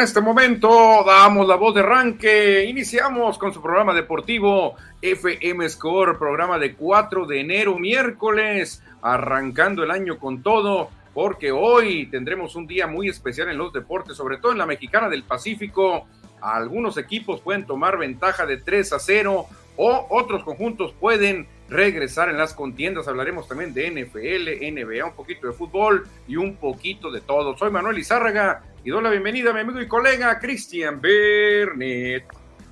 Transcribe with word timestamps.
en 0.00 0.04
este 0.04 0.22
momento 0.22 1.04
damos 1.04 1.46
la 1.46 1.56
voz 1.56 1.74
de 1.74 1.80
arranque. 1.80 2.64
Iniciamos 2.64 3.36
con 3.36 3.52
su 3.52 3.60
programa 3.60 3.92
deportivo 3.92 4.74
FM 5.02 5.68
Score, 5.68 6.18
programa 6.18 6.58
de 6.58 6.74
4 6.74 7.26
de 7.26 7.40
enero, 7.40 7.78
miércoles, 7.78 8.82
arrancando 9.02 9.84
el 9.84 9.90
año 9.90 10.18
con 10.18 10.42
todo, 10.42 10.88
porque 11.12 11.52
hoy 11.52 12.06
tendremos 12.06 12.56
un 12.56 12.66
día 12.66 12.86
muy 12.86 13.10
especial 13.10 13.50
en 13.50 13.58
los 13.58 13.74
deportes, 13.74 14.16
sobre 14.16 14.38
todo 14.38 14.52
en 14.52 14.58
la 14.58 14.64
mexicana 14.64 15.10
del 15.10 15.22
Pacífico. 15.22 16.06
Algunos 16.40 16.96
equipos 16.96 17.42
pueden 17.42 17.66
tomar 17.66 17.98
ventaja 17.98 18.46
de 18.46 18.56
3 18.56 18.94
a 18.94 18.98
0 18.98 19.46
o 19.76 20.06
otros 20.08 20.44
conjuntos 20.44 20.94
pueden 20.98 21.46
regresar 21.68 22.30
en 22.30 22.38
las 22.38 22.54
contiendas. 22.54 23.06
Hablaremos 23.06 23.48
también 23.48 23.74
de 23.74 23.90
NFL, 23.90 24.64
NBA, 24.72 25.04
un 25.04 25.14
poquito 25.14 25.46
de 25.46 25.52
fútbol 25.52 26.08
y 26.26 26.36
un 26.36 26.56
poquito 26.56 27.10
de 27.10 27.20
todo. 27.20 27.54
Soy 27.58 27.70
Manuel 27.70 27.98
Izárraga 27.98 28.62
y 28.82 28.90
doy 28.90 29.02
la 29.02 29.10
bienvenida 29.10 29.50
a 29.50 29.52
mi 29.52 29.60
amigo 29.60 29.80
y 29.80 29.86
colega 29.86 30.38
Cristian 30.38 31.00
Bernet. 31.00 32.24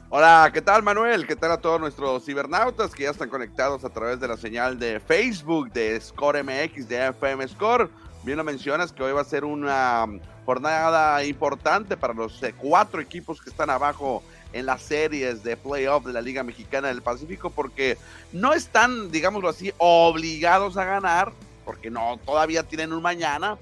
Hola, 0.08 0.50
¿qué 0.54 0.62
tal 0.62 0.82
Manuel? 0.82 1.26
¿Qué 1.26 1.36
tal 1.36 1.52
a 1.52 1.60
todos 1.60 1.78
nuestros 1.78 2.24
cibernautas 2.24 2.94
que 2.94 3.02
ya 3.02 3.10
están 3.10 3.28
conectados 3.28 3.84
a 3.84 3.91
través 3.91 4.19
de 4.19 4.26
la 4.26 4.38
señal 4.38 4.78
de 4.78 5.00
Facebook 5.00 5.70
de 5.70 6.00
Score 6.00 6.42
MX, 6.42 6.88
de 6.88 7.08
FM 7.08 7.46
Score? 7.48 7.91
Bien 8.24 8.38
lo 8.38 8.44
mencionas 8.44 8.91
que 8.91 9.02
hoy 9.02 9.12
va 9.12 9.20
a 9.20 9.24
ser 9.24 9.44
una 9.44 10.06
jornada 10.46 11.22
importante 11.24 11.94
para 11.98 12.14
los 12.14 12.42
eh, 12.42 12.54
cuatro 12.56 13.02
equipos 13.02 13.42
que 13.42 13.50
están 13.50 13.69
abajo 13.69 14.22
en 14.54 14.64
las 14.64 14.80
series 14.80 15.44
de 15.44 15.58
playoff 15.58 16.06
de 16.06 16.14
la 16.14 16.22
Liga 16.22 16.42
Mexicana 16.42 16.88
del 16.88 17.02
Pacífico 17.02 17.50
porque 17.50 17.98
no 18.32 18.54
están, 18.54 19.10
digámoslo 19.10 19.50
así, 19.50 19.75
obligados 19.76 20.78
a 20.78 20.86
ganar, 20.86 21.32
porque 21.66 21.90
no 21.90 22.19
todavía 22.25 22.62
tienen 22.62 22.94
un 22.94 23.02
mañana, 23.02 23.58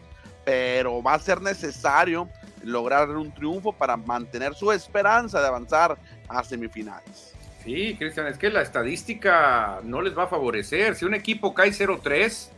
pero 0.47 1.03
va 1.03 1.15
a 1.15 1.19
ser 1.19 1.43
necesario 1.43 2.29
lograr 2.63 3.11
un 3.11 3.33
triunfo 3.33 3.73
para 3.73 3.97
mantener 3.97 4.55
su 4.55 4.71
esperanza 4.71 5.41
de 5.41 5.49
avanzar 5.49 5.99
a 6.29 6.45
semifinales. 6.45 7.35
Sí, 7.65 7.97
Cristian, 7.99 8.29
es 8.29 8.39
que 8.39 8.49
la 8.49 8.63
estadística 8.63 9.81
no 9.83 10.01
les 10.01 10.17
va 10.17 10.23
a 10.23 10.29
favorecer. 10.29 10.95
Si 10.95 11.05
un 11.05 11.15
equipo 11.15 11.53
cae 11.53 11.71
0-3, 11.71 12.49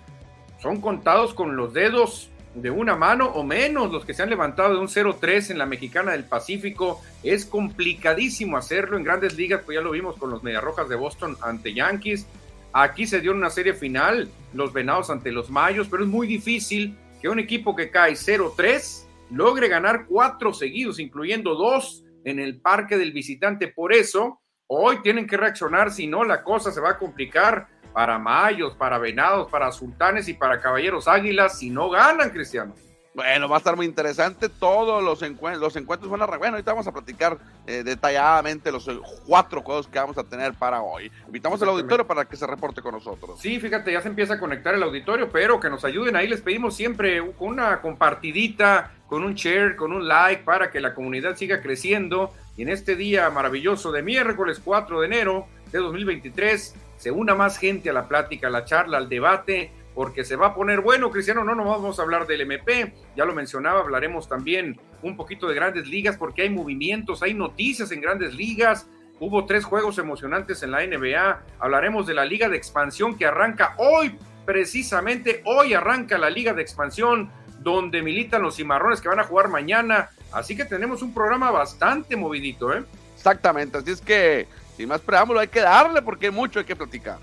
son 0.60 0.82
contados 0.82 1.32
con 1.32 1.56
los 1.56 1.72
dedos 1.72 2.28
de 2.54 2.70
una 2.70 2.94
mano 2.94 3.26
o 3.28 3.42
menos 3.42 3.90
los 3.90 4.04
que 4.04 4.12
se 4.12 4.22
han 4.22 4.28
levantado 4.28 4.74
de 4.74 4.80
un 4.80 4.88
0-3 4.88 5.52
en 5.52 5.56
la 5.56 5.64
Mexicana 5.64 6.12
del 6.12 6.24
Pacífico. 6.24 7.00
Es 7.22 7.46
complicadísimo 7.46 8.58
hacerlo 8.58 8.98
en 8.98 9.04
grandes 9.04 9.34
ligas, 9.34 9.62
pues 9.64 9.76
ya 9.76 9.80
lo 9.80 9.92
vimos 9.92 10.18
con 10.18 10.28
los 10.28 10.42
Mediarrojas 10.42 10.90
de 10.90 10.96
Boston 10.96 11.38
ante 11.40 11.72
Yankees. 11.72 12.26
Aquí 12.74 13.06
se 13.06 13.22
dio 13.22 13.32
una 13.32 13.48
serie 13.48 13.72
final, 13.72 14.28
los 14.52 14.74
Venados 14.74 15.08
ante 15.08 15.32
los 15.32 15.48
Mayos, 15.48 15.88
pero 15.90 16.02
es 16.02 16.10
muy 16.10 16.26
difícil 16.26 16.94
que 17.20 17.28
un 17.28 17.38
equipo 17.38 17.74
que 17.74 17.90
cae 17.90 18.12
0-3 18.12 19.06
logre 19.30 19.68
ganar 19.68 20.06
cuatro 20.06 20.52
seguidos, 20.52 20.98
incluyendo 20.98 21.54
dos 21.54 22.04
en 22.24 22.38
el 22.38 22.60
parque 22.60 22.96
del 22.96 23.12
visitante. 23.12 23.68
Por 23.68 23.92
eso, 23.92 24.40
hoy 24.66 25.02
tienen 25.02 25.26
que 25.26 25.36
reaccionar, 25.36 25.90
si 25.90 26.06
no, 26.06 26.24
la 26.24 26.42
cosa 26.42 26.70
se 26.70 26.80
va 26.80 26.90
a 26.90 26.98
complicar 26.98 27.68
para 27.92 28.18
Mayos, 28.18 28.74
para 28.76 28.98
Venados, 28.98 29.50
para 29.50 29.72
Sultanes 29.72 30.28
y 30.28 30.34
para 30.34 30.60
Caballeros 30.60 31.08
Águilas 31.08 31.58
si 31.58 31.70
no 31.70 31.90
ganan, 31.90 32.30
Cristiano. 32.30 32.74
Bueno, 33.18 33.48
va 33.48 33.56
a 33.56 33.58
estar 33.58 33.74
muy 33.74 33.84
interesante. 33.84 34.48
Todos 34.48 35.02
los, 35.02 35.22
encuentros, 35.22 35.60
los 35.60 35.74
encuentros 35.74 36.08
van 36.08 36.22
a. 36.22 36.26
Bueno, 36.26 36.54
ahorita 36.54 36.70
vamos 36.70 36.86
a 36.86 36.92
platicar 36.92 37.36
eh, 37.66 37.82
detalladamente 37.82 38.70
los 38.70 38.86
eh, 38.86 38.96
cuatro 39.26 39.60
juegos 39.60 39.88
que 39.88 39.98
vamos 39.98 40.16
a 40.18 40.22
tener 40.22 40.54
para 40.54 40.82
hoy. 40.82 41.10
Invitamos 41.26 41.60
al 41.60 41.70
auditorio 41.70 42.06
para 42.06 42.26
que 42.26 42.36
se 42.36 42.46
reporte 42.46 42.80
con 42.80 42.92
nosotros. 42.92 43.40
Sí, 43.40 43.58
fíjate, 43.58 43.90
ya 43.90 44.02
se 44.02 44.06
empieza 44.06 44.34
a 44.34 44.38
conectar 44.38 44.72
el 44.72 44.84
auditorio, 44.84 45.30
pero 45.30 45.58
que 45.58 45.68
nos 45.68 45.84
ayuden 45.84 46.14
ahí. 46.14 46.28
Les 46.28 46.42
pedimos 46.42 46.76
siempre 46.76 47.20
una 47.40 47.80
compartidita, 47.80 48.92
con 49.08 49.24
un 49.24 49.34
share, 49.34 49.74
con 49.74 49.90
un 49.90 50.06
like, 50.06 50.44
para 50.44 50.70
que 50.70 50.78
la 50.78 50.94
comunidad 50.94 51.34
siga 51.34 51.60
creciendo. 51.60 52.32
Y 52.56 52.62
en 52.62 52.68
este 52.68 52.94
día 52.94 53.28
maravilloso 53.30 53.90
de 53.90 54.02
miércoles 54.02 54.60
4 54.64 55.00
de 55.00 55.06
enero 55.08 55.48
de 55.72 55.80
2023 55.80 56.72
se 56.98 57.10
una 57.10 57.34
más 57.34 57.58
gente 57.58 57.90
a 57.90 57.92
la 57.92 58.06
plática, 58.06 58.46
a 58.46 58.50
la 58.50 58.64
charla, 58.64 58.98
al 58.98 59.08
debate, 59.08 59.72
porque 59.98 60.24
se 60.24 60.36
va 60.36 60.46
a 60.46 60.54
poner 60.54 60.80
bueno, 60.80 61.10
Cristiano, 61.10 61.42
no, 61.42 61.56
no 61.56 61.64
vamos 61.64 61.98
a 61.98 62.02
hablar 62.02 62.24
del 62.28 62.42
MP, 62.42 62.94
ya 63.16 63.24
lo 63.24 63.34
mencionaba, 63.34 63.80
hablaremos 63.80 64.28
también 64.28 64.80
un 65.02 65.16
poquito 65.16 65.48
de 65.48 65.56
grandes 65.56 65.88
ligas, 65.88 66.16
porque 66.16 66.42
hay 66.42 66.50
movimientos, 66.50 67.20
hay 67.20 67.34
noticias 67.34 67.90
en 67.90 68.00
grandes 68.00 68.32
ligas, 68.32 68.86
hubo 69.18 69.44
tres 69.44 69.64
juegos 69.64 69.98
emocionantes 69.98 70.62
en 70.62 70.70
la 70.70 70.86
NBA, 70.86 71.42
hablaremos 71.58 72.06
de 72.06 72.14
la 72.14 72.24
liga 72.24 72.48
de 72.48 72.56
expansión 72.56 73.18
que 73.18 73.26
arranca 73.26 73.74
hoy, 73.78 74.16
precisamente 74.46 75.42
hoy 75.44 75.74
arranca 75.74 76.16
la 76.16 76.30
liga 76.30 76.52
de 76.52 76.62
expansión, 76.62 77.32
donde 77.58 78.00
militan 78.00 78.40
los 78.40 78.54
cimarrones 78.54 79.00
que 79.00 79.08
van 79.08 79.18
a 79.18 79.24
jugar 79.24 79.48
mañana, 79.48 80.10
así 80.30 80.56
que 80.56 80.64
tenemos 80.64 81.02
un 81.02 81.12
programa 81.12 81.50
bastante 81.50 82.14
movidito, 82.14 82.72
¿eh? 82.72 82.84
Exactamente, 83.16 83.78
así 83.78 83.90
es 83.90 84.00
que 84.00 84.46
sin 84.76 84.88
más 84.88 85.00
preámbulo, 85.00 85.40
hay 85.40 85.48
que 85.48 85.58
darle 85.58 86.02
porque 86.02 86.30
mucho 86.30 86.60
hay 86.60 86.64
que 86.64 86.76
platicar. 86.76 87.18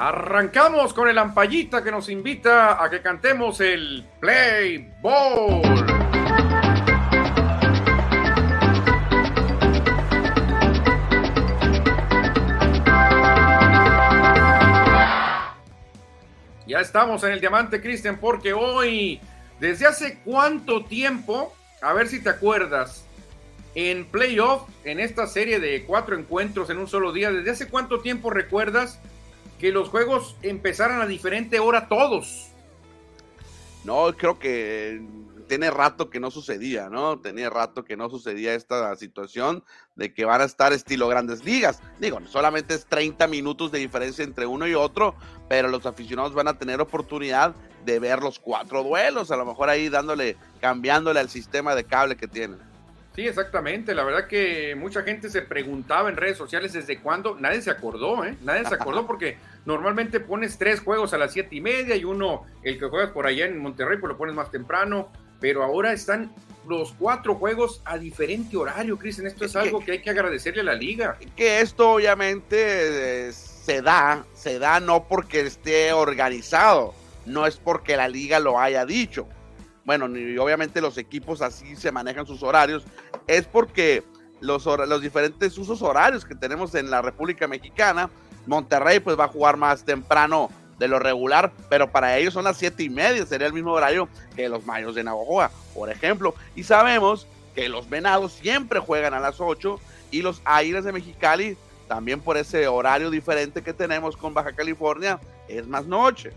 Arrancamos 0.00 0.94
con 0.94 1.08
el 1.08 1.18
ampallita 1.18 1.82
que 1.82 1.90
nos 1.90 2.08
invita 2.08 2.80
a 2.80 2.88
que 2.88 3.02
cantemos 3.02 3.60
el 3.60 4.06
Play 4.20 4.94
Ball. 5.02 5.62
Ya 16.66 16.80
estamos 16.80 17.24
en 17.24 17.32
el 17.32 17.40
diamante, 17.40 17.80
Cristian, 17.80 18.18
porque 18.20 18.52
hoy 18.52 19.20
¿Desde 19.60 19.86
hace 19.86 20.18
cuánto 20.24 20.84
tiempo, 20.84 21.52
a 21.82 21.92
ver 21.92 22.06
si 22.06 22.22
te 22.22 22.30
acuerdas, 22.30 23.04
en 23.74 24.04
playoff, 24.04 24.62
en 24.84 25.00
esta 25.00 25.26
serie 25.26 25.58
de 25.58 25.84
cuatro 25.84 26.16
encuentros 26.16 26.70
en 26.70 26.78
un 26.78 26.86
solo 26.86 27.12
día, 27.12 27.32
¿desde 27.32 27.50
hace 27.50 27.68
cuánto 27.68 28.00
tiempo 28.00 28.30
recuerdas 28.30 29.00
que 29.58 29.72
los 29.72 29.88
juegos 29.88 30.36
empezaran 30.42 31.00
a 31.00 31.06
diferente 31.06 31.58
hora 31.60 31.88
todos? 31.88 32.48
No, 33.84 34.12
creo 34.16 34.38
que 34.38 35.00
tiene 35.48 35.70
rato 35.70 36.10
que 36.10 36.20
no 36.20 36.30
sucedía, 36.30 36.88
¿no? 36.90 37.18
Tenía 37.20 37.50
rato 37.50 37.84
que 37.84 37.96
no 37.96 38.08
sucedía 38.10 38.54
esta 38.54 38.94
situación 38.96 39.64
de 39.96 40.12
que 40.12 40.24
van 40.24 40.42
a 40.42 40.44
estar 40.44 40.72
estilo 40.72 41.08
grandes 41.08 41.44
ligas. 41.44 41.80
Digo, 41.98 42.20
solamente 42.26 42.74
es 42.74 42.86
30 42.86 43.26
minutos 43.26 43.72
de 43.72 43.78
diferencia 43.78 44.22
entre 44.22 44.46
uno 44.46 44.68
y 44.68 44.74
otro, 44.74 45.16
pero 45.48 45.68
los 45.68 45.86
aficionados 45.86 46.34
van 46.34 46.48
a 46.48 46.58
tener 46.58 46.80
oportunidad 46.80 47.54
de 47.84 47.98
ver 47.98 48.20
los 48.20 48.38
cuatro 48.38 48.84
duelos, 48.84 49.30
a 49.30 49.36
lo 49.36 49.46
mejor 49.46 49.70
ahí 49.70 49.88
dándole, 49.88 50.36
cambiándole 50.60 51.18
al 51.18 51.30
sistema 51.30 51.74
de 51.74 51.84
cable 51.84 52.16
que 52.16 52.28
tienen. 52.28 52.67
Sí, 53.18 53.26
exactamente. 53.26 53.96
La 53.96 54.04
verdad 54.04 54.28
que 54.28 54.76
mucha 54.76 55.02
gente 55.02 55.28
se 55.28 55.42
preguntaba 55.42 56.08
en 56.08 56.16
redes 56.16 56.38
sociales 56.38 56.72
desde 56.72 57.00
cuándo. 57.00 57.34
Nadie 57.34 57.60
se 57.60 57.70
acordó, 57.72 58.24
¿eh? 58.24 58.36
Nadie 58.44 58.64
se 58.64 58.76
acordó 58.76 59.06
porque 59.08 59.38
normalmente 59.66 60.20
pones 60.20 60.56
tres 60.56 60.78
juegos 60.78 61.12
a 61.12 61.18
las 61.18 61.32
siete 61.32 61.56
y 61.56 61.60
media 61.60 61.96
y 61.96 62.04
uno, 62.04 62.46
el 62.62 62.78
que 62.78 62.86
juegas 62.86 63.10
por 63.10 63.26
allá 63.26 63.46
en 63.46 63.58
Monterrey, 63.58 63.98
pues 63.98 64.12
lo 64.12 64.16
pones 64.16 64.36
más 64.36 64.52
temprano 64.52 65.10
pero 65.40 65.64
ahora 65.64 65.92
están 65.92 66.32
los 66.68 66.92
cuatro 66.92 67.34
juegos 67.34 67.82
a 67.84 67.98
diferente 67.98 68.56
horario, 68.56 68.96
Cristian. 68.96 69.26
Esto 69.26 69.46
es, 69.46 69.56
algo 69.56 69.80
que, 69.80 69.92
hay 69.92 70.00
que 70.00 70.10
agradecerle 70.10 70.60
a 70.60 70.64
la 70.64 70.74
liga. 70.74 71.18
Que 71.34 71.60
esto 71.60 71.94
obviamente 71.94 73.28
eh, 73.28 73.32
se 73.32 73.82
da, 73.82 74.24
se 74.32 74.60
da 74.60 74.78
no 74.78 75.08
porque 75.08 75.40
esté 75.40 75.92
organizado, 75.92 76.94
no 77.26 77.46
es 77.46 77.56
porque 77.56 77.96
la 77.96 78.06
liga 78.06 78.38
lo 78.38 78.60
haya 78.60 78.86
dicho. 78.86 79.26
Bueno, 79.88 80.06
y 80.18 80.36
obviamente 80.36 80.82
los 80.82 80.98
equipos 80.98 81.40
así 81.40 81.74
se 81.74 81.90
manejan 81.90 82.26
sus 82.26 82.42
horarios, 82.42 82.84
es 83.28 83.46
porque 83.46 84.02
los, 84.40 84.64
los 84.66 85.00
diferentes 85.00 85.56
usos 85.56 85.82
horarios 85.82 86.24
que 86.24 86.34
tenemos 86.34 86.74
en 86.74 86.90
la 86.90 87.02
República 87.02 87.46
Mexicana, 87.46 88.10
Monterrey 88.46 88.98
pues 89.00 89.18
va 89.18 89.24
a 89.24 89.28
jugar 89.28 89.56
más 89.56 89.84
temprano 89.84 90.50
de 90.78 90.88
lo 90.88 90.98
regular, 90.98 91.52
pero 91.68 91.90
para 91.90 92.16
ellos 92.16 92.34
son 92.34 92.44
las 92.44 92.56
siete 92.56 92.84
y 92.84 92.88
media, 92.88 93.26
sería 93.26 93.46
el 93.46 93.52
mismo 93.52 93.72
horario 93.72 94.08
que 94.34 94.48
los 94.48 94.64
Mayos 94.64 94.94
de 94.94 95.04
Navajoa, 95.04 95.50
por 95.74 95.90
ejemplo. 95.90 96.34
Y 96.54 96.62
sabemos 96.62 97.26
que 97.54 97.68
los 97.68 97.90
Venados 97.90 98.32
siempre 98.32 98.78
juegan 98.78 99.14
a 99.14 99.20
las 99.20 99.40
8 99.40 99.80
y 100.12 100.22
los 100.22 100.40
Aires 100.44 100.84
de 100.84 100.92
Mexicali, 100.92 101.56
también 101.88 102.20
por 102.20 102.36
ese 102.36 102.68
horario 102.68 103.10
diferente 103.10 103.62
que 103.62 103.72
tenemos 103.72 104.16
con 104.16 104.34
Baja 104.34 104.52
California, 104.52 105.18
es 105.48 105.66
más 105.66 105.84
noche. 105.86 106.32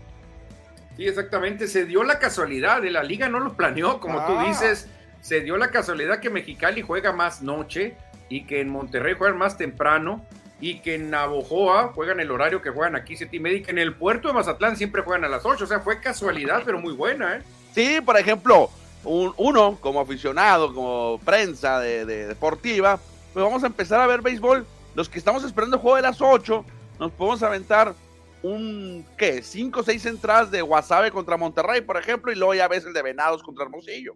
Sí, 0.96 1.06
exactamente, 1.06 1.68
se 1.68 1.84
dio 1.84 2.02
la 2.02 2.18
casualidad, 2.18 2.82
de 2.82 2.90
la 2.90 3.02
liga 3.02 3.28
no 3.28 3.38
lo 3.38 3.54
planeó, 3.54 4.00
como 4.00 4.26
tú 4.26 4.32
ah. 4.36 4.44
dices, 4.48 4.88
se 5.22 5.40
dio 5.40 5.56
la 5.56 5.70
casualidad 5.70 6.20
que 6.20 6.28
Mexicali 6.28 6.82
juega 6.82 7.12
más 7.12 7.40
noche 7.42 7.96
y 8.28 8.44
que 8.44 8.60
en 8.60 8.68
Monterrey 8.68 9.14
juegan 9.16 9.38
más 9.38 9.56
temprano 9.56 10.26
y 10.60 10.80
que 10.80 10.96
en 10.96 11.10
Navojoa 11.10 11.92
juegan 11.94 12.20
el 12.20 12.30
horario 12.30 12.60
que 12.60 12.70
juegan 12.70 12.96
aquí, 12.96 13.16
siete 13.16 13.36
y 13.36 13.40
media, 13.40 13.58
y 13.58 13.62
que 13.62 13.70
en 13.70 13.78
el 13.78 13.94
puerto 13.94 14.28
de 14.28 14.34
Mazatlán 14.34 14.76
siempre 14.76 15.02
juegan 15.02 15.24
a 15.24 15.28
las 15.28 15.44
8. 15.44 15.64
O 15.64 15.66
sea, 15.66 15.80
fue 15.80 16.00
casualidad, 16.00 16.62
pero 16.64 16.78
muy 16.78 16.92
buena, 16.92 17.36
¿eh? 17.36 17.42
Sí, 17.74 18.00
por 18.00 18.16
ejemplo, 18.16 18.70
uno 19.04 19.78
como 19.80 20.00
aficionado, 20.00 20.72
como 20.72 21.20
prensa 21.24 21.80
de, 21.80 22.04
deportiva, 22.04 23.00
pues 23.32 23.44
vamos 23.44 23.64
a 23.64 23.66
empezar 23.66 24.00
a 24.00 24.06
ver 24.06 24.22
béisbol. 24.22 24.66
Los 24.94 25.08
que 25.08 25.18
estamos 25.18 25.42
esperando 25.42 25.76
el 25.76 25.82
juego 25.82 25.96
de 25.96 26.02
las 26.02 26.20
8, 26.20 26.64
nos 27.00 27.12
podemos 27.12 27.42
aventar 27.42 27.94
un, 28.42 29.04
¿qué? 29.16 29.42
Cinco 29.42 29.80
o 29.80 29.82
seis 29.82 30.04
entradas 30.06 30.50
de 30.50 30.62
Guasave 30.62 31.10
contra 31.10 31.36
Monterrey, 31.36 31.80
por 31.80 31.96
ejemplo, 31.96 32.30
y 32.30 32.36
luego 32.36 32.54
ya 32.54 32.68
ves 32.68 32.84
el 32.84 32.92
de 32.92 33.02
Venados 33.02 33.42
contra 33.42 33.64
Hermosillo. 33.64 34.14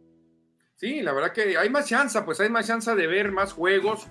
Sí, 0.77 1.01
la 1.01 1.13
verdad 1.13 1.33
que 1.33 1.57
hay 1.57 1.71
más 1.71 1.87
chance, 1.87 2.21
pues 2.23 2.39
hay 2.41 2.51
más 2.51 2.67
chance 2.67 2.95
de 2.95 3.07
ver 3.07 3.33
más 3.33 3.55
juegos 3.55 4.07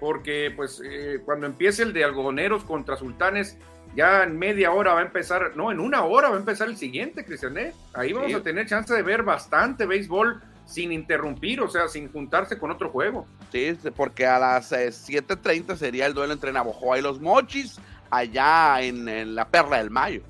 porque 0.00 0.52
pues 0.54 0.80
eh, 0.84 1.20
cuando 1.24 1.46
empiece 1.46 1.82
el 1.82 1.92
de 1.92 2.04
algodoneros 2.04 2.64
contra 2.64 2.96
sultanes, 2.96 3.56
ya 3.94 4.24
en 4.24 4.38
media 4.38 4.72
hora 4.72 4.94
va 4.94 5.00
a 5.00 5.04
empezar, 5.04 5.52
no, 5.56 5.72
en 5.72 5.80
una 5.80 6.04
hora 6.04 6.28
va 6.28 6.36
a 6.36 6.38
empezar 6.38 6.68
el 6.68 6.76
siguiente, 6.76 7.24
Cristian, 7.24 7.56
¿eh? 7.58 7.72
Ahí 7.94 8.12
vamos 8.12 8.34
a 8.34 8.42
tener 8.42 8.66
chance 8.66 8.92
de 8.92 9.02
ver 9.02 9.22
bastante 9.22 9.86
béisbol 9.86 10.42
sin 10.66 10.92
interrumpir, 10.92 11.60
o 11.60 11.68
sea, 11.68 11.88
sin 11.88 12.10
juntarse 12.12 12.58
con 12.58 12.70
otro 12.70 12.90
juego. 12.90 13.26
Sí, 13.50 13.76
porque 13.96 14.26
a 14.26 14.38
las 14.38 14.72
7.30 14.72 15.72
eh, 15.72 15.76
sería 15.76 16.06
el 16.06 16.14
duelo 16.14 16.32
entre 16.32 16.52
Navojoa 16.52 16.98
y 16.98 17.02
los 17.02 17.20
Mochis, 17.20 17.78
allá 18.10 18.80
en, 18.82 19.08
en 19.08 19.34
la 19.34 19.48
Perla 19.48 19.78
del 19.78 19.90
Mayo. 19.90 20.22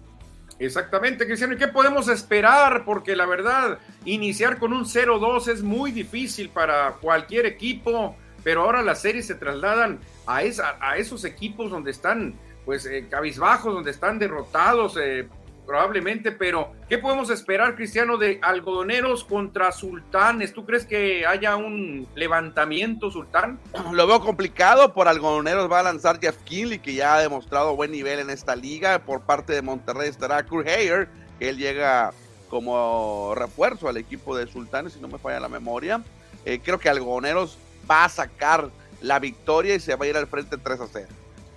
Exactamente, 0.60 1.26
Cristiano. 1.26 1.54
¿Y 1.54 1.56
qué 1.56 1.68
podemos 1.68 2.06
esperar? 2.08 2.84
Porque 2.84 3.16
la 3.16 3.26
verdad, 3.26 3.78
iniciar 4.04 4.58
con 4.58 4.72
un 4.72 4.84
0-2 4.84 5.48
es 5.48 5.62
muy 5.62 5.90
difícil 5.90 6.50
para 6.50 6.92
cualquier 7.00 7.46
equipo 7.46 8.16
pero 8.42 8.62
ahora 8.62 8.82
las 8.82 9.02
series 9.02 9.26
se 9.26 9.34
trasladan 9.34 10.00
a, 10.26 10.42
esa, 10.42 10.76
a 10.80 10.96
esos 10.96 11.24
equipos 11.24 11.70
donde 11.70 11.90
están 11.90 12.34
pues 12.64 12.86
eh, 12.86 13.06
cabizbajos, 13.10 13.74
donde 13.74 13.90
están 13.90 14.18
derrotados 14.18 14.96
eh, 15.00 15.28
probablemente, 15.70 16.32
pero 16.32 16.72
¿qué 16.88 16.98
podemos 16.98 17.30
esperar, 17.30 17.76
Cristiano, 17.76 18.16
de 18.16 18.40
algodoneros 18.42 19.22
contra 19.22 19.70
sultanes? 19.70 20.52
¿Tú 20.52 20.66
crees 20.66 20.84
que 20.84 21.24
haya 21.24 21.54
un 21.54 22.08
levantamiento 22.16 23.08
sultán? 23.08 23.60
Lo 23.92 24.04
veo 24.08 24.20
complicado, 24.20 24.92
por 24.92 25.06
algodoneros 25.06 25.70
va 25.70 25.78
a 25.78 25.84
lanzar 25.84 26.18
Jeff 26.18 26.38
Kinley, 26.42 26.80
que 26.80 26.94
ya 26.94 27.14
ha 27.14 27.20
demostrado 27.20 27.76
buen 27.76 27.92
nivel 27.92 28.18
en 28.18 28.30
esta 28.30 28.56
liga, 28.56 28.98
por 28.98 29.20
parte 29.20 29.52
de 29.52 29.62
Monterrey 29.62 30.08
estará 30.08 30.44
Kurt 30.44 30.66
que 30.66 31.06
él 31.38 31.56
llega 31.56 32.10
como 32.48 33.36
refuerzo 33.36 33.88
al 33.88 33.96
equipo 33.96 34.36
de 34.36 34.48
sultanes, 34.48 34.94
si 34.94 35.00
no 35.00 35.06
me 35.06 35.18
falla 35.18 35.38
la 35.38 35.48
memoria. 35.48 36.02
Eh, 36.44 36.58
creo 36.60 36.80
que 36.80 36.88
algodoneros 36.88 37.58
va 37.88 38.06
a 38.06 38.08
sacar 38.08 38.70
la 39.00 39.20
victoria 39.20 39.76
y 39.76 39.78
se 39.78 39.94
va 39.94 40.04
a 40.04 40.08
ir 40.08 40.16
al 40.16 40.26
frente 40.26 40.58
3 40.58 40.80
a 40.80 40.86
0. 40.92 41.06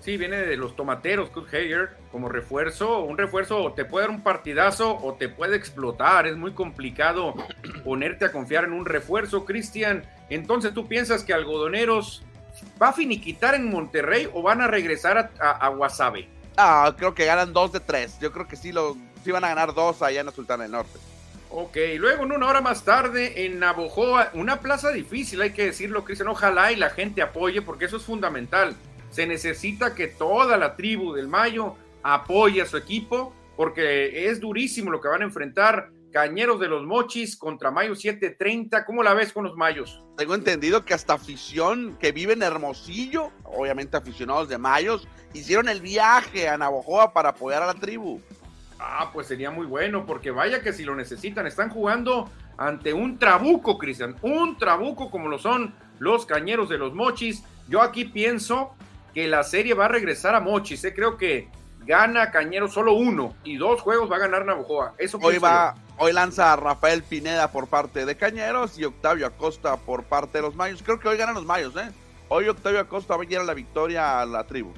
Sí, 0.03 0.17
viene 0.17 0.35
de 0.35 0.57
los 0.57 0.75
tomateros, 0.75 1.29
Kurt 1.29 1.47
Hager, 1.53 1.95
como 2.11 2.27
refuerzo. 2.27 2.99
Un 2.99 3.17
refuerzo 3.17 3.71
te 3.71 3.85
puede 3.85 4.05
dar 4.05 4.13
un 4.13 4.21
partidazo 4.21 4.97
o 4.97 5.13
te 5.13 5.29
puede 5.29 5.55
explotar. 5.55 6.27
Es 6.27 6.35
muy 6.35 6.51
complicado 6.51 7.33
ponerte 7.85 8.25
a 8.25 8.31
confiar 8.33 8.65
en 8.65 8.73
un 8.73 8.85
refuerzo, 8.85 9.45
Cristian. 9.45 10.03
Entonces, 10.29 10.73
¿tú 10.73 10.89
piensas 10.89 11.23
que 11.23 11.33
Algodoneros 11.33 12.21
va 12.81 12.89
a 12.89 12.93
finiquitar 12.93 13.55
en 13.55 13.69
Monterrey 13.69 14.29
o 14.33 14.41
van 14.41 14.59
a 14.59 14.67
regresar 14.67 15.31
a, 15.39 15.51
a, 15.51 15.69
Guasave? 15.69 16.27
Ah, 16.57 16.93
creo 16.97 17.15
que 17.15 17.23
ganan 17.23 17.53
dos 17.53 17.71
de 17.71 17.79
tres. 17.79 18.19
Yo 18.19 18.33
creo 18.33 18.45
que 18.45 18.57
sí, 18.57 18.73
lo, 18.73 18.97
sí 19.23 19.31
van 19.31 19.45
a 19.45 19.49
ganar 19.49 19.73
dos 19.73 20.01
allá 20.01 20.19
en 20.19 20.25
la 20.25 20.33
Sultana 20.33 20.63
del 20.63 20.73
Norte. 20.73 20.99
Ok, 21.49 21.77
luego 21.97 22.23
en 22.23 22.33
una 22.33 22.47
hora 22.47 22.59
más 22.59 22.83
tarde 22.83 23.45
en 23.45 23.57
Navojoa, 23.59 24.31
una 24.33 24.59
plaza 24.59 24.89
difícil, 24.91 25.39
hay 25.39 25.51
que 25.51 25.67
decirlo, 25.67 26.03
Cristian. 26.03 26.27
Ojalá 26.27 26.73
y 26.73 26.75
la 26.75 26.89
gente 26.89 27.21
apoye, 27.21 27.61
porque 27.61 27.85
eso 27.85 27.95
es 27.95 28.03
fundamental. 28.03 28.75
Se 29.13 29.27
necesita 29.27 29.93
que 29.93 30.07
toda 30.07 30.57
la 30.57 30.75
tribu 30.75 31.13
del 31.13 31.27
Mayo 31.27 31.75
apoye 32.01 32.63
a 32.63 32.65
su 32.65 32.77
equipo, 32.77 33.31
porque 33.55 34.27
es 34.27 34.39
durísimo 34.39 34.89
lo 34.89 34.99
que 34.99 35.07
van 35.07 35.21
a 35.21 35.25
enfrentar. 35.25 35.91
Cañeros 36.11 36.59
de 36.59 36.67
los 36.67 36.83
Mochis 36.83 37.37
contra 37.37 37.69
Mayo 37.69 37.93
730. 37.93 38.83
¿Cómo 38.85 39.03
la 39.03 39.13
ves 39.13 39.31
con 39.31 39.43
los 39.43 39.55
Mayos? 39.55 40.03
Tengo 40.17 40.33
entendido 40.33 40.83
que 40.83 40.95
hasta 40.95 41.13
afición 41.13 41.95
que 41.99 42.11
vive 42.11 42.33
en 42.33 42.41
Hermosillo, 42.41 43.29
obviamente 43.43 43.97
aficionados 43.97 44.49
de 44.49 44.57
Mayos, 44.57 45.07
hicieron 45.35 45.69
el 45.69 45.79
viaje 45.79 46.49
a 46.49 46.57
Navojoa 46.57 47.13
para 47.13 47.29
apoyar 47.29 47.61
a 47.61 47.67
la 47.67 47.75
tribu. 47.75 48.19
Ah, 48.79 49.11
pues 49.13 49.27
sería 49.27 49.51
muy 49.51 49.67
bueno, 49.67 50.07
porque 50.07 50.31
vaya 50.31 50.63
que 50.63 50.73
si 50.73 50.83
lo 50.83 50.95
necesitan, 50.95 51.45
están 51.45 51.69
jugando 51.69 52.31
ante 52.57 52.93
un 52.93 53.19
trabuco, 53.19 53.77
Cristian, 53.77 54.15
un 54.23 54.57
trabuco 54.57 55.11
como 55.11 55.29
lo 55.29 55.37
son 55.37 55.75
los 55.99 56.25
cañeros 56.25 56.67
de 56.67 56.79
los 56.79 56.95
mochis. 56.95 57.43
Yo 57.67 57.83
aquí 57.83 58.05
pienso 58.05 58.75
que 59.13 59.27
la 59.27 59.43
serie 59.43 59.73
va 59.73 59.85
a 59.85 59.89
regresar 59.89 60.35
a 60.35 60.39
mochis, 60.39 60.83
¿eh? 60.83 60.93
creo 60.93 61.17
que 61.17 61.47
gana 61.85 62.31
Cañero 62.31 62.67
solo 62.67 62.93
uno 62.93 63.35
y 63.43 63.57
dos 63.57 63.81
juegos 63.81 64.11
va 64.11 64.15
a 64.15 64.19
ganar 64.19 64.45
Navajoa. 64.45 64.93
Eso 64.97 65.19
hoy 65.21 65.37
va, 65.37 65.75
hoy 65.97 66.13
lanza 66.13 66.55
Rafael 66.55 67.03
Pineda 67.03 67.51
por 67.51 67.67
parte 67.67 68.05
de 68.05 68.15
Cañeros 68.15 68.77
y 68.79 68.85
Octavio 68.85 69.27
Acosta 69.27 69.77
por 69.77 70.03
parte 70.03 70.37
de 70.37 70.43
los 70.43 70.55
Mayos. 70.55 70.81
Creo 70.83 70.99
que 70.99 71.07
hoy 71.07 71.17
ganan 71.17 71.35
los 71.35 71.45
Mayos, 71.45 71.75
¿eh? 71.75 71.91
Hoy 72.29 72.47
Octavio 72.47 72.79
Acosta 72.79 73.15
va 73.15 73.23
a 73.23 73.27
llegar 73.27 73.45
la 73.45 73.53
victoria 73.53 74.21
a 74.21 74.25
la 74.25 74.45
tribu. 74.45 74.73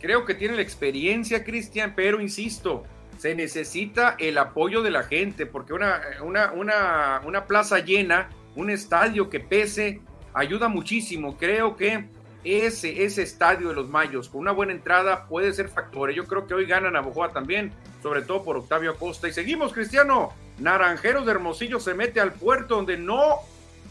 Creo 0.00 0.24
que 0.24 0.34
tiene 0.34 0.56
la 0.56 0.62
experiencia, 0.62 1.44
Cristian, 1.44 1.94
pero 1.96 2.20
insisto, 2.20 2.84
se 3.18 3.34
necesita 3.34 4.16
el 4.18 4.36
apoyo 4.36 4.82
de 4.82 4.90
la 4.90 5.04
gente, 5.04 5.46
porque 5.46 5.72
una, 5.72 6.00
una, 6.22 7.20
una, 7.24 7.44
plaza 7.46 7.78
llena, 7.78 8.28
un 8.56 8.68
estadio 8.68 9.30
que 9.30 9.38
pese, 9.40 10.00
ayuda 10.34 10.68
muchísimo. 10.68 11.36
Creo 11.36 11.76
que 11.76 12.06
ese, 12.44 13.04
ese 13.04 13.22
estadio 13.22 13.68
de 13.68 13.74
los 13.74 13.88
Mayos, 13.88 14.28
con 14.28 14.40
una 14.40 14.52
buena 14.52 14.72
entrada, 14.72 15.26
puede 15.26 15.52
ser 15.52 15.68
factor. 15.68 16.10
Yo 16.10 16.26
creo 16.26 16.46
que 16.46 16.54
hoy 16.54 16.66
ganan 16.66 16.96
a 16.96 17.02
también, 17.32 17.72
sobre 18.02 18.22
todo 18.22 18.42
por 18.42 18.56
Octavio 18.56 18.92
Acosta. 18.92 19.28
Y 19.28 19.32
seguimos, 19.32 19.72
Cristiano. 19.72 20.32
Naranjeros 20.58 21.24
de 21.24 21.32
Hermosillo 21.32 21.80
se 21.80 21.94
mete 21.94 22.20
al 22.20 22.32
puerto 22.32 22.76
donde 22.76 22.96
no 22.96 23.36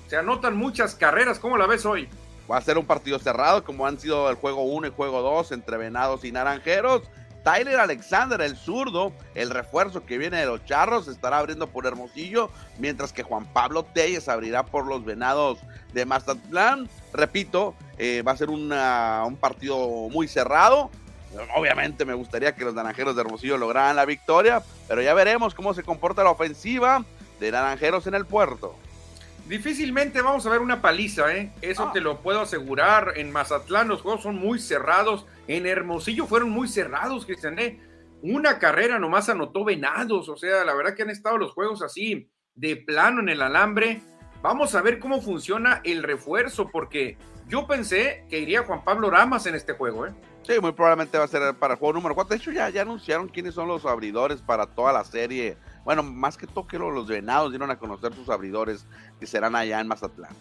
se 0.07 0.17
anotan 0.17 0.55
muchas 0.55 0.95
carreras. 0.95 1.39
¿Cómo 1.39 1.57
la 1.57 1.67
ves 1.67 1.85
hoy? 1.85 2.07
Va 2.49 2.57
a 2.57 2.61
ser 2.61 2.77
un 2.77 2.85
partido 2.85 3.17
cerrado, 3.19 3.63
como 3.63 3.87
han 3.87 3.99
sido 3.99 4.29
el 4.29 4.35
juego 4.35 4.63
1 4.63 4.87
y 4.87 4.91
juego 4.91 5.21
2 5.21 5.53
entre 5.53 5.77
Venados 5.77 6.23
y 6.23 6.31
Naranjeros 6.31 7.03
Tyler 7.43 7.79
Alexander, 7.79 8.39
el 8.41 8.55
zurdo, 8.55 9.11
el 9.33 9.49
refuerzo 9.49 10.05
que 10.05 10.17
viene 10.17 10.37
de 10.37 10.45
los 10.45 10.63
Charros, 10.65 11.07
estará 11.07 11.39
abriendo 11.39 11.67
por 11.67 11.85
Hermosillo, 11.85 12.51
mientras 12.77 13.11
que 13.13 13.23
Juan 13.23 13.45
Pablo 13.45 13.83
Telles 13.83 14.29
abrirá 14.29 14.63
por 14.63 14.85
los 14.85 15.03
Venados 15.03 15.59
de 15.93 16.05
Mazatlán. 16.05 16.89
Repito, 17.13 17.75
eh, 17.97 18.21
va 18.21 18.31
a 18.31 18.37
ser 18.37 18.49
un 18.49 18.69
partido 19.39 20.09
muy 20.09 20.27
cerrado. 20.27 20.89
Obviamente 21.55 22.03
me 22.03 22.13
gustaría 22.13 22.55
que 22.55 22.65
los 22.65 22.73
naranjeros 22.73 23.15
de 23.15 23.21
Hermosillo 23.21 23.57
lograran 23.57 23.95
la 23.95 24.05
victoria, 24.05 24.61
pero 24.87 25.01
ya 25.01 25.13
veremos 25.13 25.53
cómo 25.53 25.73
se 25.73 25.83
comporta 25.83 26.23
la 26.23 26.31
ofensiva 26.31 27.05
de 27.39 27.51
naranjeros 27.51 28.05
en 28.07 28.15
el 28.15 28.25
puerto. 28.25 28.75
Difícilmente 29.47 30.21
vamos 30.21 30.45
a 30.45 30.49
ver 30.49 30.59
una 30.59 30.81
paliza, 30.81 31.35
¿eh? 31.35 31.51
Eso 31.61 31.87
ah. 31.87 31.91
te 31.91 31.99
lo 31.99 32.21
puedo 32.21 32.41
asegurar. 32.41 33.13
En 33.17 33.31
Mazatlán 33.31 33.87
los 33.87 34.01
juegos 34.01 34.23
son 34.23 34.35
muy 34.35 34.59
cerrados. 34.59 35.25
En 35.47 35.65
Hermosillo 35.65 36.25
fueron 36.25 36.51
muy 36.51 36.67
cerrados, 36.67 37.25
Cristian. 37.25 37.59
¿eh? 37.59 37.79
Una 38.21 38.59
carrera 38.59 38.99
nomás 38.99 39.27
anotó 39.29 39.65
Venados. 39.65 40.29
O 40.29 40.37
sea, 40.37 40.63
la 40.63 40.73
verdad 40.73 40.95
que 40.95 41.01
han 41.01 41.09
estado 41.09 41.37
los 41.37 41.51
juegos 41.51 41.81
así 41.81 42.29
de 42.55 42.77
plano 42.77 43.19
en 43.19 43.29
el 43.29 43.41
alambre. 43.41 44.01
Vamos 44.41 44.73
a 44.73 44.81
ver 44.81 44.99
cómo 44.99 45.21
funciona 45.21 45.81
el 45.83 46.03
refuerzo, 46.03 46.69
porque 46.69 47.17
yo 47.47 47.67
pensé 47.67 48.25
que 48.29 48.39
iría 48.39 48.63
Juan 48.63 48.83
Pablo 48.83 49.09
Ramas 49.09 49.45
en 49.45 49.55
este 49.55 49.73
juego, 49.73 50.07
¿eh? 50.07 50.13
Sí, 50.43 50.59
muy 50.59 50.71
probablemente 50.71 51.17
va 51.19 51.25
a 51.25 51.27
ser 51.27 51.53
para 51.55 51.75
el 51.75 51.79
juego 51.79 51.93
número 51.93 52.15
4. 52.15 52.35
De 52.35 52.41
hecho, 52.41 52.51
ya, 52.51 52.67
ya 52.69 52.81
anunciaron 52.81 53.27
quiénes 53.27 53.53
son 53.53 53.67
los 53.67 53.85
abridores 53.85 54.41
para 54.41 54.65
toda 54.65 54.91
la 54.91 55.03
serie. 55.03 55.57
Bueno, 55.83 56.01
más 56.01 56.37
que 56.37 56.47
todo 56.47 56.65
que 56.65 56.79
los 56.79 57.07
venados 57.07 57.51
dieron 57.51 57.69
a 57.69 57.77
conocer 57.77 58.13
sus 58.15 58.29
abridores 58.29 58.87
que 59.19 59.27
serán 59.27 59.55
allá 59.55 59.79
en 59.79 59.87
Mazatlán. 59.87 60.35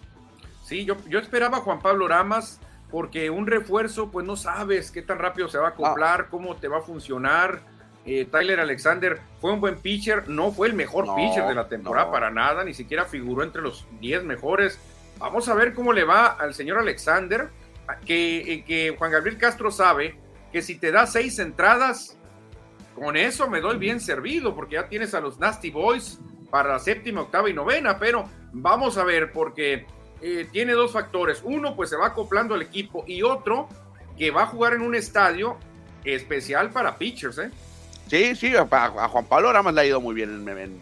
Sí, 0.65 0.87
yo, 0.87 0.97
yo 1.07 1.19
esperaba 1.19 1.59
a 1.59 1.61
Juan 1.61 1.81
Pablo 1.81 2.09
Ramas 2.09 2.61
porque 2.91 3.29
un 3.29 3.47
refuerzo, 3.47 4.11
pues 4.11 4.27
no 4.27 4.37
sabes 4.37 4.91
qué 4.91 5.03
tan 5.03 5.19
rápido 5.19 5.49
se 5.49 5.59
va 5.59 5.69
a 5.69 5.71
acoplar, 5.71 6.29
cómo 6.29 6.57
te 6.57 6.69
va 6.69 6.79
a 6.79 6.83
funcionar. 6.83 7.61
Eh, 8.07 8.27
Tyler 8.31 8.61
Alexander 8.61 9.21
fue 9.41 9.53
un 9.53 9.61
buen 9.61 9.77
pitcher, 9.77 10.29
no 10.29 10.53
fue 10.53 10.69
el 10.69 10.75
mejor 10.75 11.15
pitcher 11.15 11.47
de 11.47 11.55
la 11.55 11.69
temporada 11.69 12.11
para 12.11 12.31
nada, 12.31 12.65
ni 12.65 12.75
siquiera 12.75 13.05
figuró 13.05 13.43
entre 13.43 13.63
los 13.63 13.87
10 14.01 14.25
mejores. 14.25 14.79
Vamos 15.19 15.49
a 15.49 15.55
ver 15.55 15.75
cómo 15.75 15.93
le 15.93 16.05
va 16.05 16.27
al 16.27 16.55
señor 16.55 16.79
Alexander 16.79 17.49
que, 18.07 18.65
que 18.67 18.95
Juan 18.97 19.11
Gabriel 19.11 19.37
Castro 19.37 19.71
sabe 19.71 20.17
que 20.53 20.63
si 20.63 20.77
te 20.77 20.91
da 20.91 21.07
seis 21.07 21.39
entradas, 21.39 22.17
con 22.95 23.17
eso 23.17 23.49
me 23.49 23.61
doy 23.61 23.79
bien 23.79 24.01
servido, 24.01 24.55
porque 24.55 24.75
ya 24.75 24.89
tienes 24.89 25.15
a 25.15 25.21
los 25.21 25.39
Nasty 25.39 25.71
Boys 25.71 26.19
para 26.51 26.71
la 26.71 26.79
séptima, 26.79 27.23
octava 27.23 27.49
y 27.49 27.55
novena, 27.55 27.99
pero 27.99 28.29
vamos 28.53 28.99
a 28.99 29.05
ver, 29.05 29.33
porque 29.33 29.87
eh, 30.21 30.49
tiene 30.51 30.73
dos 30.73 30.93
factores. 30.93 31.41
Uno, 31.45 31.77
pues 31.77 31.91
se 31.91 31.97
va 31.97 32.09
acoplando 32.09 32.55
al 32.55 32.63
equipo, 32.63 33.05
y 33.07 33.23
otro, 33.23 33.69
que 34.19 34.31
va 34.31 34.43
a 34.43 34.47
jugar 34.47 34.75
en 34.75 34.83
un 34.83 34.95
estadio 34.95 35.57
especial 36.05 36.71
para 36.71 36.97
pitchers, 36.97 37.39
¿eh? 37.39 37.51
Sí, 38.11 38.35
sí, 38.35 38.53
a, 38.57 38.67
Juan 39.09 39.25
Pablo 39.27 39.53
Ramas 39.53 39.73
le 39.73 39.83
ha 39.83 39.87
ido 39.87 40.01
muy 40.01 40.17
bien 40.17 40.49
en, 40.49 40.59
en 40.59 40.81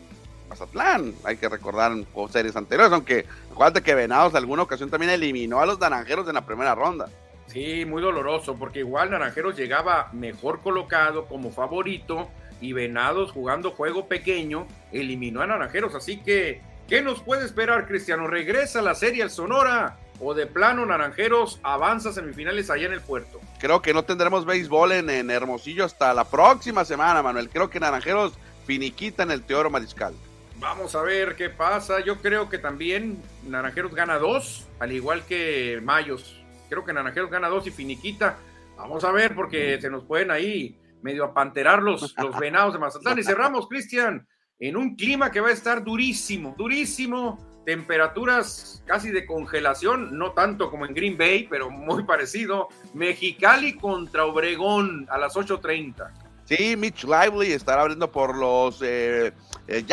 Mazatlán. 0.49 1.13
Hay 1.25 1.37
que 1.37 1.51
recordar 1.51 1.93
series 2.33 2.57
anteriores, 2.57 2.91
aunque 2.91 3.27
acuérdate 3.53 3.83
que 3.83 3.95
Venados 3.95 4.33
en 4.33 4.39
alguna 4.39 4.63
ocasión 4.63 4.89
también 4.89 5.13
eliminó 5.13 5.61
a 5.61 5.67
los 5.67 5.79
naranjeros 5.79 6.27
en 6.27 6.37
la 6.37 6.47
primera 6.47 6.75
ronda. 6.75 7.11
Sí, 7.47 7.85
muy 7.85 8.01
doloroso, 8.01 8.57
porque 8.57 8.79
igual 8.79 9.11
Naranjeros 9.11 9.57
llegaba 9.57 10.09
mejor 10.13 10.61
colocado 10.63 11.27
como 11.27 11.51
favorito 11.51 12.31
y 12.63 12.73
Venados 12.73 13.33
jugando 13.33 13.73
juego 13.73 14.07
pequeño 14.07 14.67
eliminó 14.91 15.43
a 15.43 15.47
Naranjeros. 15.47 15.95
Así 15.95 16.23
que, 16.23 16.63
¿qué 16.89 17.03
nos 17.03 17.21
puede 17.21 17.45
esperar, 17.45 17.87
Cristiano? 17.87 18.27
¿Regresa 18.27 18.81
la 18.81 18.95
serie 18.95 19.23
al 19.23 19.31
Sonora 19.31 19.99
o 20.21 20.35
de 20.35 20.47
plano 20.47 20.85
Naranjeros 20.85 21.61
avanza 21.63 22.13
semifinales 22.13 22.71
allá 22.71 22.87
en 22.87 22.93
el 22.93 23.01
puerto? 23.01 23.41
Creo 23.59 23.83
que 23.83 23.95
no 23.95 24.05
tendremos 24.05 24.45
béisbol 24.45 24.93
en, 24.93 25.11
en 25.11 25.31
Hermosillo 25.31 25.85
hasta 25.85 26.13
la 26.15 26.25
próxima 26.25 26.85
semana, 26.85 27.23
Manuel. 27.23 27.49
Creo 27.49 27.71
que 27.71 27.81
Naranjeros 27.81 28.39
finiquita 28.67 29.23
en 29.23 29.31
el 29.31 29.43
Teoro 29.43 29.71
Mariscal. 29.71 30.15
Vamos 30.61 30.95
a 30.95 31.03
ver 31.03 31.37
qué 31.37 31.51
pasa. 31.51 32.01
Yo 32.01 32.19
creo 32.19 32.49
que 32.49 32.59
también 32.59 33.23
Naranjeros 33.45 33.95
gana 33.95 34.19
dos, 34.19 34.67
al 34.81 34.93
igual 34.93 35.25
que 35.25 35.81
Mayos. 35.83 36.43
Creo 36.69 36.85
que 36.85 36.93
Naranjeros 36.93 37.31
gana 37.31 37.49
dos 37.49 37.67
y 37.67 37.71
finiquita. 37.71 38.39
Vamos 38.77 39.05
a 39.05 39.13
ver, 39.13 39.35
porque 39.35 39.81
se 39.81 39.89
nos 39.89 40.05
pueden 40.05 40.31
ahí 40.31 40.77
medio 41.03 41.25
apanterar 41.25 41.83
los, 41.83 42.15
los 42.19 42.39
venados 42.39 42.73
de 42.73 42.81
Mazatlán. 42.81 43.19
Y 43.19 43.23
cerramos, 43.23 43.69
Cristian, 43.69 44.27
en 44.59 44.77
un 44.77 44.97
clima 44.97 45.31
que 45.31 45.41
va 45.41 45.49
a 45.49 45.53
estar 45.53 45.85
durísimo, 45.85 46.55
durísimo. 46.59 47.48
Temperaturas 47.69 48.83
casi 48.87 49.11
de 49.11 49.27
congelación, 49.27 50.17
no 50.17 50.33
tanto 50.33 50.71
como 50.71 50.87
en 50.87 50.95
Green 50.95 51.19
Bay, 51.19 51.47
pero 51.51 51.69
muy 51.69 52.03
parecido. 52.05 52.69
Mexicali 52.95 53.75
contra 53.75 54.25
Obregón 54.25 55.07
a 55.11 55.19
las 55.19 55.37
8:30. 55.37 56.11
Sí, 56.47 56.77
Mitch 56.79 57.05
Lively 57.05 57.53
estará 57.53 57.83
abriendo 57.83 58.11
por 58.11 58.35
los 58.35 58.81
eh, 58.81 59.35
eh, 59.67 59.85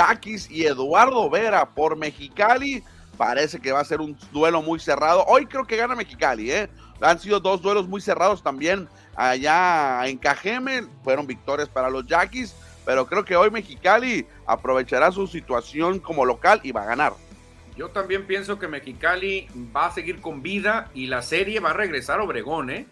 y 0.49 0.63
Eduardo 0.63 1.29
Vera 1.29 1.65
por 1.65 1.97
Mexicali. 1.97 2.81
Parece 3.17 3.59
que 3.59 3.73
va 3.73 3.81
a 3.81 3.83
ser 3.83 3.99
un 3.99 4.17
duelo 4.31 4.61
muy 4.61 4.79
cerrado. 4.79 5.25
Hoy 5.27 5.45
creo 5.45 5.67
que 5.67 5.75
gana 5.75 5.95
Mexicali, 5.95 6.51
¿eh? 6.51 6.69
Han 7.01 7.19
sido 7.19 7.41
dos 7.41 7.61
duelos 7.61 7.89
muy 7.89 7.99
cerrados 7.99 8.41
también 8.41 8.87
allá 9.17 10.07
en 10.07 10.17
Cajeme. 10.17 10.83
Fueron 11.03 11.27
victorias 11.27 11.67
para 11.67 11.89
los 11.89 12.07
Yaquis, 12.07 12.55
pero 12.85 13.05
creo 13.05 13.25
que 13.25 13.35
hoy 13.35 13.51
Mexicali 13.51 14.25
aprovechará 14.47 15.11
su 15.11 15.27
situación 15.27 15.99
como 15.99 16.23
local 16.23 16.61
y 16.63 16.71
va 16.71 16.83
a 16.83 16.85
ganar. 16.85 17.24
Yo 17.77 17.89
también 17.89 18.25
pienso 18.25 18.57
que 18.57 18.67
Mexicali 18.67 19.47
va 19.75 19.87
a 19.87 19.91
seguir 19.91 20.21
con 20.21 20.41
vida 20.41 20.89
y 20.93 21.07
la 21.07 21.21
serie 21.21 21.59
va 21.59 21.71
a 21.71 21.73
regresar 21.73 22.19
a 22.19 22.23
Obregón, 22.23 22.69
¿eh? 22.69 22.87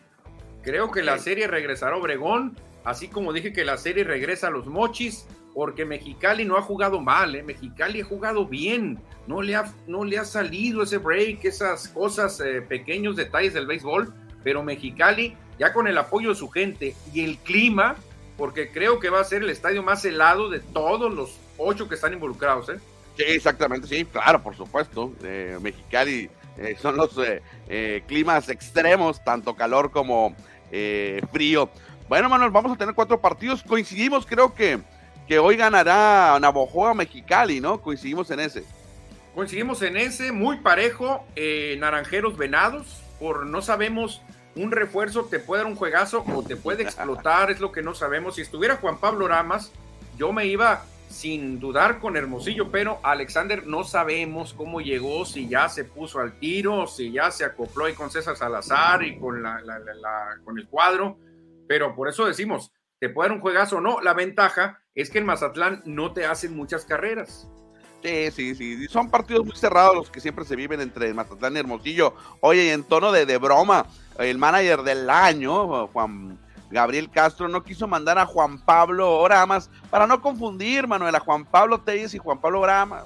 Creo 0.62 0.92
que 0.92 1.04
la 1.04 1.20
serie 1.20 1.48
regresará 1.48 1.96
a 1.96 2.00
Obregón, 2.00 2.58
así 2.84 3.08
como 3.08 3.32
dije 3.32 3.54
que 3.54 3.64
la 3.64 3.78
serie 3.78 4.04
regresa 4.04 4.48
a 4.48 4.52
los 4.52 4.68
Mochis 4.68 5.26
porque 5.54 5.86
Mexicali 5.86 6.46
no 6.46 6.58
ha 6.58 6.62
jugado 6.62 7.00
mal, 7.00 7.36
¿eh? 7.36 7.44
Mexicali 7.44 8.02
ha 8.02 8.06
jugado 8.06 8.46
bien, 8.46 9.00
no 9.28 9.42
le 9.42 9.56
ha, 9.56 9.72
no 9.88 10.04
le 10.04 10.18
ha 10.18 10.26
salido 10.26 10.84
ese 10.84 10.98
break, 10.98 11.46
esas 11.46 11.88
cosas, 11.88 12.40
eh, 12.42 12.62
pequeños 12.62 13.16
detalles 13.16 13.54
del 13.54 13.68
béisbol, 13.68 14.14
pero 14.44 14.64
Mexicali, 14.64 15.38
ya 15.60 15.72
con 15.72 15.88
el 15.88 15.98
apoyo 15.98 16.30
de 16.30 16.36
su 16.36 16.50
gente 16.50 16.96
y 17.14 17.24
el 17.24 17.38
clima, 17.38 17.96
porque 18.36 18.72
creo 18.72 19.00
que 19.00 19.10
va 19.10 19.22
a 19.22 19.26
ser 19.26 19.44
el 19.44 19.50
estadio 19.50 19.84
más 19.84 20.04
helado 20.04 20.50
de 20.50 20.60
todos 20.60 21.14
los 21.14 21.38
ocho 21.58 21.88
que 21.88 21.96
están 21.96 22.14
involucrados, 22.14 22.70
¿eh? 22.70 22.80
Sí, 23.16 23.24
exactamente, 23.28 23.88
sí, 23.88 24.06
claro, 24.06 24.42
por 24.42 24.56
supuesto. 24.56 25.14
Mexicali 25.62 26.30
eh, 26.58 26.76
son 26.82 26.98
los 26.98 27.12
climas 28.08 28.50
extremos, 28.50 29.24
tanto 29.24 29.56
calor 29.56 29.92
como 29.92 30.36
frío. 31.32 31.70
Bueno, 32.10 32.30
Manuel, 32.30 32.52
vamos 32.52 32.72
a 32.72 32.76
tener 32.76 32.96
cuatro 32.96 33.22
partidos. 33.22 33.64
Coincidimos, 33.64 34.26
creo 34.26 34.54
que 34.54 34.80
que 35.28 35.40
hoy 35.40 35.56
ganará 35.56 36.38
Navojoa 36.40 36.94
Mexicali, 36.94 37.62
¿no? 37.62 37.82
Coincidimos 37.82 38.30
en 38.32 38.40
ese. 38.40 38.64
Coincidimos 39.36 39.82
en 39.82 39.98
ese, 39.98 40.32
muy 40.32 40.58
parejo, 40.58 41.26
eh, 41.36 41.76
Naranjeros 41.80 42.38
Venados, 42.38 43.02
por 43.20 43.46
no 43.46 43.62
sabemos, 43.62 44.22
un 44.56 44.72
refuerzo 44.72 45.26
te 45.26 45.40
puede 45.40 45.64
dar 45.64 45.72
un 45.72 45.78
juegazo 45.78 46.24
o 46.36 46.44
te 46.44 46.56
puede 46.56 46.84
explotar, 46.84 47.50
es 47.50 47.60
lo 47.60 47.72
que 47.72 47.82
no 47.82 47.96
sabemos. 47.96 48.36
Si 48.36 48.42
estuviera 48.42 48.76
Juan 48.76 49.00
Pablo 49.00 49.28
Ramas, 49.28 49.72
yo 50.18 50.32
me 50.34 50.46
iba 50.46 50.84
sin 51.14 51.60
dudar 51.60 52.00
con 52.00 52.18
Hermosillo, 52.18 52.72
pero 52.72 53.00
Alexander 53.04 53.68
no 53.68 53.84
sabemos 53.84 54.54
cómo 54.54 54.82
llegó, 54.82 55.26
si 55.26 55.48
ya 55.48 55.70
se 55.70 55.86
puso 55.86 56.20
al 56.20 56.40
tiro, 56.40 56.88
si 56.88 57.12
ya 57.12 57.30
se 57.30 57.46
acopló 57.46 57.86
ahí 57.86 57.94
con 57.94 58.10
César 58.10 58.36
Salazar 58.36 59.04
y 59.04 59.20
con, 59.20 59.44
la, 59.44 59.62
con 60.44 60.58
el 60.58 60.68
cuadro, 60.68 61.20
pero 61.68 61.96
por 61.96 62.10
eso 62.10 62.26
decimos, 62.26 62.72
te 63.00 63.10
puede 63.10 63.30
dar 63.30 63.38
un 63.38 63.42
juegazo 63.42 63.78
o 63.78 63.82
no. 63.82 64.02
La 64.02 64.14
ventaja 64.14 64.82
es 64.96 65.10
que 65.10 65.20
en 65.20 65.26
Mazatlán 65.26 65.84
no 65.86 66.14
te 66.14 66.26
hacen 66.26 66.56
muchas 66.56 66.84
carreras. 66.84 67.48
Sí, 68.02 68.32
sí, 68.32 68.56
sí. 68.56 68.88
Son 68.88 69.10
partidos 69.10 69.46
muy 69.46 69.56
cerrados 69.56 69.96
los 69.96 70.10
que 70.10 70.20
siempre 70.20 70.44
se 70.46 70.56
viven 70.56 70.82
entre 70.82 71.14
Mazatlán 71.14 71.56
y 71.56 71.60
Hermosillo. 71.60 72.16
Oye, 72.42 72.74
en 72.74 72.84
tono 72.84 73.12
de, 73.12 73.26
de 73.26 73.38
broma, 73.38 73.86
el 74.18 74.38
manager 74.38 74.82
del 74.82 75.10
año, 75.10 75.88
Juan 75.88 76.40
Gabriel 76.74 77.10
Castro, 77.10 77.48
no 77.48 77.64
quiso 77.64 77.88
mandar 77.88 78.18
a 78.18 78.26
Juan 78.26 78.60
Pablo 78.60 79.20
Oramas 79.20 79.70
para 79.92 80.08
no 80.08 80.20
confundir, 80.22 80.88
Manuel, 80.88 81.16
a 81.16 81.20
Juan 81.20 81.46
Pablo 81.46 81.80
Telles 81.80 82.14
y 82.16 82.18
Juan 82.18 82.42
Pablo 82.42 82.62
Oramas. 82.62 83.06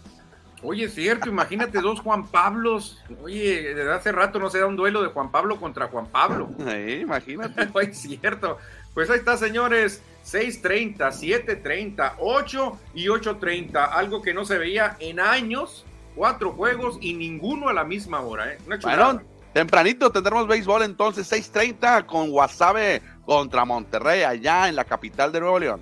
Oye, 0.63 0.85
es 0.85 0.95
cierto, 0.95 1.29
imagínate 1.29 1.81
dos 1.81 1.99
Juan 1.99 2.25
Pablos. 2.27 2.97
Oye, 3.21 3.75
desde 3.75 3.93
hace 3.93 4.11
rato 4.11 4.39
no 4.39 4.49
se 4.49 4.59
da 4.59 4.65
un 4.65 4.77
duelo 4.77 5.03
de 5.03 5.09
Juan 5.09 5.31
Pablo 5.31 5.57
contra 5.57 5.87
Juan 5.87 6.07
Pablo. 6.07 6.49
Sí, 6.57 6.93
imagínate. 7.01 7.69
es 7.81 7.97
cierto. 7.99 8.57
Pues 8.93 9.09
ahí 9.09 9.19
está, 9.19 9.37
señores. 9.37 10.01
6.30, 10.25 10.97
7.30, 10.97 12.13
8 12.19 12.79
y 12.95 13.05
8.30. 13.07 13.89
Algo 13.91 14.21
que 14.21 14.33
no 14.33 14.45
se 14.45 14.57
veía 14.57 14.95
en 14.99 15.19
años. 15.19 15.85
Cuatro 16.15 16.51
juegos 16.53 16.97
y 17.01 17.13
ninguno 17.13 17.69
a 17.69 17.73
la 17.73 17.83
misma 17.83 18.21
hora. 18.21 18.51
¿eh? 18.51 18.57
bueno, 18.81 19.21
tempranito 19.53 20.11
tendremos 20.11 20.47
béisbol 20.47 20.81
entonces 20.81 21.31
6.30 21.31 22.07
con 22.07 22.31
Guasave 22.31 23.03
contra 23.27 23.65
Monterrey 23.65 24.23
allá 24.23 24.69
en 24.69 24.77
la 24.77 24.85
capital 24.85 25.33
de 25.33 25.41
Nuevo 25.41 25.59
León. 25.59 25.81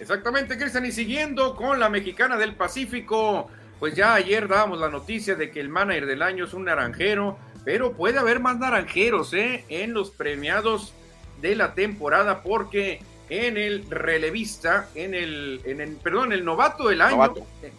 Exactamente, 0.00 0.56
Cristian. 0.56 0.86
Y 0.86 0.92
siguiendo 0.92 1.54
con 1.54 1.78
la 1.78 1.90
mexicana 1.90 2.38
del 2.38 2.54
Pacífico, 2.54 3.48
pues 3.78 3.94
ya 3.94 4.14
ayer 4.14 4.48
dábamos 4.48 4.80
la 4.80 4.88
noticia 4.88 5.34
de 5.34 5.50
que 5.50 5.60
el 5.60 5.68
manager 5.68 6.06
del 6.06 6.22
año 6.22 6.46
es 6.46 6.54
un 6.54 6.64
naranjero, 6.64 7.36
pero 7.66 7.92
puede 7.92 8.18
haber 8.18 8.40
más 8.40 8.58
naranjeros 8.58 9.34
¿eh? 9.34 9.66
en 9.68 9.92
los 9.92 10.10
premiados 10.10 10.94
de 11.42 11.54
la 11.54 11.74
temporada 11.74 12.42
porque 12.42 13.00
en 13.28 13.58
el 13.58 13.90
relevista, 13.90 14.88
en 14.94 15.12
el, 15.12 15.60
en 15.66 15.82
el 15.82 15.96
perdón, 15.96 16.32
el 16.32 16.46
novato 16.46 16.88
del 16.88 17.02
año, 17.02 17.34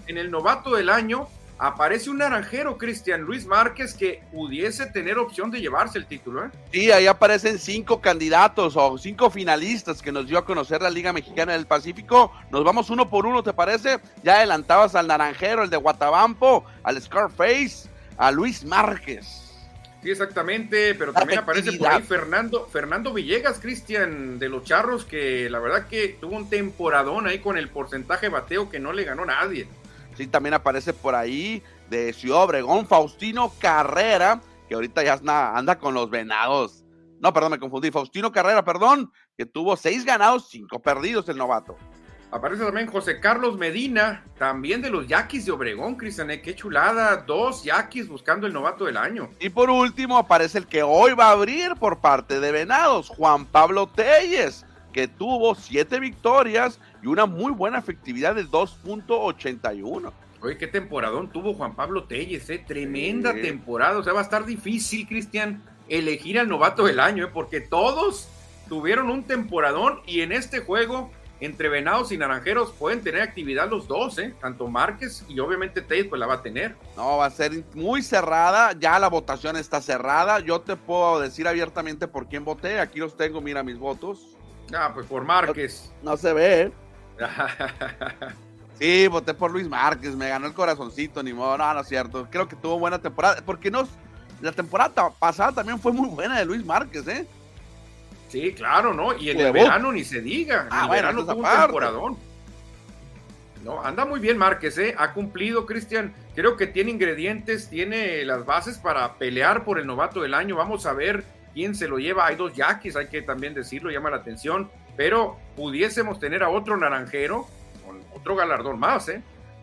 en 0.06 0.18
el 0.20 0.30
novato 0.30 0.76
del 0.76 0.92
año, 0.92 1.28
aparece 1.60 2.10
un 2.10 2.18
naranjero, 2.18 2.78
Cristian 2.78 3.22
Luis 3.22 3.46
Márquez, 3.46 3.94
que 3.94 4.22
pudiese 4.32 4.86
tener 4.88 5.18
opción 5.18 5.52
de 5.52 5.60
llevarse 5.60 5.98
el 5.98 6.06
título. 6.06 6.46
¿eh? 6.46 6.50
Sí, 6.72 6.92
ahí 6.92 7.08
aparecen 7.08 7.58
cinco 7.60 8.02
candidatos 8.02 8.76
o 8.76 8.98
cinco 8.98 9.30
finalistas 9.30 10.02
que 10.02 10.12
nos 10.12 10.28
dio 10.28 10.38
a 10.38 10.46
conocer 10.46 10.82
la 10.82 10.90
Liga 10.90 11.14
Mexicana 11.14 11.54
del 11.54 11.66
Pacífico. 11.66 12.32
Nos 12.52 12.64
vamos 12.64 12.90
uno 12.90 13.10
por 13.10 13.26
uno, 13.26 13.44
¿te 13.44 13.54
parece? 13.54 14.00
Ya 14.24 14.38
adelantabas 14.38 14.96
al 14.96 15.08
naranjero, 15.08 15.64
el 15.64 15.70
de 15.70 15.78
Guatabampo, 15.78 16.66
al 16.84 17.02
Scarface, 17.02 17.90
a 18.18 18.32
Luis 18.32 18.64
Márquez. 18.64 19.44
Sí, 20.04 20.12
exactamente, 20.12 20.94
pero 20.94 21.12
también 21.12 21.40
aparece 21.40 21.74
por 21.74 21.88
ahí 21.88 22.04
Fernando, 22.04 22.68
Fernando 22.72 23.14
Villegas, 23.14 23.60
Cristian, 23.60 24.38
de 24.38 24.48
los 24.48 24.64
Charros, 24.64 25.06
que 25.06 25.50
la 25.50 25.60
verdad 25.60 25.88
que 25.88 26.18
tuvo 26.22 26.36
un 26.38 26.50
temporadón 26.50 27.26
ahí 27.28 27.40
con 27.40 27.58
el 27.58 27.68
porcentaje 27.68 28.30
bateo 28.30 28.70
que 28.70 28.80
no 28.80 28.94
le 28.94 29.06
ganó 29.06 29.26
nadie. 29.26 29.68
Sí, 30.18 30.26
también 30.26 30.56
aparece 30.56 30.94
por 30.94 31.14
ahí 31.14 31.62
de 31.90 32.12
Ciudad 32.12 32.44
Obregón, 32.44 32.88
Faustino 32.88 33.54
Carrera, 33.60 34.42
que 34.68 34.74
ahorita 34.74 35.04
ya 35.04 35.20
anda 35.56 35.78
con 35.78 35.94
los 35.94 36.10
venados. 36.10 36.84
No, 37.20 37.32
perdón, 37.32 37.52
me 37.52 37.60
confundí. 37.60 37.92
Faustino 37.92 38.32
Carrera, 38.32 38.64
perdón, 38.64 39.12
que 39.38 39.46
tuvo 39.46 39.78
seis 39.78 40.04
ganados, 40.04 40.50
cinco 40.50 40.80
perdidos 40.80 41.30
el 41.30 41.38
novato. 41.38 41.78
Aparece 42.30 42.66
también 42.66 42.88
José 42.88 43.22
Carlos 43.22 43.58
Medina, 43.58 44.26
también 44.38 44.82
de 44.82 44.90
los 44.90 45.08
Yaquis 45.08 45.46
de 45.46 45.52
Obregón, 45.54 45.96
Cristian, 45.96 46.28
qué 46.44 46.54
chulada, 46.54 47.16
dos 47.18 47.64
Yaquis 47.64 48.10
buscando 48.10 48.46
el 48.46 48.54
novato 48.54 48.84
del 48.84 48.98
año. 48.98 49.30
Y 49.40 49.48
por 49.50 49.70
último 49.70 50.18
aparece 50.18 50.58
el 50.58 50.68
que 50.68 50.84
hoy 50.84 51.14
va 51.14 51.28
a 51.28 51.32
abrir 51.32 51.76
por 51.76 52.00
parte 52.00 52.42
de 52.42 52.52
Venados, 52.52 53.08
Juan 53.08 53.46
Pablo 53.46 53.88
Telles, 53.88 54.66
que 54.92 55.08
tuvo 55.08 55.56
siete 55.56 56.02
victorias 56.02 56.82
y 57.02 57.08
una 57.08 57.26
muy 57.26 57.52
buena 57.52 57.80
efectividad 57.80 58.36
de 58.36 58.46
2.81. 58.46 60.12
Oye, 60.42 60.58
qué 60.58 60.68
temporadón 60.68 61.30
tuvo 61.30 61.54
Juan 61.54 61.76
Pablo 61.76 62.04
Telles, 62.04 62.50
¿eh? 62.50 62.64
tremenda 62.66 63.34
temporada. 63.34 63.98
O 63.98 64.04
sea, 64.04 64.14
va 64.14 64.20
a 64.20 64.24
estar 64.24 64.46
difícil, 64.46 65.08
Cristian, 65.08 65.64
elegir 65.90 66.40
al 66.40 66.48
novato 66.48 66.86
del 66.86 67.00
año, 67.00 67.26
¿eh? 67.26 67.30
porque 67.34 67.60
todos 67.60 68.28
tuvieron 68.70 69.10
un 69.10 69.24
temporadón 69.24 70.02
y 70.06 70.22
en 70.22 70.32
este 70.32 70.60
juego, 70.60 71.10
entre 71.40 71.70
Venados 71.70 72.12
y 72.12 72.18
Naranjeros, 72.18 72.72
pueden 72.74 73.02
tener 73.02 73.22
actividad 73.22 73.70
los 73.70 73.88
dos, 73.88 74.20
¿eh? 74.20 74.36
tanto 74.40 74.68
Márquez 74.68 75.26
y 75.28 75.40
obviamente 75.40 75.82
Telles, 75.82 76.06
pues 76.06 76.20
la 76.20 76.28
va 76.28 76.36
a 76.36 76.42
tener. 76.44 76.76
No, 76.96 77.18
va 77.18 77.26
a 77.26 77.32
ser 77.32 77.64
muy 77.74 78.04
cerrada, 78.04 78.74
ya 78.74 79.00
la 79.00 79.10
votación 79.10 79.58
está 79.58 79.82
cerrada. 79.82 80.40
Yo 80.40 80.62
te 80.62 80.76
puedo 80.76 81.20
decir 81.20 81.48
abiertamente 81.48 82.08
por 82.08 82.28
quién 82.28 82.46
voté. 82.46 82.80
Aquí 82.80 83.00
los 83.00 83.18
tengo, 83.18 83.42
mira 83.42 83.64
mis 83.64 83.80
votos. 83.80 84.38
Ah, 84.72 84.92
pues 84.94 85.08
por 85.08 85.24
Márquez. 85.24 85.92
No, 86.04 86.12
no 86.12 86.18
se 86.18 86.34
ve. 86.34 86.72
sí, 88.80 89.08
voté 89.08 89.34
por 89.34 89.52
Luis 89.52 89.68
Márquez, 89.68 90.16
me 90.16 90.30
ganó 90.30 90.48
el 90.48 90.54
corazoncito, 90.54 91.24
ni 91.24 91.34
modo, 91.34 91.58
no, 91.58 91.74
no 91.74 91.80
es 91.82 91.88
cierto. 91.88 92.28
Creo 92.30 92.48
que 92.48 92.56
tuvo 92.56 92.80
buena 92.80 93.00
temporada, 93.00 93.42
porque 93.46 93.72
no, 93.72 93.88
la 94.42 94.52
temporada 94.52 95.10
pasada 95.12 95.52
también 95.52 95.80
fue 95.80 95.92
muy 95.92 96.10
buena 96.10 96.38
de 96.40 96.46
Luis 96.46 96.66
Márquez, 96.66 97.08
¿eh? 97.08 97.28
Sí, 98.30 98.54
claro, 98.54 98.94
¿no? 98.94 99.16
Y 99.18 99.30
en 99.30 99.40
el 99.40 99.54
verano 99.54 99.92
ni 99.92 100.04
se 100.04 100.22
diga. 100.22 100.68
En 100.72 100.84
el 100.84 100.90
verano 100.90 101.26
tuvo 101.26 101.40
un 101.40 101.60
temporadón. 101.62 102.18
No, 103.64 103.84
anda 103.84 104.06
muy 104.06 104.20
bien 104.20 104.38
Márquez, 104.38 104.78
¿eh? 104.78 104.96
Ha 104.98 105.14
cumplido, 105.14 105.66
Cristian. 105.66 106.14
Creo 106.36 106.56
que 106.56 106.68
tiene 106.68 106.92
ingredientes, 106.92 107.70
tiene 107.70 108.24
las 108.26 108.46
bases 108.46 108.78
para 108.78 109.16
pelear 109.16 109.64
por 109.64 109.80
el 109.80 109.88
novato 109.88 110.22
del 110.22 110.34
año. 110.34 110.56
Vamos 110.56 110.86
a 110.86 110.94
ver 110.94 111.24
quién 111.54 111.74
se 111.74 111.88
lo 111.88 111.98
lleva. 111.98 112.28
Hay 112.28 112.36
dos 112.36 112.54
yaquis, 112.54 112.96
hay 112.96 113.08
que 113.08 113.22
también 113.22 113.54
decirlo, 113.54 113.90
llama 113.90 114.10
la 114.10 114.18
atención 114.18 114.70
pero 114.98 115.38
pudiésemos 115.56 116.20
tener 116.20 116.44
a 116.44 116.50
otro 116.50 116.76
naranjero 116.76 117.48
con 117.86 118.02
otro 118.14 118.36
galardón 118.36 118.80
más, 118.80 119.08
¿eh? 119.08 119.22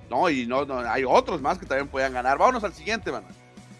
No, 0.08 0.30
y 0.30 0.46
no, 0.46 0.64
no 0.64 0.78
hay 0.78 1.04
otros 1.04 1.42
más 1.42 1.58
que 1.58 1.66
también 1.66 1.88
puedan 1.88 2.12
ganar. 2.12 2.38
Vámonos 2.38 2.64
al 2.64 2.72
siguiente, 2.72 3.10
man. 3.10 3.24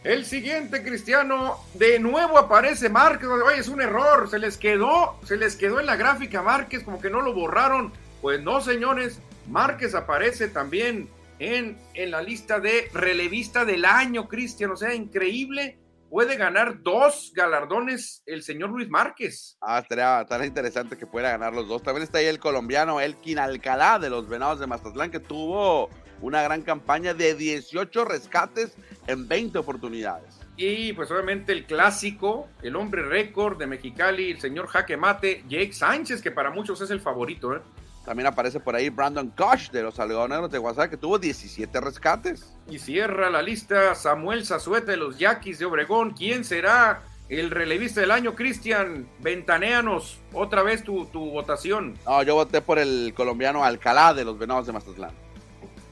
El 0.03 0.27
siguiente, 0.27 0.83
Cristiano, 0.83 1.57
de 1.75 1.99
nuevo 1.99 2.37
aparece 2.37 2.91
Márquez. 2.91 3.29
Oye, 3.29 3.61
es 3.61 3.69
un 3.69 3.81
error, 3.81 4.29
se 4.29 4.39
les 4.39 4.59
quedó, 4.59 5.19
se 5.25 5.37
les 5.37 5.57
quedó 5.57 5.81
en 5.81 5.87
la 5.87 5.97
gráfica 5.97 6.43
Márquez, 6.43 6.83
como 6.83 7.01
que 7.01 7.09
no 7.09 7.23
lo 7.23 7.33
borraron. 7.33 7.93
Pues 8.21 8.43
no, 8.43 8.61
señores, 8.61 9.21
Márquez 9.49 9.95
aparece 9.95 10.49
también 10.49 11.09
en, 11.39 11.79
en 11.95 12.11
la 12.11 12.21
lista 12.21 12.61
de 12.61 12.91
relevista 12.93 13.65
del 13.65 13.85
año, 13.85 14.29
Cristian. 14.29 14.73
O 14.73 14.77
sea, 14.77 14.95
increíble 14.95 15.79
puede 16.15 16.37
ganar 16.37 16.81
dos 16.81 17.33
galardones 17.35 18.23
el 18.25 18.45
señor 18.45 18.71
Luis 18.71 18.89
Márquez. 18.89 19.59
Ah, 19.61 19.81
estaría, 19.81 20.47
interesante 20.47 20.97
que 20.97 21.09
pueda 21.09 21.33
ganar 21.33 21.53
los 21.53 21.67
dos. 21.67 21.83
También 21.83 22.05
está 22.05 22.19
ahí 22.19 22.27
el 22.27 22.39
colombiano 22.39 23.01
Elkin 23.01 23.41
Alcalá 23.41 23.99
de 23.99 24.11
los 24.11 24.29
Venados 24.29 24.61
de 24.61 24.69
Mazatlán, 24.69 25.11
que 25.11 25.19
tuvo 25.19 25.91
una 26.21 26.41
gran 26.41 26.63
campaña 26.63 27.15
de 27.15 27.35
18 27.35 28.05
rescates 28.05 28.77
en 29.09 29.27
20 29.27 29.59
oportunidades. 29.59 30.39
Y 30.57 30.93
pues 30.93 31.11
obviamente 31.11 31.51
el 31.51 31.67
clásico, 31.67 32.49
el 32.63 32.77
hombre 32.77 33.03
récord 33.03 33.59
de 33.59 33.67
Mexicali, 33.67 34.31
el 34.31 34.41
señor 34.41 34.69
Jaque 34.69 34.97
Mate, 34.97 35.43
Jake 35.49 35.73
Sánchez, 35.73 36.23
que 36.23 36.31
para 36.31 36.51
muchos 36.51 36.81
es 36.81 36.91
el 36.91 37.01
favorito. 37.01 37.57
¿eh? 37.57 37.61
También 38.05 38.27
aparece 38.27 38.61
por 38.61 38.77
ahí 38.77 38.91
Brandon 38.91 39.31
Koch 39.31 39.71
de 39.71 39.83
los 39.83 39.99
Algodoneros 39.99 40.51
de 40.51 40.59
Guasave, 40.59 40.91
que 40.91 40.97
tuvo 40.97 41.19
17 41.19 41.81
rescates. 41.81 42.55
Y 42.69 42.79
cierra 42.79 43.31
la 43.31 43.41
lista 43.41 43.95
Samuel 43.95 44.45
Zazueta 44.45 44.91
de 44.91 44.99
los 44.99 45.19
Yaquis 45.19 45.59
de 45.59 45.65
Obregón. 45.65 46.11
¿Quién 46.11 46.45
será 46.45 47.03
el 47.31 47.51
relevista 47.51 48.03
del 48.03 48.11
año, 48.11 48.35
Cristian? 48.35 49.09
Ventaneanos, 49.21 50.19
otra 50.35 50.63
vez 50.63 50.85
tu, 50.85 51.07
votación. 51.13 51.99
No, 52.05 52.23
yo 52.23 52.35
voté 52.35 52.61
por 52.61 52.79
el 52.79 53.15
colombiano 53.17 53.65
Alcalá 53.65 54.13
de 54.13 54.25
los 54.25 54.39
Venados 54.39 54.67
de 54.67 54.75
Mazatlán. 54.75 55.13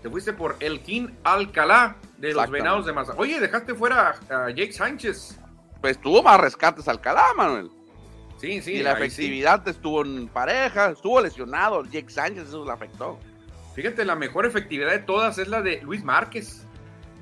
Te 0.03 0.11
fuiste 0.11 0.35
por 0.35 0.57
Elkin 0.61 1.17
Alcalá 1.25 1.97
de 2.19 2.35
los 2.35 2.51
Venados 2.51 2.85
de 2.85 2.93
Mazatlán. 2.93 3.23
Oye, 3.23 3.41
dejaste 3.41 3.75
fuera 3.75 4.17
a 4.29 4.51
Jake 4.51 4.73
Sánchez. 4.73 5.39
Pues 5.81 5.99
tuvo 5.99 6.23
más 6.23 6.39
rescates 6.39 6.87
Alcalá, 6.89 7.25
Manuel. 7.37 7.71
Sí, 8.43 8.61
sí. 8.61 8.73
Y 8.73 8.83
la 8.83 8.95
efectividad 8.95 9.67
estuvo 9.69 10.05
en 10.05 10.27
pareja, 10.27 10.91
estuvo 10.91 11.21
lesionado. 11.21 11.85
Jake 11.85 12.11
Sánchez, 12.11 12.49
eso 12.49 12.65
le 12.65 12.73
afectó. 12.73 13.17
Fíjate, 13.77 14.05
la 14.05 14.17
mejor 14.17 14.47
efectividad 14.47 14.91
de 14.91 14.99
todas 14.99 15.39
es 15.39 15.47
la 15.47 15.63
de 15.63 15.81
Luis 15.83 16.03
Márquez. 16.03 16.67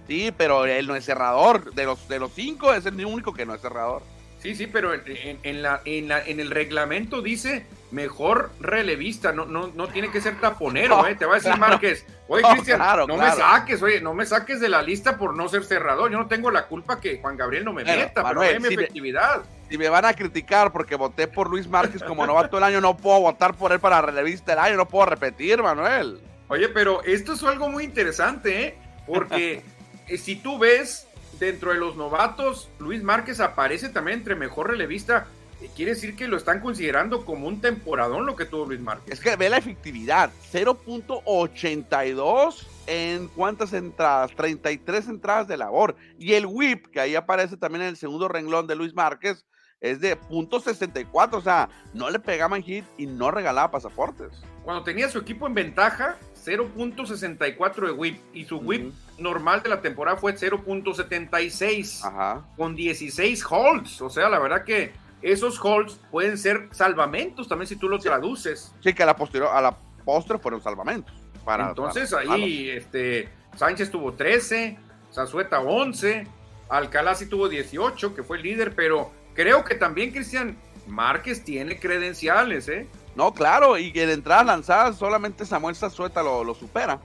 Sí, 0.09 0.33
pero 0.35 0.65
él 0.65 0.87
no 0.87 0.97
es 0.97 1.05
cerrador. 1.05 1.75
De 1.75 1.85
los, 1.85 2.09
de 2.09 2.19
los 2.19 2.33
cinco 2.33 2.73
es 2.73 2.87
el 2.87 3.05
único 3.05 3.35
que 3.35 3.45
no 3.45 3.55
es 3.55 3.61
cerrador. 3.61 4.03
Sí, 4.41 4.55
sí, 4.55 4.67
pero 4.67 4.93
en, 4.95 5.63
la, 5.63 5.83
en, 5.85 6.09
la, 6.09 6.25
en 6.25 6.41
el 6.41 6.51
reglamento 6.51 7.21
dice 7.21 7.67
mejor 7.91 8.51
relevista, 8.61 9.33
no, 9.33 9.45
no, 9.45 9.69
no 9.75 9.89
tiene 9.89 10.11
que 10.11 10.21
ser 10.21 10.41
taponero, 10.41 11.07
¿eh? 11.09 11.15
Te 11.15 11.27
va 11.27 11.33
a 11.33 11.35
decir 11.37 11.57
Márquez, 11.59 12.07
oye 12.29 12.43
Cristian, 12.53 12.81
no 13.07 13.17
me 13.17 13.31
saques, 13.33 13.83
oye, 13.83 14.01
no 14.01 14.15
me 14.15 14.25
saques 14.25 14.61
de 14.61 14.69
la 14.69 14.81
lista 14.81 15.19
por 15.19 15.35
no 15.35 15.49
ser 15.49 15.65
cerrador, 15.65 16.11
yo 16.11 16.19
no 16.19 16.27
tengo 16.27 16.51
la 16.51 16.67
culpa 16.67 17.01
que 17.01 17.19
Juan 17.21 17.37
Gabriel 17.37 17.65
no 17.65 17.73
me 17.73 17.85
meta, 17.85 18.23
pero 18.23 18.41
pero 18.41 18.61
mi 18.61 18.69
efectividad 18.69 19.43
si 19.71 19.79
me 19.79 19.89
van 19.89 20.05
a 20.05 20.15
criticar 20.15 20.73
porque 20.73 20.97
voté 20.97 21.29
por 21.29 21.49
Luis 21.49 21.69
Márquez 21.69 22.03
como 22.03 22.27
novato 22.27 22.57
del 22.57 22.65
año, 22.65 22.81
no 22.81 22.97
puedo 22.97 23.21
votar 23.21 23.55
por 23.55 23.71
él 23.71 23.79
para 23.79 24.03
relevista 24.03 24.53
del 24.53 24.59
año, 24.59 24.77
no 24.77 24.89
puedo 24.89 25.07
repetir, 25.07 25.63
Manuel. 25.63 26.21
Oye, 26.49 26.69
pero 26.69 27.05
esto 27.05 27.35
es 27.35 27.43
algo 27.45 27.69
muy 27.69 27.85
interesante, 27.85 28.65
¿eh? 28.65 28.79
Porque 29.07 29.63
eh, 30.09 30.19
si 30.19 30.35
tú 30.35 30.59
ves 30.59 31.07
dentro 31.41 31.73
de 31.73 31.79
los 31.79 31.97
novatos, 31.97 32.69
Luis 32.79 33.03
Márquez 33.03 33.41
aparece 33.41 33.89
también 33.89 34.19
entre 34.19 34.37
mejor 34.37 34.69
relevista. 34.69 35.27
Eh, 35.61 35.69
quiere 35.75 35.95
decir 35.95 36.15
que 36.15 36.29
lo 36.29 36.37
están 36.37 36.61
considerando 36.61 37.25
como 37.25 37.49
un 37.49 37.61
temporadón 37.61 38.27
lo 38.27 38.37
que 38.37 38.45
tuvo 38.45 38.67
Luis 38.67 38.79
Márquez. 38.81 39.15
Es 39.15 39.21
que 39.21 39.35
ve 39.37 39.49
la 39.49 39.57
efectividad, 39.57 40.31
0.82 40.53 42.67
en 42.87 43.29
cuántas 43.29 43.73
entradas, 43.73 44.37
33 44.37 45.09
entradas 45.09 45.49
de 45.49 45.57
labor. 45.57 45.97
Y 46.19 46.35
el 46.35 46.45
whip, 46.47 46.89
que 46.89 47.01
ahí 47.01 47.17
aparece 47.17 47.57
también 47.57 47.81
en 47.83 47.89
el 47.89 47.97
segundo 47.97 48.29
renglón 48.29 48.67
de 48.67 48.77
Luis 48.77 48.93
Márquez, 48.95 49.47
es 49.81 50.01
de 50.01 50.21
.64, 50.21 51.33
o 51.33 51.41
sea, 51.41 51.71
no 51.95 52.11
le 52.11 52.19
pegaban 52.19 52.63
hit 52.63 52.85
y 52.99 53.07
no 53.07 53.31
regalaba 53.31 53.71
pasaportes. 53.71 54.29
Cuando 54.63 54.85
tenía 54.85 55.09
su 55.09 55.19
equipo 55.19 55.47
en 55.47 55.55
ventaja, 55.55 56.19
0.64 56.45 57.87
de 57.87 57.93
whip 57.93 58.21
y 58.33 58.45
su 58.45 58.59
whip 58.59 58.93
normal 59.19 59.63
de 59.63 59.69
la 59.69 59.81
temporada 59.81 60.17
fue 60.17 60.35
0.76 60.35 62.43
con 62.57 62.75
16 62.75 63.45
holds, 63.49 64.01
o 64.01 64.11
sea, 64.11 64.29
la 64.29 64.39
verdad 64.39 64.65
que 64.65 64.93
esos 65.23 65.59
holds 65.63 66.01
pueden 66.11 66.39
ser 66.39 66.69
salvamentos 66.73 67.49
también 67.49 67.69
si 67.69 67.77
tú 67.77 67.89
lo 67.89 67.99
traduces. 67.99 68.75
Sí, 68.81 68.95
que 68.95 69.03
a 69.03 69.07
la 69.07 69.17
posterior, 69.17 69.51
a 69.53 69.61
la 69.61 69.77
postre 70.05 70.39
fueron 70.39 70.63
salvamentos. 70.63 71.15
Para, 71.45 71.69
Entonces 71.69 72.13
ahí 72.13 72.71
este 72.71 73.29
Sánchez 73.57 73.91
tuvo 73.91 74.13
13, 74.13 74.79
Zazueta 75.13 75.61
11, 75.61 76.27
Alcalá 76.69 77.15
sí 77.15 77.27
tuvo 77.27 77.49
18, 77.49 78.15
que 78.15 78.23
fue 78.23 78.39
el 78.39 78.45
líder, 78.45 78.75
pero 78.75 79.11
creo 79.35 79.65
que 79.65 79.75
también 79.75 80.13
Cristian 80.13 80.57
Márquez 80.87 81.45
tiene 81.45 81.79
credenciales, 81.79 82.69
¿eh? 82.69 82.89
No, 83.15 83.35
claro, 83.35 83.77
y 83.77 83.93
que 83.93 84.07
de 84.07 84.15
entrada 84.15 84.45
lanzada 84.45 84.93
solamente 84.93 85.45
Samuel 85.45 85.75
Zazueta 85.75 86.23
lo, 86.23 86.45
lo 86.45 86.55
supera 86.55 87.01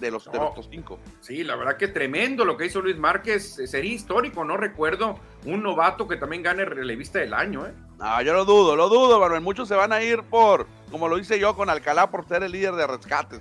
de 0.00 0.10
los, 0.10 0.28
cinco. 0.70 0.98
Sí, 1.20 1.42
la 1.42 1.56
verdad 1.56 1.76
que 1.76 1.88
tremendo 1.88 2.44
lo 2.44 2.56
que 2.56 2.66
hizo 2.66 2.80
Luis 2.80 2.98
Márquez. 2.98 3.58
Eh, 3.58 3.66
sería 3.66 3.94
histórico, 3.94 4.44
no 4.44 4.56
recuerdo 4.56 5.18
un 5.44 5.62
novato 5.62 6.06
que 6.06 6.16
también 6.16 6.42
gane 6.42 6.64
relevista 6.64 7.18
del 7.18 7.34
año, 7.34 7.66
¿eh? 7.66 7.72
No, 7.98 8.20
yo 8.22 8.34
lo 8.34 8.44
dudo, 8.44 8.76
lo 8.76 8.88
dudo, 8.88 9.18
Manuel. 9.18 9.40
Muchos 9.40 9.68
se 9.68 9.74
van 9.74 9.92
a 9.92 10.02
ir 10.02 10.22
por, 10.24 10.66
como 10.90 11.08
lo 11.08 11.18
hice 11.18 11.38
yo 11.38 11.56
con 11.56 11.70
Alcalá 11.70 12.10
por 12.10 12.28
ser 12.28 12.42
el 12.42 12.52
líder 12.52 12.74
de 12.74 12.86
rescates. 12.86 13.40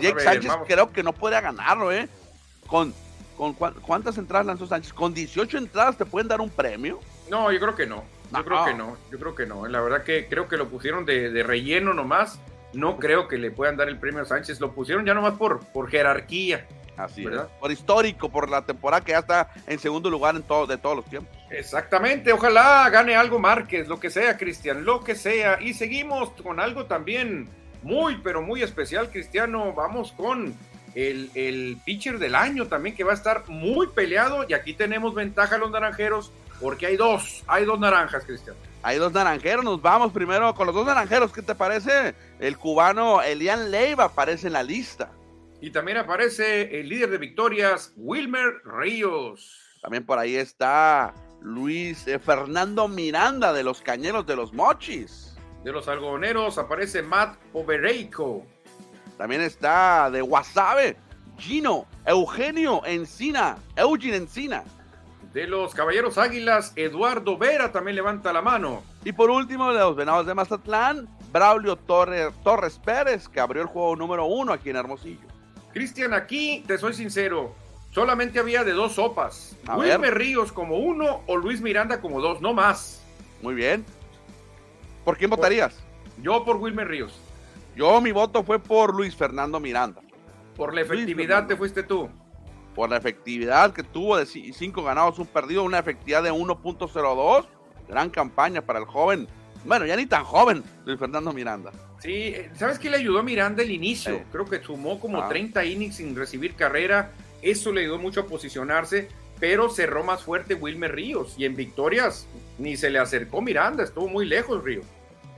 Jake 0.00 0.20
Sánchez 0.20 0.52
creo 0.66 0.92
que 0.92 1.02
no 1.02 1.12
puede 1.12 1.40
ganarlo, 1.40 1.90
¿eh? 1.90 2.08
Con, 2.68 2.94
con 3.36 3.54
¿Cuántas 3.54 4.16
entradas 4.16 4.46
lanzó 4.46 4.66
Sánchez? 4.66 4.92
¿Con 4.92 5.12
18 5.12 5.58
entradas 5.58 5.96
te 5.96 6.04
pueden 6.04 6.28
dar 6.28 6.40
un 6.40 6.50
premio? 6.50 7.00
No, 7.28 7.50
yo 7.50 7.58
creo 7.58 7.74
que 7.74 7.86
no. 7.86 8.04
Yo 8.36 8.44
creo 8.44 8.64
que 8.64 8.74
no. 8.74 8.96
Yo 9.10 9.18
creo 9.18 9.34
que 9.34 9.46
no. 9.46 9.66
La 9.66 9.80
verdad 9.80 10.02
que 10.02 10.26
creo 10.28 10.48
que 10.48 10.56
lo 10.56 10.68
pusieron 10.68 11.04
de, 11.04 11.30
de 11.30 11.42
relleno 11.42 11.94
nomás. 11.94 12.40
No 12.72 12.96
creo 12.96 13.28
que 13.28 13.38
le 13.38 13.50
puedan 13.50 13.76
dar 13.76 13.88
el 13.88 13.98
premio 13.98 14.22
a 14.22 14.24
Sánchez. 14.24 14.60
Lo 14.60 14.72
pusieron 14.72 15.04
ya 15.04 15.14
nomás 15.14 15.34
por, 15.34 15.60
por 15.66 15.88
jerarquía. 15.88 16.66
Así 16.96 17.24
¿verdad? 17.24 17.48
Por 17.58 17.72
histórico, 17.72 18.28
por 18.28 18.48
la 18.48 18.62
temporada 18.64 19.04
que 19.04 19.12
ya 19.12 19.18
está 19.18 19.50
en 19.66 19.78
segundo 19.78 20.08
lugar 20.10 20.36
en 20.36 20.42
todo, 20.42 20.66
de 20.66 20.78
todos 20.78 20.96
los 20.96 21.04
tiempos. 21.06 21.36
Exactamente, 21.50 22.32
ojalá 22.32 22.88
gane 22.90 23.16
algo 23.16 23.38
Márquez, 23.38 23.88
lo 23.88 23.98
que 23.98 24.10
sea, 24.10 24.36
Cristian, 24.36 24.84
lo 24.84 25.02
que 25.02 25.14
sea. 25.14 25.60
Y 25.60 25.74
seguimos 25.74 26.30
con 26.42 26.60
algo 26.60 26.86
también 26.86 27.48
muy, 27.82 28.18
pero 28.18 28.42
muy 28.42 28.62
especial, 28.62 29.10
Cristiano. 29.10 29.72
Vamos 29.72 30.12
con 30.12 30.54
el, 30.94 31.30
el 31.34 31.78
pitcher 31.84 32.18
del 32.18 32.34
año 32.34 32.66
también, 32.66 32.94
que 32.94 33.04
va 33.04 33.12
a 33.12 33.16
estar 33.16 33.42
muy 33.48 33.88
peleado. 33.88 34.46
Y 34.48 34.54
aquí 34.54 34.74
tenemos 34.74 35.14
ventaja 35.14 35.56
a 35.56 35.58
los 35.58 35.70
naranjeros, 35.70 36.32
porque 36.64 36.86
hay 36.86 36.96
dos, 36.96 37.44
hay 37.46 37.66
dos 37.66 37.78
naranjas, 37.78 38.24
Cristiano. 38.24 38.58
Hay 38.82 38.96
dos 38.96 39.12
naranjeros, 39.12 39.62
nos 39.62 39.82
vamos 39.82 40.12
primero 40.12 40.54
con 40.54 40.66
los 40.66 40.74
dos 40.74 40.86
naranjeros, 40.86 41.30
¿qué 41.30 41.42
te 41.42 41.54
parece? 41.54 42.14
El 42.38 42.56
cubano 42.56 43.20
Elian 43.20 43.70
Leiva 43.70 44.04
aparece 44.04 44.46
en 44.46 44.54
la 44.54 44.62
lista. 44.62 45.12
Y 45.60 45.70
también 45.70 45.98
aparece 45.98 46.80
el 46.80 46.88
líder 46.88 47.10
de 47.10 47.18
victorias, 47.18 47.92
Wilmer 47.96 48.62
Ríos. 48.64 49.60
También 49.82 50.06
por 50.06 50.18
ahí 50.18 50.36
está 50.36 51.12
Luis 51.42 52.08
eh, 52.08 52.18
Fernando 52.18 52.88
Miranda 52.88 53.52
de 53.52 53.62
los 53.62 53.82
Cañeros 53.82 54.24
de 54.24 54.34
los 54.34 54.54
Mochis. 54.54 55.36
De 55.64 55.70
los 55.70 55.86
algodoneros 55.86 56.56
aparece 56.56 57.02
Matt 57.02 57.36
Obereico. 57.52 58.46
También 59.18 59.42
está 59.42 60.10
de 60.10 60.22
Wasabe, 60.22 60.96
Gino, 61.36 61.86
Eugenio 62.06 62.80
Encina, 62.86 63.58
Eugene 63.76 64.16
Encina. 64.16 64.64
De 65.34 65.48
los 65.48 65.74
Caballeros 65.74 66.16
Águilas, 66.16 66.72
Eduardo 66.76 67.36
Vera 67.36 67.72
también 67.72 67.96
levanta 67.96 68.32
la 68.32 68.40
mano. 68.40 68.84
Y 69.04 69.10
por 69.10 69.30
último, 69.30 69.72
de 69.72 69.80
los 69.80 69.96
Venados 69.96 70.26
de 70.26 70.34
Mazatlán, 70.34 71.08
Braulio 71.32 71.74
Torres 71.74 72.78
Pérez, 72.84 73.28
que 73.28 73.40
abrió 73.40 73.60
el 73.60 73.66
juego 73.66 73.96
número 73.96 74.26
uno 74.26 74.52
aquí 74.52 74.70
en 74.70 74.76
Hermosillo. 74.76 75.26
Cristian, 75.72 76.14
aquí 76.14 76.62
te 76.68 76.78
soy 76.78 76.94
sincero, 76.94 77.52
solamente 77.90 78.38
había 78.38 78.62
de 78.62 78.74
dos 78.74 78.92
sopas. 78.92 79.56
Luis 79.76 79.98
Ríos 80.12 80.52
como 80.52 80.76
uno 80.76 81.22
o 81.26 81.36
Luis 81.36 81.60
Miranda 81.60 82.00
como 82.00 82.20
dos, 82.20 82.40
no 82.40 82.54
más. 82.54 83.02
Muy 83.42 83.54
bien. 83.54 83.84
¿Por 85.04 85.18
quién 85.18 85.30
votarías? 85.30 85.82
Yo 86.22 86.44
por 86.44 86.58
Wilmer 86.58 86.86
Ríos. 86.86 87.12
Yo 87.74 88.00
mi 88.00 88.12
voto 88.12 88.44
fue 88.44 88.60
por 88.60 88.94
Luis 88.94 89.16
Fernando 89.16 89.58
Miranda. 89.58 90.00
Por 90.56 90.72
la 90.72 90.82
efectividad 90.82 91.48
te 91.48 91.56
fuiste 91.56 91.82
tú. 91.82 92.08
Por 92.74 92.90
la 92.90 92.96
efectividad 92.96 93.72
que 93.72 93.82
tuvo 93.82 94.16
de 94.16 94.26
cinco 94.26 94.82
ganados, 94.82 95.18
un 95.18 95.26
perdido, 95.26 95.62
una 95.62 95.78
efectividad 95.78 96.22
de 96.22 96.32
1.02. 96.32 97.46
Gran 97.88 98.10
campaña 98.10 98.62
para 98.62 98.78
el 98.78 98.84
joven. 98.86 99.28
Bueno, 99.64 99.86
ya 99.86 99.96
ni 99.96 100.06
tan 100.06 100.24
joven, 100.24 100.62
Luis 100.84 100.98
Fernando 100.98 101.32
Miranda. 101.32 101.72
Sí, 102.00 102.12
eh, 102.12 102.50
¿sabes 102.54 102.78
qué 102.78 102.90
le 102.90 102.98
ayudó 102.98 103.20
a 103.20 103.22
Miranda 103.22 103.62
el 103.62 103.70
inicio? 103.70 104.22
Creo 104.30 104.44
que 104.44 104.62
sumó 104.62 105.00
como 105.00 105.26
30 105.26 105.60
ah. 105.60 105.64
innings 105.64 105.96
sin 105.96 106.14
recibir 106.14 106.54
carrera. 106.54 107.12
Eso 107.40 107.72
le 107.72 107.82
ayudó 107.82 107.98
mucho 107.98 108.20
a 108.20 108.26
posicionarse, 108.26 109.08
pero 109.40 109.70
cerró 109.70 110.04
más 110.04 110.22
fuerte 110.22 110.54
Wilmer 110.54 110.94
Ríos. 110.94 111.34
Y 111.38 111.46
en 111.46 111.56
victorias 111.56 112.26
ni 112.58 112.76
se 112.76 112.90
le 112.90 112.98
acercó 112.98 113.40
Miranda, 113.40 113.84
estuvo 113.84 114.08
muy 114.08 114.26
lejos 114.26 114.62
Ríos. 114.62 114.84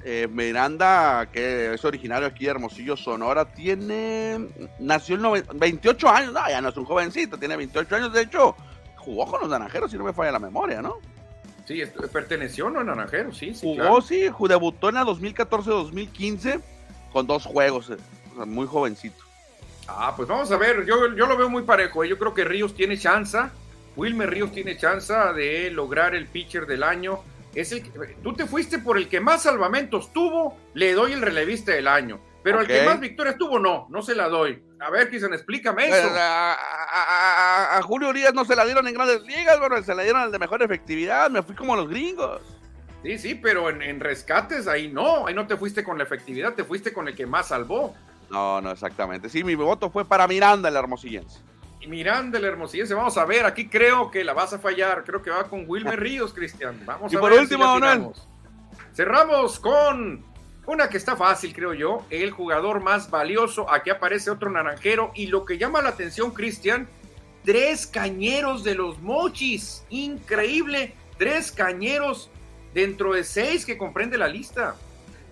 Eh, 0.09 0.29
Miranda, 0.31 1.29
que 1.33 1.75
es 1.75 1.85
originario 1.85 2.29
aquí 2.29 2.45
de 2.45 2.53
Hermosillo, 2.53 2.97
Sonora, 2.97 3.45
tiene. 3.45 4.38
Nació 4.79 5.16
en 5.35 5.59
28 5.59 6.09
años, 6.09 6.33
no, 6.33 6.49
ya 6.49 6.61
no 6.61 6.69
es 6.69 6.77
un 6.77 6.85
jovencito, 6.85 7.37
tiene 7.37 7.57
28 7.57 7.97
años. 7.97 8.12
De 8.12 8.23
hecho, 8.23 8.55
jugó 8.99 9.27
con 9.27 9.40
los 9.40 9.51
naranjeros, 9.51 9.90
si 9.90 9.99
no 9.99 10.05
me 10.05 10.12
falla 10.12 10.31
la 10.31 10.38
memoria, 10.38 10.81
¿no? 10.81 10.99
Sí, 11.66 11.83
perteneció 12.12 12.71
¿no? 12.71 12.79
a 12.79 12.85
naranjeros, 12.85 13.37
sí. 13.37 13.53
sí 13.53 13.61
jugó, 13.62 14.01
sí, 14.01 14.29
debutó 14.49 14.90
en 14.90 14.95
la 14.95 15.03
2014-2015 15.03 16.62
con 17.12 17.27
dos 17.27 17.45
juegos, 17.45 17.90
eh, 17.90 17.97
muy 18.47 18.69
jovencito. 18.69 19.25
Ah, 19.88 20.14
pues 20.16 20.29
vamos 20.29 20.53
a 20.53 20.57
ver, 20.57 20.87
yo, 20.87 21.16
yo 21.16 21.27
lo 21.27 21.37
veo 21.37 21.49
muy 21.49 21.64
parejo. 21.64 22.05
Eh, 22.05 22.09
yo 22.09 22.16
creo 22.16 22.33
que 22.33 22.45
Ríos 22.45 22.77
tiene 22.77 22.97
chance, 22.97 23.38
Wilmer 23.97 24.31
Ríos 24.31 24.53
tiene 24.53 24.77
chance 24.77 25.12
de 25.35 25.69
lograr 25.73 26.14
el 26.14 26.27
pitcher 26.27 26.64
del 26.64 26.85
año 26.85 27.25
es 27.57 27.73
el 27.73 27.83
tú 28.23 28.35
te 28.35 28.47
fuiste 28.47 28.79
por 28.79 28.99
el 28.99 29.09
que 29.09 29.21
más 29.21 29.42
salvamentos 29.42 30.12
tuvo, 30.12 30.57
le 30.75 30.92
doy 30.92 31.12
el 31.12 31.23
relevista 31.23 31.73
del 31.73 31.88
año. 31.88 32.21
Pero 32.42 32.61
el 32.61 32.69
que 32.69 32.85
más 32.85 33.01
victorias 33.01 33.37
tuvo, 33.38 33.59
no, 33.59 33.88
no 33.90 34.03
se 34.03 34.14
la 34.14 34.29
doy. 34.29 34.62
A 34.79 34.88
ver, 34.88 35.09
Cristian, 35.09 35.35
explícame 35.35 35.88
eso. 35.88 36.09
A, 36.16 37.81
Julio 37.83 38.11
Urias 38.11 38.33
no 38.35 38.45
se 38.45 38.55
la 38.55 38.64
dieron 38.64 38.87
en 38.87 38.95
grandes 38.95 39.23
ligas, 39.23 39.59
bueno, 39.59 39.83
se 39.83 39.95
la 39.95 40.05
dieron 40.05 40.23
al 40.23 40.31
de 40.31 40.38
mejor 40.38 40.62
efectividad. 40.62 41.29
Me 41.29 41.42
fui 41.42 41.57
como 41.57 41.75
los 41.75 41.88
gringos. 41.88 42.40
Sí, 43.03 43.19
sí, 43.19 43.35
pero 43.35 43.69
en, 43.69 43.83
en, 43.83 43.99
rescates 43.99 44.69
ahí 44.69 44.87
no, 44.87 45.27
ahí 45.27 45.35
no 45.35 45.49
te 45.49 45.57
fuiste 45.57 45.83
con 45.83 45.99
la 45.99 46.05
efectividad, 46.05 46.55
te 46.55 46.62
fuiste 46.62 46.92
con 46.92 47.09
el 47.09 47.16
que 47.16 47.27
más 47.27 47.49
salvó. 47.49 47.97
No, 48.31 48.61
no, 48.61 48.71
exactamente. 48.71 49.29
Sí, 49.29 49.42
mi 49.42 49.57
voto 49.57 49.90
fue 49.90 50.05
para 50.05 50.29
Miranda, 50.29 50.69
el 50.69 50.77
hermosillense. 50.77 51.40
Miranda 51.87 52.38
el 52.38 52.44
Hermosillense. 52.44 52.94
Vamos 52.94 53.16
a 53.16 53.25
ver, 53.25 53.44
aquí 53.44 53.68
creo 53.68 54.11
que 54.11 54.25
la 54.25 54.33
vas 54.33 54.53
a 54.53 54.59
fallar. 54.59 55.05
Creo 55.05 55.22
que 55.22 55.31
va 55.31 55.44
con 55.44 55.64
Wilmer 55.66 55.99
Ríos, 55.99 56.33
Cristian. 56.33 56.81
Vamos 56.85 57.12
y 57.12 57.16
a 57.16 57.20
por 57.20 57.33
último, 57.33 58.12
Cerramos 58.94 59.61
con 59.61 60.25
una 60.66 60.88
que 60.88 60.96
está 60.96 61.16
fácil, 61.16 61.55
creo 61.55 61.75
yo. 61.75 62.07
El 62.11 62.31
jugador 62.31 62.81
más 62.81 63.11
valioso. 63.11 63.70
Aquí 63.70 63.90
aparece 63.90 64.31
otro 64.31 64.51
naranjero. 64.51 65.12
Y 65.14 65.27
lo 65.27 65.44
que 65.44 65.59
llama 65.59 65.83
la 65.83 65.90
atención, 65.90 66.33
Cristian, 66.33 66.88
tres 67.44 67.87
cañeros 67.87 68.64
de 68.64 68.75
los 68.75 69.01
mochis. 69.01 69.85
Increíble. 69.90 70.94
Tres 71.18 71.53
cañeros 71.53 72.31
dentro 72.75 73.14
de 73.14 73.25
seis 73.25 73.64
que 73.64 73.79
comprende 73.79 74.18
la 74.18 74.29
lista. 74.29 74.77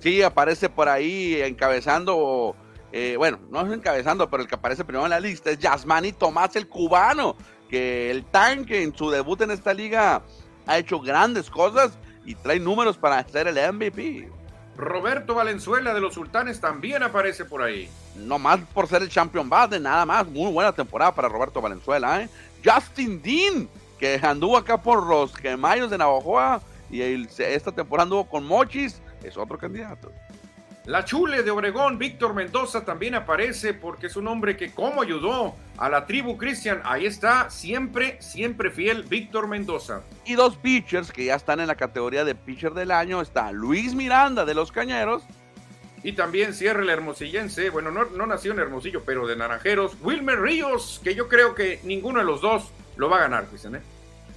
Sí, 0.01 0.23
aparece 0.23 0.69
por 0.69 0.89
ahí 0.89 1.41
encabezando 1.41 2.55
eh, 2.97 3.17
bueno, 3.17 3.41
no 3.51 3.67
es 3.67 3.73
encabezando, 3.73 4.31
pero 4.31 4.45
el 4.45 4.49
que 4.49 4.55
aparece 4.55 4.85
primero 4.85 5.05
en 5.05 5.11
la 5.11 5.19
lista 5.19 5.51
es 5.51 5.59
Yasmani 5.59 6.13
Tomás, 6.13 6.55
el 6.55 6.69
cubano, 6.69 7.35
que 7.69 8.09
el 8.09 8.25
tanque 8.25 8.85
en 8.85 8.97
su 8.97 9.11
debut 9.11 9.41
en 9.41 9.51
esta 9.51 9.75
liga 9.75 10.23
ha 10.65 10.79
hecho 10.79 11.01
grandes 11.01 11.51
cosas 11.51 11.99
y 12.25 12.37
trae 12.37 12.61
números 12.61 12.97
para 12.97 13.27
ser 13.27 13.49
el 13.49 13.57
MVP. 13.73 14.31
Roberto 14.77 15.35
Valenzuela 15.35 15.93
de 15.93 16.01
los 16.01 16.15
Sultanes 16.15 16.61
también 16.61 17.03
aparece 17.03 17.45
por 17.45 17.63
ahí. 17.63 17.91
No 18.15 18.39
más 18.39 18.61
por 18.73 18.87
ser 18.87 19.03
el 19.03 19.09
champion 19.09 19.51
base, 19.51 19.81
nada 19.81 20.07
más. 20.07 20.29
Muy 20.29 20.53
buena 20.53 20.71
temporada 20.71 21.13
para 21.13 21.29
Roberto 21.29 21.61
Valenzuela. 21.61 22.23
¿eh? 22.23 22.29
Justin 22.65 23.21
Dean, 23.21 23.69
que 23.99 24.21
anduvo 24.23 24.57
acá 24.57 24.81
por 24.81 25.05
los 25.05 25.35
Gemayos 25.35 25.91
de 25.91 25.99
Navajoa 25.99 26.63
y 26.93 27.03
esta 27.03 27.73
temporada 27.73 28.05
anduvo 28.05 28.29
con 28.29 28.45
Mochis, 28.45 29.03
es 29.25 29.37
otro 29.37 29.59
candidato. 29.59 30.13
La 30.87 31.03
Chule 31.03 31.43
de 31.43 31.51
Obregón, 31.51 31.97
Víctor 31.97 32.35
Mendoza 32.35 32.85
también 32.85 33.15
aparece 33.15 33.73
porque 33.73 34.09
es 34.09 34.17
un 34.17 34.29
hombre 34.29 34.55
que 34.55 34.71
como 34.71 35.01
ayudó 35.01 35.55
a 35.79 35.89
la 35.89 36.05
tribu 36.05 36.37
Cristian, 36.37 36.83
ahí 36.85 37.07
está, 37.07 37.49
siempre, 37.49 38.21
siempre 38.21 38.71
fiel 38.71 39.03
Víctor 39.05 39.49
Mendoza. 39.49 40.03
Y 40.27 40.35
dos 40.35 40.57
pitchers 40.57 41.11
que 41.11 41.25
ya 41.25 41.37
están 41.37 41.61
en 41.61 41.69
la 41.69 41.75
categoría 41.75 42.27
de 42.27 42.35
pitcher 42.35 42.75
del 42.75 42.91
año, 42.91 43.23
está 43.23 43.51
Luis 43.51 43.95
Miranda 43.95 44.45
de 44.45 44.53
los 44.53 44.71
Cañeros. 44.73 45.23
Y 46.03 46.13
también 46.13 46.53
cierra 46.53 46.83
el 46.83 46.91
hermosillense, 46.91 47.71
bueno, 47.71 47.91
no, 47.91 48.27
nació 48.27 48.53
en 48.53 48.59
Hermosillo, 48.59 49.05
pero 49.07 49.27
de 49.27 49.37
Naranjeros, 49.37 49.97
Wilmer 50.03 50.39
Ríos, 50.39 51.01
que 51.03 51.15
yo 51.15 51.29
creo 51.29 51.55
que 51.55 51.81
ninguno 51.85 52.19
de 52.19 52.27
los 52.27 52.43
dos 52.43 52.71
lo 52.97 53.09
va 53.09 53.17
a 53.17 53.21
ganar, 53.21 53.47
Cristian. 53.47 53.77
¿eh? 53.77 53.81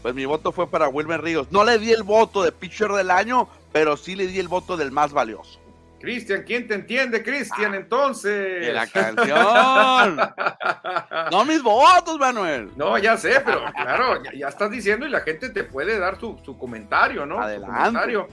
Pues 0.01 0.15
mi 0.15 0.23
voto 0.23 0.53
fue 0.53 0.69
para 0.69 0.87
Wilmer 0.87 1.21
Ríos. 1.21 1.51
No 1.51 1.65
le 1.65 1.77
di 1.77 1.91
el 1.91 2.03
voto 2.03 2.41
de 2.41 2.53
pitcher 2.53 2.91
del 2.93 3.11
año, 3.11 3.49
pero 3.73 3.97
sí 3.97 4.15
le 4.15 4.27
di 4.27 4.39
el 4.39 4.47
voto 4.47 4.77
del 4.77 4.93
más 4.93 5.11
valioso. 5.11 5.59
Cristian, 6.07 6.43
¿quién 6.43 6.65
te 6.69 6.73
entiende, 6.73 7.21
Cristian, 7.21 7.73
ah, 7.73 7.75
entonces? 7.75 8.73
la 8.73 8.87
canción. 8.87 10.17
no 11.33 11.43
mis 11.43 11.61
votos, 11.61 12.17
Manuel. 12.17 12.71
No, 12.77 12.97
ya 12.97 13.17
sé, 13.17 13.41
pero 13.45 13.65
claro, 13.73 14.23
ya, 14.33 14.47
estás 14.47 14.71
diciendo 14.71 15.05
y 15.05 15.09
la 15.09 15.19
gente 15.19 15.49
te 15.49 15.65
puede 15.65 15.99
dar 15.99 16.17
su, 16.17 16.37
comentario, 16.57 17.25
¿no? 17.25 17.41
Adelante. 17.41 18.25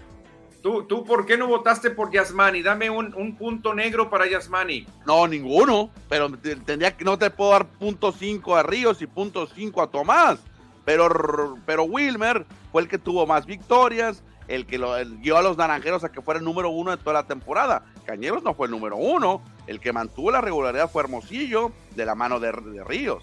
¿Tú, 0.63 0.85
¿Tú 0.85 1.03
por 1.03 1.27
qué 1.27 1.37
no 1.37 1.49
votaste 1.49 1.91
por 1.91 2.13
Yasmani? 2.13 2.63
Dame 2.63 2.91
un, 2.91 3.37
punto 3.37 3.75
negro 3.75 4.09
para 4.09 4.29
Yasmani. 4.29 4.87
No, 5.05 5.27
ninguno. 5.27 5.91
Pero 6.09 6.31
tendría 6.31 6.97
que 6.97 7.05
no 7.05 7.19
te 7.19 7.29
puedo 7.29 7.51
dar 7.51 7.67
punto 7.67 8.13
5 8.13 8.55
a 8.57 8.63
Ríos 8.63 9.03
y 9.03 9.09
punto 9.09 9.49
5 9.49 9.83
a 9.83 9.91
Tomás. 9.91 10.39
Pero, 10.85 11.59
pero 11.67 11.83
Wilmer 11.83 12.47
fue 12.71 12.83
el 12.83 12.89
que 12.89 12.99
tuvo 12.99 13.27
más 13.27 13.47
victorias, 13.47 14.23
el 14.49 14.67
que 14.67 14.79
lo 14.79 14.95
guió 15.21 15.37
a 15.37 15.43
los 15.43 15.57
naranjeros 15.57 16.05
a 16.05 16.11
que 16.11 16.21
fuera 16.21 16.39
el 16.39 16.45
número 16.45 16.71
uno 16.71 16.91
de 16.91 16.97
toda 16.97 17.15
la 17.15 17.27
temporada. 17.27 17.83
Cañeros 18.05 18.43
no 18.43 18.55
fue 18.55 18.67
el 18.67 18.71
número 18.71 18.97
uno, 18.97 19.43
el 19.67 19.81
que 19.81 19.93
mantuvo 19.93 20.31
la 20.31 20.41
regularidad 20.41 20.91
fue 20.91 21.03
Hermosillo, 21.03 21.73
de 21.95 22.05
la 22.05 22.15
mano 22.15 22.41
de, 22.41 22.53
Ríos. 22.53 23.23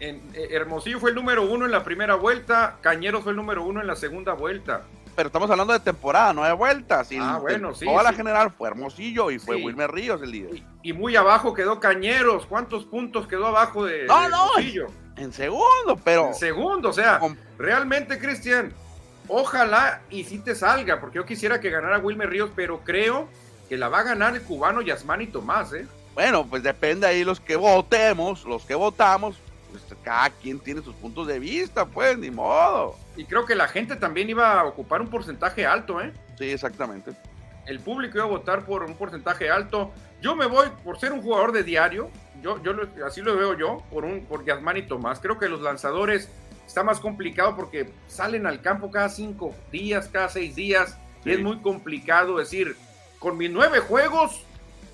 En, 0.00 0.16
eh, 0.34 0.48
Hermosillo 0.50 0.98
fue 0.98 1.10
el 1.10 1.16
número 1.16 1.42
uno 1.42 1.64
en 1.64 1.70
la 1.70 1.84
primera 1.84 2.14
vuelta, 2.14 2.78
Cañeros 2.80 3.22
fue 3.22 3.32
el 3.32 3.36
número 3.36 3.64
uno 3.64 3.80
en 3.80 3.86
la 3.86 3.96
segunda 3.96 4.32
vuelta. 4.32 4.82
pero 5.14 5.28
estamos 5.28 5.50
hablando 5.50 5.72
de 5.72 5.80
temporada, 5.80 6.32
no 6.32 6.44
de 6.44 6.52
vueltas. 6.52 7.12
Y 7.12 7.18
ah, 7.20 7.38
bueno, 7.40 7.74
sí. 7.74 7.84
Toda 7.84 8.02
la 8.02 8.12
general 8.12 8.50
fue 8.50 8.68
Hermosillo 8.68 9.30
y 9.30 9.38
fue 9.38 9.56
Wilmer 9.56 9.90
Ríos 9.90 10.20
el 10.22 10.30
líder. 10.30 10.56
Y, 10.56 10.90
y, 10.90 10.92
muy 10.92 11.14
abajo 11.14 11.54
quedó 11.54 11.78
Cañeros. 11.78 12.46
¿Cuántos 12.46 12.84
puntos 12.84 13.28
quedó 13.28 13.46
abajo 13.46 13.84
de, 13.84 14.06
no, 14.06 14.22
de 14.22 14.28
no, 14.30 14.44
Hermosillo? 14.56 14.86
En 15.16 15.32
segundo, 15.32 15.96
pero. 16.02 16.28
En 16.28 16.34
segundo, 16.34 16.88
o 16.88 16.92
sea, 16.92 17.18
con... 17.18 17.38
realmente, 17.58 18.18
Cristian, 18.18 18.72
ojalá 19.28 20.02
y 20.10 20.24
si 20.24 20.38
te 20.38 20.54
salga, 20.54 21.00
porque 21.00 21.16
yo 21.16 21.26
quisiera 21.26 21.60
que 21.60 21.70
ganara 21.70 21.98
Wilmer 21.98 22.28
Ríos, 22.28 22.50
pero 22.54 22.80
creo 22.80 23.28
que 23.68 23.76
la 23.76 23.88
va 23.88 24.00
a 24.00 24.02
ganar 24.02 24.34
el 24.34 24.42
cubano 24.42 24.80
Yasmani 24.80 25.26
Tomás, 25.28 25.72
¿eh? 25.72 25.86
Bueno, 26.14 26.46
pues 26.46 26.62
depende 26.62 27.06
ahí 27.06 27.24
los 27.24 27.40
que 27.40 27.56
votemos, 27.56 28.44
los 28.44 28.64
que 28.64 28.74
votamos, 28.74 29.36
pues 29.70 29.82
cada 30.02 30.30
quien 30.30 30.60
tiene 30.60 30.82
sus 30.82 30.94
puntos 30.94 31.26
de 31.26 31.40
vista, 31.40 31.86
pues, 31.86 32.16
ni 32.16 32.30
modo. 32.30 32.96
Y 33.16 33.24
creo 33.24 33.44
que 33.44 33.56
la 33.56 33.66
gente 33.66 33.96
también 33.96 34.30
iba 34.30 34.60
a 34.60 34.64
ocupar 34.64 35.00
un 35.00 35.08
porcentaje 35.08 35.66
alto, 35.66 36.00
¿eh? 36.00 36.12
Sí, 36.38 36.50
exactamente. 36.50 37.12
El 37.66 37.80
público 37.80 38.18
iba 38.18 38.24
a 38.24 38.28
votar 38.28 38.64
por 38.64 38.84
un 38.84 38.94
porcentaje 38.94 39.50
alto. 39.50 39.90
Yo 40.20 40.36
me 40.36 40.46
voy 40.46 40.68
por 40.84 41.00
ser 41.00 41.12
un 41.12 41.22
jugador 41.22 41.50
de 41.52 41.64
diario, 41.64 42.10
yo, 42.42 42.58
así 43.06 43.22
lo 43.22 43.36
veo 43.36 43.54
yo, 43.58 43.82
por 43.90 44.04
un 44.04 44.26
por 44.26 44.44
Yasmani 44.44 44.82
Tomás. 44.82 45.18
Creo 45.18 45.38
que 45.38 45.48
los 45.48 45.62
lanzadores 45.62 46.30
está 46.66 46.82
más 46.82 47.00
complicado 47.00 47.56
porque 47.56 47.90
salen 48.06 48.46
al 48.46 48.60
campo 48.60 48.90
cada 48.90 49.08
cinco 49.08 49.54
días, 49.70 50.08
cada 50.08 50.28
seis 50.28 50.54
días, 50.54 50.96
sí. 51.22 51.30
y 51.30 51.32
es 51.34 51.40
muy 51.40 51.58
complicado 51.58 52.38
decir, 52.38 52.76
con 53.18 53.36
mis 53.36 53.50
nueve 53.50 53.80
juegos 53.80 54.42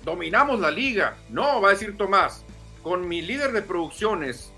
dominamos 0.03 0.59
la 0.59 0.71
liga. 0.71 1.15
No, 1.29 1.61
va 1.61 1.69
a 1.69 1.71
decir 1.71 1.97
Tomás, 1.97 2.43
con 2.81 3.07
mi 3.07 3.21
líder 3.21 3.51
de 3.51 3.61
producciones, 3.61 4.51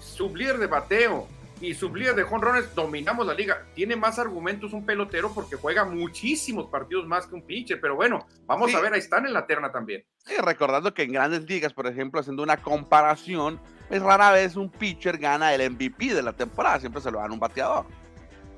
sublíder 0.00 0.58
de 0.58 0.66
bateo 0.66 1.28
y 1.60 1.74
sublíder 1.74 2.14
de 2.14 2.22
jonrones, 2.22 2.74
dominamos 2.74 3.26
la 3.26 3.34
liga. 3.34 3.66
Tiene 3.74 3.94
más 3.94 4.18
argumentos 4.18 4.72
un 4.72 4.86
pelotero 4.86 5.32
porque 5.34 5.56
juega 5.56 5.84
muchísimos 5.84 6.66
partidos 6.70 7.06
más 7.06 7.26
que 7.26 7.34
un 7.34 7.42
pitcher, 7.42 7.80
pero 7.80 7.96
bueno, 7.96 8.26
vamos 8.46 8.70
sí. 8.70 8.76
a 8.76 8.80
ver, 8.80 8.94
ahí 8.94 9.00
están 9.00 9.26
en 9.26 9.34
la 9.34 9.46
terna 9.46 9.70
también. 9.70 10.04
Sí, 10.24 10.34
recordando 10.42 10.94
que 10.94 11.02
en 11.02 11.12
grandes 11.12 11.42
ligas, 11.42 11.74
por 11.74 11.86
ejemplo, 11.86 12.20
haciendo 12.20 12.42
una 12.42 12.56
comparación, 12.56 13.60
pues 13.88 14.00
rara 14.00 14.30
vez 14.30 14.56
un 14.56 14.70
pitcher 14.70 15.18
gana 15.18 15.54
el 15.54 15.70
MVP 15.70 16.14
de 16.14 16.22
la 16.22 16.32
temporada, 16.32 16.80
siempre 16.80 17.02
se 17.02 17.10
lo 17.10 17.18
dan 17.18 17.32
un 17.32 17.38
bateador. 17.38 17.84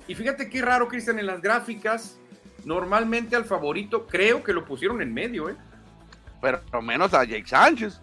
Y 0.07 0.15
fíjate 0.15 0.49
qué 0.49 0.63
raro, 0.63 0.87
Cristian, 0.87 1.19
en 1.19 1.27
las 1.27 1.43
gráficas, 1.43 2.19
normalmente 2.65 3.35
al 3.35 3.45
favorito 3.45 4.07
creo 4.07 4.45
que 4.45 4.53
lo 4.53 4.65
pusieron 4.65 5.03
en 5.03 5.13
medio, 5.13 5.49
¿eh? 5.49 5.57
Pero 6.41 6.83
menos 6.83 7.15
a 7.15 7.25
Jake 7.25 7.47
Sánchez. 7.47 8.01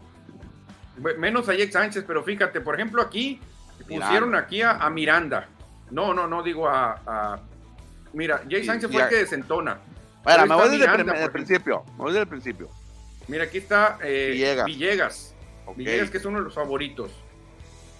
Menos 1.18 1.48
a 1.48 1.54
Jake 1.54 1.72
Sánchez, 1.72 2.04
pero 2.06 2.24
fíjate, 2.24 2.60
por 2.60 2.76
ejemplo, 2.76 3.02
aquí. 3.02 3.40
Pusieron 3.90 4.36
aquí 4.36 4.62
a, 4.62 4.72
a, 4.72 4.90
Miranda. 4.90 5.48
No, 5.92 6.14
no, 6.14 6.28
no 6.28 6.44
digo 6.44 6.68
a. 6.68 7.02
a... 7.06 7.40
Mira, 8.14 8.40
Sánchez 8.40 8.90
sí, 8.90 8.94
fue 8.94 9.04
el 9.04 9.10
que 9.10 9.16
desentona. 9.18 9.80
Bueno, 10.24 10.46
me 10.48 10.56
voy 10.56 10.70
desde 10.70 10.92
Miranda, 10.92 11.24
el 11.24 11.32
principio. 11.32 11.84
Me 11.92 11.98
voy 11.98 12.08
desde 12.08 12.22
el 12.22 12.28
principio. 12.28 12.70
Mira, 13.28 13.44
aquí 13.44 13.60
está 13.60 13.98
eh, 14.02 14.32
Villegas. 14.34 14.66
Villegas. 14.66 15.36
Okay. 15.66 15.86
Villegas, 15.86 16.10
que 16.10 16.18
es 16.18 16.26
uno 16.26 16.40
de 16.40 16.46
los 16.46 16.56
favoritos. 16.56 17.12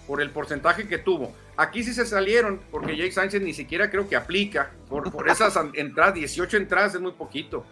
Por 0.06 0.20
el 0.20 0.30
porcentaje 0.30 0.88
que 0.88 0.98
tuvo. 0.98 1.32
Aquí 1.56 1.84
sí 1.84 1.92
se 1.92 2.04
salieron, 2.04 2.60
porque 2.70 2.96
Jake 2.96 3.12
Sánchez 3.12 3.42
ni 3.42 3.52
siquiera 3.52 3.90
creo 3.90 4.08
que 4.08 4.16
aplica. 4.16 4.70
Por, 4.88 5.10
por 5.12 5.28
esas 5.30 5.56
entradas, 5.74 6.14
18 6.14 6.56
entradas 6.56 6.94
es 6.94 7.00
muy 7.00 7.12
poquito. 7.12 7.64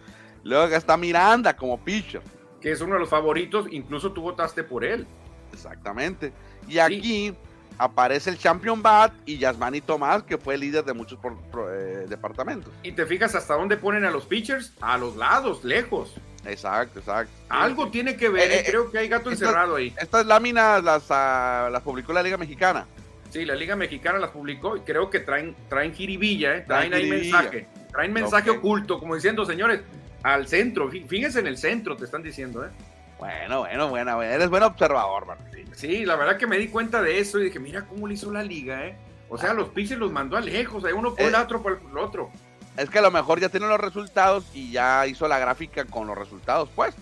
Luego 0.43 0.73
está 0.73 0.95
Miranda 0.95 1.55
como 1.55 1.77
pitcher 1.83 2.21
que 2.59 2.71
es 2.71 2.81
uno 2.81 2.93
de 2.93 2.99
los 2.99 3.09
favoritos, 3.09 3.67
incluso 3.71 4.11
tú 4.11 4.21
votaste 4.21 4.63
por 4.63 4.83
él. 4.83 5.07
Exactamente. 5.53 6.33
Y 6.67 6.79
aquí 6.79 7.29
sí. 7.29 7.35
Aparece 7.79 8.29
el 8.29 8.37
Champion 8.37 8.83
Bat 8.83 9.13
y 9.25 9.37
Yasmani 9.39 9.81
Tomás, 9.81 10.23
que 10.23 10.37
fue 10.37 10.57
líder 10.57 10.83
de 10.83 10.93
muchos 10.93 11.17
por, 11.17 11.35
por, 11.49 11.73
eh, 11.73 12.05
departamentos. 12.07 12.71
Y 12.83 12.91
te 12.91 13.05
fijas 13.05 13.33
hasta 13.33 13.55
dónde 13.55 13.77
ponen 13.77 14.05
a 14.05 14.11
los 14.11 14.25
pitchers, 14.25 14.73
a 14.81 14.97
los 14.97 15.15
lados, 15.15 15.63
lejos. 15.63 16.13
Exacto, 16.45 16.99
exacto. 16.99 17.31
Algo 17.47 17.85
sí. 17.85 17.91
tiene 17.91 18.15
que 18.15 18.29
ver, 18.29 18.51
eh, 18.51 18.59
eh, 18.59 18.63
creo 18.67 18.91
que 18.91 18.99
hay 18.99 19.07
gato 19.07 19.31
estas, 19.31 19.47
encerrado 19.47 19.77
ahí. 19.77 19.93
Estas 19.97 20.25
láminas 20.25 20.83
las, 20.83 21.03
uh, 21.09 21.71
las 21.71 21.81
publicó 21.81 22.13
la 22.13 22.21
Liga 22.21 22.37
Mexicana. 22.37 22.85
Sí, 23.29 23.45
la 23.45 23.55
Liga 23.55 23.75
Mexicana 23.75 24.19
las 24.19 24.31
publicó 24.31 24.75
y 24.75 24.81
creo 24.81 25.09
que 25.09 25.21
traen, 25.21 25.55
traen 25.69 25.93
jiribilla, 25.93 26.57
¿eh? 26.57 26.63
traen, 26.67 26.89
traen 26.89 26.93
ahí 26.93 27.09
mensaje. 27.09 27.67
Traen 27.91 28.13
mensaje 28.13 28.49
okay. 28.49 28.59
oculto, 28.59 28.99
como 28.99 29.15
diciendo, 29.15 29.45
señores, 29.45 29.81
al 30.23 30.47
centro, 30.47 30.89
fíjense 30.89 31.39
en 31.39 31.47
el 31.47 31.57
centro, 31.57 31.95
te 31.95 32.05
están 32.05 32.23
diciendo, 32.23 32.65
¿eh? 32.65 32.69
Bueno, 33.19 33.59
bueno, 33.61 33.89
bueno, 33.89 34.21
eres 34.23 34.49
buen 34.49 34.63
observador, 34.63 35.25
Martín. 35.25 35.69
Sí, 35.75 36.05
la 36.05 36.15
verdad 36.15 36.37
que 36.37 36.47
me 36.47 36.57
di 36.57 36.69
cuenta 36.69 37.01
de 37.01 37.19
eso 37.19 37.39
y 37.39 37.45
dije, 37.45 37.59
mira 37.59 37.85
cómo 37.85 38.07
le 38.07 38.13
hizo 38.13 38.31
la 38.31 38.41
liga, 38.41 38.85
¿eh? 38.85 38.97
O 39.27 39.37
sea, 39.37 39.51
ah. 39.51 39.53
los 39.53 39.69
pitchers 39.69 39.99
los 39.99 40.11
mandó 40.11 40.37
a 40.37 40.41
lejos, 40.41 40.83
hay 40.85 40.93
uno 40.93 41.13
por 41.13 41.25
el 41.25 41.35
otro 41.35 41.61
por 41.61 41.81
el 41.91 41.97
otro. 41.97 42.31
Es 42.77 42.89
que 42.89 42.99
a 42.99 43.01
lo 43.01 43.11
mejor 43.11 43.39
ya 43.39 43.49
tiene 43.49 43.67
los 43.67 43.79
resultados 43.79 44.45
y 44.53 44.71
ya 44.71 45.05
hizo 45.05 45.27
la 45.27 45.37
gráfica 45.37 45.83
con 45.83 46.07
los 46.07 46.17
resultados, 46.17 46.69
pues. 46.75 46.95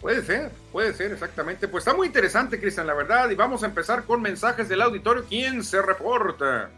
Puede 0.00 0.22
ser, 0.22 0.50
puede 0.72 0.94
ser, 0.94 1.12
exactamente. 1.12 1.68
Pues 1.68 1.82
está 1.82 1.96
muy 1.96 2.06
interesante, 2.06 2.60
Cristian, 2.60 2.86
la 2.86 2.94
verdad. 2.94 3.28
Y 3.30 3.34
vamos 3.34 3.62
a 3.62 3.66
empezar 3.66 4.04
con 4.04 4.22
mensajes 4.22 4.68
del 4.68 4.82
auditorio. 4.82 5.24
¿Quién 5.28 5.64
se 5.64 5.80
reporta? 5.82 6.70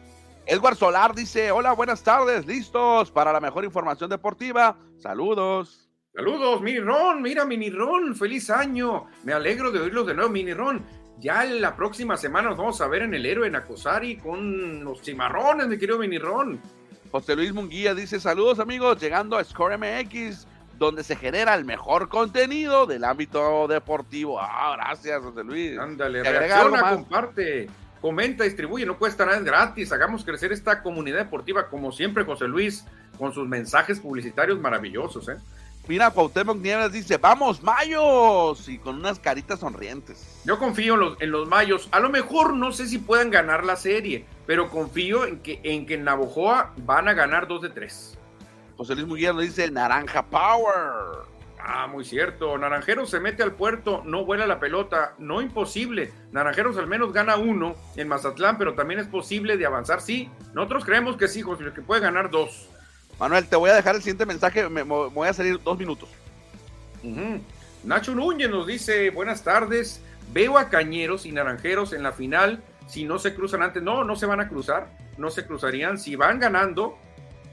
Edward 0.47 0.77
Solar 0.77 1.15
dice, 1.15 1.53
hola, 1.53 1.73
buenas 1.73 2.03
tardes, 2.03 2.47
listos 2.47 3.11
para 3.13 3.33
la 3.33 3.41
mejor 3.41 3.65
información 3.65 4.11
deportiva. 4.11 4.77
Saludos. 4.99 5.82
Saludos, 6.15 6.61
Mini 6.61 6.79
Ron, 6.79 7.23
mira 7.23 7.47
Mini 7.47 7.71
Ron, 7.71 8.15
feliz 8.15 8.51
año. 8.51 9.07
Me 9.25 9.33
alegro 9.33 9.71
de 9.71 9.81
oírlos 9.81 10.07
de 10.07 10.13
nuevo, 10.13 10.29
Mini 10.29 10.53
Ron. 10.53 10.85
Ya 11.19 11.43
la 11.45 11.75
próxima 11.75 12.19
semana 12.19 12.51
nos 12.51 12.59
vamos 12.59 12.81
a 12.83 12.87
ver 12.89 13.03
en 13.03 13.15
el 13.15 13.25
héroe 13.25 13.47
en 13.47 13.57
Acosari 13.57 14.19
con 14.19 14.85
los 14.85 15.01
cimarrones, 15.01 15.69
mi 15.69 15.79
querido 15.79 15.99
Mini 15.99 16.19
Ron. 16.19 16.61
José 17.11 17.35
Luis 17.35 17.55
Munguía 17.55 17.95
dice, 17.95 18.21
saludos 18.21 18.59
amigos, 18.59 19.01
llegando 19.01 19.39
a 19.39 19.45
Score 19.45 19.79
MX, 19.79 20.47
donde 20.79 21.03
se 21.03 21.17
genera 21.17 21.55
el 21.55 21.65
mejor 21.65 22.11
contenido 22.11 22.85
del 22.85 23.05
ámbito 23.05 23.67
deportivo. 23.67 24.39
Ah, 24.39 24.77
gracias, 24.77 25.23
José 25.23 25.45
Luis. 25.45 25.79
Ándale, 25.79 26.23
reacciona, 26.23 26.91
comparte 26.91 27.71
comenta, 28.03 28.45
distribuye, 28.45 28.85
no 28.85 28.99
cuesta 28.99 29.25
nada, 29.25 29.39
es 29.39 29.45
gratis. 29.45 29.93
Hagamos 29.93 30.25
crecer 30.25 30.53
esta 30.53 30.83
comunidad 30.83 31.19
deportiva, 31.19 31.69
como 31.69 31.93
siempre, 31.93 32.25
José 32.25 32.49
Luis, 32.49 32.85
con 33.17 33.33
sus 33.33 33.49
mensajes 33.49 34.01
publicitarios 34.01 34.59
maravillosos. 34.59 35.29
¿eh? 35.29 35.37
Mira, 35.89 36.11
Cuauhtémoc 36.11 36.59
Nieves 36.59 36.93
dice, 36.93 37.17
vamos, 37.17 37.61
Mayos, 37.63 38.69
y 38.69 38.79
con 38.79 38.97
unas 38.97 39.19
caritas 39.19 39.59
sonrientes. 39.59 40.41
Yo 40.45 40.59
confío 40.59 40.95
en 40.95 41.01
los, 41.01 41.21
en 41.21 41.31
los 41.33 41.49
Mayos. 41.49 41.89
A 41.91 41.99
lo 41.99 42.09
mejor 42.09 42.55
no 42.55 42.71
sé 42.71 42.87
si 42.87 42.99
puedan 42.99 43.31
ganar 43.31 43.65
la 43.65 43.75
serie, 43.75 44.25
pero 44.47 44.71
confío 44.71 45.27
en 45.27 45.41
que 45.41 45.61
en, 45.65 45.85
que 45.87 45.95
en 45.95 46.05
Navojoa 46.05 46.73
van 46.79 47.09
a 47.09 47.15
ganar 47.15 47.49
dos 47.49 47.63
de 47.63 47.71
tres. 47.71 48.17
José 48.77 48.95
Luis 48.95 49.07
Muguía 49.09 49.33
nos 49.33 49.43
dice, 49.43 49.69
Naranja 49.71 50.23
Power. 50.23 51.27
Ah, 51.65 51.87
muy 51.87 52.05
cierto. 52.05 52.57
Naranjeros 52.59 53.11
se 53.11 53.21
mete 53.21 53.43
al 53.43 53.53
puerto, 53.53 54.03
no 54.05 54.25
vuela 54.25 54.47
la 54.47 54.59
pelota, 54.59 55.15
no 55.19 55.41
imposible. 55.41 56.13
Naranjeros 56.33 56.77
al 56.77 56.89
menos 56.89 57.13
gana 57.13 57.37
uno 57.37 57.75
en 57.97 58.09
Mazatlán, 58.09 58.59
pero 58.59 58.75
también 58.75 59.01
es 59.01 59.07
posible 59.07 59.57
de 59.57 59.67
avanzar. 59.67 60.01
Sí, 60.01 60.31
nosotros 60.55 60.85
creemos 60.85 61.17
que 61.17 61.29
sí, 61.29 61.43
José, 61.43 61.65
que 61.73 61.83
puede 61.83 62.01
ganar 62.01 62.31
dos. 62.31 62.69
Manuel, 63.23 63.47
te 63.47 63.55
voy 63.55 63.71
a 63.71 63.75
dejar 63.75 63.95
el 63.95 64.03
siguiente 64.03 64.27
mensaje, 64.27 64.69
me, 64.69 64.83
voy 64.83 65.29
a 65.29 65.33
salir 65.33 65.63
dos 65.63 65.79
minutos. 65.79 66.09
Nacho 67.85 68.17
Núñez 68.17 68.51
nos 68.51 68.67
dice, 68.67 69.11
buenas 69.11 69.45
tardes, 69.45 70.01
veo 70.33 70.59
a 70.59 70.69
Cañeros 70.69 71.25
y 71.25 71.31
Naranjeros 71.31 71.93
en 71.93 72.03
la 72.03 72.11
final, 72.11 72.65
si 72.89 73.05
no 73.05 73.21
se 73.21 73.33
cruzan 73.33 73.63
antes, 73.63 73.81
no, 73.81 74.03
no 74.03 74.17
se 74.17 74.27
van 74.27 74.41
a 74.41 74.49
cruzar, 74.49 74.89
no 75.19 75.31
se 75.31 75.47
cruzarían, 75.47 76.01
si 76.01 76.17
van 76.17 76.41
ganando, 76.41 76.99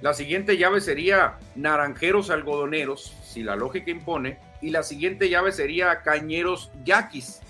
la 0.02 0.16
siguiente 0.16 0.58
llave 0.58 0.82
sería 0.82 1.38
Naranjeros 1.56 2.32
Algodoneros, 2.32 3.16
si 3.24 3.44
la 3.44 3.56
lógica 3.56 3.92
impone, 3.92 4.40
y 4.64 4.72
la 4.72 4.82
siguiente 4.82 5.30
llave 5.30 5.52
sería 5.52 6.02
Cañeros 6.02 6.72
Yaquis. 6.84 7.42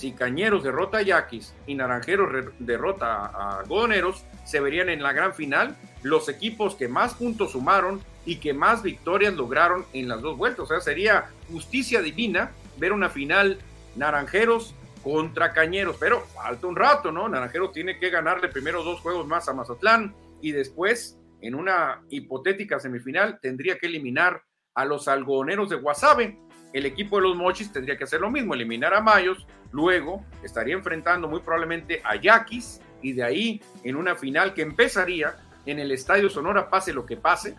Si 0.00 0.12
Cañeros 0.12 0.62
derrota 0.62 0.96
a 0.96 1.02
Yaquis 1.02 1.52
y 1.66 1.74
Naranjeros 1.74 2.46
derrota 2.58 3.26
a 3.26 3.58
Algodoneros, 3.58 4.24
se 4.46 4.58
verían 4.58 4.88
en 4.88 5.02
la 5.02 5.12
gran 5.12 5.34
final 5.34 5.76
los 6.02 6.30
equipos 6.30 6.74
que 6.74 6.88
más 6.88 7.12
puntos 7.12 7.52
sumaron 7.52 8.00
y 8.24 8.36
que 8.36 8.54
más 8.54 8.82
victorias 8.82 9.34
lograron 9.34 9.84
en 9.92 10.08
las 10.08 10.22
dos 10.22 10.38
vueltas. 10.38 10.60
O 10.60 10.66
sea, 10.66 10.80
sería 10.80 11.28
justicia 11.52 12.00
divina 12.00 12.50
ver 12.78 12.94
una 12.94 13.10
final 13.10 13.58
Naranjeros 13.94 14.74
contra 15.02 15.52
Cañeros, 15.52 15.98
pero 16.00 16.22
falta 16.28 16.66
un 16.66 16.76
rato, 16.76 17.12
¿no? 17.12 17.28
Naranjeros 17.28 17.72
tiene 17.72 17.98
que 17.98 18.08
ganarle 18.08 18.48
primero 18.48 18.82
dos 18.82 19.00
juegos 19.00 19.26
más 19.26 19.50
a 19.50 19.52
Mazatlán 19.52 20.14
y 20.40 20.52
después 20.52 21.18
en 21.42 21.54
una 21.54 22.00
hipotética 22.08 22.80
semifinal 22.80 23.38
tendría 23.42 23.76
que 23.76 23.88
eliminar 23.88 24.44
a 24.74 24.86
los 24.86 25.08
algodoneros 25.08 25.68
de 25.68 25.76
Guasave. 25.76 26.38
El 26.72 26.86
equipo 26.86 27.16
de 27.16 27.22
los 27.22 27.36
Mochis 27.36 27.72
tendría 27.72 27.96
que 27.98 28.04
hacer 28.04 28.20
lo 28.20 28.30
mismo, 28.30 28.54
eliminar 28.54 28.94
a 28.94 29.00
Mayos, 29.00 29.46
luego 29.72 30.24
estaría 30.42 30.74
enfrentando 30.74 31.28
muy 31.28 31.40
probablemente 31.40 32.00
a 32.04 32.16
Yaquis 32.16 32.80
y 33.02 33.12
de 33.12 33.24
ahí 33.24 33.62
en 33.82 33.96
una 33.96 34.14
final 34.14 34.54
que 34.54 34.62
empezaría 34.62 35.36
en 35.66 35.78
el 35.78 35.90
Estadio 35.92 36.30
Sonora, 36.30 36.70
pase 36.70 36.92
lo 36.92 37.06
que 37.06 37.16
pase. 37.16 37.56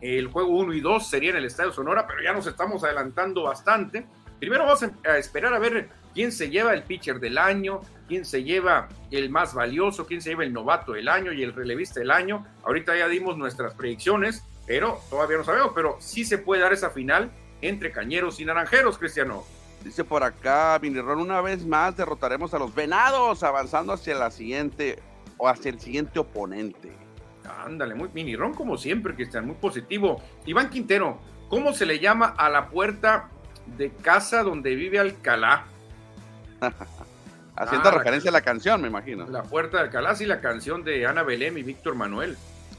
El 0.00 0.26
juego 0.28 0.50
1 0.58 0.74
y 0.74 0.80
2 0.80 1.08
sería 1.08 1.30
en 1.30 1.36
el 1.36 1.46
Estadio 1.46 1.72
Sonora, 1.72 2.06
pero 2.06 2.22
ya 2.22 2.32
nos 2.32 2.46
estamos 2.46 2.84
adelantando 2.84 3.44
bastante. 3.44 4.06
Primero 4.38 4.64
vamos 4.64 4.82
a 4.82 5.16
esperar 5.16 5.54
a 5.54 5.58
ver 5.58 5.88
quién 6.12 6.30
se 6.30 6.50
lleva 6.50 6.74
el 6.74 6.82
pitcher 6.82 7.18
del 7.18 7.38
año, 7.38 7.80
quién 8.06 8.26
se 8.26 8.44
lleva 8.44 8.88
el 9.10 9.30
más 9.30 9.54
valioso, 9.54 10.06
quién 10.06 10.20
se 10.20 10.30
lleva 10.30 10.44
el 10.44 10.52
novato 10.52 10.92
del 10.92 11.08
año 11.08 11.32
y 11.32 11.42
el 11.42 11.54
relevista 11.54 12.00
del 12.00 12.10
año. 12.10 12.46
Ahorita 12.64 12.96
ya 12.96 13.08
dimos 13.08 13.38
nuestras 13.38 13.74
predicciones, 13.74 14.44
pero 14.66 15.00
todavía 15.08 15.38
no 15.38 15.44
sabemos, 15.44 15.72
pero 15.74 15.96
sí 16.00 16.24
se 16.24 16.38
puede 16.38 16.62
dar 16.62 16.74
esa 16.74 16.90
final 16.90 17.30
entre 17.62 17.92
cañeros 17.92 18.40
y 18.40 18.44
naranjeros, 18.44 18.98
Cristiano. 18.98 19.44
Dice 19.84 20.04
por 20.04 20.24
acá, 20.24 20.78
Vinirón, 20.78 21.20
una 21.20 21.40
vez 21.40 21.64
más 21.64 21.96
derrotaremos 21.96 22.52
a 22.54 22.58
los 22.58 22.74
venados, 22.74 23.42
avanzando 23.42 23.92
hacia 23.92 24.14
la 24.16 24.30
siguiente 24.30 25.00
o 25.36 25.48
hacia 25.48 25.70
el 25.70 25.80
siguiente 25.80 26.18
oponente. 26.18 26.92
Ándale, 27.64 27.94
muy 27.94 28.08
Minirón 28.12 28.54
como 28.54 28.76
siempre, 28.76 29.14
Cristian, 29.14 29.46
muy 29.46 29.54
positivo. 29.54 30.20
Iván 30.44 30.70
Quintero, 30.70 31.20
¿cómo 31.48 31.72
se 31.72 31.86
le 31.86 32.00
llama 32.00 32.34
a 32.36 32.48
la 32.48 32.68
puerta 32.68 33.28
de 33.76 33.90
casa 33.90 34.42
donde 34.42 34.74
vive 34.74 34.98
Alcalá? 34.98 35.66
Haciendo 37.56 37.88
ah, 37.88 37.92
referencia 37.92 38.30
a 38.30 38.32
la 38.32 38.42
canción, 38.42 38.82
me 38.82 38.88
imagino. 38.88 39.26
La 39.28 39.42
puerta 39.42 39.78
de 39.78 39.84
Alcalá, 39.84 40.14
sí, 40.14 40.26
la 40.26 40.40
canción 40.40 40.84
de 40.84 41.06
Ana 41.06 41.22
Belém 41.22 41.56
y 41.56 41.62
Víctor 41.62 41.94
Manuel. 41.94 42.36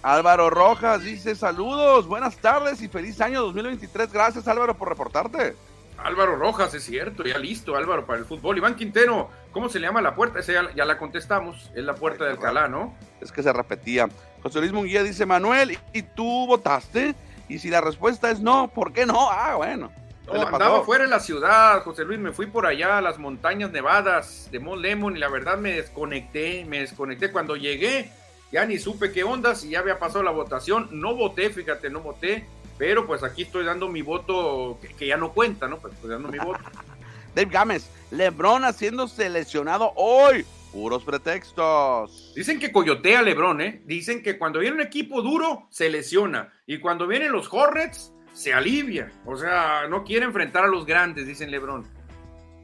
Álvaro 0.08 0.50
Rojas 0.50 1.04
dice 1.04 1.36
saludos, 1.36 2.08
buenas 2.08 2.38
tardes 2.38 2.82
y 2.82 2.88
feliz 2.88 3.20
año 3.20 3.42
2023. 3.42 4.10
Gracias 4.10 4.48
Álvaro 4.48 4.74
por 4.74 4.88
reportarte. 4.88 5.54
Álvaro 5.98 6.38
Rojas, 6.38 6.74
es 6.74 6.86
cierto, 6.86 7.26
ya 7.26 7.38
listo 7.38 7.76
Álvaro 7.76 8.06
para 8.06 8.20
el 8.20 8.24
fútbol. 8.24 8.58
Iván 8.58 8.78
Quintero, 8.78 9.30
¿cómo 9.52 9.68
se 9.68 9.82
le 9.82 9.88
llama 9.88 10.02
la 10.02 10.16
puerta? 10.16 10.40
Esa 10.40 10.74
ya, 10.74 10.86
la 10.86 10.98
contestamos, 10.98 11.72
es 11.76 11.84
la 11.84 11.94
puerta 11.94 12.24
de 12.24 12.32
Alcalá, 12.32 12.70
¿no? 12.70 12.96
Es 13.20 13.34
que 13.34 13.44
se 13.44 13.52
repetía. 13.52 14.08
José 14.42 14.60
Luis 14.62 14.72
Munguía 14.72 15.04
dice, 15.04 15.26
Manuel, 15.26 15.78
¿y 15.92 16.02
tú 16.04 16.48
votaste? 16.48 17.14
Y 17.50 17.60
si 17.60 17.70
la 17.70 17.82
respuesta 17.82 18.32
es 18.32 18.40
no, 18.40 18.70
¿por 18.70 18.94
qué 18.94 19.06
no? 19.06 19.30
Ah, 19.30 19.56
bueno. 19.56 19.92
andaba 20.32 20.84
fuera 20.84 21.04
en 21.04 21.10
la 21.10 21.20
ciudad, 21.20 21.84
José 21.84 22.06
Luis, 22.06 22.18
me 22.18 22.32
fui 22.32 22.46
por 22.46 22.66
allá 22.66 23.00
a 23.00 23.02
las 23.02 23.18
montañas 23.18 23.72
nevadas 23.72 24.48
de 24.52 24.60
Mont 24.60 24.82
Lemon 24.82 25.18
y 25.18 25.20
la 25.20 25.28
verdad 25.28 25.58
me 25.58 25.74
desconecté, 25.74 26.64
me 26.64 26.80
desconecté. 26.80 27.30
Cuando 27.30 27.58
llegué, 27.58 28.10
ya 28.52 28.66
ni 28.66 28.78
supe 28.78 29.12
qué 29.12 29.24
ondas 29.24 29.64
y 29.64 29.70
ya 29.70 29.80
había 29.80 30.00
pasado 30.00 30.24
la 30.24 30.32
votación. 30.32 30.88
No 30.92 31.16
voté, 31.16 31.50
fíjate, 31.50 31.90
no 31.90 32.02
voté, 32.02 32.46
pero 32.78 33.06
pues 33.08 33.24
aquí 33.24 33.44
estoy 33.44 33.66
dando 33.66 33.90
mi 33.90 34.02
voto 34.02 34.80
que, 34.98 35.08
ya 35.08 35.18
no 35.18 35.34
cuenta, 35.34 35.68
¿no? 35.68 35.78
Pues 35.78 35.94
estoy 35.94 36.12
dando 36.12 36.30
mi 36.30 36.38
voto. 36.38 36.60
Dave 37.36 37.52
Gámez, 37.52 37.90
Lebron 38.12 38.64
haciendo 38.64 39.08
seleccionado 39.08 39.94
hoy. 39.96 40.46
Puros 40.72 41.04
pretextos. 41.04 42.34
Dicen 42.36 42.60
que 42.60 42.72
coyotea 42.72 43.22
Lebron, 43.22 43.62
¿eh? 43.62 43.82
Dicen 43.86 44.22
que 44.22 44.38
cuando 44.38 44.60
viene 44.60 44.76
un 44.76 44.82
equipo 44.82 45.22
duro, 45.22 45.68
se 45.70 45.90
lesiona. 45.90 46.52
Y 46.66 46.80
cuando 46.80 47.08
vienen 47.08 47.32
los 47.32 47.52
Hornets, 47.52 48.14
se 48.34 48.54
alivia. 48.54 49.12
O 49.26 49.38
sea, 49.38 49.88
no 49.88 50.04
quiere 50.04 50.26
enfrentar 50.26 50.66
a 50.66 50.68
los 50.68 50.86
grandes, 50.86 51.26
dicen 51.26 51.52
Lebron. 51.52 51.88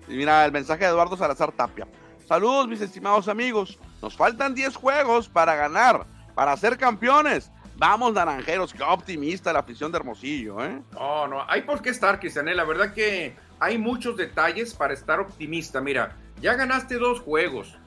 Y 0.07 0.15
mira 0.15 0.45
el 0.45 0.51
mensaje 0.51 0.83
de 0.83 0.91
Eduardo 0.91 1.15
Salazar 1.15 1.51
Tapia. 1.53 1.87
Saludos, 2.27 2.67
mis 2.67 2.81
estimados 2.81 3.27
amigos. 3.27 3.79
Nos 4.03 4.17
faltan 4.17 4.53
10 4.53 4.75
juegos 4.75 5.29
para 5.29 5.55
ganar, 5.55 6.05
para 6.35 6.57
ser 6.57 6.77
campeones. 6.77 7.49
Vamos, 7.77 8.13
naranjeros, 8.13 8.73
qué 8.73 8.83
optimista 8.83 9.53
la 9.53 9.59
afición 9.59 9.93
de 9.93 9.97
Hermosillo, 9.99 10.61
¿eh? 10.61 10.81
No, 10.91 11.25
no, 11.25 11.45
hay 11.47 11.61
por 11.61 11.81
qué 11.81 11.91
estar, 11.91 12.19
Cristian. 12.19 12.53
La 12.53 12.65
verdad 12.65 12.93
que 12.93 13.33
hay 13.61 13.77
muchos 13.77 14.17
detalles 14.17 14.73
para 14.73 14.93
estar 14.93 15.21
optimista. 15.21 15.79
Mira, 15.79 16.17
ya 16.41 16.55
ganaste 16.55 16.95
dos 16.95 17.21
juegos. 17.21 17.77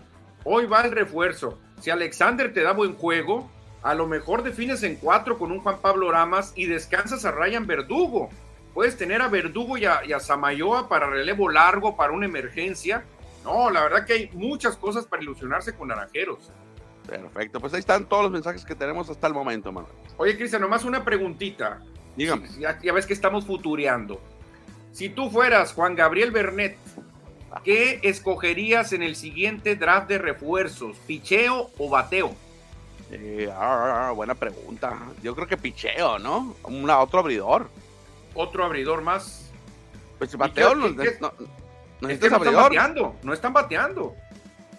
Hoy 0.43 0.65
va 0.65 0.81
el 0.81 0.93
refuerzo. 0.93 1.59
Si 1.83 1.91
Alexander 1.91 2.51
te 2.51 2.63
da 2.63 2.73
buen 2.73 2.95
juego, 2.95 3.51
a 3.83 3.93
lo 3.93 4.07
mejor 4.07 4.43
defines 4.43 4.83
en 4.85 4.97
cuatro 4.97 5.37
con 5.37 5.53
un 5.53 5.61
Juan 5.61 5.83
Pablo 5.83 6.11
Ramas 6.11 6.55
y 6.57 6.65
descansas 6.65 7.27
a 7.27 7.31
Ryan 7.31 7.67
Verdugo. 7.67 8.31
Puedes 8.73 8.97
tener 8.97 9.21
a 9.21 9.29
Verdugo 9.29 9.77
y 9.77 9.85
a, 9.85 10.03
y 10.03 10.15
a 10.15 10.21
Samayoa 10.21 10.89
para 10.89 11.11
relevo 11.11 11.51
largo, 11.51 11.95
para 11.95 12.15
una 12.15 12.25
emergencia 12.25 13.05
no, 13.47 13.71
la 13.71 13.83
verdad 13.85 14.05
que 14.05 14.13
hay 14.13 14.31
muchas 14.33 14.77
cosas 14.77 15.07
para 15.07 15.23
ilusionarse 15.23 15.73
con 15.73 15.89
Naranjeros. 15.89 16.51
Perfecto, 17.07 17.61
pues 17.61 17.73
ahí 17.75 17.79
están 17.79 18.07
todos 18.07 18.25
los 18.25 18.33
mensajes 18.33 18.65
que 18.65 18.75
tenemos 18.75 19.09
hasta 19.09 19.29
el 19.29 19.35
momento, 19.35 19.71
Manuel. 19.71 19.95
Oye, 20.17 20.37
Cristian, 20.37 20.61
nomás 20.61 20.85
una 20.85 21.05
preguntita. 21.05 21.81
Dígame. 22.17 22.49
Ya, 22.59 22.93
ves 22.93 23.07
que 23.07 23.13
estamos 23.13 23.47
futureando. 23.47 24.21
Si 24.91 25.09
tú 25.09 25.31
fueras 25.31 25.73
Juan 25.75 25.95
Gabriel 25.95 26.33
Bernet, 26.33 26.77
¿qué 27.63 28.01
escogerías 28.03 28.93
en 28.93 29.05
el 29.05 29.15
siguiente 29.15 29.77
draft 29.77 30.09
de 30.09 30.19
refuerzos? 30.19 30.97
¿Picheo 31.07 31.71
o 31.79 31.89
bateo? 31.89 32.35
Eh, 33.13 33.49
ah, 33.55 34.13
buena 34.17 34.35
pregunta. 34.35 34.99
Yo 35.23 35.37
creo 35.37 35.47
que 35.47 35.57
picheo, 35.57 36.19
¿no? 36.19 36.57
otro 36.65 37.21
abridor. 37.21 37.69
¿Otro 38.35 38.65
abridor 38.65 39.03
más? 39.03 39.49
Pues 40.19 40.35
bateo 40.37 40.75
no, 40.75 40.89
no 40.89 41.33
están 42.09 42.41
bateando, 42.41 43.17
no 43.23 43.33
están 43.33 43.53
bateando. 43.53 44.15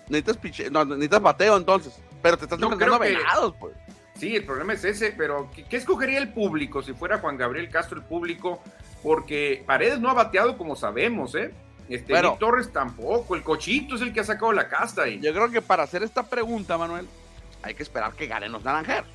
Necesitas, 0.10 0.71
no, 0.71 0.86
necesitas 0.86 1.21
bateo 1.21 1.58
entonces, 1.58 1.99
pero 2.21 2.38
te 2.38 2.45
estás 2.45 2.62
enfrentando 2.62 2.95
a 2.95 3.53
pues. 3.60 3.73
Sí, 4.17 4.36
el 4.36 4.45
problema 4.45 4.73
es 4.73 4.84
ese, 4.84 5.12
pero 5.12 5.49
¿qué, 5.51 5.77
escogería 5.77 6.17
el 6.17 6.34
público 6.34 6.82
si 6.82 6.93
fuera 6.93 7.19
Juan 7.19 7.38
Gabriel 7.38 7.69
Castro 7.69 7.99
el 7.99 8.03
público? 8.03 8.62
Porque 9.03 9.63
Paredes 9.65 9.99
no 9.99 10.10
ha 10.10 10.13
bateado 10.13 10.58
como 10.58 10.75
sabemos, 10.75 11.36
¿eh? 11.36 11.53
Este, 11.88 12.13
Torres 12.39 12.71
tampoco, 12.73 13.36
el 13.36 13.43
cochito 13.43 13.95
es 13.95 14.01
el 14.01 14.12
que 14.12 14.19
ha 14.19 14.23
sacado 14.23 14.51
la 14.51 14.67
casta 14.67 15.03
ahí. 15.03 15.19
Yo 15.21 15.34
creo 15.34 15.49
que 15.49 15.62
para 15.62 15.84
hacer 15.84 16.03
esta 16.03 16.23
pregunta, 16.23 16.77
Manuel, 16.77 17.08
hay 17.62 17.75
que 17.75 17.84
esperar 17.84 18.13
que 18.13 18.27
ganen 18.27 18.51
los 18.51 18.63
naranjeros. 18.63 19.08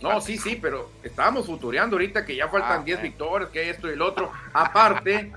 No, 0.00 0.20
sí, 0.20 0.36
sí, 0.36 0.58
pero 0.60 0.90
estábamos 1.02 1.46
futureando 1.46 1.96
ahorita 1.96 2.24
que 2.24 2.36
ya 2.36 2.48
faltan 2.48 2.84
10 2.84 2.98
ah, 2.98 3.02
victorias, 3.02 3.50
que 3.50 3.70
esto 3.70 3.88
y 3.88 3.94
el 3.94 4.02
otro. 4.02 4.30
Aparte, 4.52 5.32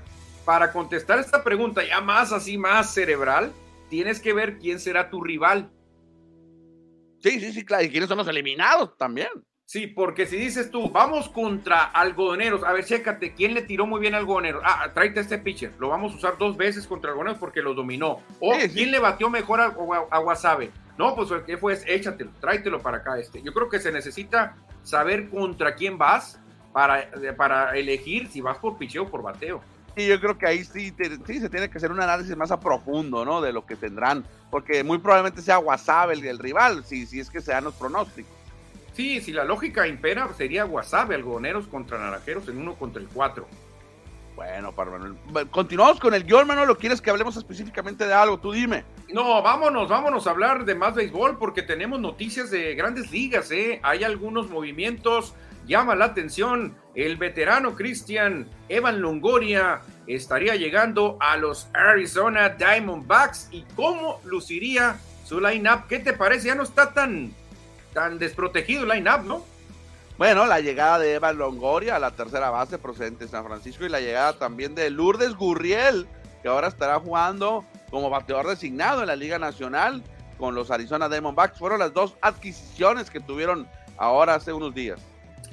para 0.48 0.72
contestar 0.72 1.18
esta 1.18 1.44
pregunta 1.44 1.84
ya 1.84 2.00
más 2.00 2.32
así, 2.32 2.56
más 2.56 2.94
cerebral, 2.94 3.52
tienes 3.90 4.18
que 4.18 4.32
ver 4.32 4.58
quién 4.58 4.80
será 4.80 5.10
tu 5.10 5.22
rival. 5.22 5.70
Sí, 7.20 7.38
sí, 7.38 7.52
sí, 7.52 7.66
claro. 7.66 7.84
Y 7.84 7.90
quiénes 7.90 8.08
son 8.08 8.16
los 8.16 8.28
eliminados 8.28 8.96
también. 8.96 9.28
Sí, 9.66 9.88
porque 9.88 10.24
si 10.24 10.38
dices 10.38 10.70
tú, 10.70 10.88
vamos 10.88 11.28
contra 11.28 11.84
algodoneros, 11.84 12.64
a 12.64 12.72
ver, 12.72 12.86
chécate, 12.86 13.34
¿quién 13.34 13.52
le 13.52 13.60
tiró 13.60 13.84
muy 13.84 14.00
bien 14.00 14.14
a 14.14 14.16
algodoneros? 14.16 14.62
Ah, 14.64 14.90
tráete 14.94 15.20
este 15.20 15.36
pitcher, 15.36 15.74
lo 15.78 15.90
vamos 15.90 16.14
a 16.14 16.16
usar 16.16 16.38
dos 16.38 16.56
veces 16.56 16.86
contra 16.86 17.10
algodoneros 17.10 17.38
porque 17.38 17.60
lo 17.60 17.74
dominó. 17.74 18.22
O, 18.40 18.54
¿quién 18.72 18.90
le 18.90 19.00
batió 19.00 19.28
mejor 19.28 19.60
a, 19.60 19.76
a, 20.10 20.20
Wasabe? 20.20 20.70
No, 20.96 21.14
pues, 21.14 21.28
¿qué 21.44 21.58
fue? 21.58 21.78
Échatelo, 21.86 22.30
tráetelo 22.40 22.80
para 22.80 22.96
acá 22.96 23.18
este. 23.18 23.42
Yo 23.42 23.52
creo 23.52 23.68
que 23.68 23.80
se 23.80 23.92
necesita 23.92 24.56
saber 24.82 25.28
contra 25.28 25.74
quién 25.74 25.98
vas 25.98 26.40
para, 26.72 27.10
para 27.36 27.76
elegir 27.76 28.28
si 28.28 28.40
vas 28.40 28.56
por 28.56 28.78
picheo 28.78 29.02
o 29.02 29.10
por 29.10 29.20
bateo. 29.20 29.60
Y 29.98 30.06
yo 30.06 30.20
creo 30.20 30.38
que 30.38 30.46
ahí 30.46 30.64
sí, 30.64 30.94
sí 31.26 31.40
se 31.40 31.50
tiene 31.50 31.68
que 31.68 31.76
hacer 31.76 31.90
un 31.90 32.00
análisis 32.00 32.36
más 32.36 32.52
a 32.52 32.60
profundo, 32.60 33.24
¿no? 33.24 33.40
De 33.40 33.52
lo 33.52 33.66
que 33.66 33.74
tendrán, 33.74 34.24
porque 34.48 34.84
muy 34.84 34.98
probablemente 34.98 35.42
sea 35.42 35.58
WhatsApp 35.58 36.12
el, 36.12 36.24
el 36.24 36.38
rival, 36.38 36.84
si, 36.84 37.04
si 37.04 37.18
es 37.18 37.28
que 37.28 37.40
se 37.40 37.50
dan 37.50 37.64
los 37.64 37.74
pronósticos. 37.74 38.32
Sí, 38.92 39.20
si 39.20 39.32
la 39.32 39.42
lógica 39.42 39.88
impera, 39.88 40.32
sería 40.36 40.66
WhatsApp, 40.66 41.10
algodoneros 41.10 41.66
contra 41.66 41.98
naranjeros 41.98 42.46
en 42.46 42.58
uno 42.58 42.76
contra 42.76 43.02
el 43.02 43.08
cuatro. 43.08 43.48
Bueno, 44.36 44.70
para 44.70 44.92
Manuel. 44.92 45.16
Continuamos 45.50 45.98
con 45.98 46.14
el 46.14 46.22
guion, 46.22 46.46
Manuel. 46.46 46.70
¿O 46.70 46.78
quieres 46.78 47.00
que 47.00 47.10
hablemos 47.10 47.36
específicamente 47.36 48.06
de 48.06 48.14
algo? 48.14 48.38
Tú 48.38 48.52
dime. 48.52 48.84
No, 49.12 49.42
vámonos, 49.42 49.88
vámonos 49.88 50.28
a 50.28 50.30
hablar 50.30 50.64
de 50.64 50.76
más 50.76 50.94
béisbol 50.94 51.38
porque 51.38 51.62
tenemos 51.62 51.98
noticias 51.98 52.52
de 52.52 52.76
grandes 52.76 53.10
ligas, 53.10 53.50
¿eh? 53.50 53.80
Hay 53.82 54.04
algunos 54.04 54.48
movimientos 54.48 55.34
llama 55.68 55.94
la 55.94 56.06
atención 56.06 56.74
el 56.94 57.16
veterano 57.16 57.76
Cristian 57.76 58.48
Evan 58.68 59.00
Longoria 59.00 59.82
estaría 60.08 60.56
llegando 60.56 61.16
a 61.20 61.36
los 61.36 61.68
Arizona 61.74 62.48
Diamondbacks 62.48 63.48
y 63.52 63.62
cómo 63.76 64.20
luciría 64.24 64.98
su 65.24 65.38
line-up. 65.40 65.86
¿Qué 65.88 66.00
te 66.00 66.14
parece? 66.14 66.48
Ya 66.48 66.54
no 66.56 66.64
está 66.64 66.92
tan, 66.92 67.32
tan 67.92 68.18
desprotegido 68.18 68.82
el 68.82 68.88
line-up, 68.88 69.24
¿no? 69.24 69.44
Bueno, 70.16 70.46
la 70.46 70.58
llegada 70.58 70.98
de 70.98 71.14
Evan 71.14 71.38
Longoria 71.38 71.94
a 71.94 72.00
la 72.00 72.10
tercera 72.10 72.50
base 72.50 72.78
procedente 72.78 73.26
de 73.26 73.30
San 73.30 73.44
Francisco 73.44 73.84
y 73.84 73.88
la 73.88 74.00
llegada 74.00 74.32
también 74.32 74.74
de 74.74 74.90
Lourdes 74.90 75.34
Gurriel, 75.34 76.08
que 76.42 76.48
ahora 76.48 76.66
estará 76.66 76.98
jugando 76.98 77.64
como 77.90 78.10
bateador 78.10 78.48
designado 78.48 79.02
en 79.02 79.06
la 79.06 79.14
Liga 79.14 79.38
Nacional 79.38 80.02
con 80.36 80.56
los 80.56 80.72
Arizona 80.72 81.08
Diamondbacks. 81.08 81.58
Fueron 81.58 81.78
las 81.78 81.92
dos 81.92 82.16
adquisiciones 82.22 83.10
que 83.10 83.20
tuvieron 83.20 83.68
ahora 83.96 84.34
hace 84.34 84.52
unos 84.52 84.74
días. 84.74 85.00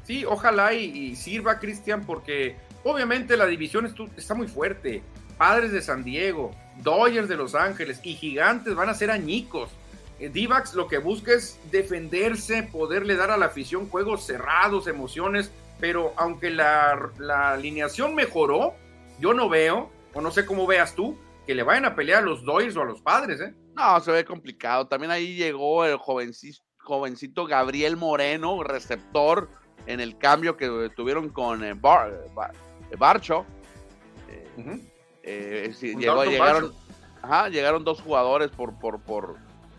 Sí, 0.06 0.24
ojalá 0.24 0.74
y, 0.74 1.16
sirva, 1.16 1.60
Cristian, 1.60 2.06
porque 2.06 2.56
obviamente 2.84 3.36
la 3.38 3.48
división 3.48 3.94
está 4.16 4.36
muy 4.36 4.48
fuerte. 4.48 5.02
Padres 5.38 5.72
de 5.72 5.82
San 5.82 6.04
Diego, 6.04 6.56
Dodgers 6.78 7.28
de 7.28 7.36
Los 7.36 7.56
Ángeles 7.56 8.00
y 8.04 8.14
Gigantes 8.14 8.76
van 8.76 8.90
a 8.90 8.94
ser 8.94 9.10
añicos. 9.10 9.72
Eh, 10.20 10.30
Divax 10.30 10.76
lo 10.76 10.88
que 10.88 11.00
busca 11.00 11.34
es 11.34 11.60
defenderse, 11.72 12.64
poderle 12.64 13.16
dar 13.16 13.32
a 13.32 13.38
la 13.38 13.48
afición 13.48 13.90
juegos 13.90 14.26
cerrados, 14.26 14.88
emociones, 14.88 15.52
pero 15.80 16.14
aunque 16.18 16.52
la, 16.52 17.12
alineación 17.52 18.16
mejoró, 18.16 18.76
yo 19.20 19.34
no 19.34 19.50
veo, 19.50 19.90
o 20.14 20.22
no 20.22 20.32
sé 20.32 20.46
cómo 20.46 20.68
veas 20.68 20.96
tú, 20.96 21.18
que 21.46 21.56
le 21.56 21.64
vayan 21.64 21.86
a 21.86 21.96
pelear 21.96 22.24
a 22.24 22.26
los 22.26 22.46
Dodgers 22.46 22.78
o 22.78 22.82
a 22.82 22.86
los 22.86 23.02
padres, 23.02 23.42
¿eh? 23.42 23.54
No, 23.76 24.00
se 24.00 24.12
ve 24.12 24.24
complicado. 24.24 24.88
También 24.88 25.12
ahí 25.12 25.36
llegó 25.36 25.84
el 25.84 25.98
jovencito 25.98 27.46
Gabriel 27.46 27.98
Moreno, 27.98 28.64
receptor, 28.64 29.50
en 29.86 30.00
el 30.00 30.18
cambio 30.18 30.58
que 30.58 30.90
tuvieron 30.96 31.30
con 31.30 31.64
eh, 31.64 31.74
Bar, 31.74 32.14
Barcho. 32.98 33.46
Eh, 35.24 35.74
llegó, 35.82 36.24
llegaron, 36.24 36.72
Ajá, 37.26 37.50
llegaron 37.50 37.84
dos 37.84 38.02
jugadores 38.02 38.52
por, 38.52 38.78
por, 38.78 39.02
por, 39.02 39.38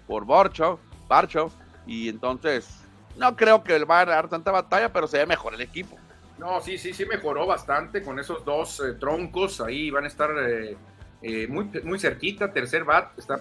por 0.08 0.24
Borcho, 0.24 0.80
Barcho, 1.06 1.52
y 1.86 2.08
entonces 2.08 2.80
no 3.16 3.36
creo 3.36 3.62
que 3.62 3.84
va 3.84 4.00
a 4.00 4.04
dar 4.04 4.28
tanta 4.28 4.50
batalla, 4.50 4.92
pero 4.92 5.06
se 5.06 5.18
ve 5.18 5.26
mejor 5.26 5.54
el 5.54 5.60
equipo. 5.60 5.96
No, 6.38 6.60
sí, 6.60 6.76
sí, 6.76 6.92
sí 6.92 7.06
mejoró 7.06 7.46
bastante 7.46 8.02
con 8.02 8.18
esos 8.18 8.44
dos 8.44 8.80
eh, 8.80 8.94
troncos. 8.94 9.60
Ahí 9.60 9.90
van 9.90 10.04
a 10.04 10.08
estar 10.08 10.30
eh, 10.38 10.76
eh, 11.22 11.46
muy, 11.46 11.70
muy 11.84 11.98
cerquita. 11.98 12.52
Tercer 12.52 12.84
bat 12.84 13.16
está 13.18 13.40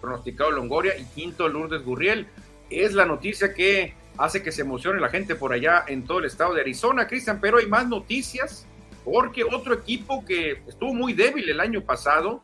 pronosticado 0.00 0.52
Longoria 0.52 0.96
y 0.96 1.04
quinto 1.04 1.48
Lourdes 1.48 1.84
Gurriel. 1.84 2.28
Es 2.70 2.94
la 2.94 3.04
noticia 3.04 3.52
que 3.52 3.94
hace 4.18 4.42
que 4.42 4.52
se 4.52 4.62
emocione 4.62 5.00
la 5.00 5.08
gente 5.08 5.34
por 5.34 5.52
allá 5.52 5.84
en 5.86 6.04
todo 6.04 6.18
el 6.18 6.26
estado 6.26 6.54
de 6.54 6.60
Arizona, 6.60 7.06
Cristian. 7.06 7.40
Pero 7.40 7.58
hay 7.58 7.66
más 7.66 7.86
noticias 7.88 8.66
porque 9.04 9.44
otro 9.44 9.74
equipo 9.74 10.24
que 10.24 10.62
estuvo 10.66 10.92
muy 10.94 11.12
débil 11.14 11.48
el 11.48 11.60
año 11.60 11.82
pasado 11.82 12.42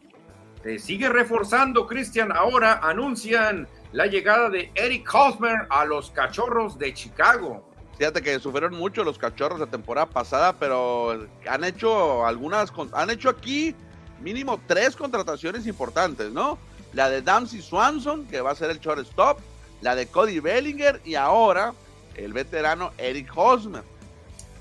sigue 0.78 1.08
reforzando, 1.08 1.86
Cristian. 1.86 2.32
Ahora 2.32 2.80
anuncian 2.82 3.68
la 3.92 4.06
llegada 4.06 4.50
de 4.50 4.70
Eric 4.74 5.08
Hosmer 5.14 5.66
a 5.70 5.84
los 5.84 6.10
Cachorros 6.10 6.78
de 6.78 6.92
Chicago. 6.92 7.64
Fíjate 7.96 8.20
que 8.20 8.38
sufrieron 8.40 8.74
mucho 8.74 9.04
los 9.04 9.16
cachorros 9.16 9.58
la 9.58 9.68
temporada 9.68 10.06
pasada, 10.06 10.52
pero 10.58 11.26
han 11.48 11.64
hecho 11.64 12.26
algunas, 12.26 12.70
han 12.92 13.08
hecho 13.08 13.30
aquí 13.30 13.74
mínimo 14.20 14.60
tres 14.66 14.94
contrataciones 14.96 15.66
importantes, 15.66 16.30
¿no? 16.30 16.58
La 16.92 17.08
de 17.08 17.22
Damsey 17.22 17.62
Swanson, 17.62 18.26
que 18.26 18.42
va 18.42 18.50
a 18.50 18.54
ser 18.54 18.70
el 18.70 18.80
shortstop, 18.80 19.38
la 19.80 19.94
de 19.94 20.06
Cody 20.06 20.40
Bellinger 20.40 21.00
y 21.04 21.14
ahora 21.14 21.72
el 22.14 22.32
veterano 22.32 22.92
Eric 22.98 23.30
Hosmer. 23.34 23.82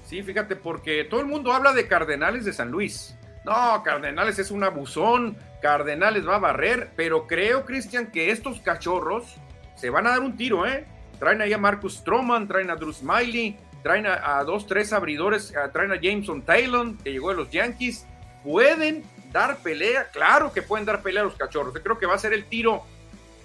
Sí, 0.06 0.22
fíjate, 0.22 0.56
porque 0.56 1.04
todo 1.04 1.22
el 1.22 1.26
mundo 1.28 1.52
habla 1.52 1.74
de 1.74 1.88
Cardenales 1.88 2.46
de 2.46 2.54
San 2.54 2.70
Luis. 2.70 3.16
No, 3.44 3.82
Cardenales 3.84 4.40
es 4.40 4.52
un 4.52 4.64
abusón, 4.64 5.38
Cardenales 5.62 6.28
va 6.28 6.36
a 6.36 6.40
barrer, 6.40 6.92
pero 6.96 7.28
creo, 7.28 7.66
Cristian, 7.66 8.12
que 8.12 8.32
estos 8.32 8.60
cachorros 8.60 9.36
se 9.76 9.90
van 9.90 10.08
a 10.08 10.12
dar 10.12 10.22
un 10.22 10.36
tiro, 10.36 10.66
¿eh? 10.66 10.86
Traen 11.20 11.42
ahí 11.42 11.54
a 11.54 11.58
Marcus 11.58 11.96
Stroman, 11.98 12.48
traen 12.48 12.70
a 12.70 12.76
Drew 12.76 12.92
Smiley, 12.92 13.58
traen 13.84 14.06
a, 14.08 14.44
dos, 14.44 14.68
tres 14.68 14.92
abridores, 14.94 15.54
traen 15.72 15.92
a 15.92 16.02
Jameson 16.02 16.42
Taylor, 16.42 16.98
que 17.04 17.12
llegó 17.12 17.30
de 17.30 17.36
los 17.36 17.52
Yankees. 17.52 18.06
Pueden 18.44 19.04
dar 19.32 19.58
pelea, 19.58 20.10
claro 20.12 20.52
que 20.52 20.62
pueden 20.62 20.86
dar 20.86 21.02
pelea 21.02 21.22
a 21.22 21.26
los 21.26 21.36
cachorros. 21.36 21.74
Yo 21.74 21.84
creo 21.84 21.98
que 21.98 22.06
va 22.06 22.16
a 22.16 22.20
ser 22.20 22.34
el 22.34 22.46
tiro 22.46 22.84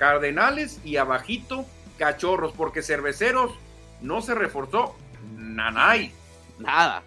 Cardenales 0.01 0.80
y 0.82 0.96
abajito 0.96 1.66
cachorros, 1.98 2.55
porque 2.55 2.80
cerveceros 2.80 3.53
no 4.01 4.22
se 4.22 4.34
reforzó 4.34 4.96
nanay. 5.36 6.11
Nada. 6.59 7.03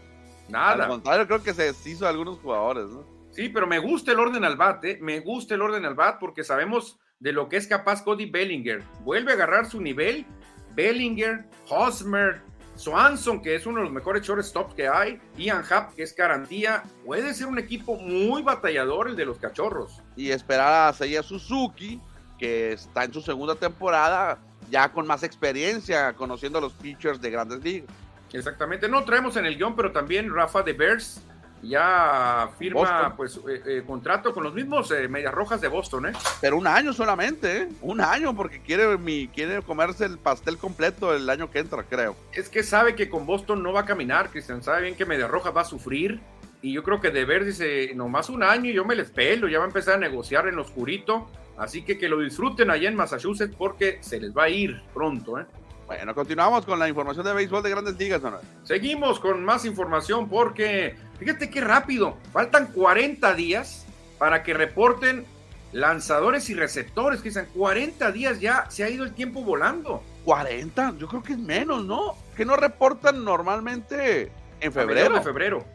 Nada. 0.48 0.84
Al 0.84 0.90
contrario, 0.92 1.26
creo 1.26 1.42
que 1.42 1.56
se 1.56 1.64
deshizo 1.64 2.08
algunos 2.08 2.38
jugadores, 2.38 2.86
¿no? 2.90 3.04
Sí, 3.32 3.50
pero 3.50 3.66
me 3.66 3.80
gusta 3.80 4.12
el 4.12 4.20
orden 4.20 4.46
al 4.46 4.58
bat, 4.58 4.86
¿eh? 4.86 5.00
me 5.02 5.22
gusta 5.22 5.56
el 5.56 5.64
orden 5.64 5.86
al 5.86 5.96
bat 5.96 6.20
porque 6.20 6.44
sabemos 6.44 7.00
de 7.20 7.32
lo 7.32 7.50
que 7.50 7.58
es 7.58 7.66
capaz 7.66 8.04
Cody 8.04 8.30
Bellinger. 8.30 8.84
Vuelve 9.00 9.32
a 9.32 9.36
agarrar 9.36 9.66
su 9.66 9.82
nivel 9.82 10.28
Bellinger, 10.76 11.48
Hosmer, 11.70 12.44
Swanson, 12.76 13.42
que 13.42 13.56
es 13.56 13.66
uno 13.66 13.80
de 13.80 13.86
los 13.86 13.92
mejores 13.92 14.22
shortstops 14.22 14.76
que 14.76 14.88
hay, 14.88 15.20
Ian 15.36 15.64
Happ, 15.68 15.96
que 15.96 16.04
es 16.04 16.16
garantía. 16.16 16.84
Puede 17.04 17.34
ser 17.34 17.48
un 17.48 17.58
equipo 17.58 17.96
muy 17.96 18.44
batallador 18.44 19.08
el 19.08 19.16
de 19.16 19.26
los 19.26 19.40
cachorros. 19.40 20.00
Y 20.16 20.30
esperar 20.30 20.90
a 20.90 20.94
Seiya 20.94 21.24
Suzuki, 21.24 22.00
que 22.44 22.74
está 22.74 23.06
en 23.06 23.14
su 23.14 23.22
segunda 23.22 23.56
temporada, 23.56 24.38
ya 24.70 24.92
con 24.92 25.08
más 25.08 25.24
experiencia, 25.24 26.12
conociendo 26.12 26.58
a 26.58 26.62
los 26.62 26.74
pitchers 26.74 27.22
de 27.22 27.30
grandes 27.30 27.64
ligas. 27.64 27.90
Exactamente, 28.34 28.90
no 28.90 29.06
traemos 29.06 29.38
en 29.38 29.46
el 29.46 29.56
guion, 29.56 29.78
pero 29.78 29.94
también 29.94 30.30
Rafa 30.30 30.62
de 30.62 30.74
Bears 30.74 31.22
ya 31.62 32.50
firma 32.60 33.16
pues 33.16 33.40
eh, 33.48 33.62
eh, 33.66 33.84
contrato 33.88 34.34
con 34.34 34.44
los 34.44 34.54
mismos 34.54 34.92
eh, 34.92 35.08
Medias 35.08 35.34
Rojas 35.34 35.62
de 35.62 35.70
Boston, 35.70 36.08
¿eh? 36.08 36.12
Pero 36.42 36.58
un 36.58 36.68
año 36.68 36.92
solamente, 36.92 37.70
Un 37.80 38.02
año 38.02 38.36
porque 38.36 38.62
quiere 38.62 38.98
mi 38.98 39.30
quiere 39.30 39.62
comerse 39.62 40.04
el 40.04 40.18
pastel 40.18 40.58
completo 40.58 41.16
el 41.16 41.30
año 41.30 41.50
que 41.50 41.60
entra, 41.60 41.84
creo. 41.84 42.18
Es 42.34 42.50
que 42.50 42.62
sabe 42.62 42.94
que 42.94 43.08
con 43.08 43.26
Boston 43.26 43.64
no 43.64 43.72
va 43.72 43.82
a 43.82 43.86
caminar, 43.86 44.32
Cristian, 44.32 44.62
sabe 44.62 44.82
bien 44.82 44.98
que 44.98 45.06
Medias 45.06 45.32
Rojas 45.32 45.56
va 45.56 45.62
a 45.62 45.66
sufrir 45.66 46.20
y 46.62 46.74
yo 46.74 46.84
creo 46.84 47.00
que 47.00 47.10
de 47.10 47.24
ver 47.24 47.46
dice, 47.46 47.94
nomás 47.96 48.30
un 48.30 48.44
año 48.44 48.70
y 48.70 48.74
yo 48.74 48.84
me 48.84 48.96
les 48.96 49.12
pelo, 49.12 49.48
ya 49.48 49.60
va 49.60 49.64
a 49.64 49.68
empezar 49.68 49.94
a 49.94 49.98
negociar 49.98 50.50
en 50.50 50.58
lo 50.58 50.64
oscurito, 50.64 51.30
así 51.58 51.84
que 51.84 51.98
que 51.98 52.10
lo 52.10 52.20
disfruten 52.20 52.70
allá 52.70 52.90
en 52.90 52.96
Massachusetts 52.96 53.56
porque 53.58 54.00
se 54.02 54.20
les 54.20 54.36
va 54.36 54.44
a 54.44 54.50
ir 54.50 54.82
pronto, 54.94 55.40
¿eh? 55.40 55.46
Bueno, 55.86 56.16
continuamos 56.16 56.66
con 56.66 56.80
la 56.80 56.88
información 56.88 57.26
de 57.26 57.34
béisbol 57.34 57.62
de 57.62 57.70
grandes 57.70 57.98
ligas, 57.98 58.22
¿no? 58.22 58.40
Seguimos 58.64 59.20
con 59.20 59.44
más 59.44 59.66
información 59.66 60.30
porque, 60.30 60.96
fíjate 61.20 61.50
qué 61.50 61.62
rápido, 61.62 62.18
faltan 62.32 62.68
40 62.68 63.34
días 63.36 63.86
para 64.18 64.44
que 64.44 64.54
reporten 64.54 65.26
lanzadores 65.74 66.50
y 66.50 66.54
receptores, 66.54 67.22
que 67.22 67.30
dicen 67.30 67.48
40 67.54 68.12
días 68.12 68.40
ya 68.40 68.70
se 68.70 68.84
ha 68.84 68.90
ido 68.90 69.04
el 69.04 69.14
tiempo 69.14 69.44
volando. 69.44 70.02
40, 70.24 70.96
yo 70.98 71.08
creo 71.08 71.22
que 71.22 71.34
es 71.34 71.40
menos, 71.40 71.84
¿no? 71.86 72.16
Que 72.38 72.46
no 72.46 72.56
reportan 72.56 73.24
normalmente 73.24 74.32
en 74.62 74.72
febrero. 74.72 75.16
De 75.16 75.22
febrero. 75.22 75.66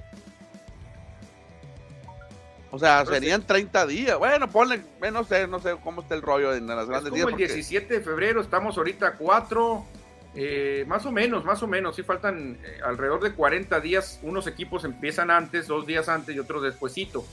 O 2.71 2.79
sea, 2.79 3.05
serían 3.07 3.43
30 3.43 3.87
días. 3.87 4.19
Bueno, 4.19 4.49
ponle, 4.51 4.83
no 5.13 5.25
sé, 5.25 5.47
no 5.47 5.59
sé 5.61 5.77
cómo 5.83 6.03
está 6.03 6.15
el 6.15 6.23
rollo 6.23 6.55
en 6.55 6.67
las 6.67 6.87
grandes 6.87 7.13
es 7.13 7.23
como 7.23 7.31
el 7.31 7.37
17 7.37 7.95
de 7.95 8.01
febrero, 8.01 8.41
estamos 8.43 8.77
ahorita 8.77 9.15
4, 9.15 9.87
eh, 10.35 10.85
más 10.87 11.07
o 11.07 11.13
menos, 11.13 11.45
más 11.45 11.63
o 11.63 11.67
menos, 11.67 11.97
sí 11.97 12.03
faltan 12.03 12.59
eh, 12.63 12.81
alrededor 12.85 13.23
de 13.23 13.33
40 13.33 13.81
días. 13.81 14.21
Unos 14.23 14.47
equipos 14.47 14.85
empiezan 14.85 15.31
antes, 15.31 15.67
dos 15.67 15.87
días 15.87 16.09
antes 16.09 16.37
y 16.37 16.39
otros 16.39 16.63
despuesito. 16.63 17.25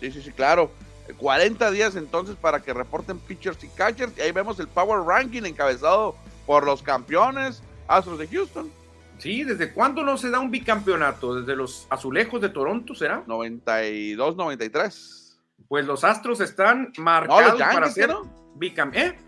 Sí, 0.00 0.10
sí, 0.10 0.20
sí, 0.20 0.32
claro. 0.32 0.70
40 1.16 1.70
días 1.70 1.96
entonces 1.96 2.36
para 2.36 2.60
que 2.60 2.72
reporten 2.72 3.18
pitchers 3.18 3.62
y 3.62 3.68
catchers. 3.68 4.16
Y 4.16 4.22
ahí 4.22 4.32
vemos 4.32 4.58
el 4.58 4.68
Power 4.68 5.00
Ranking 5.00 5.42
encabezado 5.44 6.16
por 6.46 6.64
los 6.64 6.82
campeones 6.82 7.62
Astros 7.88 8.18
de 8.18 8.26
Houston. 8.28 8.70
Sí, 9.22 9.44
¿desde 9.44 9.70
cuándo 9.72 10.02
no 10.02 10.18
se 10.18 10.30
da 10.30 10.40
un 10.40 10.50
bicampeonato? 10.50 11.36
¿Desde 11.36 11.54
los 11.54 11.86
azulejos 11.90 12.40
de 12.40 12.48
Toronto 12.48 12.92
será? 12.92 13.22
92, 13.28 14.34
93. 14.34 15.38
Pues 15.68 15.86
los 15.86 16.02
Astros 16.02 16.40
están 16.40 16.92
marcados 16.98 17.60
para 17.60 17.88
ser 17.88 18.10
bicampeones. 18.56 19.12
¿Eh? 19.12 19.18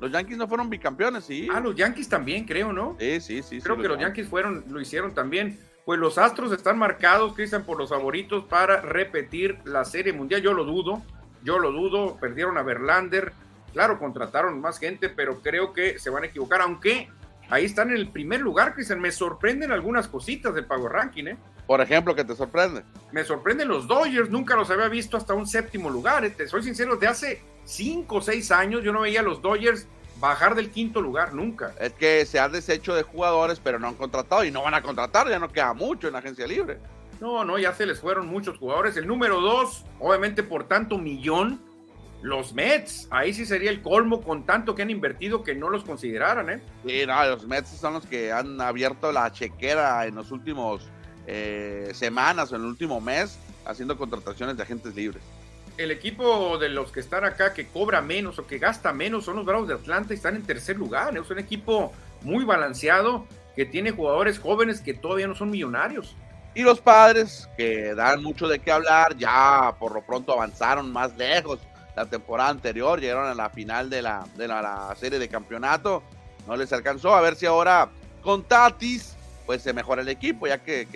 Los 0.00 0.10
Yankees 0.10 0.38
no 0.38 0.48
fueron 0.48 0.68
bicampeones, 0.68 1.26
sí. 1.26 1.46
Ah, 1.52 1.60
los 1.60 1.76
Yankees 1.76 2.08
también, 2.08 2.46
creo, 2.46 2.72
¿no? 2.72 2.96
Sí, 2.98 3.20
sí, 3.20 3.44
sí. 3.44 3.60
Creo 3.60 3.76
que 3.76 3.86
los 3.86 3.96
Yankees 3.96 4.26
fueron, 4.26 4.64
lo 4.68 4.80
hicieron 4.80 5.14
también. 5.14 5.56
Pues 5.84 6.00
los 6.00 6.18
Astros 6.18 6.50
están 6.50 6.76
marcados, 6.76 7.34
Cristian, 7.34 7.62
por 7.62 7.78
los 7.78 7.90
favoritos 7.90 8.46
para 8.46 8.80
repetir 8.80 9.60
la 9.64 9.84
Serie 9.84 10.12
Mundial. 10.12 10.42
Yo 10.42 10.52
lo 10.52 10.64
dudo, 10.64 11.00
yo 11.44 11.60
lo 11.60 11.70
dudo. 11.70 12.16
Perdieron 12.16 12.58
a 12.58 12.62
Verlander. 12.64 13.32
Claro, 13.72 14.00
contrataron 14.00 14.60
más 14.60 14.80
gente, 14.80 15.10
pero 15.10 15.40
creo 15.42 15.72
que 15.72 16.00
se 16.00 16.10
van 16.10 16.24
a 16.24 16.26
equivocar. 16.26 16.60
Aunque 16.60 17.08
ahí 17.54 17.64
están 17.64 17.90
en 17.90 17.96
el 17.96 18.08
primer 18.08 18.40
lugar, 18.40 18.74
Cristian. 18.74 19.00
Me 19.00 19.12
sorprenden 19.12 19.72
algunas 19.72 20.08
cositas 20.08 20.54
del 20.54 20.66
Power 20.66 20.92
Ranking, 20.92 21.24
¿eh? 21.26 21.36
Por 21.66 21.80
ejemplo, 21.80 22.14
¿qué 22.14 22.24
te 22.24 22.34
sorprende? 22.34 22.82
Me 23.12 23.24
sorprenden 23.24 23.68
los 23.68 23.86
Dodgers. 23.88 24.28
Nunca 24.28 24.54
los 24.56 24.70
había 24.70 24.88
visto 24.88 25.16
hasta 25.16 25.34
un 25.34 25.46
séptimo 25.46 25.88
lugar. 25.88 26.24
¿eh? 26.24 26.30
Te 26.30 26.46
soy 26.46 26.62
sincero, 26.62 26.96
de 26.96 27.06
hace 27.06 27.42
cinco 27.64 28.16
o 28.16 28.20
seis 28.20 28.50
años 28.50 28.84
yo 28.84 28.92
no 28.92 29.00
veía 29.00 29.20
a 29.20 29.22
los 29.22 29.40
Dodgers 29.40 29.86
bajar 30.20 30.54
del 30.54 30.70
quinto 30.70 31.00
lugar, 31.00 31.34
nunca. 31.34 31.74
Es 31.80 31.92
que 31.92 32.24
se 32.26 32.38
han 32.38 32.52
deshecho 32.52 32.94
de 32.94 33.02
jugadores, 33.02 33.60
pero 33.62 33.78
no 33.78 33.88
han 33.88 33.94
contratado 33.94 34.44
y 34.44 34.50
no 34.50 34.62
van 34.62 34.74
a 34.74 34.82
contratar, 34.82 35.28
ya 35.28 35.38
no 35.38 35.50
queda 35.50 35.72
mucho 35.74 36.06
en 36.06 36.14
la 36.14 36.20
agencia 36.20 36.46
libre. 36.46 36.78
No, 37.20 37.44
no, 37.44 37.58
ya 37.58 37.72
se 37.74 37.86
les 37.86 38.00
fueron 38.00 38.26
muchos 38.26 38.58
jugadores. 38.58 38.96
El 38.96 39.06
número 39.06 39.40
dos, 39.40 39.84
obviamente 39.98 40.42
por 40.42 40.64
tanto 40.64 40.98
millón, 40.98 41.60
los 42.24 42.54
Mets. 42.54 43.06
Ahí 43.10 43.34
sí 43.34 43.44
sería 43.44 43.70
el 43.70 43.82
colmo 43.82 44.22
con 44.22 44.46
tanto 44.46 44.74
que 44.74 44.80
han 44.80 44.90
invertido 44.90 45.44
que 45.44 45.54
no 45.54 45.68
los 45.68 45.84
consideraran, 45.84 46.48
¿eh? 46.48 46.62
Sí, 46.86 47.04
no, 47.06 47.22
los 47.26 47.46
Mets 47.46 47.68
son 47.68 47.92
los 47.92 48.06
que 48.06 48.32
han 48.32 48.58
abierto 48.60 49.12
la 49.12 49.30
chequera 49.30 50.06
en 50.06 50.14
los 50.14 50.32
últimos 50.32 50.88
eh, 51.26 51.90
semanas 51.92 52.50
o 52.50 52.56
en 52.56 52.62
el 52.62 52.68
último 52.68 53.00
mes 53.00 53.38
haciendo 53.66 53.96
contrataciones 53.98 54.56
de 54.56 54.62
agentes 54.62 54.94
libres 54.94 55.22
el 55.76 55.90
equipo 55.90 56.56
de 56.58 56.68
los 56.68 56.92
que 56.92 57.00
están 57.00 57.24
acá 57.24 57.52
que 57.52 57.66
cobra 57.66 58.00
menos 58.00 58.38
o 58.38 58.46
que 58.46 58.58
gasta 58.58 58.92
menos 58.92 59.24
son 59.24 59.36
los 59.36 59.44
Bravos 59.44 59.66
de 59.66 59.74
Atlanta 59.74 60.12
y 60.12 60.16
están 60.16 60.36
en 60.36 60.44
tercer 60.44 60.76
lugar. 60.76 61.16
Es 61.16 61.28
un 61.30 61.38
equipo 61.38 61.92
muy 62.22 62.44
balanceado 62.44 63.26
que 63.56 63.64
tiene 63.64 63.90
jugadores 63.90 64.38
jóvenes 64.38 64.80
que 64.80 64.94
todavía 64.94 65.26
no 65.26 65.34
son 65.34 65.50
millonarios. 65.50 66.14
Y 66.54 66.62
los 66.62 66.80
padres, 66.80 67.48
que 67.56 67.92
dan 67.96 68.22
mucho 68.22 68.46
de 68.46 68.60
qué 68.60 68.70
hablar, 68.70 69.16
ya 69.16 69.74
por 69.80 69.92
lo 69.92 70.02
pronto 70.02 70.32
avanzaron 70.32 70.92
más 70.92 71.16
lejos. 71.16 71.58
La 71.96 72.06
temporada 72.06 72.50
anterior 72.50 73.00
llegaron 73.00 73.26
a 73.26 73.34
la 73.34 73.50
final 73.50 73.88
de 73.88 74.02
la, 74.02 74.26
de 74.36 74.48
la, 74.48 74.94
serie 74.98 75.18
de 75.18 75.28
campeonato. 75.28 76.02
No 76.46 76.56
les 76.56 76.72
alcanzó. 76.72 77.14
A 77.14 77.20
ver 77.20 77.36
si 77.36 77.46
ahora 77.46 77.88
con 78.22 78.42
Tatis, 78.42 79.16
pues 79.46 79.62
se 79.62 79.72
mejora 79.72 80.02
el 80.02 80.08
equipo, 80.08 80.46
ya 80.46 80.58
que, 80.58 80.86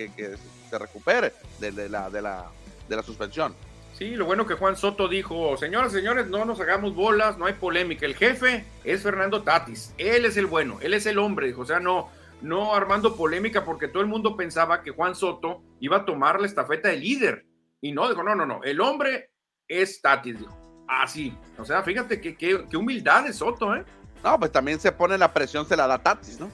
se 0.69 0.77
recupere 0.77 1.33
de, 1.59 1.89
la, 1.89 2.09
de, 2.09 2.21
la, 2.21 2.45
de 2.87 2.95
la 2.95 3.03
suspensión. 3.03 3.55
Sí, 3.99 4.15
lo 4.15 4.25
bueno 4.25 4.47
que 4.47 4.53
Juan 4.53 4.77
Soto 4.77 5.09
dijo, 5.09 5.57
señoras 5.57 5.91
señores, 5.91 6.27
no 6.27 6.45
nos 6.45 6.61
hagamos 6.61 6.95
bolas, 6.95 7.37
no 7.37 7.47
hay 7.47 7.53
polémica. 7.53 8.05
El 8.05 8.15
jefe 8.15 8.63
es 8.85 9.03
Fernando 9.03 9.43
Tatis, 9.43 9.93
él 9.97 10.23
es 10.23 10.37
el 10.37 10.45
bueno, 10.45 10.77
él 10.81 10.93
es 10.93 11.05
el 11.05 11.17
hombre, 11.17 11.47
dijo, 11.47 11.63
o 11.63 11.65
sea, 11.65 11.81
no, 11.81 12.09
no 12.41 12.73
armando 12.73 13.17
polémica 13.17 13.65
porque 13.65 13.89
todo 13.89 14.01
el 14.01 14.07
mundo 14.07 14.37
pensaba 14.37 14.83
que 14.83 14.91
Juan 14.91 15.15
Soto 15.15 15.63
iba 15.81 15.97
a 15.97 16.05
tomar 16.05 16.39
la 16.39 16.47
estafeta 16.47 16.87
de 16.87 16.95
líder. 16.95 17.45
Y 17.81 17.91
no, 17.91 18.07
dijo, 18.07 18.23
no, 18.23 18.35
no, 18.35 18.45
no, 18.45 18.63
el 18.63 18.79
hombre 18.79 19.31
es 19.67 20.01
Tatis, 20.01 20.39
dijo. 20.39 20.58
Ah, 20.91 21.07
sí. 21.07 21.37
O 21.59 21.63
sea, 21.63 21.83
fíjate 21.83 22.19
que, 22.19 22.35
qué 22.35 22.75
humildad 22.75 23.23
de 23.25 23.31
Soto, 23.31 23.75
¿eh? 23.75 23.85
No, 24.23 24.39
pues 24.39 24.51
también 24.51 24.79
se 24.79 24.91
pone 24.91 25.17
la 25.17 25.31
presión, 25.31 25.65
se 25.67 25.77
la 25.77 25.85
da 25.85 25.99
Tatis, 25.99 26.39
¿no? 26.39 26.49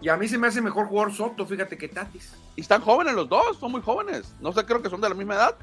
Y 0.00 0.08
a 0.08 0.16
mí 0.16 0.26
se 0.26 0.38
me 0.38 0.48
hace 0.48 0.60
mejor 0.60 0.86
jugar 0.86 1.12
Soto, 1.12 1.46
fíjate, 1.46 1.78
que 1.78 1.88
Tatis. 1.88 2.34
Y 2.56 2.62
están 2.62 2.82
jóvenes 2.82 3.14
los 3.14 3.28
dos, 3.28 3.58
son 3.58 3.70
muy 3.72 3.80
jóvenes. 3.80 4.34
No 4.40 4.52
sé, 4.52 4.64
creo 4.64 4.82
que 4.82 4.90
son 4.90 5.00
de 5.00 5.08
la 5.08 5.14
misma 5.14 5.36
edad. 5.36 5.56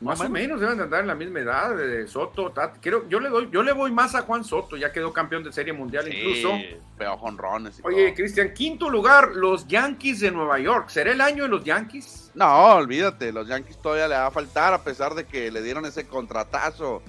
Más, 0.00 0.18
o 0.18 0.30
menos. 0.30 0.58
deben 0.58 0.78
de 0.78 0.84
andar 0.84 1.02
en 1.02 1.08
la 1.08 1.14
misma 1.14 1.40
edad 1.40 1.76
de 1.76 2.08
Soto, 2.08 2.50
Tatis. 2.50 2.80
yo 2.82 3.20
le 3.20 3.28
doy, 3.28 3.50
yo 3.52 3.62
le 3.62 3.72
voy 3.72 3.92
más 3.92 4.14
a 4.14 4.22
Juan 4.22 4.42
Soto, 4.42 4.78
ya 4.78 4.90
quedó 4.90 5.12
campeón 5.12 5.44
de 5.44 5.52
Serie 5.52 5.74
Mundial 5.74 6.06
sí, 6.06 6.16
incluso. 6.16 6.58
Pero 6.96 7.18
jonrones. 7.18 7.80
Oye, 7.84 8.14
Cristian, 8.14 8.54
quinto 8.54 8.88
lugar, 8.88 9.32
los 9.34 9.68
Yankees 9.68 10.20
de 10.20 10.30
Nueva 10.30 10.58
York. 10.58 10.88
¿Será 10.88 11.12
el 11.12 11.20
año 11.20 11.42
de 11.42 11.50
los 11.50 11.62
Yankees? 11.62 12.30
No, 12.34 12.76
olvídate, 12.76 13.30
los 13.30 13.46
Yankees 13.46 13.76
todavía 13.76 14.08
le 14.08 14.14
va 14.14 14.26
a 14.26 14.30
faltar, 14.30 14.72
a 14.72 14.82
pesar 14.82 15.14
de 15.14 15.26
que 15.26 15.50
le 15.50 15.62
dieron 15.62 15.84
ese 15.84 16.06
contratazo 16.06 17.02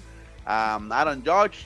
a 0.46 0.80
Aaron 0.90 1.24
Judge. 1.26 1.66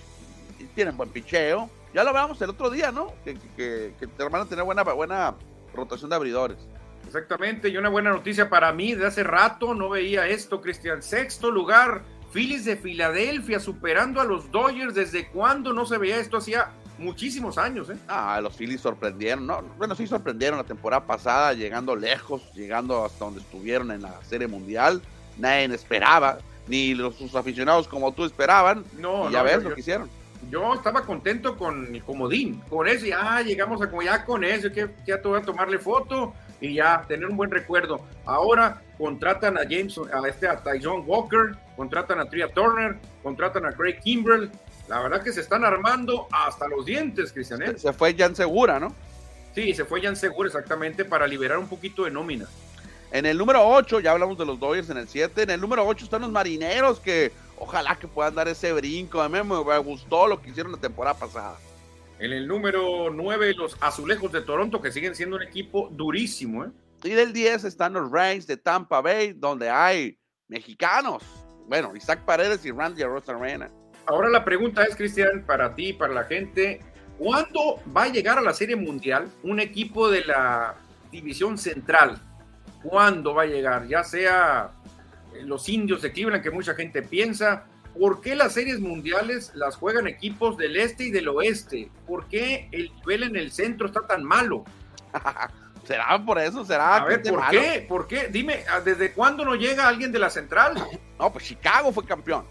Y 0.60 0.66
tienen 0.66 0.96
buen 0.96 1.10
picheo 1.10 1.70
ya 1.96 2.04
lo 2.04 2.12
veamos 2.12 2.42
el 2.42 2.50
otro 2.50 2.70
día, 2.70 2.92
¿no? 2.92 3.14
Que, 3.24 3.36
que, 3.56 3.94
que, 3.98 4.24
van 4.26 4.42
a 4.42 4.46
tener 4.46 4.66
buena, 4.66 4.84
buena 4.84 5.34
rotación 5.74 6.10
de 6.10 6.18
abridores. 6.18 6.58
Exactamente, 7.06 7.70
y 7.70 7.78
una 7.78 7.88
buena 7.88 8.12
noticia 8.12 8.50
para 8.50 8.74
mí, 8.74 8.94
de 8.94 9.08
hace 9.08 9.24
rato 9.24 9.74
no 9.74 9.88
veía 9.88 10.28
esto, 10.28 10.60
Cristian. 10.60 11.02
Sexto 11.02 11.50
lugar, 11.50 12.04
Phillies 12.34 12.66
de 12.66 12.76
Filadelfia 12.76 13.62
superando 13.62 14.20
a 14.20 14.26
los 14.26 14.52
Dodgers. 14.52 14.94
¿Desde 14.94 15.30
cuándo 15.30 15.72
no 15.72 15.86
se 15.86 15.98
veía 15.98 16.18
esto? 16.18 16.36
Hacía 16.36 16.72
muchísimos 16.98 17.58
años, 17.58 17.90
¿eh? 17.90 17.98
Ah, 18.10 18.42
los 18.44 18.58
Phillies 18.58 18.82
sorprendieron, 18.82 19.48
¿no? 19.48 19.62
Bueno, 19.78 19.96
sí 19.96 20.06
sorprendieron 20.06 20.58
la 20.58 20.66
temporada 20.66 21.06
pasada, 21.06 21.54
llegando 21.54 21.96
lejos, 21.96 22.54
llegando 22.54 23.06
hasta 23.06 23.24
donde 23.24 23.40
estuvieron 23.40 23.92
en 23.92 24.02
la 24.02 24.22
Serie 24.24 24.48
Mundial. 24.48 25.02
Nadie 25.38 25.74
esperaba, 25.74 26.40
ni 26.68 26.94
los, 26.94 27.16
sus 27.16 27.36
aficionados 27.36 27.88
como 27.88 28.14
tú 28.14 28.26
esperaban. 28.26 28.84
No, 28.98 29.30
y 29.30 29.34
ya 29.34 29.44
ves 29.44 29.64
lo 29.64 29.74
que 29.74 29.82
hicieron 29.82 30.10
yo 30.50 30.74
estaba 30.74 31.02
contento 31.02 31.58
con 31.58 31.94
el 31.94 32.04
comodín, 32.04 32.62
con 32.70 32.88
eso, 32.88 33.06
y 33.06 33.12
ah, 33.12 33.42
llegamos 33.42 33.82
a 33.82 33.90
ya 34.04 34.26
con 34.26 34.44
eso, 34.44 34.72
que 34.72 34.90
ya 35.06 35.22
te 35.22 35.28
voy 35.28 35.40
a 35.40 35.44
tomarle 35.44 35.80
foto 35.80 36.34
y 36.62 36.76
ya 36.76 37.04
tener 37.08 37.28
un 37.28 37.38
buen 37.38 37.52
recuerdo. 37.52 38.02
Ahora 38.26 38.82
contratan 38.98 39.58
a 39.58 39.62
James, 39.62 39.98
a 39.98 40.28
este, 40.28 40.48
a 40.48 40.58
Tyson 40.58 41.04
Walker, 41.06 41.56
contratan 41.76 42.20
a 42.20 42.26
Tria 42.26 42.48
Turner, 42.48 42.98
contratan 43.24 43.66
a 43.66 43.72
Craig 43.72 44.00
Kimbrell. 44.04 44.52
La 44.88 45.02
verdad 45.02 45.24
que 45.24 45.34
se 45.34 45.42
están 45.42 45.66
armando 45.66 46.28
hasta 46.32 46.68
los 46.68 46.86
dientes, 46.86 47.32
Cristian. 47.34 47.62
¿eh? 47.64 47.78
Se 47.78 47.92
fue 47.92 48.16
Jan 48.16 48.36
Segura, 48.36 48.80
¿no? 48.80 48.94
Sí, 49.56 49.74
se 49.74 49.86
fue 49.86 50.02
Jan 50.02 50.16
Segura 50.16 50.48
exactamente 50.48 51.06
para 51.06 51.26
liberar 51.26 51.58
un 51.58 51.68
poquito 51.68 52.04
de 52.04 52.12
nómina. 52.12 52.46
En 53.16 53.26
el 53.26 53.38
número 53.38 53.66
8, 53.66 54.02
ya 54.02 54.12
hablamos 54.12 54.38
de 54.38 54.46
los 54.46 54.60
Dodgers 54.60 54.90
en 54.90 54.98
el 54.98 55.08
7, 55.08 55.44
en 55.44 55.50
el 55.50 55.62
número 55.62 55.88
8 55.88 56.04
están 56.04 56.24
los 56.24 56.32
Marineros 56.32 57.00
que 57.00 57.32
Ojalá 57.58 57.96
que 57.96 58.10
puedan 58.10 58.36
dar 58.36 58.50
ese 58.50 58.74
brinco. 58.74 59.22
A 59.22 59.30
mí 59.30 59.40
me 59.42 59.78
gustó 59.78 60.28
lo 60.28 60.42
que 60.42 60.50
hicieron 60.50 60.74
la 60.74 60.78
temporada 60.78 61.18
pasada. 61.18 61.58
En 62.20 62.34
el 62.34 62.46
número 62.46 63.10
9, 63.10 63.54
los 63.54 63.78
Azulejos 63.80 64.34
de 64.34 64.42
Toronto, 64.42 64.82
que 64.82 64.92
siguen 64.92 65.16
siendo 65.16 65.38
un 65.38 65.44
equipo 65.44 65.90
durísimo. 65.94 66.66
¿eh? 66.66 66.70
Y 67.06 67.12
del 67.12 67.32
10 67.32 67.64
están 67.64 67.94
los 67.94 68.12
Rays 68.12 68.48
de 68.48 68.58
Tampa 68.58 69.00
Bay, 69.00 69.32
donde 69.32 69.70
hay 69.70 70.20
mexicanos. 70.50 71.24
Bueno, 71.70 71.96
Isaac 71.96 72.26
Paredes 72.26 72.66
y 72.66 72.72
Randy 72.72 73.04
Arena. 73.04 73.72
Ahora 74.06 74.30
la 74.30 74.44
pregunta 74.44 74.84
es, 74.84 74.96
Cristian, 74.96 75.46
para 75.46 75.74
ti, 75.74 75.94
para 75.94 76.14
la 76.14 76.26
gente, 76.26 76.82
¿cuándo 77.18 77.82
va 77.96 78.04
a 78.04 78.10
llegar 78.10 78.38
a 78.38 78.42
la 78.42 78.54
Serie 78.54 78.76
Mundial 78.76 79.30
un 79.44 79.62
equipo 79.62 80.10
de 80.10 80.26
la 80.26 80.76
División 81.12 81.58
Central? 81.58 82.22
¿Cuándo 82.88 83.34
va 83.34 83.44
a 83.44 83.48
llegar? 83.48 83.88
Ya 83.88 84.04
sea 84.04 84.72
los 85.44 85.68
indios 85.70 86.02
de 86.02 86.12
Cleveland, 86.12 86.44
que 86.44 86.52
mucha 86.52 86.76
gente 86.76 87.02
piensa. 87.02 87.66
¿Por 87.98 88.22
qué 88.22 88.36
las 88.36 88.54
series 88.54 88.80
mundiales 88.80 89.52
las 89.56 89.76
juegan 89.76 90.08
equipos 90.08 90.58
del 90.58 90.76
este 90.76 91.06
y 91.06 91.12
del 91.12 91.30
oeste? 91.30 91.90
¿Por 92.06 92.28
qué 92.28 92.68
el 92.72 92.94
nivel 92.96 93.24
en 93.24 93.36
el 93.38 93.52
centro 93.52 93.88
está 93.88 94.06
tan 94.06 94.24
malo? 94.24 94.66
¿Será 95.86 96.24
por 96.24 96.38
eso? 96.40 96.66
¿Será? 96.66 96.98
A 96.98 97.06
ver, 97.06 97.24
¿por 97.24 97.50
qué? 97.50 97.86
¿Por 97.88 98.08
qué? 98.08 98.28
Dime, 98.28 98.64
¿desde 98.84 99.14
cuándo 99.14 99.46
no 99.46 99.56
llega 99.56 99.88
alguien 99.88 100.12
de 100.12 100.20
la 100.20 100.30
central? 100.30 100.76
No, 101.18 101.32
pues 101.32 101.46
Chicago 101.46 101.94
fue 101.94 102.04
campeón. 102.04 102.46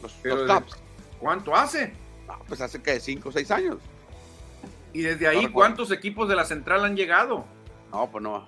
Los, 0.00 0.12
Cubs. 0.12 0.80
¿Cuánto 1.18 1.56
hace? 1.56 1.92
No, 2.28 2.38
pues 2.46 2.60
hace 2.60 2.80
que 2.80 3.00
5 3.00 3.28
o 3.28 3.32
6 3.32 3.50
años. 3.50 3.78
¿Y 4.92 5.00
desde 5.00 5.26
ahí 5.26 5.48
cuántos 5.48 5.90
equipos 5.90 6.28
de 6.28 6.36
la 6.36 6.44
central 6.44 6.84
han 6.84 6.94
llegado? 6.94 7.44
No, 7.90 8.08
pues 8.08 8.22
no. 8.22 8.46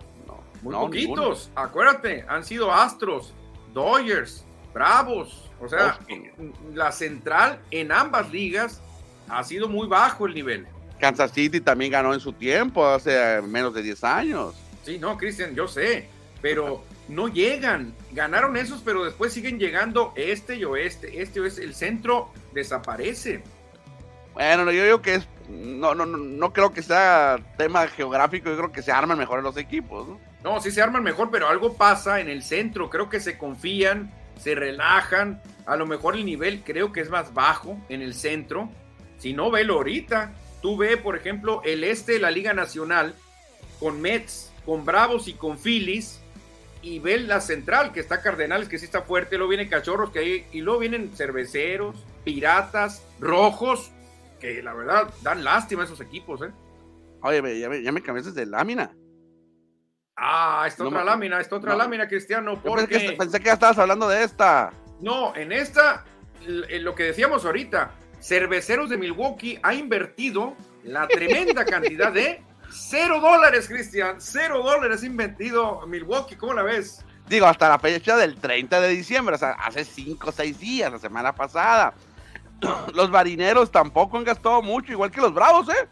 Muy 0.63 0.75
poquitos. 0.75 1.51
Acuérdate, 1.55 2.25
han 2.29 2.45
sido 2.45 2.73
Astros, 2.73 3.33
Dodgers, 3.73 4.45
Bravos. 4.73 5.51
O 5.61 5.69
sea, 5.69 5.99
la 6.73 6.93
central 6.93 7.61
en 7.71 7.91
ambas 7.91 8.31
ligas 8.31 8.81
ha 9.29 9.43
sido 9.43 9.69
muy 9.69 9.89
bajo 9.89 10.27
el 10.27 10.35
nivel. 10.35 10.67
Kansas 10.99 11.33
City 11.33 11.61
también 11.61 11.93
ganó 11.93 12.15
en 12.15 12.21
su 12.21 12.33
tiempo, 12.33 12.87
hace 12.87 13.41
menos 13.43 13.75
de 13.75 13.83
10 13.83 14.05
años. 14.05 14.55
Sí, 14.85 14.99
no, 14.99 15.17
Cristian, 15.17 15.55
yo 15.55 15.69
sé, 15.69 16.09
pero 16.41 16.83
no 17.09 17.29
llegan. 17.29 17.95
Ganaron 18.13 18.57
esos, 18.57 18.81
pero 18.83 19.05
después 19.05 19.33
siguen 19.33 19.59
llegando 19.59 20.13
este 20.17 20.57
y 20.57 20.65
oeste. 20.65 21.23
Este 21.23 21.41
oeste, 21.41 21.63
el 21.63 21.75
centro 21.75 22.31
desaparece. 22.53 23.43
Bueno, 24.35 24.71
yo 24.71 24.85
digo 24.85 25.03
que 25.03 25.17
es. 25.17 25.29
No, 25.49 25.95
no, 25.95 26.05
no, 26.05 26.19
no 26.19 26.53
creo 26.53 26.73
que 26.73 26.83
sea 26.83 27.39
tema 27.57 27.89
geográfico, 27.89 28.51
yo 28.51 28.57
creo 28.57 28.73
que 28.73 28.83
se 28.83 28.93
arman 28.93 29.19
mejor 29.19 29.43
los 29.43 29.57
equipos, 29.57 30.07
¿no? 30.07 30.21
No, 30.45 30.61
sí 30.61 30.71
se 30.71 30.83
arman 30.83 31.03
mejor, 31.03 31.31
pero 31.31 31.49
algo 31.49 31.75
pasa 31.75 32.21
en 32.21 32.29
el 32.29 32.43
centro. 32.43 32.91
Creo 32.91 33.09
que 33.09 33.21
se 33.21 33.37
confían, 33.37 34.13
se 34.39 34.55
relajan. 34.55 35.43
A 35.67 35.77
lo 35.77 35.87
mejor 35.87 36.15
el 36.15 36.25
nivel 36.25 36.63
creo 36.65 36.93
que 36.93 37.01
es 37.01 37.11
más 37.11 37.35
bajo 37.35 37.79
en 37.89 38.03
el 38.03 38.15
centro. 38.15 38.71
Si 39.19 39.33
no, 39.33 39.51
velo 39.51 39.75
ahorita. 39.75 40.33
Tú 40.63 40.77
ve, 40.77 40.97
por 40.97 41.17
ejemplo, 41.17 41.61
el 41.65 41.85
este 41.85 42.13
de 42.13 42.19
la 42.21 42.31
Liga 42.31 42.53
Nacional 42.53 43.15
con 43.81 44.01
Mets, 44.01 44.53
con 44.65 44.85
Bravos 44.85 45.29
y 45.29 45.35
con 45.35 45.59
Phillies. 45.59 46.21
Y 46.81 47.01
ve 47.01 47.19
la 47.19 47.41
central, 47.41 47.93
que 47.93 47.99
está 47.99 48.23
Cardenales, 48.23 48.69
que 48.69 48.79
sí 48.79 48.85
está 48.85 49.03
fuerte. 49.03 49.37
Luego 49.37 49.51
vienen 49.51 49.69
Cachorros, 49.69 50.11
que 50.11 50.21
hay, 50.21 50.47
y 50.53 50.61
luego 50.61 50.79
vienen 50.79 51.11
Cerveceros, 51.15 51.97
Piratas, 52.25 53.05
Rojos, 53.19 53.91
que 54.39 54.63
la 54.63 54.75
verdad 54.75 55.13
dan 55.23 55.43
lástima 55.43 55.83
a 55.83 55.87
esos 55.87 56.01
equipos. 56.01 56.43
¿eh? 56.43 56.53
Oye, 57.23 57.59
ya 57.59 57.69
me, 57.69 57.83
ya 57.83 57.91
me 57.91 58.01
cambiaste 58.01 58.33
de 58.33 58.47
lámina. 58.47 58.95
Ah, 60.21 60.65
esta 60.67 60.85
otra 60.85 61.05
lámina, 61.05 61.41
esta 61.41 61.57
otra 61.57 61.77
lámina, 61.77 62.09
Cristiano. 62.09 62.61
Porque... 62.61 63.15
Pensé 63.17 63.39
que, 63.39 63.47
ya 63.47 63.53
estabas 63.53 63.79
hablando 63.79 64.09
de 64.09 64.25
esta. 64.25 64.73
No, 65.01 65.35
en 65.37 65.53
esta, 65.53 66.05
en 66.45 66.85
lo 66.85 66.97
que 66.97 67.05
decíamos 67.05 67.45
ahorita, 67.45 67.93
Cerveceros 68.21 68.91
de 68.91 68.97
Milwaukee 68.97 69.61
ha 69.63 69.75
invertido 69.75 70.57
la 70.83 71.07
tremenda 71.07 71.65
cantidad 71.65 72.13
de 72.13 72.43
cero 72.69 73.21
dólares, 73.21 73.69
Cristian. 73.69 74.17
Cero 74.21 74.63
dólares 74.65 75.05
invertido 75.05 75.87
Milwaukee, 75.87 76.35
¿cómo 76.35 76.53
la 76.53 76.65
ves? 76.65 77.05
Digo, 77.29 77.47
hasta 77.47 77.69
la 77.69 77.79
fecha 77.79 78.17
del 78.17 78.37
30 78.37 78.81
de 78.81 78.89
diciembre, 78.89 79.37
o 79.37 79.39
sea, 79.39 79.53
hace 79.53 79.85
cinco 79.85 80.31
o 80.31 80.33
seis 80.33 80.59
días, 80.59 80.91
la 80.91 80.99
semana 80.99 81.33
pasada. 81.33 81.95
Los 82.93 83.09
marineros 83.11 83.71
tampoco 83.71 84.19
han 84.19 84.25
gastado 84.25 84.63
mucho, 84.63 84.91
igual 84.91 85.13
que 85.13 85.21
los 85.21 85.33
bravos, 85.33 85.69
¿eh? 85.69 85.89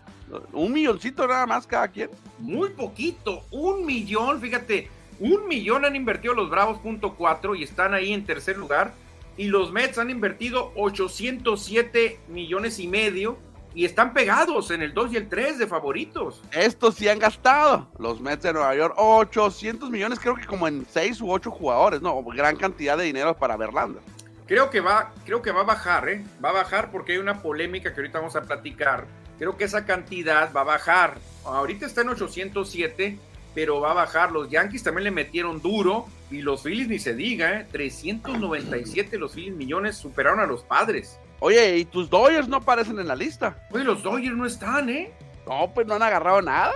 Un 0.53 0.73
milloncito 0.73 1.27
nada 1.27 1.47
más 1.47 1.67
cada 1.67 1.89
quien. 1.89 2.11
Muy 2.39 2.71
poquito, 2.71 3.45
un 3.51 3.87
millón, 3.87 4.41
fíjate, 4.41 4.91
un 5.19 5.49
millón 5.49 5.85
han 5.85 5.97
invertido 5.97 6.35
los 6.35 6.51
Bravos.4 6.51 7.59
y 7.59 7.63
están 7.63 7.95
ahí 7.95 8.13
en 8.13 8.25
tercer 8.25 8.57
lugar. 8.57 8.93
Y 9.37 9.49
los 9.49 9.71
Mets 9.71 9.99
han 9.99 10.11
invertido 10.11 10.73
807 10.77 12.21
millones 12.29 12.79
y 12.79 12.89
medio 12.89 13.39
y 13.75 13.85
están 13.85 14.15
pegados 14.15 14.71
en 14.71 14.81
el 14.81 14.95
2 14.95 15.13
y 15.13 15.17
el 15.17 15.29
3 15.29 15.59
de 15.59 15.67
favoritos. 15.67 16.43
Estos 16.51 16.95
sí 16.95 17.09
han 17.09 17.19
gastado, 17.19 17.87
los 17.99 18.23
Mets 18.23 18.43
de 18.43 18.55
Nueva 18.55 18.75
York, 18.75 18.95
800 18.97 19.91
millones, 19.91 20.19
creo 20.19 20.35
que 20.35 20.47
como 20.47 20.67
en 20.67 20.87
6 20.91 21.21
u 21.21 21.31
8 21.31 21.51
jugadores, 21.51 22.01
no, 22.01 22.23
gran 22.25 22.57
cantidad 22.57 22.97
de 22.97 23.05
dinero 23.05 23.37
para 23.37 23.59
Verlander. 23.59 24.01
Creo 24.47 24.71
que 24.71 24.81
va, 24.81 25.13
creo 25.25 25.43
que 25.43 25.51
va 25.51 25.63
a 25.63 25.65
bajar, 25.65 26.09
¿eh? 26.09 26.25
Va 26.45 26.51
a 26.51 26.53
bajar 26.53 26.91
porque 26.91 27.13
hay 27.13 27.19
una 27.19 27.43
polémica 27.43 27.93
que 27.93 28.01
ahorita 28.01 28.19
vamos 28.19 28.37
a 28.37 28.43
platicar 28.43 29.07
creo 29.39 29.57
que 29.57 29.65
esa 29.65 29.85
cantidad 29.85 30.53
va 30.55 30.63
a 30.63 30.65
bajar. 30.65 31.19
Ahorita 31.45 31.87
está 31.87 32.03
en 32.03 32.11
807, 32.11 33.19
pero 33.55 33.81
va 33.81 33.93
a 33.93 33.95
bajar. 33.95 34.33
Los 34.33 34.51
Yankees 34.51 34.83
también 34.83 35.05
le 35.05 35.11
metieron 35.11 35.61
duro 35.61 36.07
y 36.31 36.43
los 36.43 36.63
Phillies 36.63 36.89
ni 36.89 36.99
se 36.99 37.15
diga, 37.15 37.61
¿eh? 37.61 37.67
397 37.71 39.19
los 39.19 39.33
Phillies 39.33 39.55
millones 39.55 39.97
superaron 39.97 40.41
a 40.41 40.47
los 40.47 40.63
padres. 40.63 41.19
Oye, 41.41 41.79
¿y 41.79 41.85
tus 41.85 42.09
Dodgers 42.09 42.49
no 42.49 42.57
aparecen 42.59 42.99
en 42.99 43.09
la 43.09 43.15
lista? 43.15 43.67
Oye, 43.71 43.85
los 43.85 44.03
Dodgers 44.03 44.37
no 44.37 44.47
están, 44.47 44.89
¿eh? 44.89 45.13
No, 45.47 45.71
pues 45.73 45.87
no 45.87 45.95
han 45.95 46.03
agarrado 46.03 46.41
nada. 46.43 46.73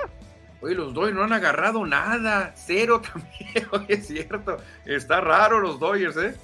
Oye, 0.61 0.75
los 0.75 0.93
Dodgers 0.93 1.17
no 1.17 1.25
han 1.25 1.33
agarrado 1.33 1.85
nada. 1.87 2.53
Cero 2.55 3.01
también. 3.13 3.67
Oye, 3.73 3.95
es 3.95 4.07
cierto. 4.07 4.59
Está 4.85 5.21
raro 5.21 5.59
los 5.61 5.81
Dodgers, 5.81 6.17
¿eh? 6.19 6.35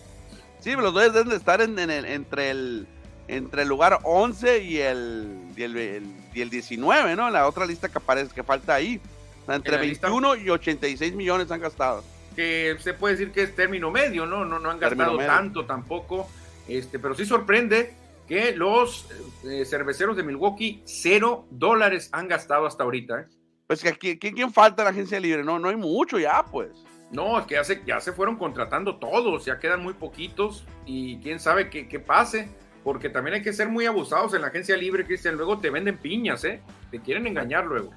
Sí, 0.66 0.72
los 0.72 0.92
Dodgers 0.92 1.14
deben 1.14 1.28
de 1.28 1.36
estar 1.36 1.60
en, 1.60 1.78
entre 1.78 2.50
el 2.50 2.88
entre 3.28 3.62
el 3.62 3.68
lugar 3.68 4.00
11 4.02 4.64
y 4.64 4.78
el, 4.78 5.52
y 5.56 5.62
el, 5.62 6.50
19, 6.50 7.14
¿no? 7.14 7.30
La 7.30 7.46
otra 7.46 7.66
lista 7.66 7.88
que 7.88 7.98
aparece, 7.98 8.34
que 8.34 8.42
falta 8.42 8.74
ahí. 8.74 9.00
entre 9.46 9.76
21 9.76 10.34
y 10.34 10.50
86 10.50 11.14
millones 11.14 11.52
han 11.52 11.60
gastado. 11.60 12.02
Que 12.34 12.76
se 12.80 12.94
puede 12.94 13.14
decir 13.14 13.30
que 13.30 13.44
es 13.44 13.54
término 13.54 13.92
medio, 13.92 14.26
¿no? 14.26 14.44
No, 14.44 14.58
no 14.58 14.68
han 14.68 14.80
gastado 14.80 15.16
tanto 15.18 15.64
tampoco. 15.66 16.28
Este, 16.66 16.98
pero 16.98 17.14
sí 17.14 17.24
sorprende 17.24 17.94
que 18.26 18.50
los 18.50 19.06
eh, 19.44 19.64
cerveceros 19.64 20.16
de 20.16 20.24
Milwaukee 20.24 20.82
cero 20.84 21.46
dólares 21.52 22.08
han 22.10 22.26
gastado 22.26 22.66
hasta 22.66 22.82
ahorita. 22.82 23.20
¿eh? 23.20 23.26
Pues 23.68 23.84
que 23.84 23.90
aquí, 23.90 24.18
¿quién 24.18 24.52
falta 24.52 24.82
en 24.82 24.86
la 24.86 24.90
agencia 24.90 25.20
libre? 25.20 25.44
No, 25.44 25.60
no 25.60 25.68
hay 25.68 25.76
mucho 25.76 26.18
ya, 26.18 26.44
pues. 26.44 26.72
No, 27.10 27.38
es 27.38 27.46
que 27.46 27.54
ya 27.54 27.64
se, 27.64 27.82
ya 27.86 28.00
se 28.00 28.12
fueron 28.12 28.36
contratando 28.36 28.96
todos, 28.96 29.44
ya 29.44 29.58
quedan 29.58 29.82
muy 29.82 29.94
poquitos 29.94 30.64
y 30.84 31.18
quién 31.18 31.38
sabe 31.38 31.70
qué, 31.70 31.88
qué 31.88 32.00
pase, 32.00 32.48
porque 32.82 33.08
también 33.08 33.34
hay 33.34 33.42
que 33.42 33.52
ser 33.52 33.68
muy 33.68 33.86
abusados 33.86 34.34
en 34.34 34.42
la 34.42 34.48
agencia 34.48 34.76
libre, 34.76 35.04
Cristian. 35.04 35.36
Luego 35.36 35.58
te 35.58 35.70
venden 35.70 35.98
piñas, 35.98 36.44
¿eh? 36.44 36.60
Te 36.90 37.00
quieren 37.00 37.26
engañar 37.26 37.64
luego. 37.64 37.90